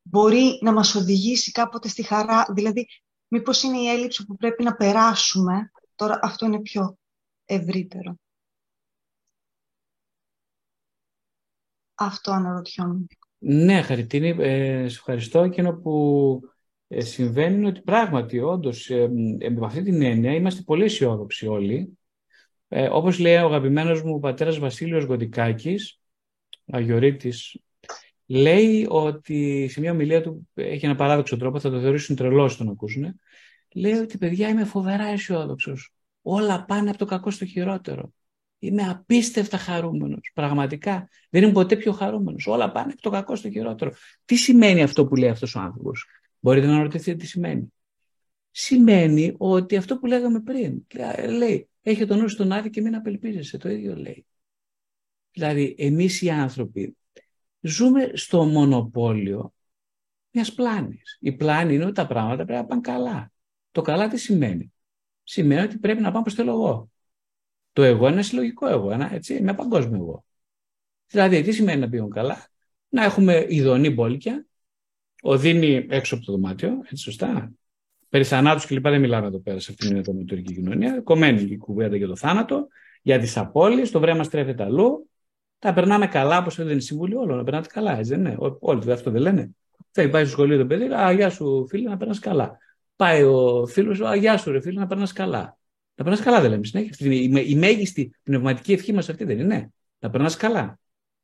μπορεί 0.02 0.58
να 0.62 0.72
μας 0.72 0.94
οδηγήσει 0.94 1.50
κάποτε 1.50 1.88
στη 1.88 2.02
χαρά, 2.02 2.46
δηλαδή 2.54 2.86
μήπως 3.28 3.62
είναι 3.62 3.78
η 3.78 3.88
έλλειψη 3.88 4.26
που 4.26 4.36
πρέπει 4.36 4.62
να 4.62 4.74
περάσουμε, 4.74 5.70
τώρα 5.94 6.18
αυτό 6.22 6.46
είναι 6.46 6.60
πιο 6.60 6.98
ευρύτερο. 7.44 8.14
Αυτό 12.00 12.30
αναρωτιόμουν. 12.30 13.06
Ναι, 13.38 13.82
Χαριτίνη, 13.82 14.28
ε, 14.28 14.88
σε 14.88 14.96
ευχαριστώ. 14.96 15.42
Εκείνο 15.42 15.72
που 15.72 16.40
ε, 16.88 17.00
συμβαίνει 17.00 17.54
είναι 17.54 17.66
ότι 17.66 17.80
πράγματι, 17.80 18.40
όντως, 18.40 18.90
ε, 18.90 19.10
ε, 19.38 19.50
με 19.50 19.66
αυτή 19.66 19.82
την 19.82 20.02
έννοια, 20.02 20.34
είμαστε 20.34 20.62
πολύ 20.62 20.84
αισιόδοξοι 20.84 21.46
όλοι 21.46 21.98
ε, 22.72 22.88
όπως 22.88 23.18
λέει 23.18 23.36
ο 23.36 23.46
αγαπημένος 23.46 24.02
μου 24.02 24.20
πατέρας 24.20 24.58
Βασίλειος 24.58 25.04
Γοντικάκης, 25.04 26.00
Αγιορείτης, 26.66 27.60
λέει 28.26 28.86
ότι 28.88 29.68
σε 29.68 29.80
μια 29.80 29.92
ομιλία 29.92 30.22
του 30.22 30.48
έχει 30.54 30.84
ένα 30.84 30.94
παράδοξο 30.94 31.36
τρόπο, 31.36 31.60
θα 31.60 31.70
το 31.70 31.80
θεωρήσουν 31.80 32.16
τρελός 32.16 32.58
να 32.58 32.64
τον 32.64 32.74
ακούσουν, 32.74 33.20
λέει 33.74 33.92
ότι 33.92 34.18
παιδιά 34.18 34.48
είμαι 34.48 34.64
φοβερά 34.64 35.04
αισιόδοξος. 35.04 35.92
όλα 36.22 36.64
πάνε 36.64 36.88
από 36.88 36.98
το 36.98 37.04
κακό 37.04 37.30
στο 37.30 37.44
χειρότερο. 37.44 38.12
Είμαι 38.62 38.88
απίστευτα 38.88 39.56
χαρούμενος. 39.56 40.30
Πραγματικά 40.34 41.08
δεν 41.30 41.42
είμαι 41.42 41.52
ποτέ 41.52 41.76
πιο 41.76 41.92
χαρούμενος. 41.92 42.46
Όλα 42.46 42.72
πάνε 42.72 42.92
από 42.92 43.02
το 43.02 43.10
κακό 43.10 43.36
στο 43.36 43.50
χειρότερο. 43.50 43.92
Τι 44.24 44.36
σημαίνει 44.36 44.82
αυτό 44.82 45.06
που 45.06 45.16
λέει 45.16 45.28
αυτός 45.28 45.54
ο 45.54 45.60
άνθρωπος; 45.60 46.06
Μπορείτε 46.40 46.66
να 46.66 46.82
ρωτήσετε 46.82 47.16
τι 47.16 47.26
σημαίνει. 47.26 47.72
Σημαίνει 48.50 49.34
ότι 49.38 49.76
αυτό 49.76 49.98
που 49.98 50.06
λέγαμε 50.06 50.40
πριν. 50.40 50.86
Λέει, 51.28 51.68
έχει 51.82 52.06
τον 52.06 52.18
νου 52.18 52.28
στον 52.28 52.52
άδει 52.52 52.70
και 52.70 52.80
μην 52.80 52.94
απελπίζεσαι. 52.94 53.58
Το 53.58 53.68
ίδιο 53.68 53.96
λέει. 53.96 54.26
Δηλαδή, 55.32 55.74
εμείς 55.78 56.22
οι 56.22 56.30
άνθρωποι 56.30 56.96
ζούμε 57.60 58.10
στο 58.14 58.44
μονοπόλιο 58.44 59.52
μιας 60.30 60.54
πλάνης. 60.54 61.18
Η 61.20 61.32
πλάνη 61.32 61.74
είναι 61.74 61.84
ότι 61.84 61.94
τα 61.94 62.06
πράγματα 62.06 62.44
πρέπει 62.44 62.60
να 62.60 62.66
πάνε 62.66 62.80
καλά. 62.80 63.32
Το 63.70 63.82
καλά 63.82 64.08
τι 64.08 64.18
σημαίνει; 64.18 64.72
Σημαίνει 65.22 65.62
ότι 65.62 65.78
πρέπει 65.78 66.00
να 66.00 66.10
πάμε 66.10 66.24
προ 66.24 66.44
το 66.44 66.50
εγώ. 66.50 66.90
Το 67.72 67.82
εγώ 67.82 68.04
είναι 68.04 68.14
ένα 68.14 68.22
συλλογικό 68.22 68.66
εγώ, 68.66 68.90
ένα, 68.90 69.14
έτσι, 69.14 69.34
ένα 69.34 69.54
παγκόσμιο 69.54 69.96
εγώ. 70.00 70.24
Δηλαδή, 71.06 71.42
τι 71.42 71.52
σημαίνει 71.52 71.80
να 71.80 71.88
πήγαινε 71.88 72.08
καλά; 72.08 72.46
Να 72.88 73.04
έχουμε 73.04 73.46
ειδονή 73.48 73.90
μπόλικια, 73.90 74.46
οδύνη 75.22 75.86
έξω 75.90 76.14
από 76.14 76.24
το 76.24 76.32
δωμάτιο, 76.32 76.80
έτσι 76.82 76.96
σωστά. 76.96 77.52
Περί 78.08 78.24
θανάτους 78.24 78.66
κλπ. 78.66 78.88
Δεν 78.88 79.00
μιλάμε 79.00 79.26
εδώ 79.26 79.38
πέρα 79.38 79.60
σε 79.60 79.72
αυτήν 79.72 79.88
την 79.88 79.96
ετομετωρική 79.96 80.54
κοινωνία. 80.54 81.00
Κομμένη 81.00 81.42
η 81.42 81.56
κουβέντα 81.56 81.96
για 81.96 82.06
το 82.06 82.16
θάνατο, 82.16 82.68
για 83.02 83.18
τις 83.18 83.36
απώλειες, 83.36 83.90
το 83.90 84.00
βρέμα 84.00 84.22
στρέφεται 84.22 84.62
αλλού. 84.62 85.10
Τα 85.58 85.72
περνάμε 85.72 86.06
καλά, 86.06 86.38
όπως 86.38 86.56
δεν 86.56 86.68
είναι 86.68 86.80
συμβούλιο 86.80 87.20
όλων. 87.20 87.36
Να 87.36 87.44
περνάτε 87.44 87.68
καλά, 87.72 87.98
έτσι 87.98 88.10
δεν 88.10 88.20
είναι. 88.20 88.36
Όλοι 88.60 88.92
αυτό 88.92 89.10
δεν 89.10 89.20
λένε. 89.20 89.50
Θα 89.90 90.08
πάει 90.08 90.22
στο 90.24 90.32
σχολείο 90.32 90.58
το 90.58 90.66
παιδί, 90.66 90.84
Α, 90.84 91.12
γεια 91.12 91.30
σου 91.30 91.66
φίλε, 91.68 91.88
να 91.88 91.96
περνάς 91.96 92.18
καλά. 92.18 92.58
Πάει 92.96 93.22
ο 93.22 93.66
φίλος 93.66 93.96
σου, 93.96 94.06
Α, 94.06 94.14
γεια 94.14 94.36
σου 94.36 94.50
ρε 94.50 94.60
φίλε, 94.60 94.80
να 94.80 94.86
περνάς 94.86 95.12
καλά. 95.12 95.58
Να 96.00 96.06
περνάς 96.06 96.24
καλά, 96.24 96.40
δεν 96.40 96.50
λέμε 96.50 96.64
συνέχεια. 96.64 96.90
Αυτή 96.90 97.24
είναι 97.24 97.40
η 97.40 97.54
μέγιστη 97.54 98.14
πνευματική 98.22 98.72
ευχή 98.72 98.92
μας 98.92 99.08
αυτή, 99.08 99.24
δεν 99.24 99.38
είναι. 99.38 99.72
Να 99.98 100.10
περνάς 100.10 100.36
καλά. 100.36 100.78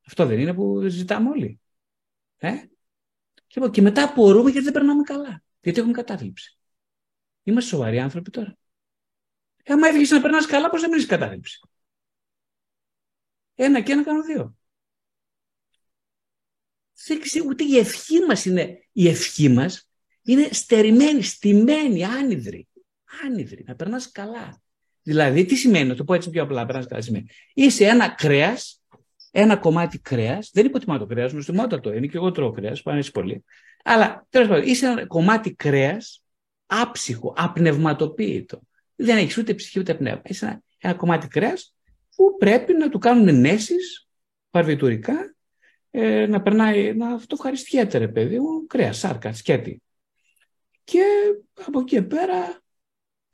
Αυτό 0.06 0.26
δεν 0.26 0.38
είναι 0.38 0.54
που 0.54 0.86
ζητάμε 0.88 1.28
όλοι. 1.28 1.60
Ε; 2.36 2.52
Λοιπόν, 3.54 3.70
και 3.70 3.82
μετά 3.82 4.02
απορούμε 4.02 4.50
γιατί 4.50 4.64
δεν 4.64 4.72
περνάμε 4.72 5.02
καλά. 5.02 5.42
Γιατί 5.60 5.78
έχουμε 5.78 5.94
κατάθλιψη. 5.94 6.58
Είμαστε 7.42 7.70
σοβαροί 7.70 7.98
άνθρωποι 7.98 8.30
τώρα. 8.30 8.56
Ε, 9.62 9.72
άμα 9.72 9.86
έβγαινες 9.86 10.10
να 10.10 10.20
περνάς 10.20 10.46
καλά, 10.46 10.70
πώς 10.70 10.80
δεν 10.80 10.90
μείνει 10.90 11.04
κατάθλιψη; 11.04 11.60
Ένα 13.54 13.80
και 13.80 13.92
ένα 13.92 14.04
κάνω 14.04 14.22
δύο. 14.22 14.56
Δεν 17.06 17.20
ξέρω, 17.20 17.44
ούτε 17.48 17.64
η 17.64 17.78
ευχή 17.78 18.18
μας 18.28 18.44
είναι, 18.44 18.88
η 18.92 19.08
ευχή 19.08 19.48
μας 19.48 19.90
είναι 20.22 20.48
στερημένη, 20.52 21.22
στημένη, 21.22 22.04
άνυδρη. 22.04 22.68
Άνυδρη, 23.24 23.64
να 23.66 23.74
περνάς 23.74 24.10
καλά. 24.12 24.64
Δηλαδή, 25.06 25.44
τι 25.44 25.54
σημαίνει, 25.54 25.88
να 25.88 25.94
το 25.94 26.04
πω 26.04 26.14
έτσι 26.14 26.30
πιο 26.30 26.42
απλά, 26.42 26.66
περνάς 26.66 26.86
καλά 26.86 27.00
σημαίνει. 27.00 27.26
Είσαι 27.54 27.84
ένα 27.84 28.08
κρέας, 28.08 28.82
ένα 29.30 29.56
κομμάτι 29.56 29.98
κρέας, 29.98 30.50
δεν 30.52 30.66
υποτιμά 30.66 30.98
το 30.98 31.06
κρέας, 31.06 31.32
νοστιμότατο 31.32 31.92
είναι 31.92 32.06
και 32.06 32.16
εγώ 32.16 32.30
τρώω 32.30 32.50
κρέας, 32.50 32.82
πάνε 32.82 33.02
πολύ. 33.12 33.44
Αλλά, 33.84 34.26
τέλος 34.30 34.48
πάντων, 34.48 34.64
είσαι 34.66 34.86
ένα 34.86 35.06
κομμάτι 35.06 35.54
κρέας, 35.54 36.22
άψυχο, 36.66 37.34
απνευματοποίητο. 37.36 38.60
Δεν 38.96 39.16
έχεις 39.16 39.36
ούτε 39.36 39.54
ψυχή 39.54 39.78
ούτε 39.78 39.94
πνεύμα. 39.94 40.22
Είσαι 40.24 40.44
ένα, 40.44 40.62
ένα 40.78 40.94
κομμάτι 40.94 41.28
κρέας 41.28 41.74
που 42.16 42.36
πρέπει 42.38 42.72
να 42.72 42.88
του 42.88 42.98
κάνουν 42.98 43.28
ενέσεις 43.28 44.08
παρβιτουρικά 44.50 45.34
ε, 45.90 46.26
να 46.26 46.42
περνάει, 46.42 46.94
να 46.94 47.14
αυτό 47.14 47.34
ευχαριστιέται 47.38 47.98
ρε 47.98 48.08
παιδί 48.08 48.38
μου, 48.38 48.66
κρέας, 48.66 48.98
σάρκας, 48.98 49.38
σκέτη. 49.38 49.82
Και 50.84 51.02
από 51.66 51.80
εκεί 51.80 52.02
πέρα 52.02 52.64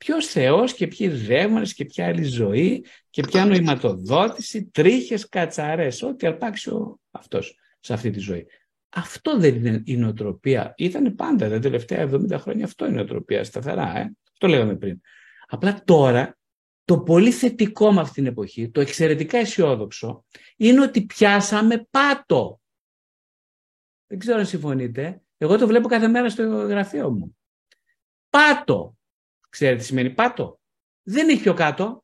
ποιος 0.03 0.27
Θεός 0.27 0.73
και 0.73 0.87
ποιοι 0.87 1.07
δαίμονες 1.07 1.73
και 1.73 1.85
ποια 1.85 2.07
άλλη 2.07 2.23
ζωή 2.23 2.85
και 3.09 3.21
ποια 3.21 3.45
νοηματοδότηση, 3.45 4.65
τρίχες, 4.65 5.29
κατσαρές, 5.29 6.01
ό,τι 6.01 6.27
αρπάξει 6.27 6.69
ο 6.69 6.99
αυτός 7.11 7.59
σε 7.79 7.93
αυτή 7.93 8.09
τη 8.09 8.19
ζωή. 8.19 8.47
Αυτό 8.89 9.37
δεν 9.37 9.55
είναι 9.55 9.81
η 9.85 9.97
νοοτροπία. 9.97 10.73
Ήταν 10.77 11.15
πάντα 11.15 11.49
τα 11.49 11.59
τελευταία 11.59 12.09
70 12.11 12.37
χρόνια 12.39 12.65
αυτό 12.65 12.85
είναι 12.85 12.93
η 12.93 12.97
νοοτροπία 12.97 13.43
σταθερά. 13.43 13.97
Ε; 13.97 14.11
Αυτό 14.31 14.47
λέγαμε 14.47 14.75
πριν. 14.75 15.01
Απλά 15.47 15.83
τώρα 15.83 16.37
το 16.85 16.99
πολύ 16.99 17.31
θετικό 17.31 17.91
με 17.91 18.01
αυτήν 18.01 18.23
την 18.23 18.31
εποχή, 18.31 18.69
το 18.69 18.81
εξαιρετικά 18.81 19.37
αισιόδοξο, 19.37 20.25
είναι 20.57 20.81
ότι 20.81 21.05
πιάσαμε 21.05 21.87
πάτο. 21.89 22.59
Δεν 24.07 24.19
ξέρω 24.19 24.37
αν 24.37 24.45
συμφωνείτε. 24.45 25.21
Εγώ 25.37 25.57
το 25.57 25.67
βλέπω 25.67 25.87
κάθε 25.87 26.07
μέρα 26.07 26.29
στο 26.29 26.43
γραφείο 26.43 27.11
μου. 27.11 27.37
Πάτο. 28.29 28.95
Ξέρετε 29.53 29.77
τι 29.77 29.83
σημαίνει 29.83 30.09
πάτο. 30.09 30.59
Δεν 31.03 31.29
έχει 31.29 31.41
πιο 31.41 31.53
κάτω. 31.53 32.03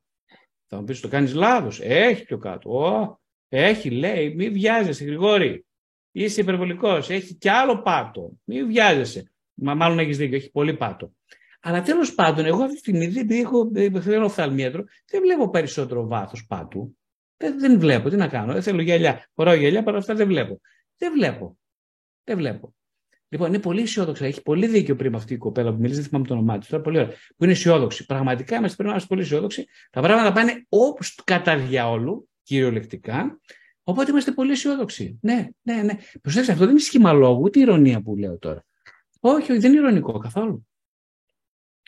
Θα 0.68 0.78
μου 0.78 0.84
πεις 0.84 1.00
το 1.00 1.08
κάνεις 1.08 1.34
λάθος. 1.34 1.80
Έχει 1.82 2.24
πιο 2.24 2.38
κάτω. 2.38 2.70
Ω, 2.70 3.20
έχει 3.48 3.90
λέει. 3.90 4.36
Μη 4.36 4.50
βιάζεσαι 4.50 5.04
Γρηγόρη. 5.04 5.66
Είσαι 6.12 6.42
υπερβολικός. 6.42 7.10
Έχει 7.10 7.34
και 7.36 7.52
άλλο 7.52 7.82
πάτο. 7.82 8.32
Μη 8.44 8.64
βιάζεσαι. 8.64 9.32
Μα 9.54 9.76
μάλλον 9.76 10.00
έχεις 10.00 10.18
δίκιο. 10.18 10.38
Έχει 10.38 10.52
πολύ 10.52 10.74
πάτο. 10.74 11.12
Αλλά 11.60 11.82
τέλος 11.82 12.14
πάντων, 12.14 12.46
εγώ 12.46 12.62
αυτή 12.62 12.74
τη 12.74 12.80
στιγμή, 12.80 13.06
επειδή 13.06 13.40
έχω, 13.40 13.72
θέλω 14.02 14.26
οφθαλμίατρο, 14.26 14.84
δεν 15.06 15.22
βλέπω 15.22 15.50
περισσότερο 15.50 16.08
βάθος 16.08 16.46
πάτου. 16.48 16.98
Δεν, 17.38 17.60
δεν 17.60 17.80
βλέπω. 17.80 18.10
Τι 18.10 18.16
να 18.16 18.28
κάνω. 18.28 18.54
Δεν 18.54 18.62
θέλω 18.62 18.82
γυαλιά. 18.82 19.30
Φοράω 19.34 19.54
γυαλιά, 19.54 19.84
παρά 19.84 19.98
αυτά 19.98 20.14
δεν 20.14 20.28
βλέπω. 20.28 20.62
Δεν 20.98 21.12
βλέπω. 21.12 21.58
Δεν 22.24 22.38
βλέπω. 22.38 22.74
Λοιπόν, 23.30 23.48
είναι 23.48 23.60
πολύ 23.60 23.82
αισιόδοξα. 23.82 24.26
Έχει 24.26 24.42
πολύ 24.42 24.68
δίκιο 24.68 24.96
πριν 24.96 25.16
αυτή 25.16 25.34
η 25.34 25.38
κοπέλα 25.38 25.72
που 25.72 25.80
μιλήσει, 25.80 26.00
δεν 26.00 26.10
θυμάμαι 26.10 26.28
το 26.28 26.34
όνομά 26.34 26.58
της. 26.58 26.68
Τώρα 26.68 26.84
πολύ 26.84 26.98
ωραία. 26.98 27.10
Που 27.10 27.44
είναι 27.44 27.52
αισιόδοξη. 27.52 28.06
Πραγματικά 28.06 28.56
είμαστε 28.56 28.76
πρέπει 28.76 28.84
να 28.84 28.90
είμαστε 28.90 29.16
πολύ 29.16 29.22
αισιόδοξοι. 29.22 29.68
Τα 29.90 30.02
πράγματα 30.02 30.32
πάνε 30.32 30.66
όπως 30.70 31.16
κατά 31.24 31.58
διαόλου, 31.58 32.30
κυριολεκτικά. 32.44 33.40
Οπότε 33.84 34.12
είμαστε 34.12 34.32
πολύ 34.32 34.52
αισιόδοξοι. 34.52 35.20
Ναι, 35.22 35.48
ναι, 35.62 35.82
ναι. 35.82 35.94
Προσέξτε, 36.22 36.52
αυτό 36.52 36.64
δεν 36.64 36.74
είναι 36.74 36.84
σχήμα 36.84 37.14
λόγου, 37.14 37.42
ούτε 37.42 37.60
ηρωνία 37.60 38.02
που 38.02 38.16
λέω 38.16 38.38
τώρα. 38.38 38.66
Όχι, 39.20 39.52
όχι, 39.52 39.60
δεν 39.60 39.72
είναι 39.72 39.80
ηρωνικό 39.80 40.18
καθόλου. 40.18 40.68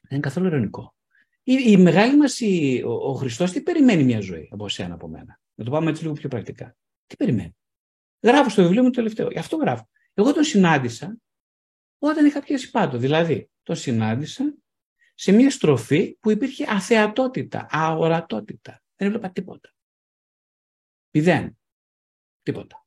Δεν 0.01 0.09
είναι 0.09 0.19
καθόλου 0.19 0.47
ειρωνικό. 0.47 0.95
Η, 1.43 1.53
η 1.65 1.77
μεγάλη 1.77 2.17
μας, 2.17 2.41
ο, 2.85 2.91
ο 2.91 3.13
Χριστός, 3.13 3.51
τι 3.51 3.61
περιμένει 3.61 4.03
μια 4.03 4.19
ζωή 4.19 4.49
από 4.51 4.65
εσένα, 4.65 4.93
από 4.93 5.07
μένα; 5.07 5.39
Να 5.55 5.65
το 5.65 5.71
πάμε 5.71 5.89
έτσι 5.89 6.03
λίγο 6.03 6.13
πιο 6.13 6.29
πρακτικά. 6.29 6.75
Τι 7.07 7.15
περιμένει; 7.15 7.55
Γράφω 8.21 8.49
στο 8.49 8.61
βιβλίο 8.61 8.81
μου 8.81 8.89
το 8.89 8.95
τελευταίο. 8.95 9.27
Γι' 9.31 9.39
αυτό 9.39 9.55
γράφω. 9.55 9.89
Εγώ 10.13 10.33
τον 10.33 10.43
συνάντησα 10.43 11.17
όταν 12.07 12.25
είχα 12.25 12.41
πιάσει 12.41 12.71
πάτο. 12.71 12.97
Δηλαδή, 12.97 13.49
τον 13.63 13.75
συνάντησα 13.75 14.55
σε 15.13 15.31
μια 15.31 15.49
στροφή 15.49 16.17
που 16.19 16.31
υπήρχε 16.31 16.65
αθεατότητα, 16.69 17.67
αορατότητα. 17.69 18.83
Δεν 18.95 19.07
έβλεπα 19.07 19.31
τίποτα. 19.31 19.73
Μηδέν. 21.11 21.57
Τίποτα. 22.41 22.85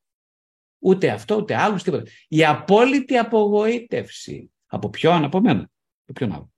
Ούτε 0.79 1.11
αυτό, 1.11 1.37
ούτε 1.37 1.57
άλλος, 1.57 1.83
τίποτα. 1.83 2.11
Η 2.29 2.45
απόλυτη 2.45 3.17
απογοήτευση. 3.17 4.53
Από 4.67 4.91
ποιον, 4.91 5.25
από 5.25 5.41
μένα. 5.41 5.71
Από 6.03 6.13
ποιον 6.13 6.33
άλλο. 6.33 6.53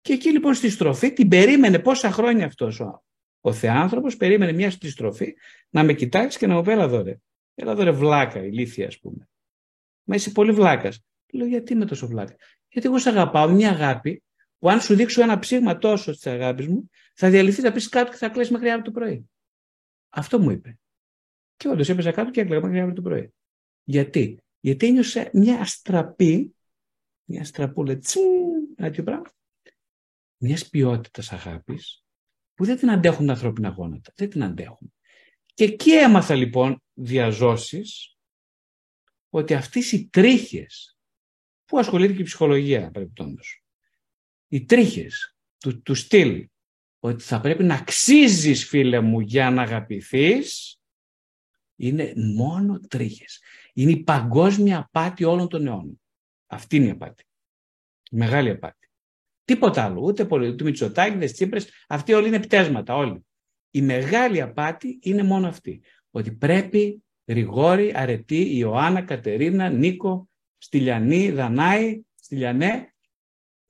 Και 0.00 0.12
εκεί 0.12 0.30
λοιπόν 0.30 0.54
στη 0.54 0.70
στροφή 0.70 1.12
την 1.12 1.28
περίμενε 1.28 1.78
πόσα 1.78 2.10
χρόνια 2.10 2.46
αυτός 2.46 2.80
ο, 2.80 3.04
ο 3.40 3.52
Θεάνθρωπος, 3.52 4.16
περίμενε 4.16 4.52
μια 4.52 4.70
στη 4.70 4.90
στροφή 4.90 5.34
να 5.70 5.84
με 5.84 5.92
κοιτάξει 5.92 6.38
και 6.38 6.46
να 6.46 6.54
μου 6.54 6.62
πει 6.62 6.70
έλα 6.70 6.88
δώρε. 6.88 7.16
Έλα 7.54 7.74
δώρε 7.74 7.90
βλάκα, 7.90 8.44
ηλίθεια 8.44 8.86
ας 8.86 8.98
πούμε. 8.98 9.28
Μα 10.04 10.14
είσαι 10.14 10.30
πολύ 10.30 10.52
βλάκας. 10.52 11.04
Λέω 11.32 11.46
γιατί 11.46 11.72
είμαι 11.72 11.86
τόσο 11.86 12.06
βλάκα; 12.06 12.36
Γιατί 12.68 12.88
εγώ 12.88 12.98
σε 12.98 13.08
αγαπάω, 13.08 13.48
μια 13.48 13.70
αγάπη 13.70 14.22
που 14.58 14.70
αν 14.70 14.80
σου 14.80 14.94
δείξω 14.94 15.22
ένα 15.22 15.38
ψήγμα 15.38 15.78
τόσο 15.78 16.18
τη 16.18 16.30
αγάπη 16.30 16.68
μου, 16.68 16.90
θα 17.14 17.30
διαλυθεί, 17.30 17.60
θα 17.60 17.72
πεις 17.72 17.88
κάτω 17.88 18.10
και 18.10 18.16
θα 18.16 18.28
κλέσει 18.28 18.52
μέχρι 18.52 18.68
αύριο 18.68 18.84
το 18.84 18.90
πρωί. 18.90 19.30
Αυτό 20.08 20.38
μου 20.38 20.50
είπε. 20.50 20.78
Και 21.56 21.68
όντως 21.68 21.88
έπαιζα 21.88 22.12
κάτω 22.12 22.30
και 22.30 22.40
έκλαιγα 22.40 22.60
μέχρι 22.60 22.78
αύριο 22.78 22.94
το 22.94 23.02
πρωί. 23.02 23.34
Γιατί, 23.84 24.38
Γιατί 24.60 24.86
ένιωσα 24.86 25.30
μια 25.32 25.60
αστραπή, 25.60 26.54
μια 27.24 27.44
στραπούλα, 27.44 27.98
τσιν, 27.98 28.74
τέτοιο 28.76 29.02
πράγμα, 29.02 29.30
μιας 30.36 30.68
ποιότητας 30.68 31.32
αγάπης 31.32 32.04
που 32.54 32.64
δεν 32.64 32.76
την 32.76 32.90
αντέχουν 32.90 33.26
τα 33.26 33.32
ανθρώπινα 33.32 33.68
γόνατα. 33.68 34.12
Δεν 34.16 34.30
την 34.30 34.42
αντέχουν. 34.42 34.92
Και 35.54 35.64
εκεί 35.64 35.90
έμαθα 35.90 36.34
λοιπόν 36.34 36.82
διαζώσεις 36.92 38.16
ότι 39.28 39.54
αυτές 39.54 39.92
οι 39.92 40.08
τρίχες 40.08 40.91
που 41.72 41.78
ασχολείται 41.78 42.12
και 42.12 42.20
η 42.20 42.24
ψυχολογία 42.24 42.90
παρεμπιπτόντως; 42.90 43.64
Οι 44.48 44.64
τρίχες 44.64 45.36
του, 45.58 45.82
του 45.82 45.94
στυλ 45.94 46.48
ότι 46.98 47.22
θα 47.22 47.40
πρέπει 47.40 47.64
να 47.64 47.74
αξίζεις 47.74 48.66
φίλε 48.68 49.00
μου 49.00 49.20
για 49.20 49.50
να 49.50 49.62
αγαπηθείς 49.62 50.80
είναι 51.76 52.12
μόνο 52.16 52.80
τρίχες. 52.88 53.42
Είναι 53.72 53.90
η 53.90 54.02
παγκόσμια 54.02 54.78
απάτη 54.78 55.24
όλων 55.24 55.48
των 55.48 55.66
αιώνων. 55.66 56.00
Αυτή 56.46 56.76
είναι 56.76 56.86
η 56.86 56.90
απάτη. 56.90 57.24
Η 58.10 58.16
μεγάλη 58.16 58.50
απάτη. 58.50 58.90
Τίποτα 59.44 59.84
άλλο. 59.84 60.00
Ούτε 60.00 60.24
πολύ. 60.24 60.48
Ούτε 60.48 60.64
Μητσοτάκη, 60.64 61.26
Τσίπρες. 61.32 61.68
Αυτοί 61.88 62.12
όλοι 62.12 62.26
είναι 62.26 62.40
πτέσματα. 62.40 62.96
Όλοι. 62.96 63.26
Η 63.70 63.82
μεγάλη 63.82 64.40
απάτη 64.40 64.98
είναι 65.02 65.22
μόνο 65.22 65.48
αυτή. 65.48 65.82
Ότι 66.10 66.32
πρέπει 66.32 67.04
Γρηγόρη, 67.24 67.92
Αρετή, 67.94 68.56
Ιωάννα, 68.56 69.02
Κατερίνα, 69.02 69.68
Νίκο, 69.68 70.30
Στυλιανή, 70.62 71.30
Δανάη, 71.30 72.02
Στυλιανέ, 72.14 72.94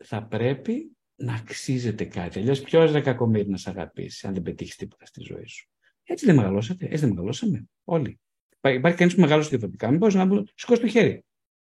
θα 0.04 0.22
πρέπει 0.22 0.96
να 1.14 1.34
αξίζεται 1.34 2.04
κάτι. 2.04 2.38
Αλλιώς 2.38 2.60
ποιος 2.60 2.92
δεν 2.92 3.02
κακομίρει 3.02 3.48
να 3.48 3.56
σε 3.56 3.70
αγαπήσει, 3.70 4.26
αν 4.26 4.32
δεν 4.32 4.42
πετύχεις 4.42 4.76
τίποτα 4.76 5.06
στη 5.06 5.20
ζωή 5.22 5.46
σου. 5.46 5.68
Έτσι 6.04 6.26
δεν 6.26 6.34
μεγαλώσατε, 6.34 6.84
έτσι 6.84 6.98
δεν 6.98 7.08
μεγαλώσαμε. 7.08 7.64
Όλοι. 7.84 8.20
Υπάρχει 8.62 8.98
κανείς 8.98 9.14
που 9.14 9.20
μεγαλώσει 9.20 9.48
διαφορετικά. 9.48 9.90
Μήπως 9.90 10.14
να 10.14 10.28
σηκώσει 10.54 10.80
το 10.80 10.88
χέρι. 10.88 11.24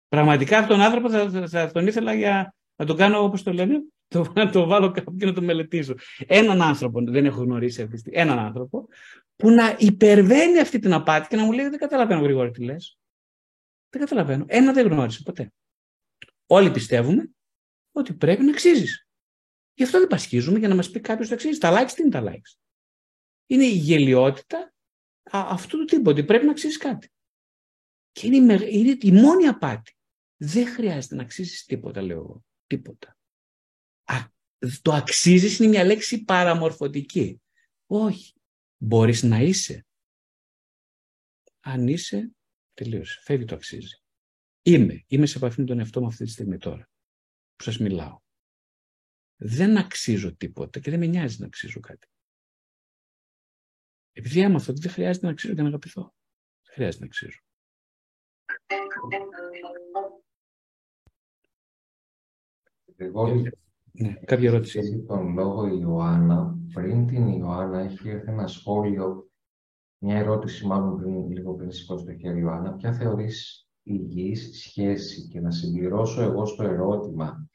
Πραγματικά 0.09 0.59
αυτόν 0.59 0.76
τον 0.76 0.86
άνθρωπο 0.86 1.10
θα, 1.10 1.48
θα, 1.48 1.70
τον 1.70 1.86
ήθελα 1.86 2.14
για 2.14 2.55
να 2.76 2.86
τον 2.86 2.96
κάνω 2.96 3.22
όπως 3.22 3.42
το 3.42 3.52
λένε, 3.52 3.82
το, 4.09 4.32
να 4.34 4.51
το 4.51 4.66
βάλω 4.66 4.90
κάπου 4.90 5.16
και 5.16 5.26
να 5.26 5.32
το 5.32 5.42
μελετήσω. 5.42 5.94
Έναν 6.26 6.62
άνθρωπο 6.62 7.02
δεν 7.02 7.24
έχω 7.26 7.42
γνωρίσει 7.42 7.82
αυτή 7.82 7.94
τη 7.94 8.01
στιγμή. 8.01 8.18
Έναν 8.18 8.38
άνθρωπο 8.38 8.88
που 9.36 9.51
να 9.51 9.76
υπερβαίνει 9.78 10.60
αυτή 10.60 10.78
την 10.78 10.92
απάτη 10.92 11.28
και 11.28 11.36
να 11.36 11.44
μου 11.44 11.52
λέει: 11.52 11.68
Δεν 11.68 11.78
καταλαβαίνω 11.78 12.20
γρήγορα 12.20 12.51
τι 12.51 12.64
λες. 12.64 12.98
Δεν 13.94 14.02
καταλαβαίνω. 14.02 14.44
Ένα 14.48 14.72
δεν 14.72 14.86
γνώρισε 14.86 15.22
ποτέ. 15.22 15.52
Όλοι 16.46 16.70
πιστεύουμε 16.70 17.30
ότι 17.92 18.14
πρέπει 18.14 18.42
να 18.42 18.50
αξίζεις. 18.50 19.08
Γι' 19.74 19.82
αυτό 19.82 19.98
δεν 19.98 20.08
πασχίζουμε 20.08 20.58
για 20.58 20.68
να 20.68 20.74
μας 20.74 20.90
πει 20.90 21.00
κάποιος 21.00 21.28
το 21.28 21.34
αξίζει. 21.34 21.58
Τα 21.58 21.70
likes 21.72 21.92
τι 21.94 22.02
είναι 22.02 22.10
τα 22.10 22.22
likes; 22.26 22.58
Είναι 23.46 23.64
η 23.64 23.76
γελιότητα 23.76 24.74
αυτού 25.30 25.78
του 25.78 25.84
τύπου, 25.84 26.10
ότι 26.10 26.24
πρέπει 26.24 26.44
να 26.44 26.50
αξίζεις 26.50 26.76
κάτι. 26.76 27.12
Και 28.12 28.26
είναι, 28.26 28.54
είναι 28.54 28.96
η 29.00 29.12
μόνη 29.12 29.46
απάτη. 29.46 29.96
Δεν 30.36 30.66
χρειάζεται 30.66 31.14
να 31.14 31.22
αξίζεις 31.22 31.64
τίποτα, 31.64 32.02
λέω 32.02 32.18
εγώ. 32.18 32.44
Τίποτα. 32.66 33.16
Α, 34.04 34.16
το 34.82 34.92
αξίζεις 34.92 35.58
είναι 35.58 35.68
μια 35.68 35.84
λέξη 35.84 36.24
παραμορφωτική. 36.24 37.42
Όχι. 37.86 38.32
Μπορείς 38.76 39.22
να 39.22 39.38
είσαι. 39.38 39.86
Αν 41.60 41.88
είσαι, 41.88 42.30
τελείωσε. 42.74 43.20
Φεύγει 43.22 43.44
το 43.44 43.55
αξίζει. 43.55 43.96
Είμαι. 44.62 45.05
Είμαι 45.06 45.26
σε 45.26 45.38
επαφή 45.38 45.60
με 45.60 45.66
τον 45.66 45.78
εαυτό 45.78 46.01
μου 46.01 46.06
αυτή 46.06 46.24
τη 46.24 46.30
στιγμή 46.30 46.59
τώρα. 46.59 46.88
Που 47.56 47.62
σας 47.62 47.78
μιλάω. 47.78 48.18
Δεν 49.36 49.76
αξίζω 49.76 50.36
τίποτα 50.36 50.80
και 50.80 50.90
δεν 50.90 50.98
με 50.98 51.06
νοιάζει 51.06 51.40
να 51.40 51.46
αξίζω 51.46 51.80
κάτι. 51.80 52.09
Επειδή 54.12 54.40
έμαθα 54.40 54.70
ότι 54.70 54.80
δεν 54.80 54.90
χρειάζεται 54.90 55.26
να 55.26 55.32
αξίζω 55.32 55.52
για 55.52 55.62
να 55.62 55.68
αγαπηθώ. 55.68 56.14
Δεν 56.62 56.74
χρειάζεται 56.74 57.05
να 57.05 57.06
αξίζω. 57.06 57.38
Εγώ 62.96 63.42
ναι, 63.92 64.14
κάποια 64.14 64.48
ερώτηση. 64.48 64.78
Έχει 64.78 65.05
τον 65.06 65.32
λόγο 65.32 65.66
η 65.66 65.78
Ιωάννα. 65.80 66.59
Πριν 66.72 67.06
την 67.06 67.28
Ιωάννα 67.28 67.78
έχει 67.78 68.09
έρθει 68.09 68.30
ένα 68.30 68.46
σχόλιο, 68.46 69.30
μια 69.98 70.16
ερώτηση 70.16 70.66
μάλλον 70.66 70.96
πριν, 70.96 71.30
λίγο 71.30 71.54
πριν 71.54 71.72
σηκώσει 71.72 72.04
το 72.04 72.14
χέρι 72.14 72.40
Ιωάννα. 72.40 72.72
Ποια 72.74 72.92
θεωρείς 72.92 73.68
υγιής 73.82 74.60
σχέση; 74.60 75.28
Και 75.28 75.40
να 75.40 75.50
συμπληρώσω 75.50 76.22
εγώ 76.22 76.46
στο 76.46 76.62
ερώτημα 76.62 77.48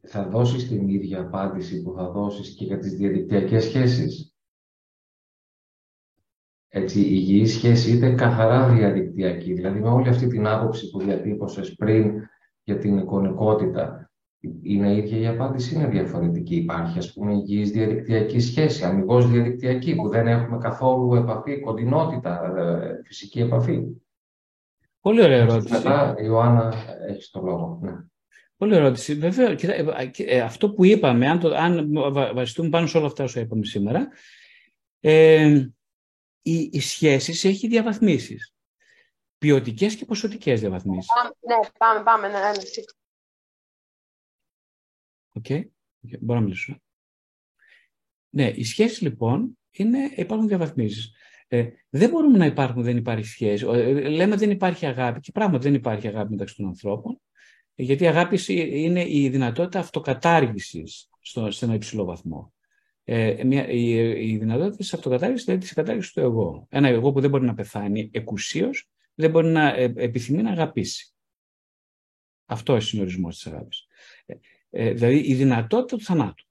θα 0.00 0.28
δώσεις 0.28 0.68
την 0.68 0.88
ίδια 0.88 1.20
απάντηση 1.20 1.82
που 1.82 1.92
θα 1.96 2.10
δώσεις 2.10 2.54
και 2.54 2.64
για 2.64 2.78
τις 2.78 2.92
διαδικτυακές 2.96 3.64
σχέσεις; 3.64 4.34
Έτσι, 6.68 7.00
η 7.00 7.08
υγιή 7.10 7.46
σχέση 7.46 7.96
είτε 7.96 8.14
καθαρά 8.14 8.74
διαδικτυακή, 8.74 9.52
δηλαδή 9.52 9.80
με 9.80 9.88
όλη 9.88 10.08
αυτή 10.08 10.26
την 10.26 10.46
άποψη 10.46 10.90
που 10.90 10.98
διατύπωσες 11.00 11.74
πριν 11.74 12.22
για 12.62 12.78
την 12.78 12.98
εικονικότητα, 12.98 14.09
είναι 14.62 14.96
ίδια 14.96 15.18
η 15.18 15.26
απάντηση, 15.26 15.74
είναι 15.74 15.86
διαφορετική. 15.86 16.56
Υπάρχει, 16.56 16.98
ας 16.98 17.12
πούμε, 17.12 17.32
υγιής 17.32 17.70
διαδικτυακή 17.70 18.40
σχέση, 18.40 18.84
αμυγός 18.84 19.30
διαδικτυακή, 19.30 19.94
που 19.94 20.08
δεν 20.08 20.26
έχουμε 20.26 20.58
καθόλου 20.58 21.14
επαφή, 21.14 21.60
κοντινότητα, 21.60 22.54
ε, 22.56 23.02
φυσική 23.04 23.40
επαφή. 23.40 23.82
Πολύ 25.00 25.22
ωραία 25.22 25.38
ερώτηση. 25.38 25.72
Μετά, 25.72 26.16
Ιωάννα, 26.18 26.74
έχει 27.08 27.30
το 27.30 27.40
λόγο. 27.40 27.78
Ναι. 27.82 27.92
Πολύ 28.56 28.74
ερώτηση. 28.74 29.14
Βέβαια, 29.14 29.56
ε, 29.60 30.10
ε, 30.16 30.40
αυτό 30.40 30.70
που 30.70 30.84
είπαμε, 30.84 31.28
αν, 31.28 31.40
το, 31.40 31.54
αν 31.54 31.92
βασιστούμε 32.34 32.68
πάνω 32.68 32.86
σε 32.86 32.96
όλα 32.96 33.06
αυτά 33.06 33.24
όσο 33.24 33.40
είπαμε 33.40 33.64
σήμερα, 33.64 34.08
ε, 35.00 35.66
οι, 36.42 36.70
οι 36.72 36.80
σχέσεις 36.80 37.44
έχει 37.44 37.68
διαβαθμίσεις. 37.68 38.54
Ποιοτικές 39.38 39.86
και 39.86 40.04
ποσοτικές 40.04 40.54
διαβαθμίσεις. 40.54 41.10
Ναι, 41.40 41.68
πάμε, 41.78 42.02
πάμε. 42.02 42.28
Ναι, 42.28 42.38
ναι. 42.38 42.52
Ok, 45.32 45.44
okay. 45.48 45.62
okay. 46.06 46.18
μπορώ 46.20 46.38
να 46.38 46.44
μιλήσω. 46.44 46.80
Ναι, 48.30 48.48
οι 48.48 48.64
σχέσεις 48.64 49.00
λοιπόν 49.00 49.58
είναι, 49.70 49.98
υπάρχουν 50.16 50.48
διαβαθμίσεις. 50.48 51.14
Ε, 51.48 51.68
δεν 51.90 52.10
μπορούμε 52.10 52.38
να 52.38 52.46
υπάρχουν, 52.46 52.82
δεν 52.82 52.96
υπάρχει 52.96 53.24
σχέση. 53.24 53.66
Ε, 53.66 54.08
λέμε 54.08 54.36
δεν 54.36 54.50
υπάρχει 54.50 54.86
αγάπη 54.86 55.20
και 55.20 55.32
πράγματι 55.32 55.64
δεν 55.64 55.74
υπάρχει 55.74 56.08
αγάπη 56.08 56.30
μεταξύ 56.30 56.56
των 56.56 56.66
ανθρώπων. 56.66 57.20
Γιατί 57.74 58.04
η 58.04 58.06
αγάπη 58.06 58.54
είναι 58.82 59.04
η 59.08 59.28
δυνατότητα 59.28 59.78
αυτοκατάργησης 59.78 61.10
στο, 61.20 61.50
σε 61.50 61.64
ένα 61.64 61.74
υψηλό 61.74 62.04
βαθμό. 62.04 62.52
Ε, 63.04 63.44
μια, 63.44 63.68
η, 63.68 63.90
η 64.30 64.38
δυνατότητα 64.38 64.76
της 64.76 64.94
αυτοκατάργησης 64.94 65.44
δηλαδή 65.44 65.62
της 65.64 65.74
κατάργησης 65.74 66.12
του 66.12 66.20
εγώ. 66.20 66.66
Ένα 66.70 66.88
εγώ 66.88 67.12
που 67.12 67.20
δεν 67.20 67.30
μπορεί 67.30 67.44
να 67.44 67.54
πεθάνει 67.54 68.10
εκουσίως, 68.12 68.88
δεν 69.14 69.30
μπορεί 69.30 69.46
να 69.46 69.68
ε, 69.68 69.92
επιθυμεί 69.96 70.42
να 70.42 70.50
αγαπήσει. 70.50 71.14
Αυτό 72.46 72.72
είναι 72.72 73.00
ο 73.00 73.00
ορισμός 73.00 73.34
της 73.34 73.46
αγάπης. 73.46 73.86
Ε, 74.70 74.86
ε, 74.86 74.92
δηλαδή 74.92 75.16
η 75.16 75.34
δυνατότητα 75.34 75.96
του 75.96 76.04
θανάτου. 76.04 76.44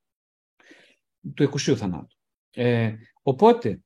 Του 1.34 1.44
εκουσίου 1.44 1.78
θανάτου. 1.78 2.18
Ε, 2.54 2.96
οπότε, 3.22 3.82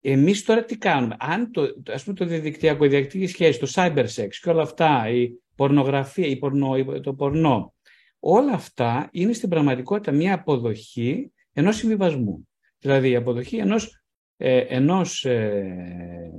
εμείς 0.00 0.44
τώρα 0.44 0.64
τι 0.64 0.78
κάνουμε; 0.78 1.16
Αν 1.18 1.50
το, 1.50 1.74
ας 1.88 2.04
πούμε 2.04 2.16
το 2.16 2.24
διαδικτυακό, 2.24 2.84
η 2.84 2.88
διαδικτυακή 2.88 3.26
σχέση, 3.26 3.58
το 3.58 3.72
cyber 3.74 4.06
sex 4.14 4.28
και 4.42 4.50
όλα 4.50 4.62
αυτά, 4.62 5.08
η, 5.08 5.30
πορνογραφία, 5.54 6.26
η 6.26 6.36
πορνο, 6.36 7.00
το 7.00 7.14
πορνό. 7.14 7.74
Όλα 8.18 8.52
αυτά 8.52 9.08
είναι 9.12 9.32
στην 9.32 9.48
πραγματικότητα 9.48 10.12
μια 10.12 10.34
αποδοχή 10.34 11.32
ενός 11.52 11.76
συμβιβασμού. 11.76 12.48
Δηλαδή 12.78 13.10
η 13.10 13.16
αποδοχή 13.16 13.56
ενός, 13.56 14.04
ε, 14.36 14.58
ενός, 14.58 15.24
ε, 15.24 16.30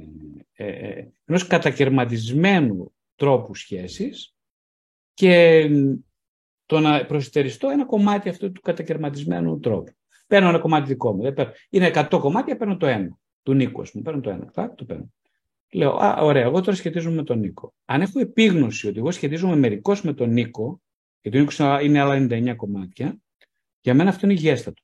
ε, 0.53 0.68
ε, 0.68 1.07
ενός 1.26 1.48
κατακαιρματισμένου 1.48 2.94
τρόπου 3.15 3.56
σχέσης 3.56 4.36
και 5.14 5.69
το 6.66 6.80
να 6.80 7.06
προσυτεριστώ 7.06 7.70
ένα 7.70 7.86
κομμάτι 7.86 8.30
αυτού 8.30 8.52
του 8.52 8.62
κατακαιρματισμένου 8.62 9.60
τρόπου. 9.60 9.94
Παίρνω 10.28 10.50
ένα 10.50 10.60
κομμάτι 10.60 10.88
δικό 10.88 11.14
μου. 11.14 11.34
Είναι 11.70 11.92
100 11.94 12.18
κομμάτια, 12.20 12.58
παίρνω 12.58 12.78
το 12.78 12.86
ένα. 12.86 13.18
Του 13.44 13.54
Νίκου, 13.54 13.82
ας 13.82 13.92
πούμε. 13.92 14.04
Παίρνω 14.04 14.20
το 14.20 14.30
ένα. 14.30 14.74
το 14.76 14.86
παίρνω. 14.86 15.14
Λέω, 15.72 15.92
α, 15.92 16.18
ωραία, 16.22 16.44
εγώ 16.44 16.62
τώρα 16.62 16.76
σχετίζομαι 16.76 17.16
με 17.16 17.24
τον 17.24 17.40
Νίκο. 17.40 17.74
Αν 17.86 18.02
έχω 18.02 18.20
επίγνωση 18.20 18.88
ότι 18.88 18.98
εγώ 18.98 19.12
σχετίζομαι 19.12 19.56
μερικώς 19.56 20.02
με 20.02 20.14
τον 20.14 20.30
Νίκο, 20.30 20.82
γιατί 21.22 21.38
ο 21.38 21.40
Νίκος 21.40 21.60
είναι 21.60 22.00
άλλα 22.00 22.28
99 22.30 22.56
κομμάτια, 22.56 23.18
για 23.82 23.94
μένα 23.94 24.10
αυτό 24.10 24.26
είναι 24.26 24.34
υγιέστατο. 24.34 24.82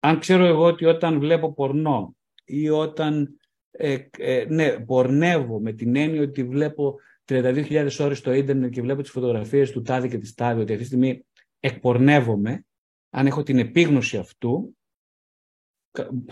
Αν 0.00 0.18
ξέρω 0.18 0.44
εγώ 0.44 0.64
ότι 0.64 0.84
όταν 0.84 1.18
βλέπω 1.18 1.52
πορνό 1.52 2.16
ή 2.44 2.68
όταν 2.68 3.38
ε, 3.70 3.96
ε, 4.18 4.44
ναι, 4.48 4.80
πορνεύω 4.80 5.60
με 5.60 5.72
την 5.72 5.96
έννοια 5.96 6.22
ότι 6.22 6.44
βλέπω 6.44 6.94
32.000 7.28 7.96
ώρες 8.00 8.18
στο 8.18 8.32
ίντερνετ 8.32 8.72
και 8.72 8.82
βλέπω 8.82 9.02
τις 9.02 9.10
φωτογραφίες 9.10 9.70
του 9.70 9.82
τάδε 9.82 10.08
και 10.08 10.18
της 10.18 10.34
τάδε, 10.34 10.60
ότι 10.60 10.72
αυτή 10.72 10.82
τη 10.82 10.84
στιγμή 10.84 11.26
εκπορνεύομαι, 11.60 12.66
αν 13.10 13.26
έχω 13.26 13.42
την 13.42 13.58
επίγνωση 13.58 14.16
αυτού, 14.16 14.76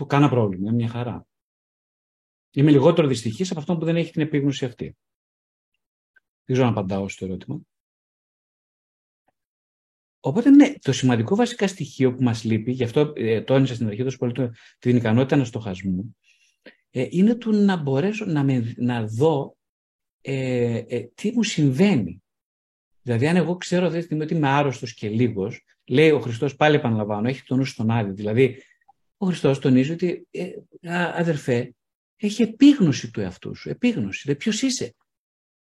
κανένα 0.07 0.29
πρόβλημα, 0.29 0.67
είναι 0.67 0.75
μια 0.75 0.89
χαρά. 0.89 1.27
Είμαι 2.51 2.71
λιγότερο 2.71 3.07
δυστυχής 3.07 3.51
από 3.51 3.59
αυτόν 3.59 3.79
που 3.79 3.85
δεν 3.85 3.95
έχει 3.95 4.11
την 4.11 4.21
επίγνωση 4.21 4.65
αυτή. 4.65 4.97
Δεν 6.45 6.55
ξέρω 6.55 6.67
αν 6.67 6.73
απαντάω 6.73 7.09
στο 7.09 7.25
ερώτημα. 7.25 7.59
Οπότε, 10.19 10.49
ναι, 10.49 10.73
το 10.81 10.91
σημαντικό 10.91 11.35
βασικά 11.35 11.67
στοιχείο 11.67 12.15
που 12.15 12.23
μας 12.23 12.43
λείπει, 12.43 12.71
γι' 12.71 12.83
αυτό 12.83 13.13
ε, 13.15 13.41
τόνισα 13.41 13.75
στην 13.75 13.87
αρχή 13.87 14.03
τόσο 14.03 14.17
πολύ 14.17 14.51
την 14.79 14.95
ικανότητα 14.95 15.35
αναστοχασμού, 15.35 16.17
ε, 16.89 17.07
είναι 17.09 17.35
του 17.35 17.51
να 17.51 17.75
μπορέσω 17.75 18.25
να, 18.25 18.43
με, 18.43 18.73
να 18.77 19.07
δω 19.07 19.56
ε, 20.21 20.77
ε, 20.87 21.09
τι 21.15 21.31
μου 21.31 21.43
συμβαίνει; 21.43 22.21
Δηλαδή, 23.07 23.27
αν 23.27 23.35
εγώ 23.35 23.57
ξέρω 23.57 23.85
αυτή 23.85 23.97
τη 23.97 24.03
στιγμή 24.03 24.23
ότι 24.23 24.33
είμαι 24.33 24.47
άρρωστος 24.47 24.93
και 24.93 25.09
λίγος, 25.09 25.65
λέει 25.87 26.11
ο 26.11 26.19
Χριστός, 26.19 26.55
πάλι 26.55 26.75
επαναλαμβάνω, 26.75 27.27
έχει 27.27 27.43
τον 27.43 27.57
νου 27.57 27.65
στον 27.65 27.91
άδειο. 27.91 28.13
Δηλαδή, 28.13 28.63
ο 29.17 29.25
Χριστός 29.25 29.59
τονίζει 29.59 29.91
ότι, 29.91 30.27
ε, 30.31 30.51
αδερφέ, 31.13 31.75
έχει 32.15 32.41
επίγνωση 32.41 33.11
του 33.11 33.21
εαυτού 33.21 33.55
σου. 33.55 33.69
Επίγνωση. 33.69 34.21
Δηλαδή, 34.23 34.39
ποιος 34.39 34.61
είσαι. 34.61 34.95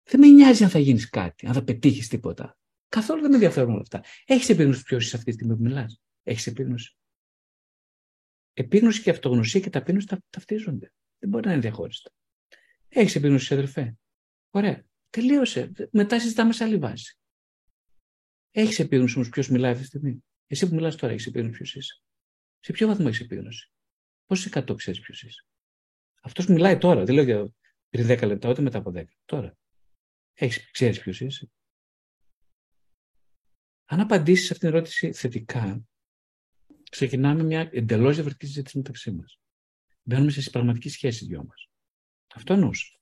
Δεν 0.02 0.20
με 0.20 0.26
νοιάζει 0.26 0.64
αν 0.64 0.70
θα 0.70 0.78
γίνεις 0.78 1.08
κάτι, 1.08 1.46
αν 1.46 1.52
θα 1.52 1.64
πετύχεις 1.64 2.08
τίποτα. 2.08 2.58
Καθόλου 2.88 3.20
δεν 3.20 3.30
με 3.30 3.36
ενδιαφέρουν 3.36 3.70
όλα 3.70 3.80
αυτά. 3.80 4.04
Έχεις 4.24 4.48
επίγνωση 4.48 4.82
ποιος 4.82 5.04
είσαι 5.04 5.16
αυτή 5.16 5.30
τη 5.30 5.36
στιγμή 5.36 5.56
που 5.56 5.62
μιλάς; 5.62 6.00
Έχεις 6.22 6.46
επίγνωση. 6.46 6.96
Επίγνωση 8.52 9.02
και 9.02 9.10
αυτογνωσία 9.10 9.60
και 9.60 9.70
ταπείνωση 9.70 10.06
τα, 10.06 10.22
ταυτίζονται. 10.30 10.92
Δεν 11.18 11.30
μπορεί 11.30 11.46
να 11.46 11.52
είναι 11.52 11.60
διαχώριστα. 11.60 12.10
Έχεις 12.88 13.14
επίγνωση, 13.14 13.54
αδερφέ. 13.54 13.96
Ωραία. 14.54 14.84
Τελείωσε. 15.10 15.72
Μετά 15.92 16.20
συζητάμε 16.20 16.52
σε 16.52 16.64
άλλη 16.64 16.78
βάση. 16.78 17.18
Έχεις 18.50 18.78
επίγνωση 18.78 19.16
όμως 19.16 19.28
ποιος 19.28 19.48
μιλάει 19.48 19.70
αυτή 19.70 19.82
τη 19.82 19.88
στιγμή; 19.88 20.24
Εσύ 20.46 20.68
που 20.68 20.74
μιλάς 20.74 20.96
τώρα, 20.96 21.12
έχεις 21.12 21.26
επίγνωση 21.26 21.56
ποιος 21.56 21.74
είσαι. 21.74 22.02
Σε 22.60 22.72
ποιο 22.72 22.86
βαθμό 22.86 23.04
έχεις 23.08 23.20
επίγνωση; 23.20 23.70
Πόσο 24.26 24.48
εκατό 24.48 24.74
ξέρεις 24.74 25.00
ποιος 25.00 25.22
είσαι; 25.22 25.46
Αυτός 26.22 26.46
μιλάει 26.46 26.78
τώρα, 26.78 27.04
δεν 27.04 27.14
λέω 27.14 27.24
για 27.24 27.52
πριν 27.88 28.06
10 28.06 28.26
λεπτά, 28.26 28.48
ούτε 28.50 28.62
μετά 28.62 28.78
από 28.78 28.90
10. 28.90 29.04
Τώρα. 29.24 29.56
Έχεις, 30.32 30.70
ξέρεις 30.70 31.00
ποιος 31.00 31.20
είσαι; 31.20 31.50
Αν 33.84 34.00
απαντήσεις 34.00 34.46
σε 34.46 34.52
αυτήν 34.52 34.68
την 34.68 34.76
ερώτηση 34.76 35.12
θετικά, 35.12 35.84
ξεκινάμε 36.90 37.42
μια 37.42 37.68
εντελώς 37.72 38.14
διαφορετική 38.14 38.46
συζήτηση 38.46 38.76
μεταξύ 38.76 39.10
μας. 39.10 39.40
Μπαίνουμε 40.02 40.30
σε 40.30 40.50
πραγματική 40.50 40.88
σχέση 40.88 41.24
δυο 41.24 41.44
μας. 41.44 41.70
Αυτό 42.34 42.52
εννοούσα. 42.52 42.96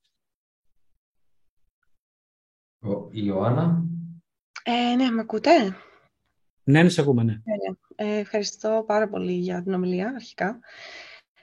Η 3.11 3.23
Ιωάννα. 3.25 3.83
Ε, 4.63 4.95
ναι, 4.97 5.11
με 5.11 5.21
ακούτε; 5.21 5.77
Ναι, 6.65 6.83
ναι, 6.83 6.89
σε 6.89 7.01
ακούμε, 7.01 7.23
ναι. 7.23 7.35
Ε, 7.97 8.19
ευχαριστώ 8.19 8.85
πάρα 8.87 9.09
πολύ 9.09 9.33
για 9.33 9.63
την 9.63 9.75
ομιλία, 9.75 10.13
αρχικά. 10.15 10.59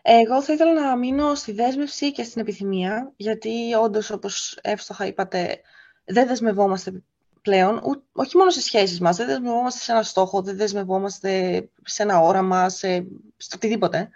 Εγώ 0.02 0.42
θα 0.42 0.54
ήθελα 0.54 0.74
να 0.74 0.96
μείνω 0.96 1.36
στη 1.36 1.52
δέσμευση 1.52 2.12
και 2.12 2.24
στην 2.24 2.42
επιθυμία, 2.42 3.14
γιατί 3.16 3.74
όντως, 3.74 4.10
όπως 4.10 4.60
εύστοχα 4.62 5.06
είπατε, 5.06 5.62
δεν 6.06 6.28
δεσμευόμαστε 6.28 7.04
πλέον, 7.42 7.82
όχι 8.12 8.38
μόνο 8.38 8.50
σε 8.50 8.62
σχέσεις 8.62 9.00
μας, 9.00 9.18
δεν 9.18 9.28
δεσμευόμαστε 9.28 9.80
σε 9.80 9.92
ένα 9.92 10.04
στόχο, 10.04 10.42
δεν 10.42 10.58
δεσμευόμαστε 10.58 11.62
σε 11.84 12.04
ένα 12.04 12.20
όραμα, 12.20 12.70
σε, 12.70 13.08
στο 13.38 13.56
οτιδήποτε. 13.56 14.10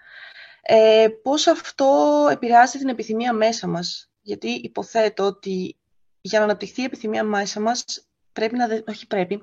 Ε, 0.61 1.07
πώς 1.23 1.47
αυτό 1.47 2.27
επηρεάζει 2.31 2.77
την 2.77 2.89
επιθυμία 2.89 3.33
μέσα 3.33 3.67
μας; 3.67 4.11
Γιατί 4.21 4.49
υποθέτω 4.49 5.23
ότι 5.23 5.75
για 6.21 6.39
να 6.39 6.45
αναπτυχθεί 6.45 6.81
η 6.81 6.85
επιθυμία 6.85 7.23
μέσα 7.23 7.59
μας, 7.59 7.85
πρέπει 8.33 8.55
να, 8.55 8.83
όχι 8.87 9.07
πρέπει, 9.07 9.41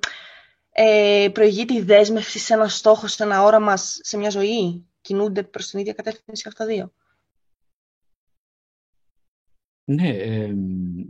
ε, 0.70 1.28
προηγείται 1.32 1.74
η 1.74 1.82
δέσμευση 1.82 2.38
σε 2.38 2.54
ένα 2.54 2.68
στόχο, 2.68 3.06
σε 3.06 3.22
ένα 3.22 3.42
όραμα, 3.42 3.76
σε 3.76 4.16
μια 4.16 4.30
ζωή; 4.30 4.82
Κινούνται 5.00 5.42
προς 5.42 5.66
την 5.66 5.78
ίδια 5.78 5.92
κατεύθυνση 5.92 6.48
αυτά 6.48 6.66
δύο; 6.66 6.92
Ναι, 9.84 10.08
ε, 10.08 10.54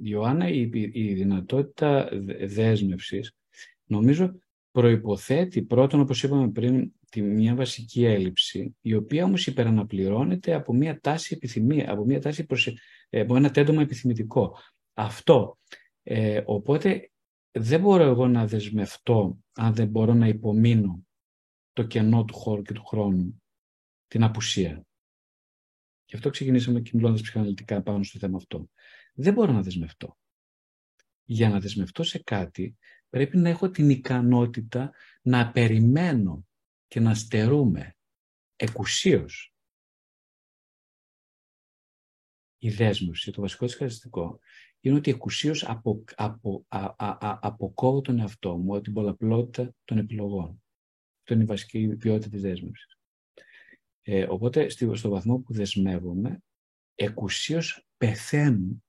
Ιωάννα, 0.02 0.48
η, 0.48 0.70
η 0.92 1.14
δυνατότητα 1.14 2.08
δέσμευσης 2.46 3.32
νομίζω 3.86 4.40
προϋποθέτει 4.70 5.62
πρώτον, 5.62 6.00
όπως 6.00 6.22
είπαμε 6.22 6.50
πριν, 6.50 6.92
τη, 7.10 7.22
μια 7.22 7.54
βασική 7.54 8.04
έλλειψη, 8.04 8.76
η 8.80 8.94
οποία 8.94 9.24
όμως 9.24 9.46
υπεραναπληρώνεται 9.46 10.54
από 10.54 10.74
μια 10.74 11.00
τάση 11.00 11.34
επιθυμία, 11.34 11.92
από, 11.92 12.04
μια 12.04 12.20
τάση 12.20 12.46
προς, 12.46 12.66
ε, 13.10 13.20
από 13.20 13.36
ένα 13.36 13.50
τέντομα 13.50 13.82
επιθυμητικό. 13.82 14.58
Αυτό. 14.98 15.58
Ε, 16.02 16.42
οπότε 16.44 17.10
δεν 17.50 17.80
μπορώ 17.80 18.02
εγώ 18.02 18.28
να 18.28 18.46
δεσμευτώ 18.46 19.38
αν 19.52 19.74
δεν 19.74 19.88
μπορώ 19.88 20.14
να 20.14 20.28
υπομείνω 20.28 21.06
το 21.72 21.82
κενό 21.82 22.24
του 22.24 22.34
χώρου 22.34 22.62
και 22.62 22.72
του 22.72 22.84
χρόνου, 22.84 23.42
την 24.06 24.22
απουσία. 24.22 24.86
Γι' 26.04 26.14
αυτό 26.14 26.30
ξεκινήσαμε 26.30 26.80
και 26.80 26.90
μιλώντα 26.94 27.22
ψυχαναλυτικά 27.22 27.82
πάνω 27.82 28.02
στο 28.02 28.18
θέμα 28.18 28.36
αυτό. 28.36 28.70
Δεν 29.14 29.32
μπορώ 29.32 29.52
να 29.52 29.62
δεσμευτώ. 29.62 30.18
Για 31.24 31.48
να 31.48 31.60
δεσμευτώ 31.60 32.02
σε 32.02 32.18
κάτι, 32.18 32.76
πρέπει 33.08 33.36
να 33.36 33.48
έχω 33.48 33.70
την 33.70 33.90
ικανότητα 33.90 34.92
να 35.22 35.50
περιμένω 35.50 36.46
και 36.86 37.00
να 37.00 37.14
στερούμε 37.14 37.96
εκουσίως. 38.56 39.52
Η 42.58 42.70
δέσμευση, 42.70 43.30
το 43.30 43.40
βασικό 43.40 43.64
της 43.64 43.74
χαρακτηριστικό, 43.74 44.38
είναι 44.80 44.96
ότι 44.96 45.10
εκουσίως 45.10 45.64
απο, 45.64 46.04
απο, 46.14 46.64
α, 46.68 46.94
α, 46.98 47.38
αποκόβω 47.42 48.00
τον 48.00 48.18
εαυτό 48.18 48.56
μου 48.56 48.74
από 48.74 48.82
την 48.82 48.92
πολλαπλότητα 48.92 49.74
των 49.84 49.98
επιλογών. 49.98 50.62
Αυτό 51.18 51.34
είναι 51.34 51.42
η 51.42 51.46
βασική 51.46 51.96
ποιότητα 51.96 52.28
της 52.28 52.42
δέσμευσης. 52.42 52.98
Ε, 54.02 54.26
οπότε 54.28 54.68
στο 54.68 55.08
βαθμό 55.08 55.38
που 55.38 55.52
δεσμεύομαι, 55.52 56.42
εκουσίως 56.94 57.86
πεθαίνουν 57.96 58.84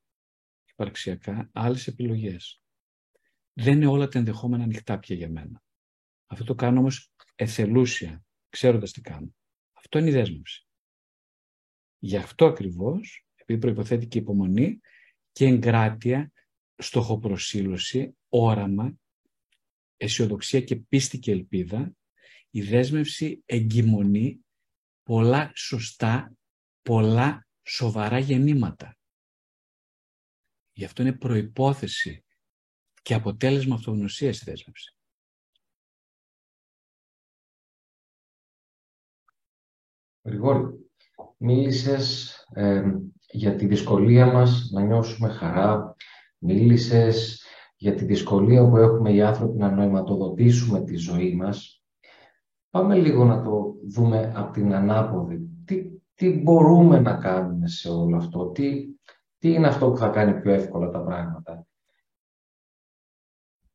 υπαρξιακά 0.72 1.50
άλλες 1.54 1.88
επιλογές. 1.88 2.62
Δεν 3.54 3.76
είναι 3.76 3.88
όλα 3.88 4.08
τα 4.08 4.20
ενδεχόμενα 4.20 4.64
ανοιχτά 4.64 5.00
πια 5.00 5.16
για 5.16 5.30
μένα. 5.30 5.64
Αυτό 6.26 6.44
το 6.44 6.56
κάνω 6.56 6.80
όμως 6.80 7.14
εθελούσια, 7.36 8.26
ξέροντας 8.50 8.92
τι 8.92 9.02
κάνω. 9.02 9.36
Αυτό 9.74 10.00
είναι 10.00 10.10
η 10.10 10.12
δέσμευση. 10.12 10.68
Γι' 12.00 12.18
αυτό 12.18 12.46
ακριβώς, 12.46 13.29
επειδή 13.54 13.60
προϋποθέτει 13.60 14.08
και 14.08 14.18
υπομονή 14.18 14.80
και 15.32 15.46
εγκράτεια, 15.46 16.32
στοχοπροσύλωση, 16.76 18.18
όραμα, 18.30 19.00
αισιοδοξία 19.98 20.62
και 20.62 20.76
πίστη 20.76 21.20
και 21.20 21.32
ελπίδα, 21.32 21.96
η 22.50 22.62
δέσμευση 22.62 23.44
εγκυμονεί 23.46 24.46
πολλά 25.04 25.52
σωστά, 25.56 26.34
πολλά 26.82 27.48
σοβαρά 27.64 28.20
γεννήματα. 28.20 28.98
Γι' 30.72 30.86
αυτό 30.86 31.02
είναι 31.02 31.14
προϋπόθεση 31.14 32.26
και 33.02 33.14
αποτέλεσμα 33.14 33.76
αυτογνωσίας 33.76 34.42
η 34.42 34.44
δέσμευση. 34.46 34.94
Γρηγόρη, 40.22 40.92
μίλησες 41.38 42.34
για 43.32 43.56
τη 43.56 43.66
δυσκολία 43.66 44.26
μας 44.26 44.70
να 44.74 44.82
νιώσουμε 44.82 45.30
χαρά, 45.30 45.96
μίλησες 46.38 47.44
για 47.76 47.96
τη 47.96 48.06
δυσκολία 48.06 48.70
που 48.70 48.78
έχουμε 48.78 49.12
οι 49.12 49.22
άνθρωποι 49.22 49.58
να 49.58 49.72
νοηματοδοτήσουμε 49.72 50.84
τη 50.84 50.96
ζωή 50.96 51.36
μας 51.36 51.80
Πάμε 52.70 52.96
λίγο 52.96 53.26
να 53.26 53.42
το 53.42 53.76
δούμε 53.88 54.34
από 54.36 54.54
την 54.54 54.74
ανάποδη. 54.74 55.50
Τι, 55.66 55.92
τι 56.14 56.30
μπορούμε 56.30 57.00
να 57.00 57.14
κάνουμε 57.14 57.68
σε 57.68 57.90
όλο 57.90 58.18
αυτό, 58.18 58.46
τι, 58.50 58.86
τι 59.38 59.54
είναι 59.54 59.68
αυτό 59.68 59.90
που 59.90 59.98
θα 59.98 60.08
κάνει 60.08 60.42
πιο 60.42 60.52
εύκολα 60.52 60.90
τα 60.90 61.00
πράγματα; 61.00 61.68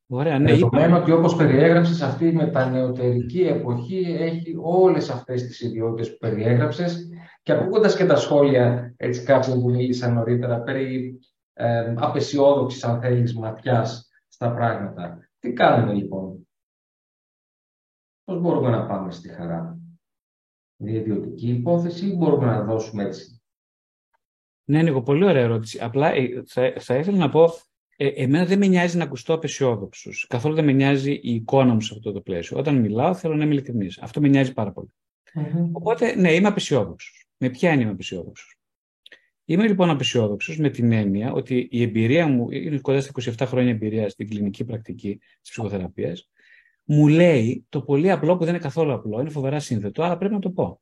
Ωραία, 0.06 0.39
ναι, 0.39 0.52
Δεδομένου 0.52 0.97
ότι 0.97 1.12
όπως 1.12 1.36
περιέγραψες 1.36 2.02
αυτή 2.02 2.26
η 2.26 2.32
μετανεωτερική 2.32 3.40
εποχή 3.40 4.16
έχει 4.18 4.56
όλες 4.60 5.10
αυτές 5.10 5.43
τις 5.43 5.60
ιδιότητες 5.60 6.10
που 6.10 6.18
περιέγραψες 6.18 7.09
και 7.43 7.52
ακούγοντας 7.52 7.97
και 7.97 8.06
τα 8.06 8.16
σχόλια 8.16 8.94
έτσι 8.97 9.22
κάποιων 9.24 9.60
που 9.60 9.70
μίλησαν 9.70 10.14
νωρίτερα 10.14 10.60
περί 10.60 11.18
ε, 11.52 11.94
απεσιόδοξης 11.97 12.85
αν 12.85 13.01
θέλεις 13.01 13.35
ματιάς 13.35 14.10
στα 14.28 14.52
πράγματα. 14.55 15.28
Τι 15.39 15.52
κάνουμε 15.52 15.93
λοιπόν; 15.93 16.48
Πώς 18.24 18.40
μπορούμε 18.40 18.70
να 18.70 18.86
πάμε 18.86 19.12
στη 19.12 19.28
χαρά; 19.28 19.78
Είναι 20.76 20.93
ιδιωτική 20.93 21.48
υπόθεση 21.48 22.06
ή 22.06 22.16
μπορούμε 22.16 22.47
να 22.47 22.64
δώσουμε 22.64 23.02
έτσι; 23.02 23.43
Ναι, 24.64 24.82
Νίκο, 24.82 25.02
πολύ 25.02 25.24
ωραία 25.24 25.43
ερώτηση. 25.43 25.78
Απλά 25.78 26.12
ε, 26.12 26.43
θα, 26.47 26.72
θα 26.78 26.97
ήθελα 26.97 27.16
να 27.16 27.31
πω, 27.31 27.48
ε, 27.97 28.07
εμένα 28.07 28.45
δεν 28.45 28.59
με 28.59 28.66
νοιάζει 28.66 28.97
να 28.97 29.05
ακουστώ 29.05 29.35
απεσιόδοξος. 29.35 30.27
Καθόλου 30.29 30.55
δεν 30.55 30.65
με 30.65 30.73
νοιάζει 30.73 31.12
η 31.12 31.35
εικόνα 31.35 31.75
μου 31.75 31.81
σε 31.81 31.95
αυτό 31.95 32.12
το 32.12 32.21
πλαίσιο. 32.21 32.59
Όταν 32.59 32.77
μιλάω, 32.77 33.15
θέλω 33.15 33.35
να 33.37 33.45
είμαι 33.45 33.53
ειλικρινής. 33.53 33.99
Αυτό 33.99 34.21
με 34.21 34.29
νοιάζει 34.29 34.53
πάρα 34.53 34.73
Οπότε, 35.73 36.15
ναι, 36.15 36.33
είμαι 36.33 36.49
απεσιόδοξος. 36.49 37.29
Με 37.37 37.51
ποια 37.51 37.69
έννοια 37.69 37.85
είμαι 37.85 37.93
απεσιόδοξος; 37.93 38.59
Είμαι 39.45 39.66
λοιπόν 39.66 39.91
απεσιόδοξος 39.91 40.59
με 40.59 40.71
την 40.71 40.93
έννοια 40.93 41.33
ότι 41.33 41.69
η 41.71 41.83
εμπειρία 41.83 42.27
μου, 42.27 42.51
είναι 42.51 42.79
κοντά 42.79 43.01
στα 43.01 43.11
27 43.39 43.47
χρόνια 43.47 43.71
εμπειρίας 43.71 44.12
στην 44.12 44.29
κλινική 44.29 44.65
πρακτική 44.65 45.16
της 45.16 45.51
ψυχοθεραπείας, 45.51 46.31
μου 46.85 47.09
λέει 47.09 47.66
το 47.69 47.83
πολύ 47.83 48.11
απλό 48.11 48.37
που 48.37 48.45
δεν 48.45 48.55
είναι 48.55 48.62
καθόλου 48.62 48.93
απλό, 48.93 49.21
είναι 49.21 49.31
φοβερά 49.31 49.61
σύνθετο, 49.61 50.03
αλλά 50.03 50.16
πρέπει 50.16 50.35
να 50.35 50.41
το 50.41 50.51
πω. 50.51 50.81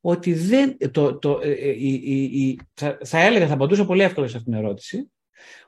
Ότι 0.00 0.34
δεν, 0.34 0.76
το, 0.90 1.18
το, 1.18 1.40
ε, 1.42 1.50
ε, 1.50 1.68
η, 1.68 2.00
η, 2.04 2.22
η, 2.22 2.58
θα, 2.74 2.98
θα, 3.04 3.18
έλεγα, 3.18 3.46
θα 3.46 3.54
απαντούσα 3.54 3.86
πολύ 3.86 4.02
εύκολα 4.02 4.26
σε 4.26 4.36
αυτήν 4.36 4.52
την 4.52 4.62
ερώτηση, 4.62 5.10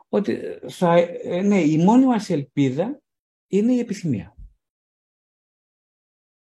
ότι 0.09 0.59
θα, 0.69 0.97
ε, 0.97 1.43
ναι, 1.43 1.61
η 1.61 1.79
μόνη 1.79 2.05
μας 2.05 2.31
ελπίδα 2.31 3.03
είναι 3.47 3.73
η 3.73 3.79
επιθυμία. 3.79 4.37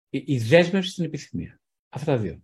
Η, 0.08 0.22
η 0.26 0.38
δέσμευση 0.38 0.90
στην 0.90 1.04
επιθυμία. 1.04 1.60
Αυτά 1.88 2.14
τα 2.14 2.18
δύο. 2.20 2.40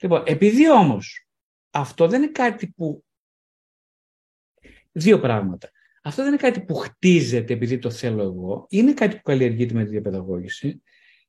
Λοιπόν, 0.00 0.22
επειδή 0.26 0.70
όμως 0.70 1.28
αυτό 1.70 2.08
δεν 2.08 2.22
είναι 2.22 2.32
κάτι 2.32 2.68
που... 2.68 3.04
Δύο 4.92 5.20
πράγματα. 5.20 5.70
Αυτό 6.02 6.22
δεν 6.22 6.32
είναι 6.32 6.40
κάτι 6.40 6.60
που 6.60 6.74
χτίζεται 6.74 7.52
επειδή 7.52 7.78
το 7.78 7.90
θέλω 7.90 8.22
εγώ. 8.22 8.66
Είναι 8.70 8.92
κάτι 8.92 9.16
που 9.16 9.22
καλλιεργείται 9.22 9.74
με 9.74 9.84
τη 9.84 9.90
διαπαιδαγώγηση. 9.90 10.82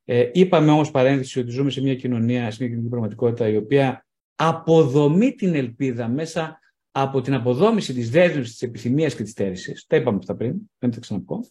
Ε, 0.06 0.30
είπαμε 0.34 0.72
όμως 0.72 0.92
παρένθεση 0.92 1.40
ότι 1.40 1.52
ζούμε 1.52 1.70
σε 1.70 1.82
μια 1.82 1.96
κοινωνία, 1.96 2.52
σε 2.52 2.58
μια 2.60 2.68
κοινωνική 2.68 2.90
πραγματικότητα 2.90 3.48
η 3.48 3.56
οποία 3.56 4.06
αποδομεί 4.36 5.36
την 5.36 5.56
ελπίδα 5.56 6.08
μέσα 6.08 6.60
από 7.02 7.22
την 7.22 7.34
αποδόμηση 7.34 7.94
της 7.94 8.10
δέσμευσης, 8.10 8.52
της 8.52 8.62
επιθυμίας 8.62 9.16
και 9.16 9.24
της 9.24 9.32
στέρηση. 9.32 9.86
Τα 9.88 9.96
είπαμε 9.96 10.18
αυτά 10.18 10.36
πριν, 10.36 10.56
δεν 10.80 10.92
τα 10.92 11.00
ξαναπώ. 11.00 11.50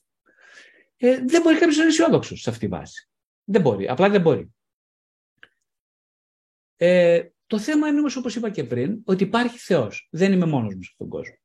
Ε, 0.96 1.24
δεν 1.24 1.42
μπορεί 1.42 1.58
κάποιος 1.58 1.76
να 1.76 1.82
είναι 1.82 1.92
αισιόδοξο 1.92 2.36
σε 2.36 2.50
αυτή 2.50 2.66
τη 2.66 2.68
βάση. 2.68 3.08
Δεν 3.44 3.60
μπορεί. 3.60 3.88
Απλά 3.88 4.10
δεν 4.10 4.20
μπορεί. 4.20 4.54
Ε, 6.76 7.28
το 7.46 7.58
θέμα 7.58 7.88
είναι 7.88 7.98
όμως, 7.98 8.16
όπως 8.16 8.36
είπα 8.36 8.50
και 8.50 8.64
πριν, 8.64 9.00
ότι 9.04 9.24
υπάρχει 9.24 9.58
Θεός. 9.58 10.08
Δεν 10.10 10.32
είμαι 10.32 10.46
μόνος 10.46 10.74
μου 10.74 10.82
σε 10.82 10.88
αυτόν 10.92 11.08
τον 11.08 11.18
κόσμο. 11.18 11.36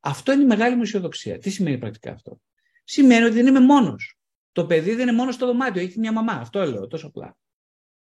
Αυτό 0.00 0.32
είναι 0.32 0.42
η 0.42 0.46
μεγάλη 0.46 0.76
μου 0.76 0.82
αισιοδοξία. 0.82 1.38
Τι 1.38 1.50
σημαίνει 1.50 1.78
πρακτικά 1.78 2.12
αυτό; 2.12 2.40
Σημαίνει 2.84 3.24
ότι 3.24 3.34
δεν 3.34 3.46
είμαι 3.46 3.60
μόνος. 3.60 4.18
Το 4.52 4.66
παιδί 4.66 4.90
δεν 4.94 5.08
είναι 5.08 5.16
μόνος 5.16 5.34
στο 5.34 5.46
δωμάτιο, 5.46 5.82
έχει 5.82 5.98
μια 5.98 6.12
μαμά. 6.12 6.32
Αυτό 6.32 6.66
λέω 6.66 6.86
τόσο 6.86 7.06
απλά. 7.06 7.36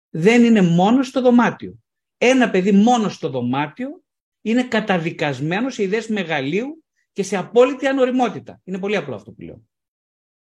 Δεν 0.09 0.43
είναι 0.43 0.61
μόνος 0.61 1.07
στο 1.07 1.21
δωμάτιο. 1.21 1.77
Ένα 2.17 2.49
παιδί 2.49 2.71
μόνος 2.71 3.13
στο 3.13 3.29
δωμάτιο 3.29 4.03
είναι 4.49 4.63
καταδικασμένος 4.63 5.73
σε 5.73 5.83
ιδέες 5.83 6.07
μεγαλείου 6.07 6.83
και 7.11 7.23
σε 7.23 7.37
απόλυτη 7.37 7.87
ανοριμότητα. 7.87 8.61
Είναι 8.63 8.79
πολύ 8.79 8.95
απλό 8.95 9.15
αυτό 9.15 9.31
που 9.31 9.41
λέω. 9.41 9.61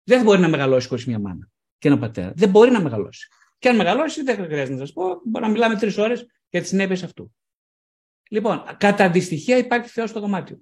Δεν 0.02 0.22
μπορεί 0.22 0.40
να 0.40 0.48
μεγαλώσει 0.48 0.88
χωρίς 0.88 1.06
μια 1.06 1.18
μάνα 1.18 1.50
και 1.78 1.88
ένα 1.88 1.98
πατέρα. 1.98 2.32
Δεν 2.36 2.50
μπορεί 2.50 2.70
να 2.70 2.80
μεγαλώσει. 2.80 3.28
Και 3.58 3.68
αν 3.68 3.76
μεγαλώσει, 3.76 4.22
δεν 4.22 4.34
χρειάζεται 4.34 4.70
να 4.72 4.78
σας 4.78 4.92
πω, 4.92 5.04
μπορεί 5.24 5.44
να 5.44 5.50
μιλάμε 5.50 5.76
τρεις 5.76 5.98
ώρες 5.98 6.26
για 6.48 6.60
τις 6.60 6.68
συνέπειες 6.68 7.02
αυτού. 7.02 7.34
Λοιπόν, 8.30 8.76
κατά 8.78 9.04
αντιστοιχεία 9.04 9.56
υπάρχει 9.56 9.88
Θεός 9.88 10.10
στο 10.10 10.20
δωμάτιο. 10.20 10.60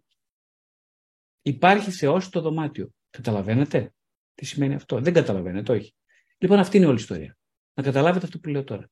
Υπάρχει 1.42 1.90
Θεός 1.90 2.24
στο 2.24 2.40
δωμάτιο. 2.40 2.90
Καταλαβαίνετε 3.10 3.94
τι 4.34 4.44
σημαίνει 4.44 4.74
αυτό; 4.74 5.00
Δεν 5.00 5.12
καταλαβαίνετε, 5.12 5.72
όχι. 5.72 5.94
Λοιπόν, 6.38 6.58
αυτή 6.58 6.76
είναι 6.76 6.86
όλη 6.86 6.98
η 6.98 7.00
ιστορία. 7.00 7.38
Να 7.74 7.82
καταλάβετε 7.82 8.26
αυτό 8.26 8.38
που 8.38 8.48
λέω 8.48 8.64
τώρα. 8.64 8.90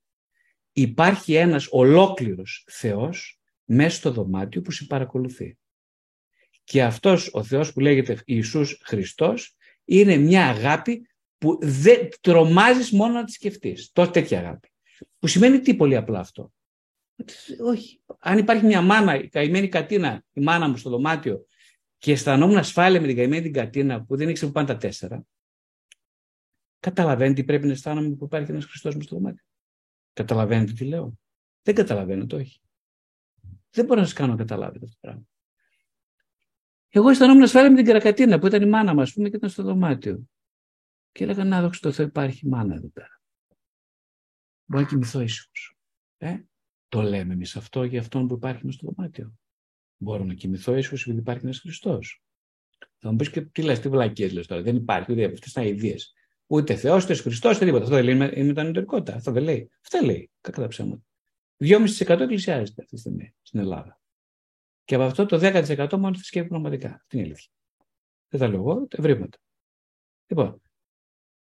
Υπάρχει 0.73 1.35
ένας 1.35 1.67
ολόκληρος 1.71 2.67
Θεός 2.71 3.38
μέσα 3.69 3.97
στο 3.97 4.11
δωμάτιο 4.11 4.61
που 4.61 4.71
σε 4.71 4.85
παρακολουθεί. 4.85 5.59
Και 6.65 6.83
αυτός 6.83 7.31
ο 7.33 7.43
Θεός 7.43 7.73
που 7.73 7.81
λέγεται 7.81 8.23
Ιησούς 8.25 8.81
Χριστός 8.85 9.57
είναι 9.85 10.17
μια 10.17 10.49
αγάπη 10.49 11.09
που 11.39 11.59
δεν 11.61 12.09
τρομάζεις 12.21 12.91
μόνο 12.91 13.13
να 13.13 13.25
τη 13.25 13.33
σκεφτείς. 13.33 13.91
Τόσο 13.93 14.11
τέτοια 14.11 14.39
αγάπη. 14.39 14.73
Που 15.19 15.27
σημαίνει 15.27 15.61
τι 15.61 15.75
πολύ 15.75 15.97
απλά 15.97 16.19
αυτό. 16.19 16.53
Όχι. 17.65 18.01
Αν 18.19 18.39
υπάρχει 18.39 18.65
μια 18.65 18.83
μάνα, 18.83 19.23
η 19.23 19.29
καημένη 19.29 19.69
κατίνα, 19.69 20.25
η 20.33 20.41
μάνα 20.41 20.69
μου 20.69 20.77
στο 20.77 20.91
δωμάτιο 20.91 21.47
και 21.99 22.13
αισθανόμουν 22.13 22.57
ασφάλεια 22.57 23.01
με 23.01 23.07
την 23.07 23.17
καημένη 23.17 23.43
την 23.43 23.53
κατίνα 23.53 24.05
που 24.05 24.17
δεν 24.17 24.29
ήξερε 24.29 24.47
που 24.47 24.53
πάνε 24.53 24.67
τα 24.67 24.77
τέσσερα, 24.77 25.25
καταλαβαίνετε 26.81 27.41
τι 27.41 27.47
πρέπει 27.47 27.67
να 27.67 27.73
αισθάνομαι 27.73 28.17
που 28.17 28.25
υπάρχει 28.25 28.51
ένας 28.51 28.65
Χριστός 28.65 28.95
μου 28.95 29.03
στο 29.03 29.17
δωμάτιο. 29.17 29.45
Καταλαβαίνετε 30.13 30.73
τι 30.73 30.85
λέω. 30.85 31.19
Δεν 31.63 31.75
καταλαβαίνετε, 31.75 32.37
όχι. 32.37 32.61
Δεν 33.71 33.85
μπορώ 33.85 34.01
να 34.01 34.07
σας 34.07 34.15
κάνω 34.15 34.33
να 34.33 34.39
καταλάβετε 34.39 34.85
αυτό 34.85 34.97
το 35.01 35.07
πράγμα. 35.07 35.27
Εγώ 36.89 37.09
αισθανόμουν 37.09 37.43
ασφάλεια 37.43 37.71
με 37.71 37.77
την 37.77 37.85
Καρακατίνα 37.85 38.39
που 38.39 38.47
ήταν 38.47 38.63
η 38.63 38.67
μάνα 38.67 38.95
μας, 38.95 39.13
πούμε, 39.13 39.29
και 39.29 39.37
ήταν 39.37 39.51
στο 39.51 39.63
δωμάτιο. 39.63 40.29
Και 41.13 41.25
έλεγα 41.25 41.45
να 41.45 41.61
δόξα 41.61 41.81
τω 41.81 41.93
Θεώ, 41.93 42.07
υπάρχει 42.07 42.49
μάνα 42.49 42.75
εδώ 42.75 42.89
πέρα. 42.89 43.21
Μπορώ 44.65 44.83
να 44.83 44.89
κοιμηθώ 44.89 45.21
ήσυχος. 45.21 45.77
Ε; 46.17 46.39
Το 46.89 47.03
λέμε 47.03 47.33
εμείς 47.33 47.57
αυτό 47.57 47.85
για 47.85 48.01
αυτόν 48.01 48.27
που 48.27 48.35
υπάρχει 48.35 48.67
μέσα 48.67 48.79
στο 48.79 48.93
δωμάτιο. 48.95 49.35
Μπορώ 49.97 50.25
να 50.25 50.35
κοιμηθώ 50.35 50.77
ήσυχος 50.77 51.03
επειδή 51.03 51.19
υπάρχει 51.19 51.45
ένας 51.45 51.59
Χριστός. 51.59 52.23
Θα 52.99 53.11
μου 53.11 53.17
πεις 53.17 53.31
και 53.31 53.41
τι 53.41 53.63
λες, 53.63 53.81
τι 53.81 53.89
βλακίες 53.89 54.33
λες 54.33 54.47
τώρα. 54.47 54.63
Δεν 54.63 54.77
υπάρχει 54.77 55.13
ούτε 55.13 55.25
αυτές 55.25 55.55
είναι 55.55 55.69
ιδέες. 55.69 56.13
Ούτε 56.47 56.77
Θεός, 56.77 57.05
ούτε 57.05 57.15
Χριστός, 57.15 57.57
ούτε 57.57 57.65
τίποτα. 57.65 57.83
Αυτό 57.83 57.95
δεν 57.95 58.05
λέει 58.05 58.15
με, 58.15 58.53
με 58.53 58.73
την 58.73 59.15
Αυτό 59.15 59.33
δεν 59.33 59.43
λέει. 59.43 59.71
Αυτά 59.85 60.05
λέει. 60.05 60.31
Κακά 60.41 60.61
τα 60.61 60.69
ψέματα. 60.69 61.03
2,5% 61.65 62.21
εκκλησιάζεται 62.21 62.83
αυτή 62.83 62.95
τη 62.95 63.01
στιγμή 63.01 63.35
στην 63.43 63.61
Ελλάδα. 63.61 64.01
Και 64.85 64.95
από 64.95 65.05
αυτό 65.05 65.27
το 65.27 65.39
10% 65.43 65.93
μόνο 65.93 66.15
θρησκεύει 66.15 66.49
πραγματικά. 66.49 66.89
Αυτή 66.89 67.17
είναι 67.17 67.27
η 67.27 67.29
αλήθεια. 67.29 67.51
Δεν 68.29 68.41
τα 68.41 68.49
λέω 68.49 68.59
εγώ, 68.59 68.87
τα 68.87 68.97
ευρήματα. 68.99 69.39
Λοιπόν, 70.27 70.63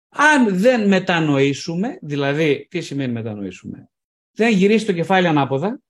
αν 0.08 0.58
δεν 0.58 0.88
μετανοήσουμε, 0.88 1.98
δηλαδή, 2.02 2.66
τι 2.70 2.80
σημαίνει 2.80 3.12
μετανοήσουμε, 3.12 3.90
δεν 4.30 4.52
γυρίσει 4.52 4.86
το 4.86 4.92
κεφάλι 4.92 5.26
ανάποδα, 5.26 5.80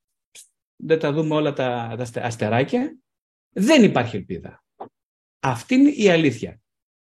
δεν 0.77 0.99
τα 0.99 1.13
δούμε 1.13 1.35
όλα 1.35 1.53
τα, 1.53 1.97
τα 2.13 2.23
αστεράκια, 2.23 2.99
δεν 3.49 3.85
υπάρχει 3.85 4.17
ελπίδα. 4.17 4.65
Αυτή 5.41 5.75
είναι 5.75 5.91
η 5.91 6.11
αλήθεια. 6.11 6.61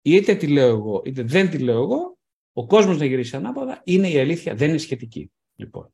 Είτε 0.02 0.34
τη 0.34 0.46
λέω 0.46 0.68
εγώ, 0.68 1.02
είτε 1.04 1.22
δεν 1.22 1.50
τη 1.50 1.58
λέω 1.58 1.82
εγώ, 1.82 2.18
ο 2.52 2.66
κόσμος 2.66 2.98
να 2.98 3.04
γυρίσει 3.04 3.36
ανάποδα 3.36 3.82
είναι 3.84 4.08
η 4.08 4.18
αλήθεια, 4.18 4.54
δεν 4.54 4.68
είναι 4.68 4.78
σχετική. 4.78 5.32
Λοιπόν. 5.56 5.92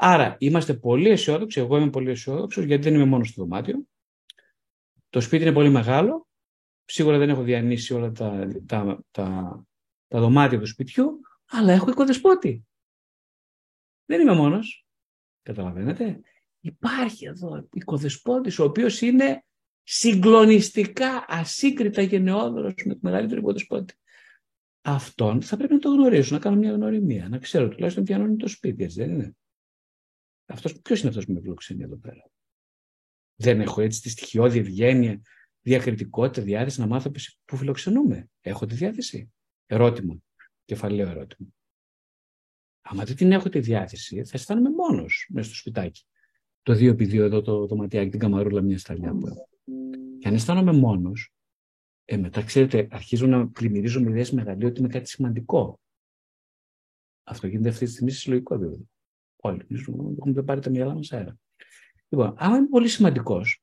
Άρα 0.00 0.36
είμαστε 0.38 0.74
πολύ 0.74 1.08
αισιόδοξοι, 1.08 1.60
εγώ 1.60 1.76
είμαι 1.76 1.90
πολύ 1.90 2.10
αισιόδοξος 2.10 2.64
γιατί 2.64 2.82
δεν 2.82 2.94
είμαι 2.94 3.04
μόνος 3.04 3.28
στο 3.28 3.42
δωμάτιο. 3.42 3.86
Το 5.08 5.20
σπίτι 5.20 5.42
είναι 5.42 5.52
πολύ 5.52 5.68
μεγάλο. 5.68 6.28
Σίγουρα 6.84 7.18
δεν 7.18 7.28
έχω 7.28 7.42
διανύσει 7.42 7.94
όλα 7.94 8.12
τα, 8.12 8.48
τα, 8.66 9.04
τα, 9.10 9.66
τα 10.08 10.20
δωμάτια 10.20 10.58
του 10.58 10.66
σπιτιού, 10.66 11.20
αλλά 11.46 11.72
έχω 11.72 11.90
οικοδεσπότη. 11.90 12.66
Δεν 14.04 14.20
είμαι 14.20 14.34
μόνος. 14.34 14.86
Καταλαβαίνετε. 15.42 16.20
Υπάρχει 16.60 17.26
εδώ 17.26 17.68
οικοδεσπότης 17.72 18.58
ο 18.58 18.64
οποίος 18.64 19.00
είναι 19.00 19.44
συγκλονιστικά, 19.82 21.24
ασύγκριτα 21.28 22.02
γενναιόδωρος 22.02 22.74
με 22.84 22.92
το 22.92 23.00
μεγαλύτερο 23.02 23.40
οικοδεσπότη. 23.40 23.94
Αυτόν 24.82 25.42
θα 25.42 25.56
πρέπει 25.56 25.72
να 25.72 25.78
το 25.78 25.88
γνωρίσω, 25.88 26.34
να 26.34 26.40
κάνω 26.40 26.56
μια 26.56 26.72
γνωριμία, 26.72 27.28
να 27.28 27.38
ξέρω 27.38 27.68
τουλάχιστον 27.68 28.04
τι 28.04 28.12
είναι 28.12 28.36
το 28.36 28.48
σπίτι, 28.48 28.84
έτσι 28.84 29.00
δεν 29.00 29.10
είναι. 29.10 29.36
Αυτός, 30.48 30.80
ποιος 30.80 31.00
είναι 31.00 31.08
αυτός 31.08 31.24
που 31.24 31.32
με 31.32 31.40
φιλοξενεί 31.40 31.82
εδώ 31.82 31.96
πέρα; 31.96 32.30
Δεν 33.36 33.60
έχω 33.60 33.80
έτσι 33.80 34.00
τη 34.00 34.08
στοιχειώδη 34.08 34.58
ευγένεια, 34.58 35.20
διακριτικότητα, 35.60 36.42
διάθεση 36.42 36.80
να 36.80 36.86
μάθω 36.86 37.10
που 37.44 37.56
φιλοξενούμε. 37.56 38.30
Έχω 38.40 38.66
τη 38.66 38.74
διάθεση. 38.74 39.32
Ερώτημα. 39.66 40.16
Κεφαλαίο 40.64 41.08
ερώτημα. 41.08 41.48
Άμα 42.80 43.04
δεν 43.04 43.16
την 43.16 43.32
έχω 43.32 43.48
τη 43.48 43.60
διάθεση, 43.60 44.24
θα 44.24 44.30
αισθάνομαι 44.32 44.70
μόνος 44.70 45.28
μέσα 45.32 45.48
στο 45.48 45.56
σπιτάκι. 45.56 46.04
Το 46.62 46.72
2x2 46.72 47.14
εδώ 47.14 47.42
το 47.42 47.66
δωματιάκι, 47.66 48.10
την 48.10 48.18
καμαρούλα, 48.18 48.62
μια 48.62 48.78
σταλιά 48.78 49.12
που 49.12 49.26
έχω. 49.26 49.48
Και 50.18 50.28
αν 50.28 50.34
αισθάνομαι 50.34 50.72
μόνος, 50.72 51.32
ε, 52.04 52.16
μετά 52.16 52.42
ξέρετε, 52.42 52.88
αρχίζω 52.90 53.26
να 53.26 53.48
πλημμυρίζω 53.48 54.00
με 54.00 54.10
ιδέε 54.10 54.24
μεγαλύτερε 54.32 54.70
ότι 54.70 54.80
είναι 54.80 54.88
κάτι 54.88 55.08
σημαντικό. 55.08 55.80
Αυτό 57.22 57.46
γίνεται 57.46 57.68
αυτή 57.68 57.84
τη 57.84 57.90
στιγμή 57.90 58.10
σε 58.10 58.18
συλλογικό 58.18 58.54
επίπεδο. 58.54 58.88
Όλοι 59.40 59.66
έχουμε 59.70 60.42
πάρει 60.42 60.60
τα 60.60 60.70
μυαλά 60.70 60.94
μας 60.94 61.12
αέρα. 61.12 61.38
Λοιπόν, 62.08 62.34
άμα 62.36 62.56
είμαι 62.56 62.66
πολύ 62.66 62.88
σημαντικός, 62.88 63.62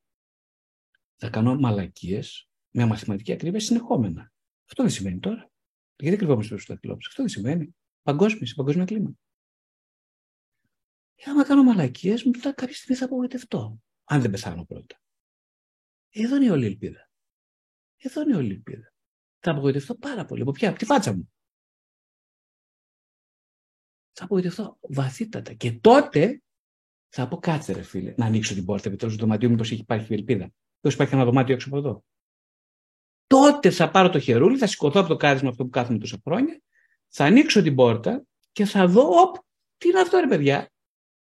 θα 1.16 1.30
κάνω 1.30 1.56
μαλακίες 1.56 2.50
με 2.70 2.86
μαθηματική 2.86 3.32
ακρίβεια 3.32 3.60
συνεχόμενα. 3.60 4.32
Αυτό 4.70 4.84
δεν 4.84 4.92
σημαίνει 4.92 5.20
τώρα. 5.20 5.52
Γιατί 5.96 6.18
κρυβόμαστε 6.18 6.58
στου 6.58 6.68
δαχτυλόπου. 6.68 7.00
Αυτό 7.08 7.22
δεν 7.24 7.32
σημαίνει. 7.32 7.76
Παγκόσμιο, 8.02 8.54
παγκόσμιο 8.56 8.86
κλίμα. 8.86 9.14
Και 11.16 11.30
άμα 11.30 11.44
κάνω 11.44 11.64
μαλακίες, 11.64 12.24
μετά 12.24 12.54
κάποια 12.54 12.76
στιγμή 12.76 12.96
θα 12.96 13.06
απογοητευτώ. 13.06 13.80
Αν 14.04 14.22
δεν 14.22 14.32
πεθάνω 14.32 14.66
πρώτα. 14.66 15.02
Εδώ 16.10 16.36
είναι 16.36 16.46
η 16.46 16.50
όλη 16.50 16.66
ελπίδα. 16.66 17.10
Εδώ 17.98 18.22
είναι 18.22 18.34
η 18.34 18.36
όλη 18.36 18.52
ελπίδα. 18.52 18.94
Θα 19.40 19.52
απογοητευτώ 19.52 19.96
πάρα 19.96 20.26
πολύ. 20.26 20.42
Από 20.42 20.52
ποια, 20.52 20.70
από 20.70 20.78
τη 20.78 20.86
φάτσα 20.86 21.16
μου. 21.16 21.34
Θα 24.18 24.24
απογοητευτώ 24.24 24.78
βαθύτατα. 24.82 25.54
Και 25.54 25.72
τότε 25.72 26.42
θα 27.10 27.28
πω 27.28 27.38
κάτσε 27.38 27.74
ρε 27.74 27.82
φίλε, 27.82 28.14
να 28.18 28.26
ανοίξω 28.26 28.54
την 28.54 28.66
πόρτα 28.66 28.88
επιτέλου 28.88 29.12
του 29.12 29.18
δωματίου, 29.18 29.50
μήπως 29.50 29.72
έχει 29.72 29.82
υπάρχει 29.82 30.14
ελπίδα. 30.14 30.50
Πώ 30.80 30.90
υπάρχει 30.90 31.14
ένα 31.14 31.26
δωμάτιο 31.26 31.54
έξω 31.54 31.68
από 31.68 31.78
εδώ. 31.78 32.04
Τότε 33.28 33.70
θα 33.70 33.92
πάρω 33.92 34.10
το 34.10 34.20
χερούλι, 34.20 34.58
θα 34.58 34.68
σηκωθώ 34.68 35.00
από 35.00 35.10
το 35.10 35.16
κάθισμα 35.16 35.50
αυτό 35.50 35.64
που 35.64 35.70
κάθομαι 35.70 35.98
τόσα 35.98 36.18
χρόνια, 36.26 36.62
θα 37.08 37.26
ανοίξω 37.26 37.62
την 37.62 37.76
πόρτα 37.76 38.26
και 38.52 38.66
θα 38.66 38.88
δω, 38.88 39.02
οπ, 39.02 39.36
τι 39.78 39.90
είναι 39.90 40.00
αυτό 40.00 40.20
ρε 40.20 40.28
παιδιά, 40.28 40.72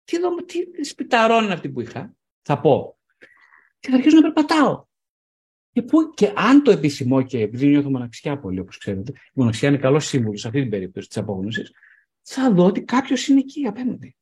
τι, 0.04 0.18
δω, 0.18 0.34
τι 0.34 0.84
σπιταρών 0.84 1.44
είναι 1.44 1.52
αυτή 1.52 1.68
που 1.68 1.80
είχα, 1.80 2.14
θα 2.42 2.60
πω. 2.60 2.98
Και 3.78 3.90
θα 3.90 3.96
αρχίσω 3.96 4.16
να 4.16 4.22
περπατάω. 4.22 4.84
Και, 5.72 5.82
που, 5.82 6.10
και 6.14 6.32
αν 6.36 6.62
το 6.62 6.70
επισημώ 6.70 7.22
και 7.22 7.40
επειδή 7.40 7.66
νιώθω 7.66 7.90
μοναξιά 7.90 8.38
πολύ, 8.38 8.60
όπως 8.60 8.78
ξέρετε, 8.78 9.12
η 9.12 9.32
μοναξιά 9.34 9.68
είναι 9.68 9.78
καλό 9.78 10.00
σύμβουλο 10.00 10.36
σε 10.36 10.46
αυτή 10.46 10.60
την 10.60 10.70
περίπτωση 10.70 11.08
της 11.08 11.16
απόγνωσης, 11.16 11.72
θα 12.28 12.52
δω 12.52 12.64
ότι 12.64 12.82
κάποιος 12.82 13.28
είναι 13.28 13.40
εκεί 13.40 13.66
απέναντι. 13.66 14.16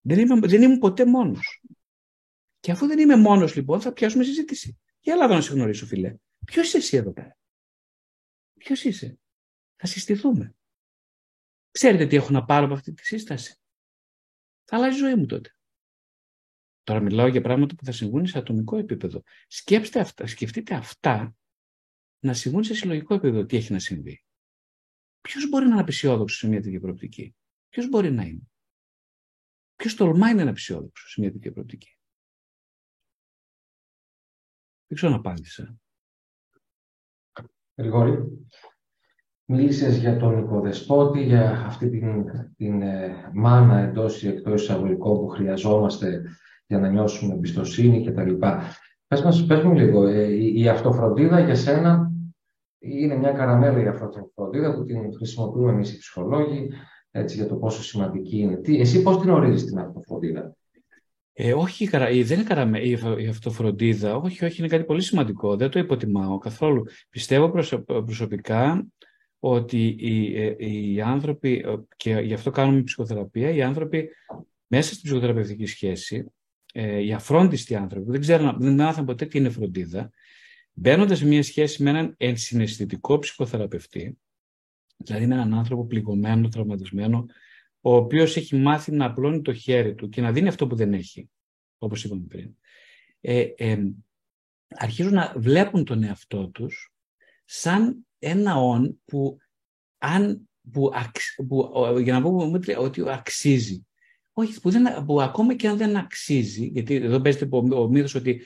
Δεν, 0.00 0.18
είμαι, 0.18 0.46
δεν 0.46 0.62
ήμουν 0.62 0.78
ποτέ 0.78 1.06
μόνος. 1.06 1.62
Και 2.60 2.70
αφού 2.70 2.86
δεν 2.86 2.98
είμαι 2.98 3.16
μόνος, 3.16 3.54
λοιπόν, 3.56 3.80
θα 3.80 3.92
πιάσουμε 3.92 4.24
συζήτηση. 4.24 4.78
Για 5.00 5.12
Ελλάδα 5.12 5.34
να 5.34 5.40
σε 5.40 5.52
γνωρίσω, 5.52 5.86
φίλε. 5.86 6.16
Ποιος 6.44 6.66
είσαι 6.66 6.76
εσύ 6.76 6.96
εδώ 6.96 7.12
πέρα; 7.12 7.38
Ποιος 8.58 8.84
είσαι; 8.84 9.18
Θα 9.76 9.86
συστηθούμε. 9.86 10.54
Ξέρετε 11.70 12.06
τι 12.06 12.16
έχω 12.16 12.30
να 12.30 12.44
πάρω 12.44 12.64
από 12.64 12.74
αυτή 12.74 12.92
τη 12.92 13.06
σύσταση; 13.06 13.60
Θα 14.64 14.76
αλλάζει 14.76 14.96
η 14.96 15.00
ζωή 15.00 15.14
μου 15.14 15.26
τότε. 15.26 15.50
Τώρα 16.82 17.00
μιλάω 17.00 17.26
για 17.26 17.40
πράγματα 17.40 17.74
που 17.74 17.84
θα 17.84 17.92
συμβούν 17.92 18.26
σε 18.26 18.38
ατομικό 18.38 18.76
επίπεδο. 18.76 19.22
Σκέψτε 19.46 20.00
αυτά, 20.00 20.26
σκεφτείτε 20.26 20.74
αυτά 20.74 21.36
να 22.18 22.34
συμβούν 22.34 22.64
σε 22.64 22.74
συλλογικό 22.74 23.14
επίπεδο 23.14 23.44
τι 23.44 23.56
έχει 23.56 23.72
να 23.72 23.78
συμβεί; 23.78 24.24
Ποιος 25.20 25.48
μπορεί 25.48 25.64
να 25.64 25.70
είναι 25.70 25.80
απεσιόδοξος 25.80 26.38
σε 26.38 26.48
μια 26.48 26.62
τέτοια 26.62 26.80
προοπτική; 26.80 27.34
Ποιος 27.68 27.88
μπορεί 27.88 28.10
να 28.10 28.22
είναι; 28.22 28.50
Ποιος 29.76 29.94
τολμάει 29.94 30.34
να 30.34 30.40
είναι 30.40 30.50
απεσιόδοξος 30.50 31.10
σε 31.10 31.20
μια 31.20 31.32
τέτοια 31.32 31.52
προοπτική; 31.52 31.98
Δεν 34.86 34.96
ξέρω 34.96 35.12
να 35.12 35.18
απάντησα. 35.18 35.78
Γρηγόρη, 37.76 38.48
μίλησες 39.44 39.96
για 39.96 40.16
τον 40.16 40.38
οικοδεσπότη, 40.38 41.22
για 41.22 41.50
αυτή 41.50 41.90
την, 41.90 42.24
την 42.56 42.82
ε, 42.82 43.30
μάνα 43.34 43.78
εντός 43.78 44.22
ή 44.22 44.28
εκτός 44.28 44.62
εισαγωγικών 44.62 45.20
που 45.20 45.28
χρειαζόμαστε 45.28 46.22
για 46.66 46.78
να 46.78 46.88
νιώσουμε 46.88 47.34
εμπιστοσύνη 47.34 48.04
κτλ. 48.04 48.34
Πες 49.06 49.22
μας, 49.22 49.46
πες 49.46 49.62
μου 49.62 49.74
λίγο, 49.74 50.06
ε, 50.06 50.26
η 50.34 50.68
αυτοφροντίδα 50.68 51.40
για 51.40 51.54
σένα 51.54 52.07
είναι 52.78 53.16
μια 53.16 53.32
καραμέλα 53.32 53.82
η 53.82 53.86
αυτοφροντίδα 53.86 54.74
που 54.74 54.84
την 54.84 55.14
χρησιμοποιούμε 55.16 55.70
εμείς 55.70 55.92
οι 55.92 55.98
ψυχολόγοι 55.98 56.70
έτσι, 57.10 57.36
για 57.36 57.46
το 57.46 57.56
πόσο 57.56 57.82
σημαντική 57.82 58.38
είναι. 58.38 58.56
Τι, 58.56 58.80
εσύ 58.80 59.02
πώς 59.02 59.20
την 59.20 59.30
ορίζεις 59.30 59.64
την 59.64 59.78
αυτοφροντίδα; 59.78 60.56
Ε, 61.32 61.52
όχι, 61.52 61.86
δεν 61.86 62.38
είναι 62.38 62.42
καραμε, 62.42 62.78
η 63.18 63.26
αυτοφροντίδα. 63.28 64.16
Όχι, 64.16 64.44
όχι, 64.44 64.58
είναι 64.58 64.68
κάτι 64.68 64.84
πολύ 64.84 65.02
σημαντικό. 65.02 65.56
Δεν 65.56 65.70
το 65.70 65.78
υποτιμάω 65.78 66.38
καθόλου. 66.38 66.84
Πιστεύω 67.10 67.50
προσωπικά 67.86 68.86
ότι 69.38 69.96
οι, 69.98 70.42
ε, 70.42 70.54
οι 70.58 71.00
άνθρωποι, 71.00 71.64
ε, 71.66 71.74
και 71.96 72.12
γι' 72.12 72.34
αυτό 72.34 72.50
κάνουμε 72.50 72.82
ψυχοθεραπεία, 72.82 73.50
οι 73.50 73.62
άνθρωποι 73.62 74.08
μέσα 74.66 74.94
στην 74.94 75.02
ψυχοθεραπευτική 75.02 75.66
σχέση, 75.66 76.32
ε, 76.72 77.04
οι 77.04 77.12
αφρόντιστοι 77.12 77.74
άνθρωποι, 77.74 78.04
που 78.04 78.12
δεν 78.12 78.20
ξέρουν, 78.20 78.56
δεν 78.58 78.74
μάθαν 78.74 79.04
ποτέ 79.04 79.26
τι 79.26 79.38
είναι 79.38 79.48
φροντίδα, 79.48 80.10
μπαίνοντας 80.78 81.18
σε 81.18 81.26
μια 81.26 81.42
σχέση 81.42 81.82
με 81.82 81.90
έναν 81.90 82.14
ενσυναισθητικό 82.16 83.18
ψυχοθεραπευτή, 83.18 84.18
δηλαδή 84.96 85.26
με 85.26 85.34
έναν 85.34 85.54
άνθρωπο 85.54 85.86
πληγωμένο, 85.86 86.48
τραυματισμένο, 86.48 87.26
ο 87.80 87.94
οποίος 87.94 88.36
έχει 88.36 88.56
μάθει 88.56 88.92
να 88.92 89.04
απλώνει 89.04 89.42
το 89.42 89.52
χέρι 89.52 89.94
του 89.94 90.08
και 90.08 90.20
να 90.20 90.32
δίνει 90.32 90.48
αυτό 90.48 90.66
που 90.66 90.74
δεν 90.74 90.92
έχει, 90.92 91.30
όπως 91.78 92.04
είπαμε 92.04 92.24
πριν. 92.28 92.56
Ε, 93.20 93.40
ε, 93.56 93.78
αρχίζουν 94.68 95.12
να 95.12 95.34
βλέπουν 95.36 95.84
τον 95.84 96.02
εαυτό 96.02 96.48
τους 96.48 96.92
σαν 97.44 98.06
ένα 98.18 98.56
όν 98.56 99.00
που, 99.04 99.36
αν, 99.98 100.48
που, 100.72 100.90
που 101.48 101.72
για 102.02 102.12
να 102.12 102.22
πούμε 102.22 102.60
ότι 102.76 103.08
αξίζει. 103.08 103.86
Όχι, 104.32 104.60
που, 104.60 104.70
δεν, 104.70 105.04
που 105.04 105.22
ακόμα 105.22 105.54
και 105.54 105.68
αν 105.68 105.76
δεν 105.76 105.96
αξίζει, 105.96 106.66
γιατί 106.66 106.94
εδώ 106.94 107.20
παίζεται 107.20 107.56
ο 107.56 107.88
μύθος 107.88 108.14
ότι 108.14 108.42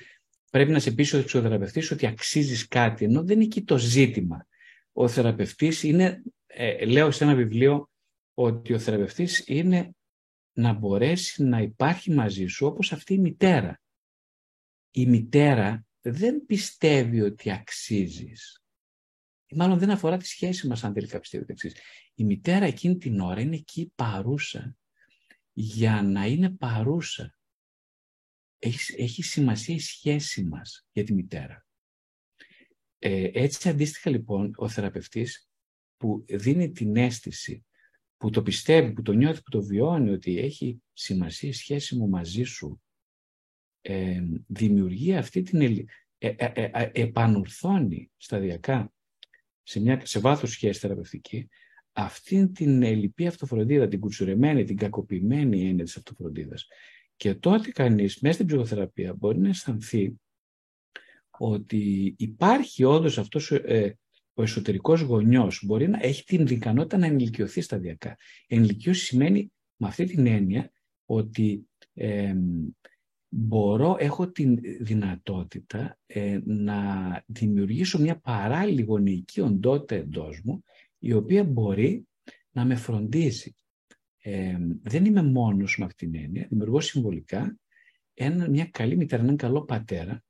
πρέπει 0.53 0.71
να 0.71 0.79
σε 0.79 0.91
πείσει 0.91 1.17
ο 1.17 1.25
ψυχοθεραπευτής 1.25 1.91
ότι 1.91 2.07
αξίζεις 2.07 2.69
κάτι, 2.69 3.05
ενώ 3.05 3.25
δεν 3.25 3.37
είναι 3.37 3.45
εκεί 3.45 3.63
το 3.63 3.79
ζήτημα. 3.79 4.47
Ο 4.93 5.09
θεραπευτής 5.09 5.83
είναι, 5.83 6.23
ε, 6.47 6.85
λέω 6.85 7.11
σε 7.11 7.25
ένα 7.25 7.35
βιβλίο, 7.35 7.91
ότι 8.35 8.73
ο 8.73 8.79
θεραπευτής 8.79 9.43
είναι 9.47 9.95
να 10.53 10.73
μπορέσει 10.73 11.43
να 11.43 11.59
υπάρχει 11.59 12.11
μαζί 12.11 12.47
σου 12.47 12.67
όπως 12.67 12.93
αυτή 12.93 13.15
η 13.15 13.19
μητέρα. 13.19 13.81
Η 14.91 15.07
μητέρα 15.07 15.85
δεν 16.01 16.47
πιστεύει 16.47 17.21
ότι 17.21 17.51
αξίζεις. 17.51 18.63
Μάλλον 19.55 19.79
δεν 19.79 19.91
αφορά 19.91 20.17
τη 20.17 20.27
σχέση 20.27 20.67
μας 20.67 20.85
αν 20.85 20.93
τελικά 20.93 21.21
πιστεύει 21.21 21.43
ότι 21.43 21.53
αξίζεις. 21.53 21.81
Η 22.15 22.25
μητέρα 22.25 22.65
εκείνη 22.65 22.97
την 22.97 23.21
ώρα 23.21 23.41
είναι 23.41 23.57
εκεί 23.57 23.93
παρούσα 23.95 24.77
για 25.53 26.03
να 26.03 26.27
είναι 26.27 26.51
παρούσα. 26.51 27.37
Έχεις, 28.65 28.95
έχει 28.97 29.23
σημασία 29.23 29.75
η 29.75 29.79
σχέση 29.79 30.45
μας 30.45 30.87
για 30.93 31.05
τη 31.05 31.15
μητέρα. 31.15 31.67
Ε, 32.99 33.31
έτσι 33.33 33.69
αντίστοιχα 33.69 34.11
λοιπόν 34.11 34.53
ο 34.57 34.69
θεραπευτής 34.69 35.49
που 35.97 36.25
δίνει 36.29 36.71
την 36.71 36.97
αίσθηση, 36.97 37.65
που 38.17 38.31
το 38.31 38.43
πιστεύει, 38.43 38.93
που 38.93 39.03
το 39.03 39.13
νιώθει, 39.13 39.43
που 39.43 39.51
το 39.51 39.63
βιώνει 39.63 40.11
ότι 40.11 40.39
έχει 40.39 40.83
σημασία 40.93 41.49
η 41.49 41.53
σχέση 41.53 41.97
μου 41.97 42.09
μαζί 42.09 42.43
σου 42.43 42.83
ε, 43.81 44.23
δημιουργεί 44.47 45.17
αυτή 45.17 45.43
την 45.43 45.87
ε, 46.19 46.35
ε, 46.37 46.71
ε, 46.73 46.91
επανορθώνει 46.93 48.11
σταδιακά 48.17 48.93
σε, 49.63 49.81
μια, 49.81 50.07
σε 50.07 50.19
βάθος 50.19 50.51
σχέση 50.51 50.79
θεραπευτική 50.79 51.49
αυτή 51.93 52.49
την 52.49 52.83
ελλειπή 52.83 53.27
αυτοφροντίδα, 53.27 53.89
την 53.89 54.01
κουτσουρεμένη, 54.01 54.65
την 54.65 54.77
κακοποιημένη 54.77 55.69
έννοια 55.69 55.85
της 55.85 55.97
αυτοφροντίδας. 55.97 56.67
Και 57.23 57.35
τότε 57.35 57.71
κανείς 57.71 58.19
μέσα 58.21 58.35
στην 58.35 58.47
ψυχοθεραπεία 58.47 59.15
μπορεί 59.15 59.39
να 59.39 59.49
αισθανθεί 59.49 60.21
ότι 61.31 62.15
υπάρχει 62.19 62.85
όντως 62.85 63.19
αυτός 63.19 63.51
ε, 63.51 63.99
ο 64.35 64.43
εσωτερικός 64.43 65.01
γονιός 65.01 65.63
μπορεί 65.65 65.89
να 65.89 65.99
έχει 66.03 66.25
την 66.25 66.47
ικανότητα 66.47 66.97
να 66.99 67.07
ενηλικιωθεί 67.07 67.61
σταδιακά. 67.61 68.17
Ενηλικιώση 68.47 69.05
σημαίνει 69.05 69.53
με 69.77 69.89
αυτή 69.89 70.05
την 70.05 70.27
έννοια 70.27 70.73
ότι 71.05 71.69
μπορώ, 73.29 73.97
έχω 73.99 74.31
την 74.31 74.59
δυνατότητα 74.81 75.99
ε, 76.07 76.41
να 76.45 76.79
δημιουργήσω 77.27 77.99
μια 77.99 78.19
παράλληλη 78.19 78.83
γονεϊκή 78.83 79.41
οντότητα 79.41 79.95
εντός 79.95 80.41
μου, 80.45 80.65
η 80.99 81.13
οποία 81.13 81.45
μπορεί 81.45 82.09
να 82.51 82.65
με 82.65 82.75
φροντίζει. 82.75 83.57
Ε, 84.25 84.59
δεν 84.83 85.05
είμαι 85.05 85.23
μόνος 85.23 85.79
με 85.79 85.85
αυτήν 85.85 86.13
την 86.13 86.23
έννοια, 86.25 86.47
δημιουργώ 86.51 86.81
συμβολικά 86.81 87.57
ένα, 88.15 88.49
μια 88.49 88.67
καλή 88.67 88.97
μητέρα, 88.97 89.23
έναν 89.23 89.37
καλό 89.37 89.65
πατέρα, 89.65 90.25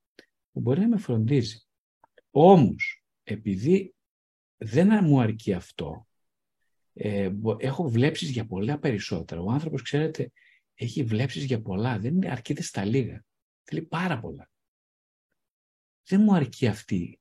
που 0.52 0.60
μπορεί 0.60 0.80
να 0.80 0.88
με 0.88 0.98
φροντίζει. 0.98 1.66
Όμως, 2.30 3.04
επειδή 3.22 3.94
δεν 4.56 5.04
μου 5.04 5.20
αρκεί 5.20 5.52
αυτό, 5.52 6.06
ε, 6.92 7.30
έχω 7.58 7.88
βλέψεις 7.88 8.30
για 8.30 8.46
πολλά 8.46 8.78
περισσότερα. 8.78 9.40
Ο 9.40 9.50
άνθρωπος, 9.50 9.82
ξέρετε, 9.82 10.32
έχει 10.74 11.02
βλέψεις 11.02 11.44
για 11.44 11.62
πολλά, 11.62 11.98
δεν 11.98 12.26
αρκείται 12.26 12.62
στα 12.62 12.84
λίγα. 12.84 13.24
Θέλει 13.62 13.82
πάρα 13.82 14.20
πολλά. 14.20 14.50
Δεν 16.04 16.20
μου 16.20 16.34
αρκεί 16.34 16.66
αυτή 16.66 17.20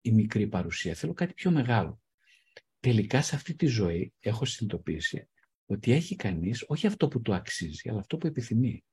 η 0.00 0.12
μικρή 0.12 0.46
παρουσία, 0.46 0.94
θέλω 0.94 1.12
κάτι 1.12 1.32
πιο 1.34 1.50
μεγάλο. 1.50 2.00
Τελικά 2.80 3.22
σε 3.22 3.34
αυτή 3.34 3.54
τη 3.54 3.66
ζωή 3.66 4.12
έχω 4.20 4.44
συνειδητοποιήσει 4.44 5.28
ότι 5.70 5.92
έχει 5.92 6.16
κανείς 6.16 6.64
όχι 6.66 6.86
αυτό 6.86 7.08
που 7.08 7.20
του 7.20 7.34
αξίζει, 7.34 7.88
αλλά 7.88 7.98
αυτό 7.98 8.16
που 8.16 8.26
επιθυμεί. 8.26 8.84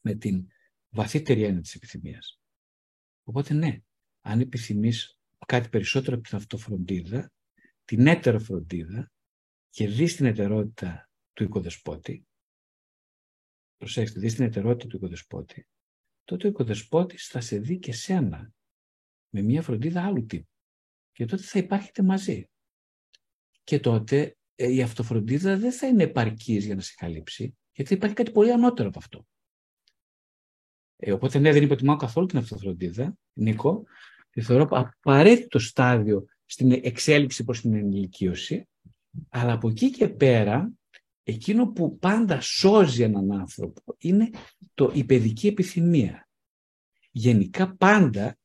Με 0.00 0.14
την 0.14 0.46
βαθύτερη 0.88 1.42
έννοια 1.42 1.60
της 1.60 1.74
επιθυμίας. 1.74 2.40
Οπότε 3.22 3.54
ναι, 3.54 3.78
αν 4.20 4.40
επιθυμείς 4.40 5.18
κάτι 5.46 5.68
περισσότερο 5.68 6.16
από 6.16 6.28
την 6.28 6.36
αυτοφροντίδα, 6.36 7.32
την 7.84 8.06
έτερο 8.06 8.38
φροντίδα 8.38 9.12
και 9.70 9.88
δεις 9.88 10.16
την 10.16 10.26
ετερότητα 10.26 11.10
του 11.32 11.42
οικοδεσπότη, 11.44 12.26
προσέξτε, 13.76 14.20
δεις 14.20 14.34
την 14.34 14.44
ετερότητα 14.44 14.86
του 14.86 14.96
οικοδεσπότη, 14.96 15.68
τότε 16.24 16.46
ο 16.46 16.50
οικοδεσπότης 16.50 17.26
θα 17.26 17.40
σε 17.40 17.58
δει 17.58 17.78
και 17.78 17.92
σένα 17.92 18.52
με 19.28 19.42
μια 19.42 19.62
φροντίδα 19.62 20.04
άλλου 20.04 20.26
τύπου. 20.26 20.52
Και 21.12 21.24
τότε 21.24 21.42
θα 21.42 21.58
υπάρχετε 21.58 22.02
μαζί. 22.02 22.48
Και 23.62 23.80
τότε 23.80 24.16
ε, 24.26 24.37
η 24.58 24.82
αυτοφροντίδα 24.82 25.56
δεν 25.56 25.72
θα 25.72 25.86
είναι 25.86 26.02
επαρκής 26.02 26.64
για 26.64 26.74
να 26.74 26.80
σε 26.80 26.94
καλύψει, 26.96 27.56
γιατί 27.72 27.94
υπάρχει 27.94 28.14
κάτι 28.14 28.30
πολύ 28.30 28.52
ανώτερο 28.52 28.88
από 28.88 28.98
αυτό. 28.98 29.26
Ε, 30.96 31.12
οπότε 31.12 31.38
ναι, 31.38 31.52
δεν 31.52 31.62
υποτιμάω 31.62 31.96
καθόλου 31.96 32.26
την 32.26 32.38
αυτοφροντίδα, 32.38 33.16
Νίκο, 33.32 33.84
τη 34.30 34.40
θεωρώ 34.40 34.66
απαραίτητο 34.70 35.58
στάδιο 35.58 36.24
στην 36.44 36.72
εξέλιξη 36.82 37.44
προς 37.44 37.60
την 37.60 37.74
ενηλικίωση, 37.74 38.68
αλλά 39.28 39.52
από 39.52 39.68
εκεί 39.68 39.90
και 39.90 40.08
πέρα 40.08 40.72
εκείνο 41.22 41.72
που 41.72 41.98
πάντα 41.98 42.40
σώζει 42.40 43.02
έναν 43.02 43.32
άνθρωπο 43.32 43.82
είναι 43.98 44.30
το, 44.74 44.90
η 44.94 45.04
παιδική 45.04 45.46
επιθυμία. 45.46 46.28
Γενικά 47.10 47.76
πάντα 47.76 48.38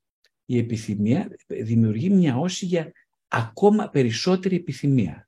η 0.45 0.57
επιθυμία 0.57 1.35
δημιουργεί 1.47 2.09
μια 2.09 2.37
όση 2.37 2.65
για 2.65 2.91
ακόμα 3.27 3.89
περισσότερη 3.89 4.55
επιθυμία. 4.55 5.27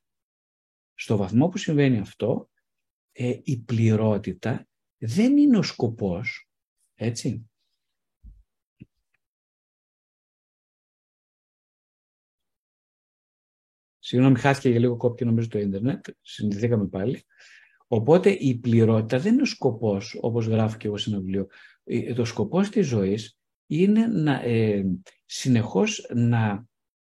Στο 0.98 1.16
βαθμό 1.16 1.48
που 1.48 1.58
συμβαίνει 1.58 1.98
αυτό, 1.98 2.50
ε, 3.12 3.40
η 3.42 3.58
πληρότητα 3.58 4.68
δεν 4.98 5.36
είναι 5.36 5.58
ο 5.58 5.62
σκοπός, 5.62 6.48
έτσι. 6.94 7.50
Συγγνώμη, 13.98 14.38
χάθηκε 14.38 14.68
για 14.68 14.78
λίγο 14.78 14.96
κόπηκε 14.96 15.24
νομίζω 15.24 15.48
το 15.48 15.58
ίντερνετ, 15.58 16.06
συνδεθήκαμε 16.20 16.86
πάλι. 16.86 17.24
Οπότε 17.86 18.30
η 18.30 18.58
πληρότητα 18.58 19.18
δεν 19.18 19.32
είναι 19.32 19.42
ο 19.42 19.46
σκοπός, 19.46 20.18
όπως 20.20 20.46
γράφω 20.46 20.76
και 20.76 20.86
εγώ 20.86 20.96
σε 20.96 21.10
ένα 21.10 21.18
βιβλίο. 21.18 21.46
Ε, 21.84 22.14
το 22.14 22.24
σκοπός 22.24 22.68
της 22.68 22.86
ζωής 22.86 23.38
είναι 23.66 24.06
να, 24.06 24.42
ε, 24.42 24.84
συνεχώς 25.24 26.10
να, 26.14 26.66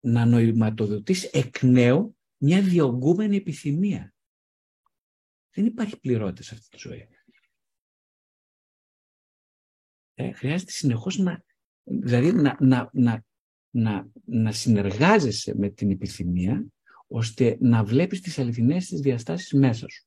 να 0.00 0.26
νοηματοδοτείς 0.26 1.24
εκ 1.24 1.62
νέου 1.62 2.17
μια 2.38 2.62
διωγγούμενη 2.62 3.36
επιθυμία. 3.36 4.14
Δεν 5.50 5.66
υπάρχει 5.66 6.00
πληρότητα 6.00 6.42
σε 6.42 6.54
αυτή 6.54 6.68
τη 6.68 6.76
ζωή. 6.78 7.08
Ε, 10.14 10.32
χρειάζεται 10.32 10.70
συνεχώς 10.70 11.18
να, 11.18 11.44
δηλαδή 11.84 12.32
να, 12.32 12.56
να, 12.60 12.90
να, 12.92 13.24
να, 13.70 14.08
να 14.24 14.52
συνεργάζεσαι 14.52 15.54
με 15.56 15.70
την 15.70 15.90
επιθυμία 15.90 16.66
ώστε 17.06 17.56
να 17.60 17.84
βλέπεις 17.84 18.20
τις 18.20 18.38
αληθινές 18.38 18.86
της 18.86 19.00
διαστάσεις 19.00 19.52
μέσα 19.52 19.88
σου. 19.88 20.06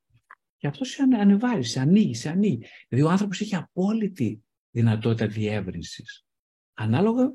Και 0.58 0.68
αυτό 0.68 0.84
σε 0.84 1.02
ανεβάζει, 1.02 1.70
σε 1.70 1.80
ανοίγει, 1.80 2.16
σε 2.16 2.30
ανοίγει. 2.30 2.66
Δηλαδή 2.88 3.08
ο 3.08 3.12
άνθρωπος 3.12 3.42
έχει 3.42 3.56
απόλυτη 3.56 4.44
δυνατότητα 4.72 5.28
διεύρυνσης. 5.28 6.26
Ανάλογα 6.74 7.34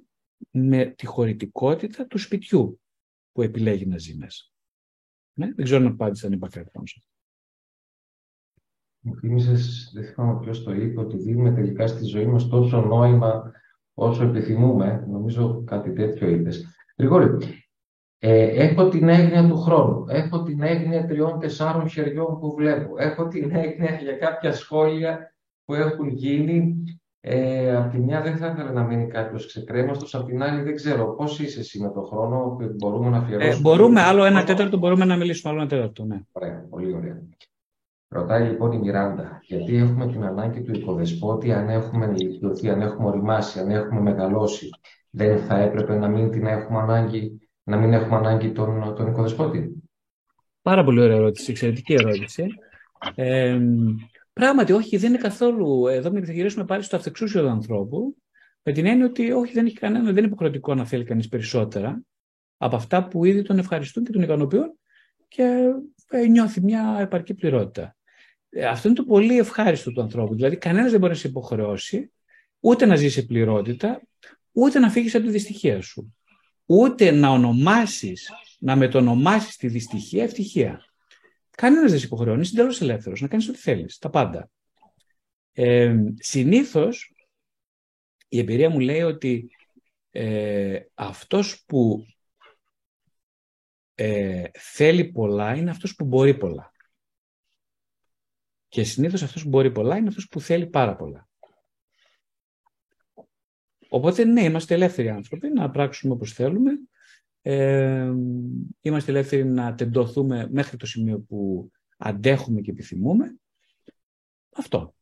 με 0.51 0.87
τη 0.87 1.07
χωρητικότητα 1.07 2.07
του 2.07 2.19
σπιτιού 2.19 2.81
που 3.33 3.43
επιλέγει 3.43 3.87
να 3.87 3.99
ζει 3.99 4.17
μέσα. 4.17 4.45
Ναι, 5.39 5.53
δεν 5.55 5.65
ξέρω 5.65 5.85
αν 5.85 5.93
απάντησα 5.93 6.27
αν 6.27 6.33
είπα 6.33 6.49
κάτι 6.49 6.71
πάνω 6.73 6.87
σε 6.87 6.95
αυτό. 6.99 7.11
Μου 9.01 9.17
θύμισες, 9.17 9.91
δεν 9.95 10.05
θυμάμαι 10.05 10.41
ποιος 10.41 10.63
το 10.63 10.73
είπε, 10.73 11.01
ότι 11.01 11.17
δίνουμε 11.17 11.53
τελικά 11.53 11.87
στη 11.87 12.05
ζωή 12.05 12.27
μας 12.27 12.49
τόσο 12.49 12.81
νόημα 12.81 13.53
όσο 13.95 14.25
επιθυμούμε. 14.25 15.05
Νομίζω 15.09 15.63
κάτι 15.65 15.93
τέτοιο 15.93 16.29
είπες. 16.29 16.67
Γρηγόρη, 16.99 17.37
ε, 18.19 18.65
έχω 18.65 18.89
την 18.89 19.09
έγνοια 19.09 19.49
του 19.49 19.57
χρόνου. 19.57 20.05
Έχω 20.09 20.43
την 20.43 20.63
έγνοια 20.63 21.07
τριών-τεσσάρων 21.07 21.89
χεριών 21.89 22.39
που 22.41 22.55
βλέπω. 22.55 22.95
Έχω 22.99 23.29
την 23.29 23.55
έγνοια 23.55 24.01
για 24.01 24.17
κάποια 24.17 24.53
σχόλια 24.53 25.35
που 25.65 25.75
έχουν 25.75 26.09
γίνει 26.09 26.85
Ε, 27.29 27.77
απ' 27.77 27.91
τη 27.91 27.99
μια 27.99 28.21
δεν 28.23 28.37
θα 28.37 28.47
ήθελα 28.47 28.73
να 28.73 28.83
μείνει 28.83 29.07
κάποιος 29.07 29.47
ξεκρέμαστος, 29.47 30.15
απ' 30.15 30.27
την 30.27 30.43
άλλη 30.43 30.63
δεν 30.63 30.75
ξέρω 30.75 31.15
πώς 31.15 31.39
είσαι 31.39 31.61
εσύ 31.61 31.81
με 31.81 31.89
τον 31.89 32.05
χρόνο 32.05 32.57
που 32.59 32.75
μπορούμε 32.77 33.11
να 33.11 33.19
αφιερώσουμε. 33.19 33.55
Ε, 33.55 33.61
μπορούμε, 33.61 34.01
άλλο 34.01 34.25
ένα 34.25 34.45
τέταρτο 34.45 34.77
μπορούμε 34.77 35.05
να 35.05 35.17
μιλήσουμε, 35.17 35.53
άλλο 35.53 35.61
ένα 35.61 35.71
τέταρτο, 35.71 36.05
ναι. 36.05 36.21
Ωραία, 36.33 36.67
πολύ 36.71 36.95
ωραία. 36.95 37.23
Ρωτάει 38.09 38.49
λοιπόν 38.49 38.73
η 38.73 38.79
Μιράντα, 38.79 39.41
γιατί 39.43 39.77
έχουμε 39.77 40.07
την 40.07 40.25
ανάγκη 40.25 40.63
του 40.63 40.73
οικοδεσπότη 40.73 41.53
αν 41.53 41.69
έχουμε 41.69 42.05
ενηλικιωθεί, 42.05 42.69
αν 42.69 42.81
έχουμε 42.81 43.09
οριμάσει, 43.09 43.59
αν 43.59 43.71
έχουμε 43.71 44.01
μεγαλώσει. 44.01 44.69
Δεν 45.11 45.39
θα 45.39 45.59
έπρεπε 45.59 45.95
να 45.95 46.09
μην 46.09 46.31
την 46.31 46.47
έχουμε 46.47 46.79
ανάγκη, 46.79 47.49
να 47.63 47.77
μην 47.77 47.93
έχουμε 47.93 48.17
ανάγκη 48.17 48.53
τον, 48.53 48.95
τον 48.97 49.07
οικοδεσπότη; 49.07 49.83
Πάρα 50.63 50.85
πολύ 50.85 51.01
ωραία 51.01 51.17
ερώτηση, 51.17 51.51
εξαιρετική 51.51 51.95
ερώτηση. 51.95 52.47
Ε, 53.15 53.59
πράγματι, 54.41 54.73
όχι, 54.73 54.97
δεν 54.97 55.09
είναι 55.09 55.19
καθόλου. 55.19 55.87
Εδώ 55.87 56.11
θα 56.11 56.33
γυρίσουμε 56.33 56.65
πάλι 56.65 56.83
στο 56.83 56.97
αυτεξούσιο 56.97 57.43
του 57.43 57.49
ανθρώπου, 57.49 58.17
με 58.63 58.73
την 58.73 58.87
έννοια 58.87 59.07
ότι 59.07 59.33
όχι, 59.33 59.53
δεν 59.53 59.67
έχει 59.67 59.75
κανένα, 59.75 60.05
δεν 60.05 60.17
είναι 60.17 60.27
υποχρεωτικό 60.27 60.75
να 60.75 60.85
θέλει 60.85 61.05
κανείς 61.05 61.29
περισσότερα 61.29 62.03
από 62.57 62.77
αυτά 62.77 63.09
που 63.09 63.25
ήδη 63.25 63.43
τον 63.43 63.59
ευχαριστούν 63.59 64.05
και 64.05 64.13
τον 64.13 64.23
ικανοποιούν 64.23 64.79
και 65.29 65.73
ε, 66.09 66.27
νιώθει 66.27 66.61
μια 66.61 66.97
επαρκή 67.01 67.35
πληρότητα. 67.35 67.97
Ε, 68.51 68.67
αυτό 68.67 68.89
είναι 68.89 68.97
το 68.97 69.05
πολύ 69.05 69.39
ευχάριστο 69.39 69.93
του 69.93 70.01
ανθρώπου. 70.01 70.35
Δηλαδή, 70.35 70.57
κανένας 70.57 70.91
δεν 70.91 71.01
μπορεί 71.01 71.13
να 71.13 71.19
σε 71.19 71.29
υποχρεώσει 71.29 72.13
ούτε 72.61 72.87
να 72.87 72.97
ζήσει 72.97 73.27
πληρότητα, 73.27 74.03
ούτε 74.53 74.79
να 74.79 74.91
φύγεις 74.91 75.15
από 75.15 75.25
τη 75.25 75.31
δυστυχία 75.31 75.83
σου. 75.83 76.15
Ούτε 76.67 77.11
να 77.11 77.29
ονομάσεις, 77.29 78.31
να 78.59 78.77
μετονομάσεις 78.77 79.57
τη 79.57 79.69
δυστυχία 79.69 80.23
ευτυχία. 80.23 80.85
Κανένας 81.57 81.91
δεν 81.91 82.01
σε 82.01 82.07
υποχρεώνει, 82.07 82.41
είσαι 82.41 82.53
εντελώς 82.55 82.81
ελεύθερος 82.81 83.21
να 83.21 83.29
κάνεις 83.29 83.49
ό,τι 83.49 83.59
θέλεις, 83.59 83.99
τα 83.99 84.11
πάντα. 84.11 84.51
Ε, 85.53 85.97
Συνήθως 86.15 87.15
η 88.29 88.39
εμπειρία 88.39 88.71
μου 88.71 88.81
λέει 88.81 89.03
ότι 89.03 89.51
ε, 90.11 90.81
αυτός 90.95 91.65
που 91.65 92.07
ε, 93.95 94.45
θέλει 94.53 95.05
πολλά 95.05 95.55
είναι 95.55 95.71
αυτός 95.71 95.95
που 95.95 96.05
μπορεί 96.05 96.37
πολλά. 96.37 96.73
Και 98.69 98.85
συνήθως 98.85 99.23
αυτός 99.23 99.43
που 99.43 99.49
μπορεί 99.49 99.73
πολλά 99.73 99.97
είναι 99.97 100.09
αυτός 100.09 100.29
που 100.29 100.41
θέλει 100.41 100.67
πάρα 100.67 100.97
πολλά. 100.97 101.29
Οπότε 103.89 104.25
ναι, 104.25 104.43
είμαστε 104.43 104.75
ελεύθεροι 104.75 105.09
άνθρωποι 105.09 105.49
να 105.49 105.71
πράξουμε 105.71 106.13
όπως 106.13 106.33
θέλουμε. 106.33 106.73
Ε, 107.49 108.13
είμαστε 108.81 109.11
ελεύθεροι 109.11 109.45
να 109.45 109.75
τεντωθούμε 109.75 110.49
μέχρι 110.51 110.77
το 110.77 110.87
σημείο 110.87 111.21
που 111.21 111.71
αντέχουμε 111.97 112.61
και 112.61 112.71
επιθυμούμε. 112.71 113.39
Αυτό. 114.57 114.95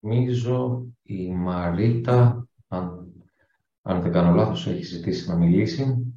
Νομίζω 0.00 0.86
η 1.02 1.30
Μαρίτα, 1.30 2.48
αν, 2.68 3.12
αν 3.82 4.02
δεν 4.02 4.12
κάνω 4.12 4.34
λάθος, 4.34 4.66
έχει 4.66 4.82
ζητήσει 4.82 5.28
να 5.28 5.36
μιλήσει. 5.36 6.12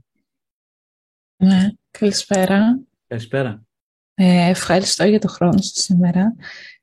Ναι, 1.37 1.69
καλησπέρα. 1.91 2.79
Καλησπέρα. 3.07 3.65
Ε, 4.23 4.49
ευχαριστώ 4.49 5.05
για 5.05 5.19
το 5.19 5.27
χρόνο 5.27 5.61
σας 5.61 5.83
σήμερα. 5.83 6.35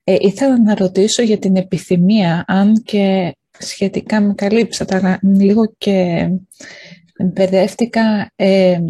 Ε, 0.05 0.16
ήθελα 0.20 0.62
να 0.62 0.74
ρωτήσω 0.74 1.23
για 1.23 1.39
την 1.39 1.56
επιθυμία, 1.56 2.44
αν 2.47 2.82
και 2.82 3.36
σχετικά 3.59 4.20
με 4.20 4.35
καλύψατε, 4.35 4.97
αλλά 4.97 5.19
λίγο 5.23 5.74
και 5.78 6.28
μπερδεύτηκα. 7.24 8.31
Ε, 8.36 8.81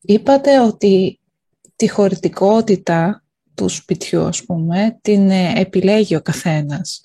είπατε 0.00 0.60
ότι 0.60 1.20
τη 1.76 1.88
χωρητικότητα 1.88 3.24
του 3.54 3.68
σπιτιού, 3.68 4.22
ας 4.22 4.44
πούμε, 4.44 4.98
την 5.00 5.30
ε, 5.30 5.52
επιλέγει 5.56 6.16
ο 6.16 6.20
καθένας. 6.20 7.00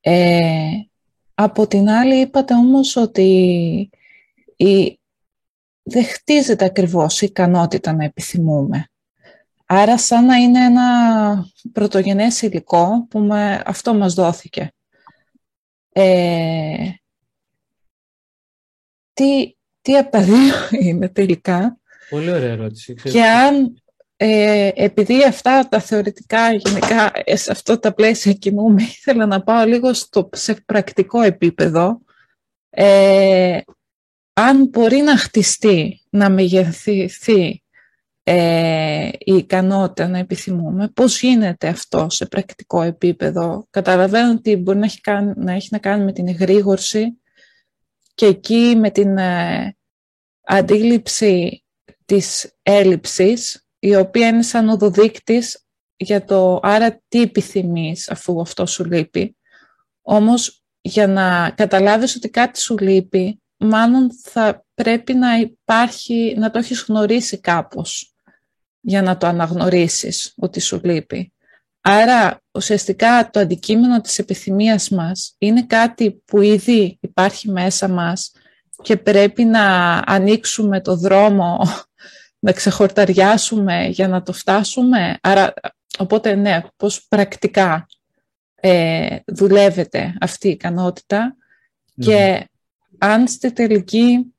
Ε, 0.00 0.70
από 1.34 1.66
την 1.66 1.88
άλλη 1.88 2.20
είπατε 2.20 2.54
όμως 2.54 2.96
ότι 2.96 3.30
η, 4.56 4.98
δεν 5.82 6.04
χτίζεται 6.04 6.64
ακριβώς 6.64 7.22
η 7.22 7.26
ικανότητα 7.26 7.92
να 7.92 8.04
επιθυμούμε. 8.04 8.90
Άρα 9.66 9.98
σαν 9.98 10.24
να 10.24 10.36
είναι 10.36 10.64
ένα 10.64 11.50
πρωτογενές 11.72 12.42
υλικό 12.42 13.06
που 13.10 13.18
με, 13.18 13.62
αυτό 13.66 13.94
μας 13.94 14.14
δόθηκε. 14.14 14.72
Ε, 15.92 16.90
τι, 19.12 19.56
τι 19.80 19.96
από 19.96 20.10
τα 20.10 20.22
δύο 20.22 20.54
είναι 20.80 21.08
τελικά; 21.08 21.78
Πολύ 22.10 22.30
ωραία 22.32 22.50
ερώτηση. 22.50 22.94
Και 22.94 23.24
αν 23.24 23.82
ε, 24.16 24.70
επειδή 24.74 25.24
αυτά 25.24 25.68
τα 25.68 25.80
θεωρητικά 25.80 26.52
γενικά 26.52 27.12
ε, 27.24 27.36
σε 27.36 27.52
αυτό 27.52 27.78
τα 27.78 27.94
πλαίσια 27.94 28.32
κινούμε, 28.32 28.82
ήθελα 28.96 29.26
να 29.26 29.42
πάω 29.42 29.66
λίγο 29.66 29.92
στο, 29.92 30.28
σε 30.32 30.54
πρακτικό 30.54 31.20
επίπεδο. 31.20 32.00
Ε, 32.70 33.60
αν 34.32 34.68
μπορεί 34.68 34.96
να 34.96 35.16
χτιστεί, 35.16 36.00
να 36.10 36.30
μεγεθυνθεί 36.30 37.62
ε, 38.28 39.08
η 39.18 39.34
ικανότητα 39.34 40.08
να 40.08 40.18
επιθυμούμε, 40.18 40.88
πώς 40.88 41.20
γίνεται 41.20 41.68
αυτό 41.68 42.06
σε 42.10 42.26
πρακτικό 42.26 42.82
επίπεδο; 42.82 43.66
Καταλαβαίνω 43.70 44.30
ότι 44.32 44.56
μπορεί 44.56 44.78
να 44.78 44.84
έχει, 44.84 45.00
να, 45.36 45.52
έχει 45.52 45.68
να 45.70 45.78
κάνει 45.78 46.04
με 46.04 46.12
την 46.12 46.28
εγρήγορση 46.28 47.20
και 48.14 48.26
εκεί 48.26 48.74
με 48.76 48.90
την 48.90 49.18
ε, 49.18 49.76
αντίληψη 50.40 51.64
της 52.04 52.54
έλλειψης 52.62 53.66
η 53.78 53.96
οποία 53.96 54.28
είναι 54.28 54.42
σαν 54.42 54.68
οδοδείκτης 54.68 55.66
για 55.96 56.24
το 56.24 56.60
άρα 56.62 57.02
τι 57.08 57.20
επιθυμείς 57.20 58.10
αφού 58.10 58.40
αυτό 58.40 58.66
σου 58.66 58.84
λείπει. 58.84 59.36
Όμως 60.02 60.64
για 60.80 61.06
να 61.06 61.50
καταλάβεις 61.50 62.16
ότι 62.16 62.30
κάτι 62.30 62.60
σου 62.60 62.78
λείπει, 62.78 63.42
μάλλον 63.56 64.10
θα 64.22 64.66
πρέπει 64.74 65.14
να 65.14 65.36
υπάρχει, 65.36 66.34
να 66.38 66.50
το 66.50 66.58
έχεις 66.58 66.84
γνωρίσει 66.88 67.40
κάπως 67.40 68.10
για 68.86 69.02
να 69.02 69.16
το 69.16 69.26
αναγνωρίσεις 69.26 70.32
ότι 70.36 70.60
σου 70.60 70.80
λείπει. 70.84 71.32
Άρα 71.80 72.42
ουσιαστικά 72.50 73.30
το 73.30 73.40
αντικείμενο 73.40 74.00
της 74.00 74.18
επιθυμίας 74.18 74.88
μας 74.88 75.34
είναι 75.38 75.62
κάτι 75.62 76.22
που 76.24 76.40
ήδη 76.40 76.98
υπάρχει 77.00 77.50
μέσα 77.50 77.88
μας 77.88 78.32
και 78.82 78.96
πρέπει 78.96 79.44
να 79.44 79.96
ανοίξουμε 80.06 80.80
το 80.80 80.96
δρόμο 80.96 81.58
να 82.46 82.52
ξεχορταριάσουμε 82.52 83.86
για 83.86 84.08
να 84.08 84.22
το 84.22 84.32
φτάσουμε. 84.32 85.18
Άρα, 85.20 85.52
οπότε 85.98 86.34
ναι, 86.34 86.60
πώς 86.76 87.06
πρακτικά 87.08 87.86
ε, 88.54 89.16
δουλεύεται 89.26 90.14
αυτή 90.20 90.48
η 90.48 90.50
ικανότητα 90.50 91.36
και 91.98 92.48
αν 92.98 93.28
στη 93.28 93.52
τελική 93.52 94.35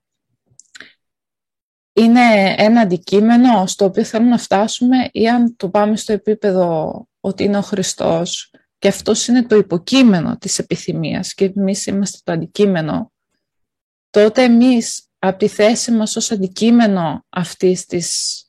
είναι 1.98 2.54
ένα 2.58 2.80
αντικείμενο 2.80 3.66
στο 3.66 3.84
οποίο 3.84 4.04
θέλουμε 4.04 4.30
να 4.30 4.38
φτάσουμε 4.38 5.08
ή 5.12 5.28
αν 5.28 5.56
το 5.56 5.68
πάμε 5.68 5.96
στο 5.96 6.12
επίπεδο 6.12 6.92
ότι 7.20 7.44
είναι 7.44 7.58
ο 7.58 7.62
Χριστός 7.62 8.50
και 8.78 8.88
αυτός 8.88 9.26
είναι 9.26 9.42
το 9.42 9.56
υποκείμενο 9.56 10.36
της 10.36 10.58
επιθυμίας 10.58 11.34
και 11.34 11.52
εμείς 11.56 11.86
είμαστε 11.86 12.18
το 12.24 12.32
αντικείμενο, 12.32 13.12
τότε 14.10 14.42
εμείς 14.42 15.06
από 15.18 15.38
τη 15.38 15.48
θέση 15.48 15.90
μας 15.90 16.16
ως 16.16 16.30
αντικείμενο 16.30 17.24
αυτής 17.28 17.86
της, 17.86 18.42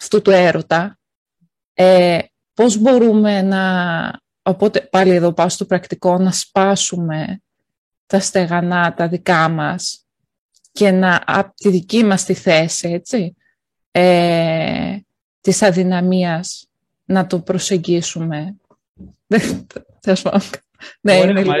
αυτού 0.00 0.22
του 0.22 0.30
έρωτα, 0.30 0.98
ε, 1.74 2.18
πώς 2.54 2.76
μπορούμε 2.76 3.42
να, 3.42 4.20
οπότε 4.42 4.80
πάλι 4.80 5.14
εδώ 5.14 5.32
πάω 5.32 5.48
στο 5.48 5.64
πρακτικό, 5.64 6.18
να 6.18 6.32
σπάσουμε 6.32 7.42
τα 8.06 8.20
στεγανά, 8.20 8.94
τα 8.94 9.08
δικά 9.08 9.48
μας 9.48 10.04
και 10.80 10.90
να, 10.90 11.22
από 11.26 11.54
τη 11.54 11.70
δική 11.70 12.04
μας 12.04 12.24
τη 12.24 12.34
θέση, 12.34 12.88
έτσι, 12.88 13.36
ε, 13.90 14.96
της 15.40 15.62
αδυναμίας, 15.62 16.68
να 17.04 17.26
το 17.26 17.40
προσεγγίσουμε. 17.40 18.56
Ναι, 21.00 21.14
είναι 21.14 21.42
λίγο 21.42 21.52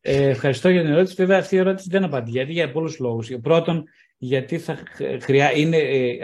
ε, 0.00 0.28
ευχαριστώ 0.28 0.68
για 0.68 0.82
την 0.82 0.90
ερώτηση. 0.90 1.14
Βέβαια, 1.14 1.38
αυτή 1.38 1.54
η 1.54 1.58
ερώτηση 1.58 1.88
δεν 1.90 2.04
απαντεί. 2.04 2.30
Γιατί 2.30 2.52
για 2.52 2.72
πολλούς 2.72 2.98
λόγους. 2.98 3.30
Πρώτον, 3.42 3.84
γιατί 4.18 4.58
θα, 4.58 4.78
χρειά, 5.20 5.52
είναι, 5.52 5.76
ε, 5.76 6.16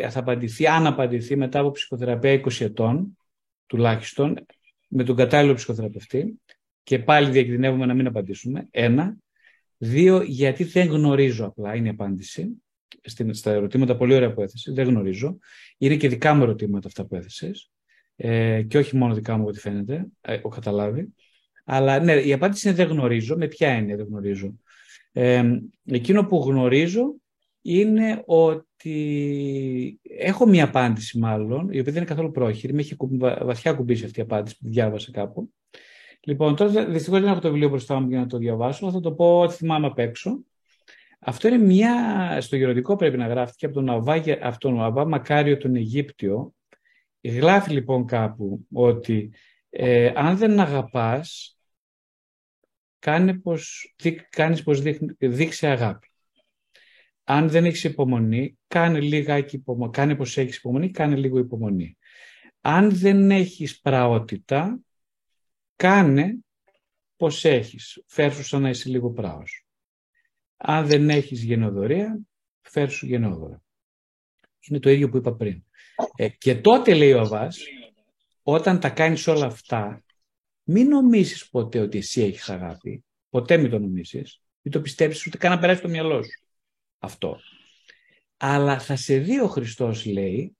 ε, 0.00 0.10
θα 0.10 0.18
απαντηθεί, 0.18 0.66
αν 0.66 0.86
απαντηθεί 0.86 1.36
μετά 1.36 1.60
από 1.60 1.70
ψυχοθεραπεία 1.70 2.32
20 2.32 2.60
ετών, 2.60 3.18
τουλάχιστον, 3.66 4.46
με 4.88 5.04
τον 5.04 5.16
κατάλληλο 5.16 5.54
ψυχοθεραπευτή. 5.54 6.40
Και 6.82 6.98
πάλι 6.98 7.30
διακινδυνεύουμε 7.30 7.86
να 7.86 7.94
μην 7.94 8.06
απαντήσουμε. 8.06 8.66
Ένα. 8.70 9.16
Δύο, 9.84 10.22
γιατί 10.22 10.64
δεν 10.64 10.88
γνωρίζω 10.88 11.46
απλά, 11.46 11.74
είναι 11.74 11.86
η 11.86 11.90
απάντηση. 11.90 12.62
Στην, 13.04 13.34
στα 13.34 13.50
ερωτήματα 13.50 13.96
πολύ 13.96 14.14
ωραία 14.14 14.32
που 14.32 14.42
έθεσε, 14.42 14.72
δεν 14.72 14.88
γνωρίζω. 14.88 15.38
Είναι 15.78 15.96
και 15.96 16.08
δικά 16.08 16.34
μου 16.34 16.42
ερωτήματα 16.42 16.88
αυτά 16.88 17.06
που 17.06 17.16
έθεσες. 17.16 17.70
Ε, 18.16 18.62
και 18.62 18.78
όχι 18.78 18.96
μόνο 18.96 19.14
δικά 19.14 19.36
μου, 19.36 19.44
ό,τι 19.46 19.58
φαίνεται, 19.58 20.06
ε, 20.20 20.34
έχω 20.34 20.48
καταλάβει. 20.48 21.14
Αλλά 21.64 21.98
ναι, 21.98 22.12
η 22.12 22.32
απάντηση 22.32 22.68
είναι 22.68 22.76
δεν 22.76 22.88
γνωρίζω. 22.88 23.36
Με 23.36 23.46
ποια 23.46 23.68
έννοια 23.68 23.96
δεν 23.96 24.06
γνωρίζω. 24.06 24.54
Ε, 25.12 25.42
εκείνο 25.84 26.26
που 26.26 26.38
γνωρίζω 26.38 27.14
είναι 27.62 28.22
ότι 28.26 28.66
ότι 28.84 30.00
έχω 30.02 30.46
μία 30.46 30.64
απάντηση 30.64 31.18
μάλλον, 31.18 31.70
η 31.70 31.78
οποία 31.78 31.92
δεν 31.92 31.96
είναι 31.96 32.04
καθόλου 32.04 32.30
πρόχειρη, 32.30 32.72
με 32.72 32.80
έχει 32.80 32.96
βαθιά 33.40 33.72
κουμπίσει 33.72 34.04
αυτή 34.04 34.18
η 34.18 34.22
απάντηση 34.22 34.58
που 34.58 34.68
διάβασα 34.68 35.10
κάπου. 35.10 35.52
Λοιπόν, 36.24 36.56
τώρα 36.56 36.84
δυστυχώς 36.84 37.20
δεν 37.20 37.30
έχω 37.30 37.40
το 37.40 37.48
βιβλίο 37.48 37.68
μπροστά 37.68 38.00
μου 38.00 38.08
για 38.08 38.18
να 38.18 38.26
το 38.26 38.38
διαβάσω, 38.38 38.90
θα 38.90 39.00
το 39.00 39.12
πω 39.12 39.40
ότι 39.40 39.54
θυμάμαι 39.54 39.86
απ' 39.86 39.98
έξω. 39.98 40.44
Αυτό 41.18 41.48
είναι 41.48 41.58
μια, 41.58 42.38
στο 42.40 42.56
γεωργικό 42.56 42.96
πρέπει 42.96 43.16
να 43.16 43.26
γράφτηκε 43.26 43.66
από 43.66 43.74
τον 43.74 43.90
Αβά, 43.90 44.14
αυτόν 44.42 44.74
τον 44.74 44.82
Αβά 44.82 45.06
Μακάριο 45.06 45.56
τον 45.56 45.74
Αιγύπτιο. 45.74 46.54
Γράφει 47.22 47.70
λοιπόν 47.72 48.06
κάπου 48.06 48.66
ότι 48.72 49.32
ε, 49.70 50.12
αν 50.14 50.36
δεν 50.36 50.60
αγαπάς, 50.60 51.58
κάνε 52.98 53.34
πως, 53.34 53.94
δεί, 54.02 54.26
κάνεις 54.30 54.62
πως 54.62 54.82
δείξει 55.18 55.66
αγάπη. 55.66 56.06
Αν 57.24 57.48
δεν 57.48 57.64
έχεις 57.64 57.84
υπομονή, 57.84 58.58
κάνε 58.66 59.00
λίγα 59.00 59.36
υπομονή. 59.36 59.92
Κάνε 59.92 60.14
πως 60.14 60.38
έχεις 60.38 60.56
υπομονή, 60.56 60.90
κάνε 60.90 61.16
λίγο 61.16 61.38
υπομονή. 61.38 61.96
Αν 62.60 62.90
δεν 62.90 63.30
έχεις 63.30 63.80
πραότητα, 63.80 64.80
κάνε 65.76 66.36
πως 67.16 67.44
έχεις. 67.44 68.02
Φέρσου 68.06 68.44
σαν 68.44 68.62
να 68.62 68.68
είσαι 68.68 68.88
λίγο 68.88 69.10
πράος. 69.10 69.66
Αν 70.56 70.86
δεν 70.86 71.10
έχεις 71.10 71.42
γενοδορία, 71.42 72.20
φέρσου 72.60 73.06
γενόδωρα. 73.06 73.62
Είναι 74.68 74.78
το 74.78 74.90
ίδιο 74.90 75.08
που 75.08 75.16
είπα 75.16 75.34
πριν. 75.34 75.64
Ε, 76.16 76.28
και 76.28 76.54
τότε 76.54 76.94
λέει 76.94 77.12
ο 77.12 77.20
Αβάς, 77.20 77.62
όταν 78.42 78.80
τα 78.80 78.90
κάνεις 78.90 79.26
όλα 79.26 79.46
αυτά, 79.46 80.04
μην 80.62 80.88
νομίζεις 80.88 81.48
ποτέ 81.48 81.78
ότι 81.78 81.98
εσύ 81.98 82.22
έχεις 82.22 82.48
αγάπη. 82.48 83.04
Ποτέ 83.30 83.56
μην 83.56 83.70
το 83.70 83.78
νομίζεις. 83.78 84.40
Μην 84.62 84.72
το 84.72 84.80
πιστεύεις 84.80 85.26
ούτε 85.26 85.36
καν 85.36 85.50
να 85.50 85.58
περάσει 85.58 85.82
το 85.82 85.88
μυαλό 85.88 86.22
σου. 86.22 86.46
Αυτό. 86.98 87.40
Αλλά 88.36 88.80
θα 88.80 88.96
σε 88.96 89.18
δει 89.18 89.40
ο 89.40 89.48
Χριστός 89.48 90.04
λέει, 90.04 90.56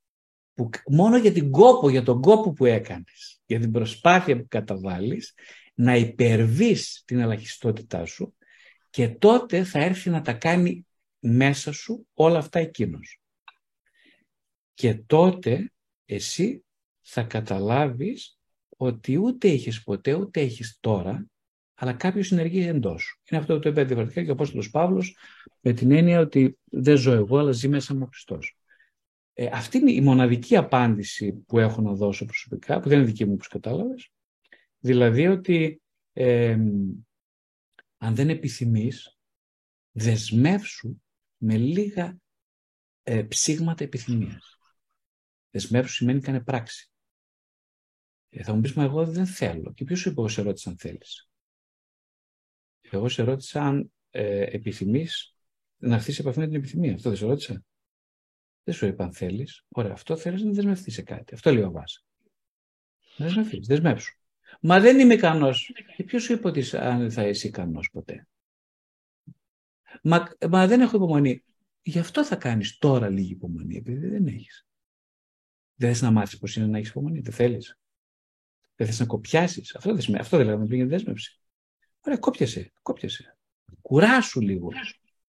που 0.55 0.70
μόνο 0.86 1.18
για 1.18 1.32
την 1.32 1.51
κόπο, 1.51 1.90
για 1.90 2.02
τον 2.02 2.20
κόπο 2.20 2.52
που 2.52 2.64
έκανες, 2.64 3.41
για 3.53 3.61
την 3.61 3.70
προσπάθεια 3.70 4.37
που 4.37 4.47
καταβάλεις, 4.49 5.35
να 5.74 5.97
υπερβείς 5.97 7.03
την 7.05 7.19
ελαχιστότητά 7.19 8.05
σου 8.05 8.35
και 8.91 9.09
τότε 9.09 9.65
θα 9.65 9.79
έρθει 9.79 10.11
να 10.11 10.20
τα 10.20 10.33
κάνει 10.33 10.87
μέσα 11.19 11.73
σου 11.73 12.07
όλα 12.15 12.39
αυτά 12.39 12.59
εκείνος. 12.59 13.20
Και 14.74 14.95
τότε 14.95 15.73
εσύ 16.05 16.65
θα 17.01 17.23
καταλάβεις 17.23 18.39
ότι 18.77 19.16
ούτε 19.16 19.49
έχεις 19.49 19.83
ποτέ, 19.83 20.15
ούτε 20.15 20.41
έχεις 20.41 20.79
τώρα, 20.81 21.27
αλλά 21.74 21.93
κάποιος 21.93 22.27
συνεργεί 22.27 22.66
εντός. 22.66 23.20
Είναι 23.31 23.41
αυτό 23.41 23.55
που 23.55 23.61
το 23.61 23.69
είπε 23.69 23.85
διαφορετικά 23.85 24.23
και 24.23 24.31
ο 24.31 24.33
Απόστολος 24.33 24.70
Παύλος, 24.70 25.16
με 25.61 25.73
την 25.73 25.91
έννοια 25.91 26.20
ότι 26.20 26.59
δεν 26.65 26.97
ζω 26.97 27.12
εγώ, 27.12 27.39
αλλά 27.39 27.53
ζει 27.53 27.69
μέσα 27.69 27.95
μου 27.95 28.01
ο 28.03 28.07
Χριστός. 28.07 28.57
Ε, 29.34 29.48
αυτή 29.52 29.78
είναι 29.78 29.92
η 29.92 30.00
μοναδική 30.00 30.56
απάντηση 30.56 31.32
που 31.32 31.59
έχω 31.59 31.80
να 31.80 31.92
δώσω 31.92 32.24
προσωπικά, 32.24 32.80
που 32.80 32.88
δεν 32.88 32.98
είναι 32.98 33.06
δική 33.06 33.24
μου, 33.24 33.32
όπως 33.32 33.48
κατάλαβες. 33.48 34.12
Δηλαδή 34.78 35.26
ότι 35.26 35.82
ε, 36.12 36.59
αν 37.96 38.14
δεν 38.14 38.28
επιθυμείς, 38.28 39.18
δεσμεύσου 39.92 41.02
με 41.36 41.56
λίγα 41.56 42.18
ε, 43.02 43.22
ψήγματα 43.22 43.84
επιθυμίας. 43.84 44.59
Δεσμεύσου 45.50 45.94
σημαίνει 45.94 46.20
κάνε 46.20 46.40
πράξη. 46.40 46.90
Ε, 48.28 48.42
θα 48.42 48.54
μου 48.54 48.60
πεις, 48.60 48.72
μα 48.72 48.82
εγώ 48.82 49.06
δεν 49.06 49.26
θέλω. 49.26 49.72
Και 49.72 49.84
ποιος 49.84 50.00
σου 50.00 50.09
είπε 50.09 50.20
εγώ 50.20 50.28
σε 50.28 50.42
ρώτησα 50.42 50.70
αν 50.70 50.78
θέλεις. 50.78 51.30
Εγώ 52.80 53.09
σε 53.09 53.22
ρώτησα 53.22 53.62
αν 53.62 53.92
ε, 54.10 54.42
επιθυμείς 54.42 55.36
να 55.76 55.94
έρθεις 55.94 56.14
σε 56.14 56.20
επαφή 56.20 56.38
με 56.38 56.46
την 56.46 56.54
επιθυμία. 56.54 56.94
Αυτό 56.94 57.09
δεν 57.09 57.18
σε 57.18 57.26
ρώτησα. 57.26 57.64
Δεν 58.64 58.74
σου 58.74 58.86
είπα 58.86 59.05
αν 59.05 59.12
θέλεις. 59.12 59.64
Ωραία, 59.68 59.93
αυτό 59.93 60.16
θέλεις 60.16 60.43
να 60.43 60.52
δεσμευτείς 60.52 60.94
σε 60.94 61.02
κάτι. 61.02 61.34
Αυτό 61.34 61.52
λέει 61.52 61.62
ο 61.62 61.70
Βάσα. 61.70 62.01
Να 63.16 63.24
δεσμευτείς, 63.24 63.66
δεσμεύσου. 63.66 64.16
Μα 64.60 64.80
δεν 64.80 64.98
είμαι 64.98 65.14
ικανός. 65.14 65.72
Και 65.97 66.05
ποιος 66.05 66.22
σου 66.22 66.32
είπε 66.32 66.48
ότι 66.48 66.76
αν 66.76 67.10
θα 67.10 67.28
είσαι 67.28 67.47
ικανός 67.47 67.90
ποτέ; 67.93 68.26
Μα, 70.02 70.28
μα 70.51 70.66
δεν 70.66 70.80
έχω 70.80 70.97
υπομονή. 70.97 71.44
Γι' 71.82 71.98
αυτό 71.98 72.24
θα 72.24 72.36
κάνεις 72.36 72.78
τώρα 72.78 73.09
λίγη 73.09 73.32
υπομονή, 73.32 73.76
επειδή 73.76 74.09
δεν 74.09 74.26
έχεις. 74.26 74.66
Δεν 75.74 75.89
θες 75.89 76.02
να 76.02 76.10
μάθεις 76.10 76.39
πώ 76.39 76.47
είναι 76.56 76.66
να 76.66 76.78
έχεις 76.78 76.90
υπομονή. 76.90 77.20
Δεν 77.20 77.32
θέλεις. 77.32 77.78
Δεν 78.74 78.86
θες 78.86 79.01
να 79.01 79.06
κοπιάσεις. 79.06 79.74
Αυτό, 79.74 79.97
αυτό 80.18 80.36
δεν 80.36 80.47
λέγαμε 80.47 80.66
πριν 80.66 80.78
για 80.78 80.86
δέσμευση. 80.86 81.40
Ωραία, 82.01 82.18
κόπιασε. 82.18 82.72
κόπιασε. 82.82 83.36
Κουράσου 83.82 84.40
λίγο 84.40 84.68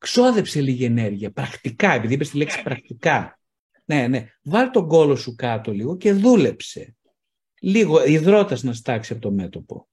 ξόδεψε 0.07 0.61
λίγη 0.61 0.85
ενέργεια, 0.85 1.33
πρακτικά, 1.33 1.93
επειδή 1.93 2.15
είπες 2.15 2.31
τη 2.31 2.37
λέξη 2.37 2.63
πρακτικά. 2.63 3.39
Ναι, 3.85 4.07
ναι. 4.09 4.29
Βάλ 4.43 4.71
τον 4.71 4.89
κόλο 4.89 5.17
σου 5.17 5.35
κάτω 5.35 5.73
λίγο 5.73 5.97
και 5.97 6.13
δούλεψε. 6.13 6.97
Λίγο 7.61 8.05
υδρότας 8.05 8.63
να 8.63 8.73
στάξει 8.73 9.13
από 9.13 9.23
το 9.23 9.31
μέτωπο. 9.31 9.89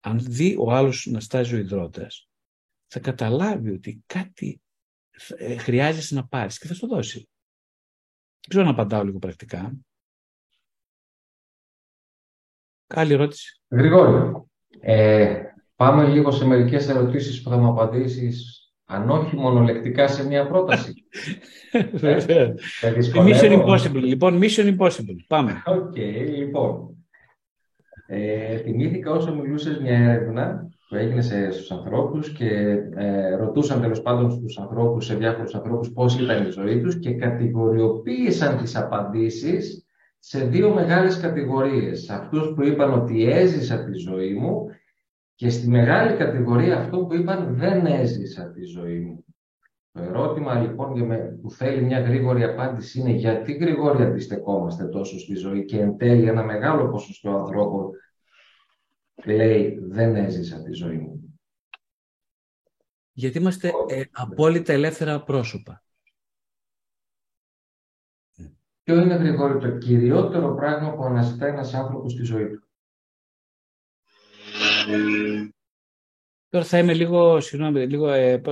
Αν 0.00 0.18
δει 0.20 0.56
ο 0.58 0.72
άλλος 0.72 1.06
να 1.10 1.20
στάζει 1.20 1.54
ο 1.54 1.58
ιδρώτας, 1.58 2.28
θα 2.86 3.00
καταλάβει 3.00 3.70
ότι 3.70 4.02
κάτι 4.06 4.62
ε, 5.36 5.56
χρειάζεσαι 5.56 6.14
να 6.14 6.26
πάρεις 6.26 6.58
και 6.58 6.66
θα 6.66 6.74
σου 6.74 6.80
το 6.80 6.86
δώσει. 6.86 7.18
Δεν 7.18 8.48
ξέρω 8.48 8.64
να 8.64 8.70
απαντάω 8.70 9.04
λίγο 9.04 9.18
πρακτικά. 9.18 9.72
Άλλη 12.86 13.12
ερώτηση; 13.12 13.60
Γρηγόρη, 13.68 14.32
ε, 14.80 15.42
πάμε 15.76 16.08
λίγο 16.08 16.30
σε 16.30 16.44
μερικές 16.44 16.88
ερωτήσεις 16.88 17.42
που 17.42 17.50
θα 17.50 17.56
μου 17.56 17.68
απαντήσεις 17.68 18.60
αν 18.90 19.10
όχι 19.10 19.36
μονολεκτικά 19.36 20.08
σε 20.08 20.26
μια 20.26 20.46
πρόταση. 20.46 20.94
Βέβαια. 21.92 22.54
Mission 23.14 23.62
Impossible. 23.62 24.02
Λοιπόν, 24.02 24.40
Mission 24.42 24.76
Impossible. 24.76 25.16
Πάμε. 25.26 25.62
Οκ, 25.66 25.96
λοιπόν. 26.36 26.94
Ε, 28.06 28.56
θυμήθηκα 28.56 29.10
όσο 29.10 29.34
μιλούσες 29.34 29.78
μια 29.78 29.98
έρευνα 29.98 30.68
που 30.88 30.94
έγινε 30.94 31.22
σε, 31.22 31.50
στους 31.50 31.70
ανθρώπους 31.70 32.32
και 32.32 32.48
ε, 32.96 33.34
ρωτούσαν 33.34 33.80
τέλος 33.80 34.02
πάντων 34.02 34.30
στους 34.30 34.58
ανθρώπους, 34.58 35.04
σε 35.04 35.14
διάφορους 35.14 35.54
ανθρώπους 35.54 35.92
πώς 35.92 36.18
ήταν 36.18 36.46
η 36.46 36.50
ζωή 36.50 36.80
τους 36.80 36.98
και 36.98 37.14
κατηγοριοποίησαν 37.14 38.56
τις 38.56 38.76
απαντήσεις 38.76 39.86
σε 40.18 40.44
δύο 40.44 40.74
μεγάλες 40.74 41.20
κατηγορίες. 41.20 42.10
Αυτούς 42.10 42.52
που 42.54 42.64
είπαν 42.64 42.92
ότι 42.92 43.30
έζησα 43.30 43.84
τη 43.84 43.98
ζωή 43.98 44.34
μου 44.34 44.66
και 45.40 45.50
στη 45.50 45.68
μεγάλη 45.68 46.16
κατηγορία 46.16 46.78
αυτό 46.78 46.98
που 46.98 47.14
είπαν 47.14 47.54
δεν 47.54 47.86
έζησα 47.86 48.50
τη 48.50 48.64
ζωή 48.64 49.00
μου. 49.00 49.24
Το 49.92 50.02
ερώτημα 50.02 50.60
λοιπόν 50.60 50.92
που 51.40 51.50
θέλει 51.50 51.82
μια 51.82 52.00
γρήγορη 52.00 52.44
απάντηση 52.44 53.00
είναι 53.00 53.10
γιατί 53.10 53.52
γρήγορα 53.52 54.04
αντιστεκόμαστε 54.04 54.88
τόσο 54.88 55.18
στη 55.18 55.34
ζωή 55.34 55.64
και 55.64 55.80
εν 55.80 55.96
τέλει 55.96 56.28
ένα 56.28 56.44
μεγάλο 56.44 56.88
ποσοστό 56.88 57.30
ανθρώπων 57.30 57.90
λέει 59.24 59.78
δεν 59.82 60.16
έζησα 60.16 60.62
τη 60.62 60.72
ζωή 60.72 60.96
μου. 60.96 61.38
Γιατί 63.12 63.38
είμαστε 63.38 63.72
ε, 63.88 64.02
απόλυτα 64.12 64.72
ελεύθερα 64.72 65.22
πρόσωπα. 65.22 65.82
Ποιο 68.82 69.00
είναι 69.00 69.14
γρήγορο 69.14 69.58
το 69.58 69.78
κυριότερο 69.78 70.54
πράγμα 70.54 70.94
που 70.94 71.04
αναζητά 71.04 71.46
ένας 71.46 71.74
άνθρωπος 71.74 72.12
στη 72.12 72.24
ζωή 72.24 72.48
του; 72.48 72.69
Τώρα 76.48 76.64
θα 76.64 76.78
είμαι 76.78 76.94
λίγο, 76.94 77.40
συγγνώμη, 77.40 77.86
λίγο 77.86 78.08
ε, 78.08 78.42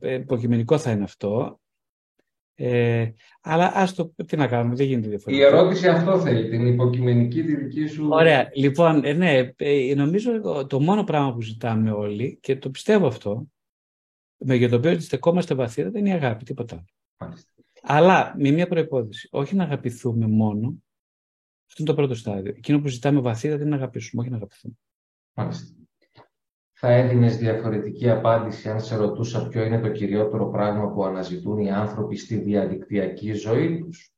ε, 0.00 0.14
υποκειμενικό 0.14 0.78
θα 0.78 0.90
είναι 0.90 1.04
αυτό. 1.04 1.60
Ε, 2.54 3.10
αλλά 3.40 3.72
ας 3.74 3.94
το, 3.94 4.14
τι 4.26 4.36
να 4.36 4.46
κάνουμε, 4.46 4.74
δεν 4.74 4.86
γίνεται 4.86 5.08
διαφορετικά. 5.08 5.48
Η 5.48 5.52
ερώτηση 5.52 5.88
αυτό 5.88 6.20
θέλει, 6.20 6.48
την 6.48 6.66
υποκειμενική 6.66 7.42
τη 7.42 7.56
δική 7.56 7.86
σου... 7.86 8.08
Ωραία, 8.10 8.50
λοιπόν, 8.54 9.04
ε, 9.04 9.12
ναι, 9.12 9.52
νομίζω 9.94 10.30
το 10.66 10.80
μόνο 10.80 11.04
πράγμα 11.04 11.34
που 11.34 11.42
ζητάμε 11.42 11.90
όλοι, 11.90 12.38
και 12.42 12.56
το 12.56 12.70
πιστεύω 12.70 13.06
αυτό, 13.06 13.46
με 14.36 14.54
για 14.54 14.68
το 14.68 14.76
οποίο 14.76 15.00
στεκόμαστε 15.00 15.54
βαθύτερα, 15.54 15.98
είναι 15.98 16.08
η 16.08 16.12
αγάπη, 16.12 16.44
τίποτα 16.44 16.84
άλλο. 17.18 17.36
Αλλά 17.82 18.34
με 18.38 18.50
μια 18.50 18.66
προπόθεση, 18.66 19.28
όχι 19.30 19.54
να 19.54 19.64
αγαπηθούμε 19.64 20.26
μόνο, 20.26 20.82
αυτό 21.68 21.82
είναι 21.82 21.90
το 21.90 21.94
πρώτο 21.94 22.14
στάδιο. 22.14 22.52
Εκείνο 22.56 22.80
που 22.80 22.88
ζητάμε 22.88 23.20
βαθύτερα 23.20 23.60
είναι 23.60 23.70
να 23.70 23.76
αγαπήσουμε, 23.76 24.22
όχι 24.22 24.30
να 24.30 24.36
αγαπηθούμε. 24.36 24.74
Μάλιστα. 25.34 25.76
Θα 26.72 26.92
έδινε 26.92 27.28
διαφορετική 27.28 28.10
απάντηση 28.10 28.68
αν 28.68 28.80
σε 28.80 28.96
ρωτούσα 28.96 29.48
ποιο 29.48 29.64
είναι 29.64 29.80
το 29.80 29.90
κυριότερο 29.90 30.50
πράγμα 30.50 30.92
που 30.92 31.04
αναζητούν 31.04 31.58
οι 31.58 31.70
άνθρωποι 31.70 32.16
στη 32.16 32.36
διαδικτυακή 32.36 33.32
ζωή 33.32 33.78
τους. 33.78 34.12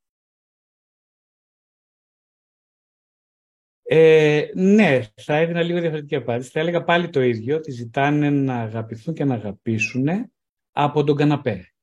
Ε, 3.82 4.50
ναι, 4.54 5.02
θα 5.14 5.36
έδινα 5.36 5.62
λίγο 5.62 5.80
διαφορετική 5.80 6.14
απάντηση. 6.14 6.50
Θα 6.50 6.60
έλεγα 6.60 6.84
πάλι 6.84 7.10
το 7.10 7.22
ίδιο, 7.22 7.56
ότι 7.56 7.70
ζητάνε 7.70 8.30
να 8.30 8.60
αγαπηθούν 8.60 9.14
και 9.14 9.24
να 9.24 9.34
αγαπήσουν 9.34 10.32
από 10.72 11.04
τον 11.04 11.16
καναπέ. 11.16 11.74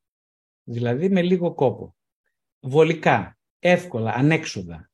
Δηλαδή 0.64 1.10
με 1.10 1.22
λίγο 1.22 1.54
κόπο. 1.54 1.96
Βολικά, 2.60 3.38
εύκολα, 3.60 4.14
ανέξοδα. 4.14 4.91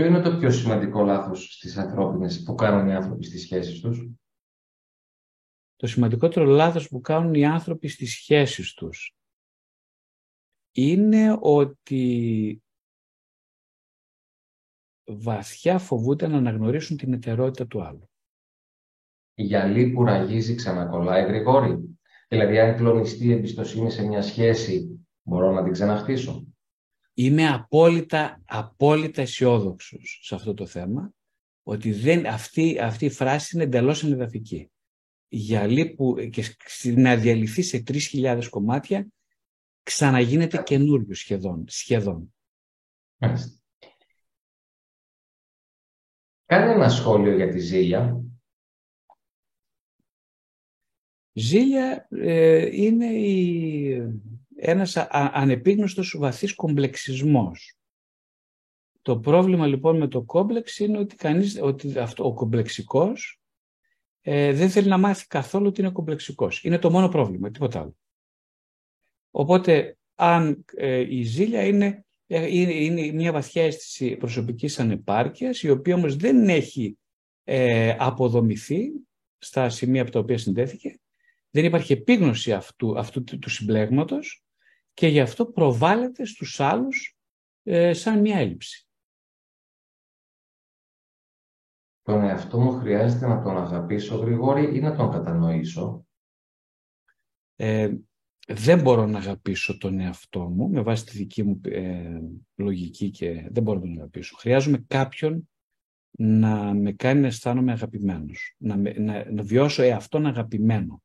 Ποιο 0.00 0.08
είναι 0.08 0.20
το 0.20 0.36
πιο 0.36 0.50
σημαντικό 0.50 1.02
λάθος 1.02 1.54
στις 1.54 1.76
ανθρώπινες 1.76 2.42
που 2.42 2.54
κάνουν 2.54 2.88
οι 2.88 2.94
άνθρωποι 2.94 3.24
στις 3.24 3.42
σχέσεις 3.42 3.80
τους; 3.80 4.08
Το 5.76 5.86
σημαντικότερο 5.86 6.44
λάθος 6.44 6.88
που 6.88 7.00
κάνουν 7.00 7.34
οι 7.34 7.44
άνθρωποι 7.44 7.88
στις 7.88 8.12
σχέσεις 8.12 8.74
τους. 8.74 9.16
είναι 10.72 11.38
ότι 11.40 12.62
βαθιά 15.04 15.78
φοβούνται 15.78 16.26
να 16.26 16.36
αναγνωρίσουν 16.36 16.96
την 16.96 17.12
ετερότητα 17.12 17.66
του 17.66 17.82
άλλου. 17.82 18.10
Η 19.34 19.42
γυαλί 19.42 19.90
που 19.90 20.04
ραγίζει 20.04 20.54
ξανακολλάει, 20.54 21.24
Γρηγόρη. 21.24 21.98
Δηλαδή, 22.28 22.58
αν 22.58 22.76
κλονιστεί 22.76 23.26
η 23.26 23.32
εμπιστοσύνη 23.32 23.90
σε 23.90 24.06
μια 24.06 24.22
σχέση, 24.22 25.06
μπορώ 25.22 25.52
να 25.52 25.62
την 25.62 25.72
ξαναχτίσω. 25.72 26.49
Είμαι 27.22 27.48
απόλυτα, 27.48 28.42
απόλυτα 28.44 29.22
αισιόδοξος 29.22 30.20
σε 30.22 30.34
αυτό 30.34 30.54
το 30.54 30.66
θέμα, 30.66 31.14
ότι 31.62 31.92
δεν, 31.92 32.26
αυτή, 32.26 32.78
αυτή 32.80 33.04
η 33.04 33.10
φράση 33.10 33.54
είναι 33.54 33.64
εντελώς 33.64 34.04
ανεδαφική. 34.04 34.70
Η 35.28 35.36
γυαλί 35.36 35.94
που 35.94 36.14
και 36.30 36.56
να 36.96 37.16
διαλυθεί 37.16 37.62
σε 37.62 37.82
3.000 37.86 38.42
κομμάτια 38.50 39.06
ξαναγίνεται 39.82 40.62
καινούριο 40.62 41.14
σχεδόν. 41.14 41.64
σχεδόν. 41.68 42.34
Κάνε 46.44 46.72
ένα 46.72 46.88
σχόλιο 46.88 47.36
για 47.36 47.48
τη 47.48 47.58
ζήλια. 47.58 48.24
Ζήλια 51.32 52.06
ε, 52.10 52.82
είναι 52.82 53.06
η, 53.06 54.20
ένας 54.60 54.96
α, 54.96 55.30
ανεπίγνωστος 55.32 56.16
βαθύς 56.18 56.54
κομπλεξισμός. 56.54 57.74
Το 59.02 59.18
πρόβλημα 59.18 59.66
λοιπόν 59.66 59.96
με 59.96 60.08
το 60.08 60.22
κόμπλεξ 60.22 60.78
είναι 60.78 60.98
ότι, 60.98 61.16
κανείς, 61.16 61.58
ότι 61.62 61.98
αυτό, 61.98 62.24
ο 62.24 62.34
κομπλεξικός 62.34 63.40
ε, 64.20 64.52
δεν 64.52 64.70
θέλει 64.70 64.88
να 64.88 64.98
μάθει 64.98 65.26
καθόλου 65.26 65.66
ότι 65.66 65.80
είναι 65.80 65.90
κομπλεξικός. 65.90 66.64
Είναι 66.64 66.78
το 66.78 66.90
μόνο 66.90 67.08
πρόβλημα, 67.08 67.50
τίποτα 67.50 67.80
άλλο. 67.80 67.96
Οπότε 69.30 69.98
αν 70.14 70.64
ε, 70.76 71.16
η 71.16 71.22
ζήλια 71.22 71.66
είναι, 71.66 72.04
είναι, 72.26 72.72
είναι, 72.72 73.12
μια 73.12 73.32
βαθιά 73.32 73.64
αίσθηση 73.64 74.16
προσωπικής 74.16 74.78
ανεπάρκειας, 74.78 75.62
η 75.62 75.70
οποία 75.70 75.94
όμως 75.94 76.16
δεν 76.16 76.48
έχει 76.48 76.98
ε, 77.44 77.96
αποδομηθεί 77.98 78.90
στα 79.38 79.68
σημεία 79.68 80.02
από 80.02 80.10
τα 80.10 80.18
οποία 80.18 80.38
συνδέθηκε, 80.38 81.00
δεν 81.50 81.64
υπάρχει 81.64 81.92
επίγνωση 81.92 82.52
αυτού, 82.52 82.98
αυτού 82.98 83.24
του 83.24 83.50
συμπλέγματος 83.50 84.44
και 85.00 85.06
γι' 85.06 85.20
αυτό 85.20 85.46
προβάλλεται 85.46 86.24
στους 86.24 86.60
άλλους 86.60 87.18
ε, 87.62 87.92
σαν 87.92 88.20
μια 88.20 88.38
έλλειψη. 88.38 88.88
Τον 92.02 92.22
εαυτό 92.22 92.60
μου 92.60 92.72
χρειάζεται 92.72 93.26
να 93.26 93.42
τον 93.42 93.56
αγαπήσω 93.56 94.16
γρήγορη 94.16 94.76
ή 94.76 94.80
να 94.80 94.96
τον 94.96 95.10
κατανοήσω; 95.10 96.06
Ε, 97.56 97.94
δεν 98.46 98.80
μπορώ 98.80 99.06
να 99.06 99.18
αγαπήσω 99.18 99.78
τον 99.78 100.00
εαυτό 100.00 100.48
μου 100.48 100.68
με 100.68 100.80
βάση 100.80 101.04
τη 101.04 101.16
δική 101.16 101.42
μου 101.42 101.60
ε, 101.64 102.20
λογική 102.54 103.10
και 103.10 103.48
δεν 103.50 103.62
μπορώ 103.62 103.78
να 103.78 103.84
τον 103.84 103.96
αγαπήσω. 103.96 104.36
Χρειάζομαι 104.36 104.84
κάποιον 104.86 105.48
να 106.10 106.74
με 106.74 106.92
κάνει 106.92 107.20
να 107.20 107.26
αισθάνομαι 107.26 107.72
αγαπημένος, 107.72 108.54
να, 108.58 108.76
να, 108.76 109.30
να 109.30 109.42
βιώσω 109.42 109.82
εαυτόν 109.82 110.26
αγαπημένο. 110.26 111.02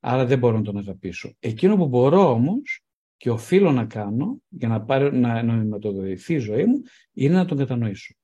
Άρα 0.00 0.26
δεν 0.26 0.38
μπορώ 0.38 0.56
να 0.56 0.62
τον 0.62 0.78
αγαπήσω. 0.78 1.34
Εκείνο 1.38 1.76
που 1.76 1.88
μπορώ 1.88 2.30
όμως 2.30 2.83
και 3.16 3.30
οφείλω 3.30 3.72
να 3.72 3.84
κάνω 3.84 4.42
για 4.48 4.68
να, 4.68 4.82
πάρω, 4.82 5.10
να, 5.10 5.42
να 5.42 5.78
η 6.26 6.38
ζωή 6.38 6.64
μου 6.64 6.82
είναι 7.12 7.34
να 7.34 7.44
τον 7.44 7.58
κατανοήσω. 7.58 8.14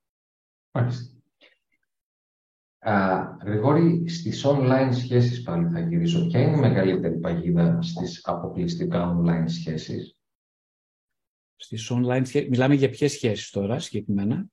Μάλιστα. 0.71 1.15
Α, 2.79 3.23
Γρηγόρη, 3.45 4.09
στις 4.09 4.45
online 4.47 4.89
σχέσεις 4.93 5.43
πάλι 5.43 5.69
θα 5.69 5.81
γυρίσω. 5.81 6.27
Ποια 6.27 6.41
είναι 6.41 6.57
η 6.57 6.61
μεγαλύτερη 6.61 7.19
παγίδα 7.19 7.83
στις 7.83 8.21
αποκλειστικά 8.25 9.17
online 9.17 9.45
σχέσεις; 9.47 10.17
Στις 11.57 11.91
online 11.93 12.23
σχέσεις, 12.25 12.49
μιλάμε 12.49 12.75
για 12.75 12.91
ποιες 12.91 13.13
σχέσεις 13.13 13.51
τώρα 13.51 13.79
συγκεκριμένα; 13.79 14.47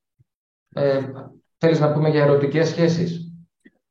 Ε, 0.69 1.11
θέλεις 1.57 1.79
να 1.79 1.93
πούμε 1.93 2.09
για 2.09 2.23
ερωτικές 2.23 2.69
σχέσεις; 2.69 3.31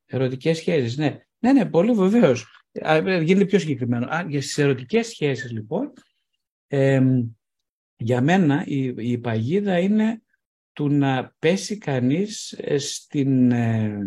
Ερωτικές 0.06 0.56
σχέσεις, 0.56 0.96
ναι. 0.96 1.20
Ναι, 1.38 1.52
ναι, 1.52 1.66
πολύ 1.66 1.92
βεβαίως. 1.92 2.46
Γίνεται 3.22 3.44
πιο 3.44 3.58
συγκεκριμένο. 3.58 4.06
Α, 4.06 4.24
για 4.28 4.42
στις 4.42 4.58
ερωτικές 4.58 5.06
σχέσεις, 5.06 5.50
λοιπόν, 5.50 5.92
για 7.96 8.20
μένα 8.20 8.64
η, 8.66 8.94
η 8.96 9.18
παγίδα 9.18 9.78
είναι 9.78 10.22
του 10.72 10.88
να 10.88 11.34
πέσει 11.38 11.78
κανείς 11.78 12.52
ε, 12.52 12.78
στην, 12.78 13.50
ε, 13.52 13.98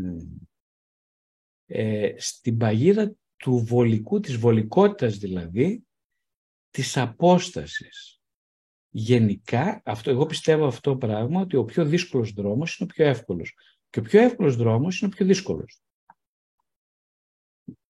ε, 1.65 2.13
στην 2.17 2.57
παγίδα 2.57 3.15
του 3.37 3.57
βολικού, 3.57 4.19
της 4.19 4.37
βολικότητας 4.37 5.17
δηλαδή, 5.17 5.87
της 6.69 6.97
απόστασης. 6.97 8.21
Γενικά, 8.89 9.81
αυτό, 9.85 10.09
εγώ 10.09 10.25
πιστεύω 10.25 10.65
αυτό 10.65 10.91
το 10.91 10.97
πράγμα 10.97 11.41
ότι 11.41 11.55
ο 11.55 11.65
πιο 11.65 11.85
δύσκολος 11.85 12.33
δρόμος 12.33 12.77
είναι 12.77 12.89
ο 12.91 12.93
πιο 12.95 13.05
εύκολος. 13.05 13.53
Και 13.89 13.99
ο 13.99 14.01
πιο 14.01 14.21
εύκολος 14.21 14.55
δρόμος 14.55 14.99
είναι 14.99 15.11
ο 15.13 15.15
πιο 15.15 15.25
δύσκολος. 15.25 15.81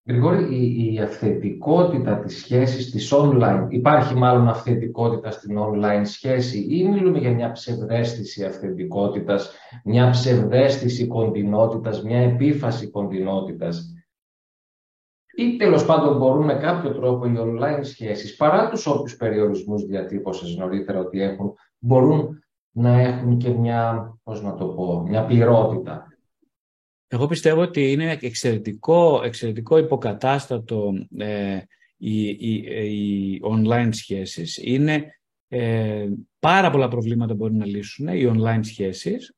Γρηγόρη, 0.10 0.56
η, 0.56 0.94
η 0.94 1.00
αυθεντικότητα 1.00 2.20
της 2.20 2.38
σχέσης 2.38 2.92
της 2.92 3.14
online, 3.14 3.66
υπάρχει 3.70 4.16
μάλλον 4.16 4.48
αυθεντικότητα 4.48 5.32
στην 5.32 5.58
online 5.60 6.02
σχέση 6.04 6.66
ή 6.70 6.88
μιλούμε 6.88 7.20
για 7.20 7.32
μια 7.34 7.52
ψευδέστηση 7.52 8.46
αυθεντικότητας, 8.46 9.52
μια 9.84 10.10
ψευδέστηση 10.10 11.08
κοντινότητας, 11.08 12.04
μια 12.04 12.18
επίφαση 12.18 12.90
κοντινότητας; 12.90 13.94
Ή 15.36 15.56
τέλος 15.58 15.86
πάντων 15.86 16.18
μπορούν 16.18 16.46
με 16.46 16.54
κάποιο 16.54 16.92
τρόπο 16.92 17.26
οι 17.26 17.34
online 17.38 17.80
σχέσεις, 17.82 18.36
παρά 18.36 18.70
τους 18.70 18.88
όποιους 18.88 19.16
περιορισμούς 19.18 19.86
διατύπωσες 19.86 20.56
νωρίτερα 20.56 21.00
ότι 21.00 21.22
έχουν, 21.22 21.54
μπορούν 21.80 22.44
να 22.72 23.00
έχουν 23.00 23.38
και 23.38 23.50
μια, 23.50 24.14
πώς 24.24 24.42
να 24.42 24.56
το 24.56 24.66
πω, 24.66 25.04
μια 25.08 25.26
πληρότητα; 25.26 26.08
Εγώ 27.12 27.28
πιστεύω 27.28 27.62
ότι 27.62 27.92
είναι 27.92 28.18
εξαιρετικό, 28.22 29.22
εξαιρετικό 29.24 29.78
υποκατάστατο 29.78 30.94
ε, 31.18 31.60
οι, 31.98 32.28
οι, 32.28 33.42
online 33.44 33.90
σχέσεις. 33.92 34.58
Είναι 34.58 35.20
ε, 35.48 36.08
πάρα 36.40 36.70
πολλά 36.70 36.88
προβλήματα 36.88 37.34
μπορούν 37.34 37.58
να 37.58 37.66
λύσουν 37.66 38.08
οι 38.08 38.32
online 38.36 38.60
σχέσεις 38.62 39.34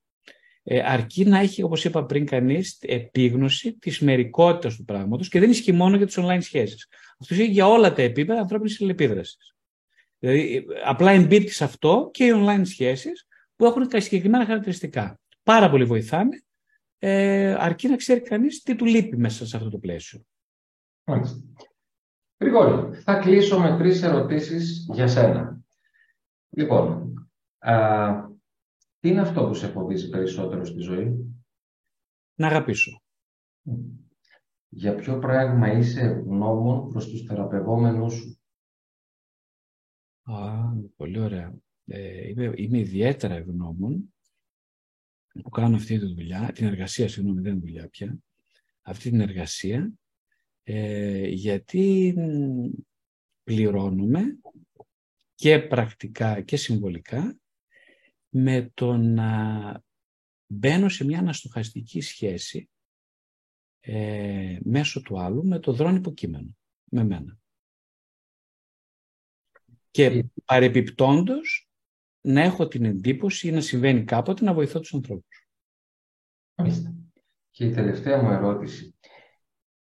ε, 0.64 0.82
αρκεί 0.86 1.26
να 1.26 1.40
έχει, 1.40 1.64
όπως 1.64 1.86
είπα 1.86 2.06
πριν 2.06 2.26
κανείς, 2.26 2.78
επίγνωση 2.82 3.74
της 3.74 4.00
μερικότητας 4.00 4.76
του 4.76 4.84
πράγματος 4.84 5.30
και 5.30 5.40
δεν 5.40 5.50
ισχύει 5.50 5.72
μόνο 5.72 5.98
για 5.98 6.06
τις 6.06 6.18
online 6.20 6.42
σχέσεις. 6.42 6.88
Αυτό 7.20 7.34
ισχύει 7.34 7.52
για 7.52 7.68
όλα 7.68 7.94
τα 7.94 8.02
επίπεδα 8.02 8.40
ανθρώπινης 8.40 8.82
αλληλεπίδρασης. 8.82 9.56
Δηλαδή, 10.20 10.66
απλά 10.86 11.12
εμπίπτει 11.12 11.52
σε 11.52 11.64
αυτό 11.64 12.10
και 12.14 12.26
οι 12.26 12.32
online 12.34 12.62
σχέσεις 12.64 13.28
που 13.56 13.66
έχουν 13.66 13.88
συγκεκριμένα 13.96 14.46
χαρακτηριστικά. 14.46 15.20
Πάρα 15.44 15.70
πολύ 15.70 15.84
βοηθάνε 15.84 16.44
ε, 17.04 17.54
αρκεί 17.54 17.88
να 17.88 17.96
ξέρει 17.96 18.22
κανείς 18.22 18.62
τι 18.62 18.76
του 18.76 18.86
λείπει 18.86 19.18
μέσα 19.18 19.46
σε 19.46 19.58
αυτό 19.58 19.70
το 19.70 19.78
πλαίσιο. 19.78 20.26
Μάλιστα. 21.04 21.42
Γρηγόρη, 22.40 22.96
θα 22.96 23.20
κλείσω 23.20 23.60
με 23.60 23.78
τρεις 23.78 24.02
ερωτήσεις 24.04 24.88
για 24.94 25.08
σένα. 25.08 25.62
Λοιπόν, 26.50 27.14
α, 27.60 28.30
τι 29.00 29.10
είναι 29.10 29.22
αυτό 29.22 29.48
που 29.48 29.54
σε 29.54 29.68
φοβίζει 29.68 30.10
περισσότερο 30.10 30.66
στη 30.66 30.80
ζωή; 30.80 31.36
Να 32.36 32.48
αγαπήσω. 32.48 33.02
Για 34.70 34.96
ποιο 34.96 35.20
πράγμα 35.20 35.72
είσαι 35.72 36.02
ευγνώμων 36.02 36.92
προς 36.92 37.08
τους 37.08 37.22
θεραπευόμενους 37.22 38.14
σου; 38.14 38.40
Α, 40.24 40.60
πολύ 40.96 41.20
ωραία. 41.20 41.54
Ε, 41.86 42.28
είμαι, 42.28 42.52
είμαι 42.56 42.80
ιδιαίτερα 42.80 43.34
ευγνώμων 43.34 44.11
που 45.44 45.50
κάνω 45.50 45.76
αυτή 45.76 46.00
τη 46.00 46.06
δουλειά, 46.06 46.52
την 46.52 46.66
εργασία, 46.66 47.08
συγγνώμη, 47.08 47.42
δεν 47.42 47.52
είναι 47.52 47.62
δουλειά 47.62 47.90
πια, 47.90 48.18
αυτή 48.82 49.10
την 49.10 49.20
εργασία, 49.20 49.94
ε, 50.64 51.28
γιατί 51.28 52.16
πληρώνουμε 53.44 54.40
και 55.36 55.60
πρακτικά 55.60 56.42
και 56.42 56.58
συμβολικά 56.58 57.38
με 58.30 58.72
το 58.74 58.98
να 58.98 59.84
μπαίνω 60.48 60.90
σε 60.90 61.06
μια 61.06 61.20
αναστοχαστική 61.20 62.02
σχέση 62.02 62.70
ε, 63.80 64.58
μέσω 64.64 65.02
του 65.02 65.20
άλλου 65.20 65.48
με 65.48 65.60
το 65.60 65.74
δρόν 65.74 65.96
υποκείμενο, 65.96 66.58
με 66.84 67.04
μένα. 67.04 67.40
Και 69.92 70.06
ε, 70.06 70.24
παρεπιπτόντος 70.46 71.71
να 72.22 72.42
έχω 72.42 72.68
την 72.68 72.86
εντύπωση 72.86 73.48
ή 73.48 73.52
να 73.52 73.62
συμβαίνει 73.62 74.04
κάποτε 74.04 74.44
να 74.44 74.54
βοηθώ 74.54 74.80
τους 74.80 74.94
ανθρώπους. 74.94 75.48
Και 77.50 77.66
η 77.66 77.72
τελευταία 77.72 78.22
μου 78.22 78.32
ερώτηση. 78.32 78.96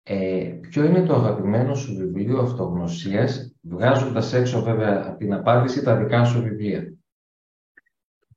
Ε, 0.03 0.59
ποιο 0.61 0.83
είναι 0.83 1.05
το 1.05 1.15
αγαπημένο 1.15 1.75
σου 1.75 1.95
βιβλίο 1.95 2.39
αυτογνωσίας, 2.39 3.55
βγάζοντας 3.61 4.33
έξω 4.33 4.61
βέβαια 4.61 5.07
από 5.07 5.17
την 5.17 5.33
απάντηση 5.33 5.83
τα 5.83 5.97
δικά 5.97 6.25
σου 6.25 6.41
βιβλία; 6.41 6.93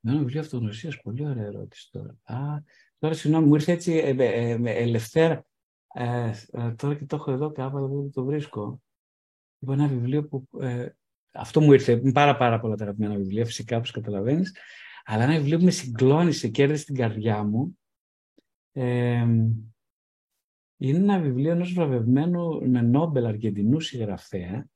Ένα 0.03 0.17
βιβλίο 0.17 0.39
αυτογνωσίας, 0.39 1.01
πολύ 1.01 1.25
ωραία 1.27 1.45
ερώτηση 1.45 1.91
τώρα. 1.91 2.17
Α, 2.23 2.63
τώρα 2.99 3.13
συγγνώμη, 3.13 3.47
μου 3.47 3.55
ήρθε 3.55 3.71
έτσι 3.71 3.93
ε, 3.93 4.09
ε, 4.09 4.51
ε 4.51 4.59
ελευθέρα. 4.63 5.45
Ε, 5.93 6.31
τώρα 6.75 6.95
και 6.95 7.05
το 7.05 7.15
έχω 7.15 7.31
εδώ 7.31 7.51
κάπου, 7.51 7.79
δεν 7.79 8.11
το 8.11 8.23
βρίσκω. 8.23 8.81
Λοιπόν, 9.59 9.79
ένα 9.79 9.87
βιβλίο 9.87 10.27
που 10.27 10.47
αυτό 11.31 11.61
μου 11.61 11.73
ήρθε. 11.73 11.97
Πάρα, 11.97 12.37
πάρα 12.37 12.59
πολλά 12.59 12.75
τα 12.75 12.83
αγαπημένα 12.83 13.15
βιβλία, 13.15 13.45
φυσικά, 13.45 13.77
όπως 13.77 13.91
καταλαβαίνεις. 13.91 14.55
Αλλά 15.05 15.23
ένα 15.23 15.37
βιβλίο 15.37 15.57
που 15.57 15.63
με 15.63 15.71
συγκλώνησε, 15.71 16.47
κέρδισε 16.47 16.85
την 16.85 16.95
καρδιά 16.95 17.43
μου. 17.43 17.79
Ε, 18.71 19.25
είναι 20.77 20.97
ένα 20.97 21.19
βιβλίο 21.19 21.51
ενός 21.51 21.73
βραβευμένου 21.73 22.69
με 22.69 22.81
Νόμπελ 22.81 23.25
Αργεντινού 23.25 23.79
συγγραφέα, 23.79 24.67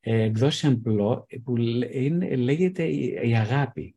ε, 0.00 0.22
εκδόσει 0.22 0.66
Αμπλό, 0.66 1.26
που 1.44 1.56
είναι, 1.56 2.36
λέγεται 2.36 2.84
η, 2.88 3.36
Αγάπη. 3.36 3.96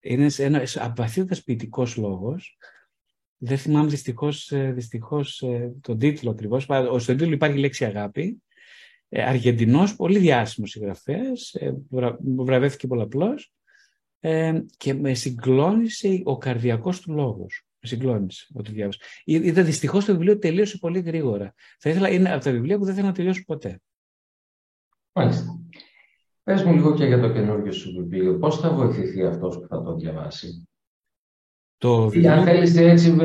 Είναι 0.00 0.30
ένα 0.36 0.62
απαθήτατας 0.74 1.42
ποιητικός 1.42 1.96
λόγος. 1.96 2.58
Δεν 3.36 3.58
θυμάμαι 3.58 3.88
δυστυχώς, 3.88 4.52
ε, 4.52 4.72
δυστυχώς 4.72 5.42
ε, 5.42 5.72
τον 5.80 5.98
τίτλο 5.98 6.30
ακριβώς. 6.30 6.62
Στον 6.96 7.16
τίτλο 7.16 7.32
υπάρχει 7.32 7.56
η 7.56 7.60
λέξη 7.60 7.84
αγάπη. 7.84 8.42
Ε, 9.12 9.22
Αργεντινός, 9.22 9.96
πολύ 9.96 10.18
διάσημος 10.18 10.70
συγγραφέας, 10.70 11.54
ε, 11.54 11.74
βραβεύτηκε 12.20 12.86
πολλαπλώς 12.86 13.52
ε, 14.20 14.60
και 14.76 14.94
με 14.94 15.14
συγκλώνησε 15.14 16.20
ο 16.24 16.38
καρδιακός 16.38 17.00
του 17.00 17.12
λόγος. 17.12 17.64
Με 17.80 17.88
συγκλώνησε 17.88 18.46
όταν 18.54 18.74
διάβασα. 18.74 18.98
Είδα 19.24 19.62
δυστυχώς 19.62 20.04
το 20.04 20.12
βιβλίο 20.12 20.38
τελείωσε 20.38 20.78
πολύ 20.78 21.00
γρήγορα. 21.00 21.54
Θα 21.78 21.90
ήθελα, 21.90 22.08
είναι 22.08 22.32
από 22.32 22.44
τα 22.44 22.50
βιβλία 22.50 22.78
που 22.78 22.84
δεν 22.84 22.94
θέλω 22.94 23.06
να 23.06 23.12
τελειώσω 23.12 23.42
ποτέ. 23.46 23.80
Μάλιστα. 25.12 25.60
Πες 26.42 26.62
μου 26.62 26.72
λίγο 26.72 26.94
και 26.94 27.04
για 27.04 27.20
το 27.20 27.32
καινούργιο 27.32 27.72
σου 27.72 27.92
βιβλίο. 27.92 28.38
Πώς 28.38 28.60
θα 28.60 28.72
βοηθηθεί 28.72 29.24
αυτός 29.24 29.58
που 29.58 29.66
θα 29.66 29.82
το 29.82 29.94
διαβάσει; 29.94 30.68
Το 31.80 32.08
βιβλίο... 32.08 32.32
Αν 32.32 32.44
θέλεις 32.44 32.76
έτσι 32.76 33.16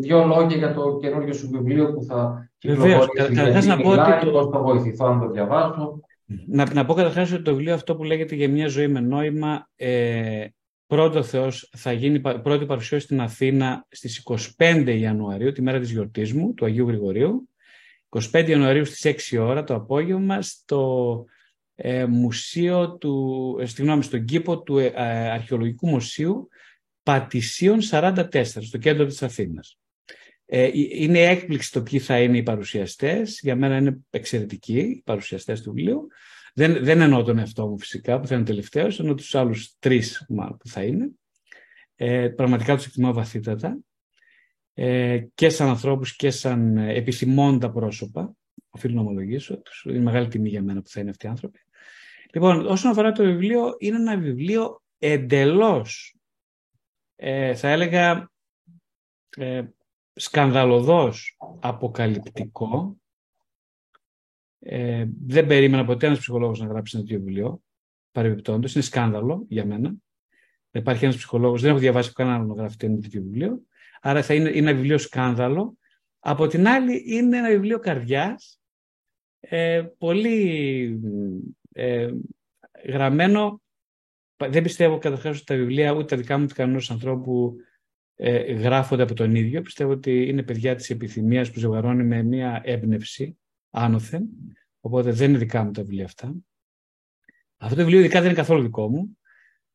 δύο 0.00 0.24
λόγια 0.26 0.56
για 0.56 0.74
το 0.74 0.98
καινούργιο 1.00 1.32
σου 1.32 1.48
βιβλίο 1.52 1.92
που 1.92 2.04
θα 2.04 2.50
κυκλοφορήσει. 2.58 3.34
Καταρχάς 3.34 3.66
να 3.66 3.76
πω 3.76 3.90
ότι... 3.90 4.30
Πώς 4.30 4.48
θα 4.52 4.58
βοηθηθώ 4.58 5.06
αν 5.06 5.20
το 5.20 5.30
διαβάσω. 5.30 6.00
Να, 6.46 6.72
να 6.72 6.84
πω 6.84 6.94
καταρχάς 6.94 7.32
ότι 7.32 7.42
το 7.42 7.54
βιβλίο 7.54 7.74
αυτό 7.74 7.96
που 7.96 8.04
λέγεται 8.04 8.34
«Για 8.34 8.48
μια 8.48 8.68
ζωή 8.68 8.88
με 8.88 9.00
νόημα» 9.00 9.68
ε, 9.76 10.46
πρώτο 10.86 11.22
Θεός 11.22 11.70
θα 11.76 11.92
γίνει 11.92 12.20
πρώτη 12.20 12.66
παρουσίαση 12.66 13.04
στην 13.04 13.20
Αθήνα 13.20 13.86
στις 13.88 14.22
25 14.58 14.96
Ιανουαρίου, 14.98 15.52
τη 15.52 15.62
μέρα 15.62 15.78
της 15.78 15.90
γιορτής 15.90 16.32
μου, 16.32 16.54
του 16.54 16.64
Αγίου 16.64 16.86
Γρηγορίου. 16.86 17.48
25 18.32 18.48
Ιανουαρίου 18.48 18.84
στις 18.84 19.32
6 19.32 19.38
ώρα 19.40 19.64
το 19.64 19.74
απόγευμα 19.74 20.42
στο 20.42 21.24
ε, 21.74 22.04
μουσείο 22.04 22.96
του, 22.96 23.56
ε, 23.60 23.66
συγγνώμη, 23.66 24.02
στον 24.02 24.24
κήπο 24.24 24.62
του 24.62 24.78
ε, 24.78 24.92
Αρχαιολογικού 25.30 25.88
Μουσείου 25.88 26.48
Πατησίων 27.02 27.78
44, 27.90 28.44
στο 28.44 28.78
κέντρο 28.78 29.06
της 29.06 29.22
Αθήνας. 29.22 29.78
Ε, 30.46 30.70
είναι 30.74 31.18
έκπληξη 31.18 31.72
το 31.72 31.82
ποιοι 31.82 31.98
θα 31.98 32.20
είναι 32.20 32.36
οι 32.36 32.42
παρουσιαστές. 32.42 33.40
Για 33.42 33.56
μένα 33.56 33.76
είναι 33.76 33.98
εξαιρετικοί 34.10 34.78
οι 34.78 35.02
παρουσιαστές 35.04 35.62
του 35.62 35.72
βιβλίου. 35.72 36.06
Δεν, 36.54 36.84
δεν 36.84 37.00
εννοώ 37.00 37.22
τον 37.22 37.38
εαυτό 37.38 37.66
μου 37.66 37.78
φυσικά 37.78 38.20
που 38.20 38.26
θα 38.26 38.34
είναι 38.34 38.44
τελευταίος, 38.44 39.00
εννοώ 39.00 39.14
τους 39.14 39.34
άλλους 39.34 39.76
τρεις 39.78 40.24
που 40.28 40.68
θα 40.68 40.82
είναι. 40.82 41.10
Ε, 41.94 42.28
πραγματικά 42.28 42.76
τους 42.76 42.86
εκτιμώ 42.86 43.12
βαθύτατα 43.12 43.78
ε, 44.74 45.20
και 45.34 45.48
σαν 45.48 45.68
ανθρώπους 45.68 46.16
και 46.16 46.30
σαν 46.30 46.76
επιθυμώντα 46.76 47.70
πρόσωπα. 47.70 48.36
Οφείλω 48.70 48.94
να 48.94 49.00
ομολογήσω. 49.00 49.62
Είναι 49.84 49.98
μεγάλη 49.98 50.28
τιμή 50.28 50.48
για 50.48 50.62
μένα 50.62 50.82
που 50.82 50.88
θα 50.88 51.00
είναι 51.00 51.10
αυτοί 51.10 51.26
οι 51.26 51.28
άνθρωποι. 51.28 51.58
Λοιπόν, 52.32 52.66
όσον 52.66 52.90
αφορά 52.90 53.12
το 53.12 53.24
βιβλίο, 53.24 53.76
είναι 53.78 53.96
ένα 53.96 54.18
βιβλίο 54.18 54.82
εντελώς, 54.98 56.16
ε, 57.24 57.54
θα 57.54 57.68
έλεγα, 57.68 58.30
ε, 59.36 59.64
σκανδαλωδός 60.12 61.36
αποκαλυπτικό, 61.60 62.96
ε, 64.58 65.06
δεν 65.26 65.46
περίμενα 65.46 65.84
ποτέ 65.84 66.06
ένας 66.06 66.18
ψυχολόγος 66.18 66.60
να 66.60 66.66
γράψει 66.66 66.96
ένα 66.96 67.06
τέτοιο 67.06 67.24
βιβλίο. 67.24 67.62
Παρεμπιπτόντως, 68.12 68.74
είναι 68.74 68.84
σκάνδαλο 68.84 69.44
για 69.48 69.66
μένα. 69.66 69.94
Δεν 70.70 70.82
υπάρχει 70.82 71.04
ένας 71.04 71.16
ψυχολόγος, 71.16 71.60
δεν 71.60 71.70
έχω 71.70 71.78
διαβάσει 71.78 72.12
κανέναν 72.12 72.46
να 72.46 72.54
γράφει 72.54 72.76
ένα 72.80 72.98
τέτοιο 72.98 73.22
βιβλίο. 73.22 73.62
Άρα 74.00 74.22
θα 74.22 74.34
είναι, 74.34 74.48
είναι 74.48 74.70
ένα 74.70 74.74
βιβλίο 74.74 74.98
σκάνδαλο. 74.98 75.76
Από 76.18 76.46
την 76.46 76.68
άλλη, 76.68 77.02
είναι 77.06 77.36
ένα 77.36 77.48
βιβλίο 77.48 77.78
καρδιάς. 77.78 78.60
Ε, 79.40 79.82
πολύ 79.98 81.00
ε, 81.72 82.10
γραμμένο. 82.84 83.61
Δεν 84.50 84.62
πιστεύω 84.62 84.98
καταρχάς 84.98 85.36
ότι 85.36 85.44
τα 85.44 85.56
βιβλία, 85.56 85.92
ούτε 85.92 86.04
τα 86.04 86.16
δικά 86.16 86.38
μου, 86.38 86.44
ούτε 86.44 86.54
κανένας 86.54 86.90
ανθρώπου 86.90 87.56
ε, 88.14 88.52
γράφονται 88.52 89.02
από 89.02 89.14
τον 89.14 89.34
ίδιο. 89.34 89.62
Πιστεύω 89.62 89.90
ότι 89.90 90.28
είναι 90.28 90.42
παιδιά 90.42 90.74
της 90.74 90.90
επιθυμίας 90.90 91.50
που 91.50 91.58
ζευγαρώνει 91.58 92.04
με 92.04 92.22
μια 92.22 92.60
έμπνευση 92.64 93.38
άνωθεν, 93.70 94.28
οπότε 94.80 95.12
δεν 95.12 95.28
είναι 95.28 95.38
δικά 95.38 95.64
μου 95.64 95.70
τα 95.70 95.82
βιβλία 95.82 96.04
αυτά. 96.04 96.34
Αυτό 97.56 97.74
το 97.74 97.82
βιβλίο 97.82 97.98
ειδικά 97.98 98.18
δεν 98.18 98.28
είναι 98.28 98.38
καθόλου 98.38 98.62
δικό 98.62 98.88
μου, 98.88 99.18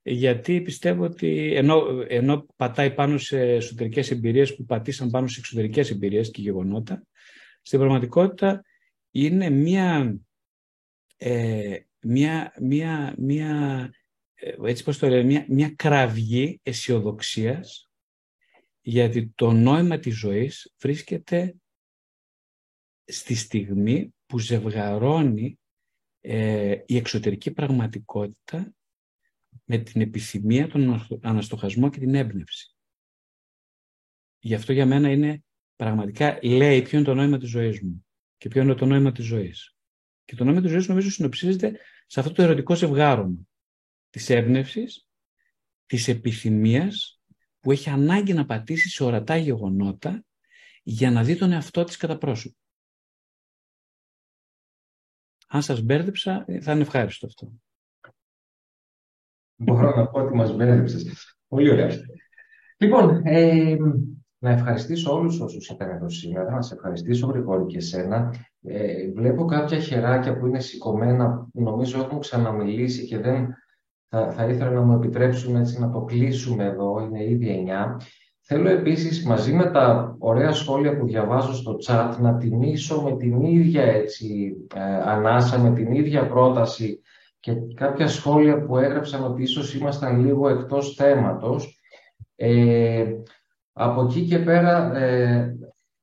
γιατί 0.01 0.61
πιστεύω 0.61 1.03
ότι 1.03 1.53
ενώ, 1.55 2.05
ενώ 2.07 2.45
πατάει 2.55 2.93
πάνω 2.93 3.17
σε 3.17 3.41
εσωτερικές 3.41 4.11
εμπειρίες 4.11 4.55
που 4.55 4.65
πατήσαν 4.65 5.09
πάνω 5.09 5.27
σε 5.27 5.39
εξωτερικές 5.39 5.91
εμπειρίες 5.91 6.31
και 6.31 6.41
γεγονότα, 6.41 7.03
στην 7.61 7.79
πραγματικότητα 7.79 8.63
είναι 9.11 9.49
μια, 9.49 10.17
ε, 11.17 11.77
μια, 11.99 12.53
μια, 12.59 13.15
μια, 13.17 13.53
ε, 13.83 13.96
έτσι 14.39 14.83
πώς 14.83 14.97
το 14.97 15.07
λέω, 15.07 15.23
μια, 15.23 15.45
μια 15.49 15.69
κραυγή 15.69 16.59
αισιοδοξίας 16.63 17.89
γιατί 18.81 19.31
το 19.35 19.51
νόημα 19.51 19.99
της 19.99 20.17
ζωής 20.17 20.73
βρίσκεται 20.79 21.55
στη 23.03 23.35
στιγμή 23.35 24.15
που 24.25 24.39
ζευγαρώνει 24.39 25.59
ε, 26.21 26.83
η 26.85 26.97
εξωτερική 26.97 27.51
πραγματικότητα 27.51 28.73
με 29.63 29.77
την 29.77 30.01
επιθυμία, 30.01 30.67
τον 30.67 31.07
αναστοχασμό 31.21 31.89
και 31.89 31.99
την 31.99 32.15
έμπνευση. 32.15 32.75
Γι' 34.39 34.55
αυτό 34.55 34.73
για 34.73 34.85
μένα 34.85 35.11
είναι 35.11 35.43
πραγματικά 35.75 36.39
λέει 36.43 36.81
ποιο 36.81 36.97
είναι 36.97 37.07
το 37.07 37.13
νόημα 37.13 37.37
της 37.37 37.49
ζωής 37.49 37.81
μου 37.81 38.05
και 38.37 38.49
ποιο 38.49 38.61
είναι 38.61 38.73
το 38.73 38.85
νόημα 38.85 39.11
της 39.11 39.25
ζωής. 39.25 39.75
Και 40.25 40.35
το 40.35 40.43
νόημα 40.43 40.61
της 40.61 40.71
ζωής 40.71 40.87
νομίζω 40.87 41.09
συνοψίζεται 41.09 41.79
σε 42.05 42.19
αυτό 42.19 42.31
το 42.31 42.41
ερωτικό 42.41 42.75
ζευγάρωμα 42.75 43.47
της 44.17 44.29
έμπνευσης, 44.29 45.07
της 45.85 46.07
επιθυμίας 46.07 47.21
που 47.59 47.71
έχει 47.71 47.89
ανάγκη 47.89 48.33
να 48.33 48.45
πατήσει 48.45 48.89
σε 48.89 49.03
ορατά 49.03 49.35
γεγονότα 49.35 50.25
για 50.83 51.11
να 51.11 51.23
δει 51.23 51.37
τον 51.37 51.51
εαυτό 51.51 51.83
της 51.83 51.97
κατά 51.97 52.17
πρόσωπο. 52.17 52.57
Αν 55.47 55.61
σας 55.61 55.81
μπέρδεψα, 55.81 56.45
θα 56.61 56.71
είναι 56.71 56.81
ευχάριστο 56.81 57.25
αυτό. 57.25 57.51
Μπορώ 59.55 59.95
να 59.95 60.07
πω 60.07 60.21
ότι 60.21 60.35
μας 60.35 60.55
μπέρδεψες. 60.55 61.35
Πολύ 61.47 61.71
ωραία. 61.71 61.89
Λοιπόν, 62.77 63.21
ε, 63.25 63.77
να 64.37 64.49
ευχαριστήσω 64.49 65.13
όλους 65.13 65.39
όσους 65.39 65.69
ήταν 65.69 65.89
εδώ 65.89 66.09
σήμερα. 66.09 66.51
Να 66.51 66.61
σε 66.61 66.73
ευχαριστήσω, 66.73 67.27
Γρηγόρη, 67.27 67.65
και 67.65 67.77
εσένα. 67.77 68.33
Ε, 68.61 69.11
βλέπω 69.11 69.45
κάποια 69.45 69.79
χεράκια 69.79 70.37
που 70.37 70.45
είναι 70.45 70.59
σηκωμένα, 70.59 71.49
που 71.53 71.61
νομίζω 71.61 71.99
έχουν 72.01 72.19
ξαναμιλήσει 72.19 73.05
και 73.05 73.17
δεν 73.17 73.55
θα, 74.09 74.31
θα 74.31 74.45
ήθελα 74.45 74.71
να 74.71 74.81
μου 74.81 74.93
επιτρέψουν 74.93 75.55
έτσι 75.55 75.79
να 75.79 75.89
το 75.89 76.01
κλείσουμε 76.01 76.63
εδώ. 76.63 76.99
Είναι 76.99 77.23
ήδη 77.23 77.49
εννιά. 77.49 78.01
Θέλω 78.41 78.69
επίσης 78.69 79.25
μαζί 79.25 79.53
με 79.53 79.65
τα 79.65 80.15
ωραία 80.19 80.51
σχόλια 80.51 80.97
που 80.97 81.05
διαβάζω 81.05 81.53
στο 81.53 81.75
chat 81.87 82.15
να 82.19 82.37
τιμήσω 82.37 83.01
με 83.01 83.17
την 83.17 83.41
ίδια 83.41 83.83
έτσι, 83.83 84.55
ε, 84.75 84.81
ανάσα, 85.09 85.59
με 85.59 85.73
την 85.73 85.91
ίδια 85.91 86.27
πρόταση 86.27 87.01
και 87.39 87.53
κάποια 87.73 88.07
σχόλια 88.07 88.65
που 88.65 88.77
έγραψαν 88.77 89.23
ότι 89.23 89.41
ίσως 89.41 89.75
ήμασταν 89.75 90.25
λίγο 90.25 90.49
εκτός 90.49 90.95
θέματος. 90.95 91.79
Ε, 92.35 93.05
από 93.73 94.01
εκεί 94.01 94.25
και 94.25 94.39
πέρα, 94.39 94.97
ε, 94.97 95.55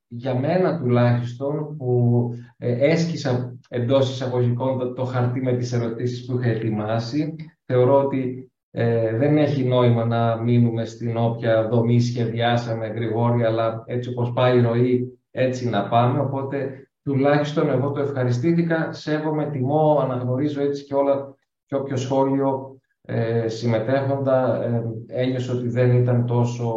για 0.08 0.34
μένα 0.34 0.78
τουλάχιστον, 0.78 1.76
που 1.76 2.30
ε, 2.56 2.90
έσκησα 2.90 3.53
εντός 3.68 4.10
εισαγωγικών 4.10 4.94
το, 4.94 5.04
χαρτί 5.04 5.42
με 5.42 5.52
τις 5.52 5.72
ερωτήσεις 5.72 6.26
που 6.26 6.38
είχα 6.38 6.48
ετοιμάσει, 6.50 7.34
θεωρώ 7.64 8.04
ότι 8.04 8.52
ε, 8.70 9.16
δεν 9.16 9.36
έχει 9.36 9.64
νόημα 9.64 10.04
να 10.04 10.36
μείνουμε 10.36 10.84
στην 10.84 11.16
όποια 11.16 11.68
δομή 11.68 12.00
σχεδιάσαμε 12.00 12.86
γρηγόρια, 12.86 13.46
αλλά 13.46 13.82
έτσι 13.86 14.10
όπως 14.10 14.32
πάει 14.32 14.58
η 14.58 14.60
ροή, 14.60 15.18
έτσι 15.30 15.68
να 15.68 15.88
πάμε. 15.88 16.20
Οπότε 16.20 16.88
τουλάχιστον 17.02 17.68
εγώ 17.68 17.90
το 17.90 18.00
ευχαριστήθηκα, 18.00 18.92
σέβομαι, 18.92 19.50
τιμώ, 19.50 19.98
αναγνωρίζω 20.02 20.62
έτσι 20.62 20.84
και 20.84 20.94
όλα 20.94 21.34
και 21.66 21.74
όποιο 21.74 21.96
σχόλιο 21.96 22.78
ε, 23.02 23.48
συμμετέχοντα 23.48 24.62
ε, 24.62 24.82
ένιωσε 25.06 25.52
ότι 25.52 25.68
δεν 25.68 25.92
ήταν 25.92 26.26
τόσο 26.26 26.72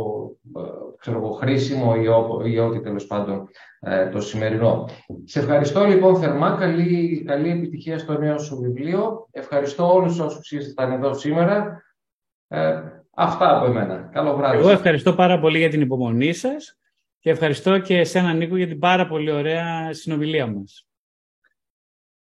ε, 0.98 1.00
ξέρω 1.00 1.32
χρήσιμο 1.32 1.96
ή, 2.02 2.08
ό, 2.08 2.42
ή 2.46 2.60
ό,τι 2.60 2.82
τέλος 2.82 3.06
πάντων 3.06 3.50
ε, 3.80 4.10
το 4.10 4.22
σημερινό. 4.22 4.86
Σε 5.24 5.40
ευχαριστώ 5.40 5.84
λοιπόν 5.84 6.18
θερμά. 6.20 6.56
Καλή, 6.60 7.24
καλή 7.28 7.50
επιτυχία 7.50 7.98
στο 7.98 8.18
νέο 8.18 8.38
σου 8.38 8.58
βιβλίο. 8.58 9.28
Ευχαριστώ 9.32 9.94
όλους 9.94 10.20
όσους 10.20 10.52
ήσασταν 10.52 10.92
εδώ 10.92 11.14
σήμερα. 11.14 11.82
Ε, 12.48 12.82
αυτά 13.16 13.58
από 13.58 13.66
εμένα. 13.66 14.10
Καλό 14.14 14.36
βράδυ. 14.36 14.58
Εγώ 14.58 14.70
ευχαριστώ 14.70 15.14
πάρα 15.14 15.40
πολύ 15.40 15.58
για 15.58 15.70
την 15.70 15.82
υπομονή 15.82 16.34
σας 16.34 16.78
και 17.20 17.30
ευχαριστώ 17.30 17.80
και 17.80 17.98
εσένα 17.98 18.34
Νίκο 18.34 18.58
για 18.58 18.68
την 18.68 18.80
πάρα 18.80 19.08
πολύ 19.08 19.32
ωραία 19.32 19.94
συνομιλία 19.94 20.48
μας. 20.48 20.88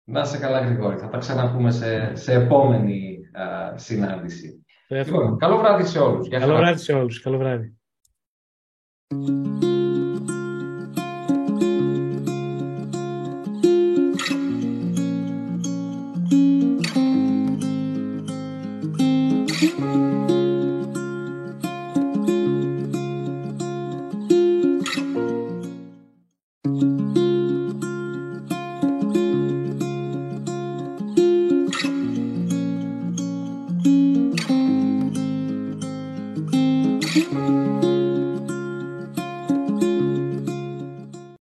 Να 0.06 0.20
είσαι 0.20 0.38
καλά, 0.38 0.60
Γρηγόρη. 0.60 0.96
Θα 0.96 1.08
τα 1.08 1.18
ξαναπούμε 1.18 1.70
σε, 1.70 2.14
σε 2.14 2.32
επόμενη 2.32 3.18
α, 3.32 3.78
συνάντηση. 3.78 4.64
Λοιπόν, 4.88 5.38
καλό 5.38 5.56
βράδυ 5.56 5.84
σε 5.84 5.98
όλους. 5.98 6.26
Γεια 6.26 6.38
Καλό 6.38 6.52
χαρά. 6.52 6.64
βράδυ 6.64 6.80
σε 6.80 6.92
όλους. 6.92 7.20
Καλό 7.20 7.38
βράδυ. 7.38 7.78
Música 9.10 9.83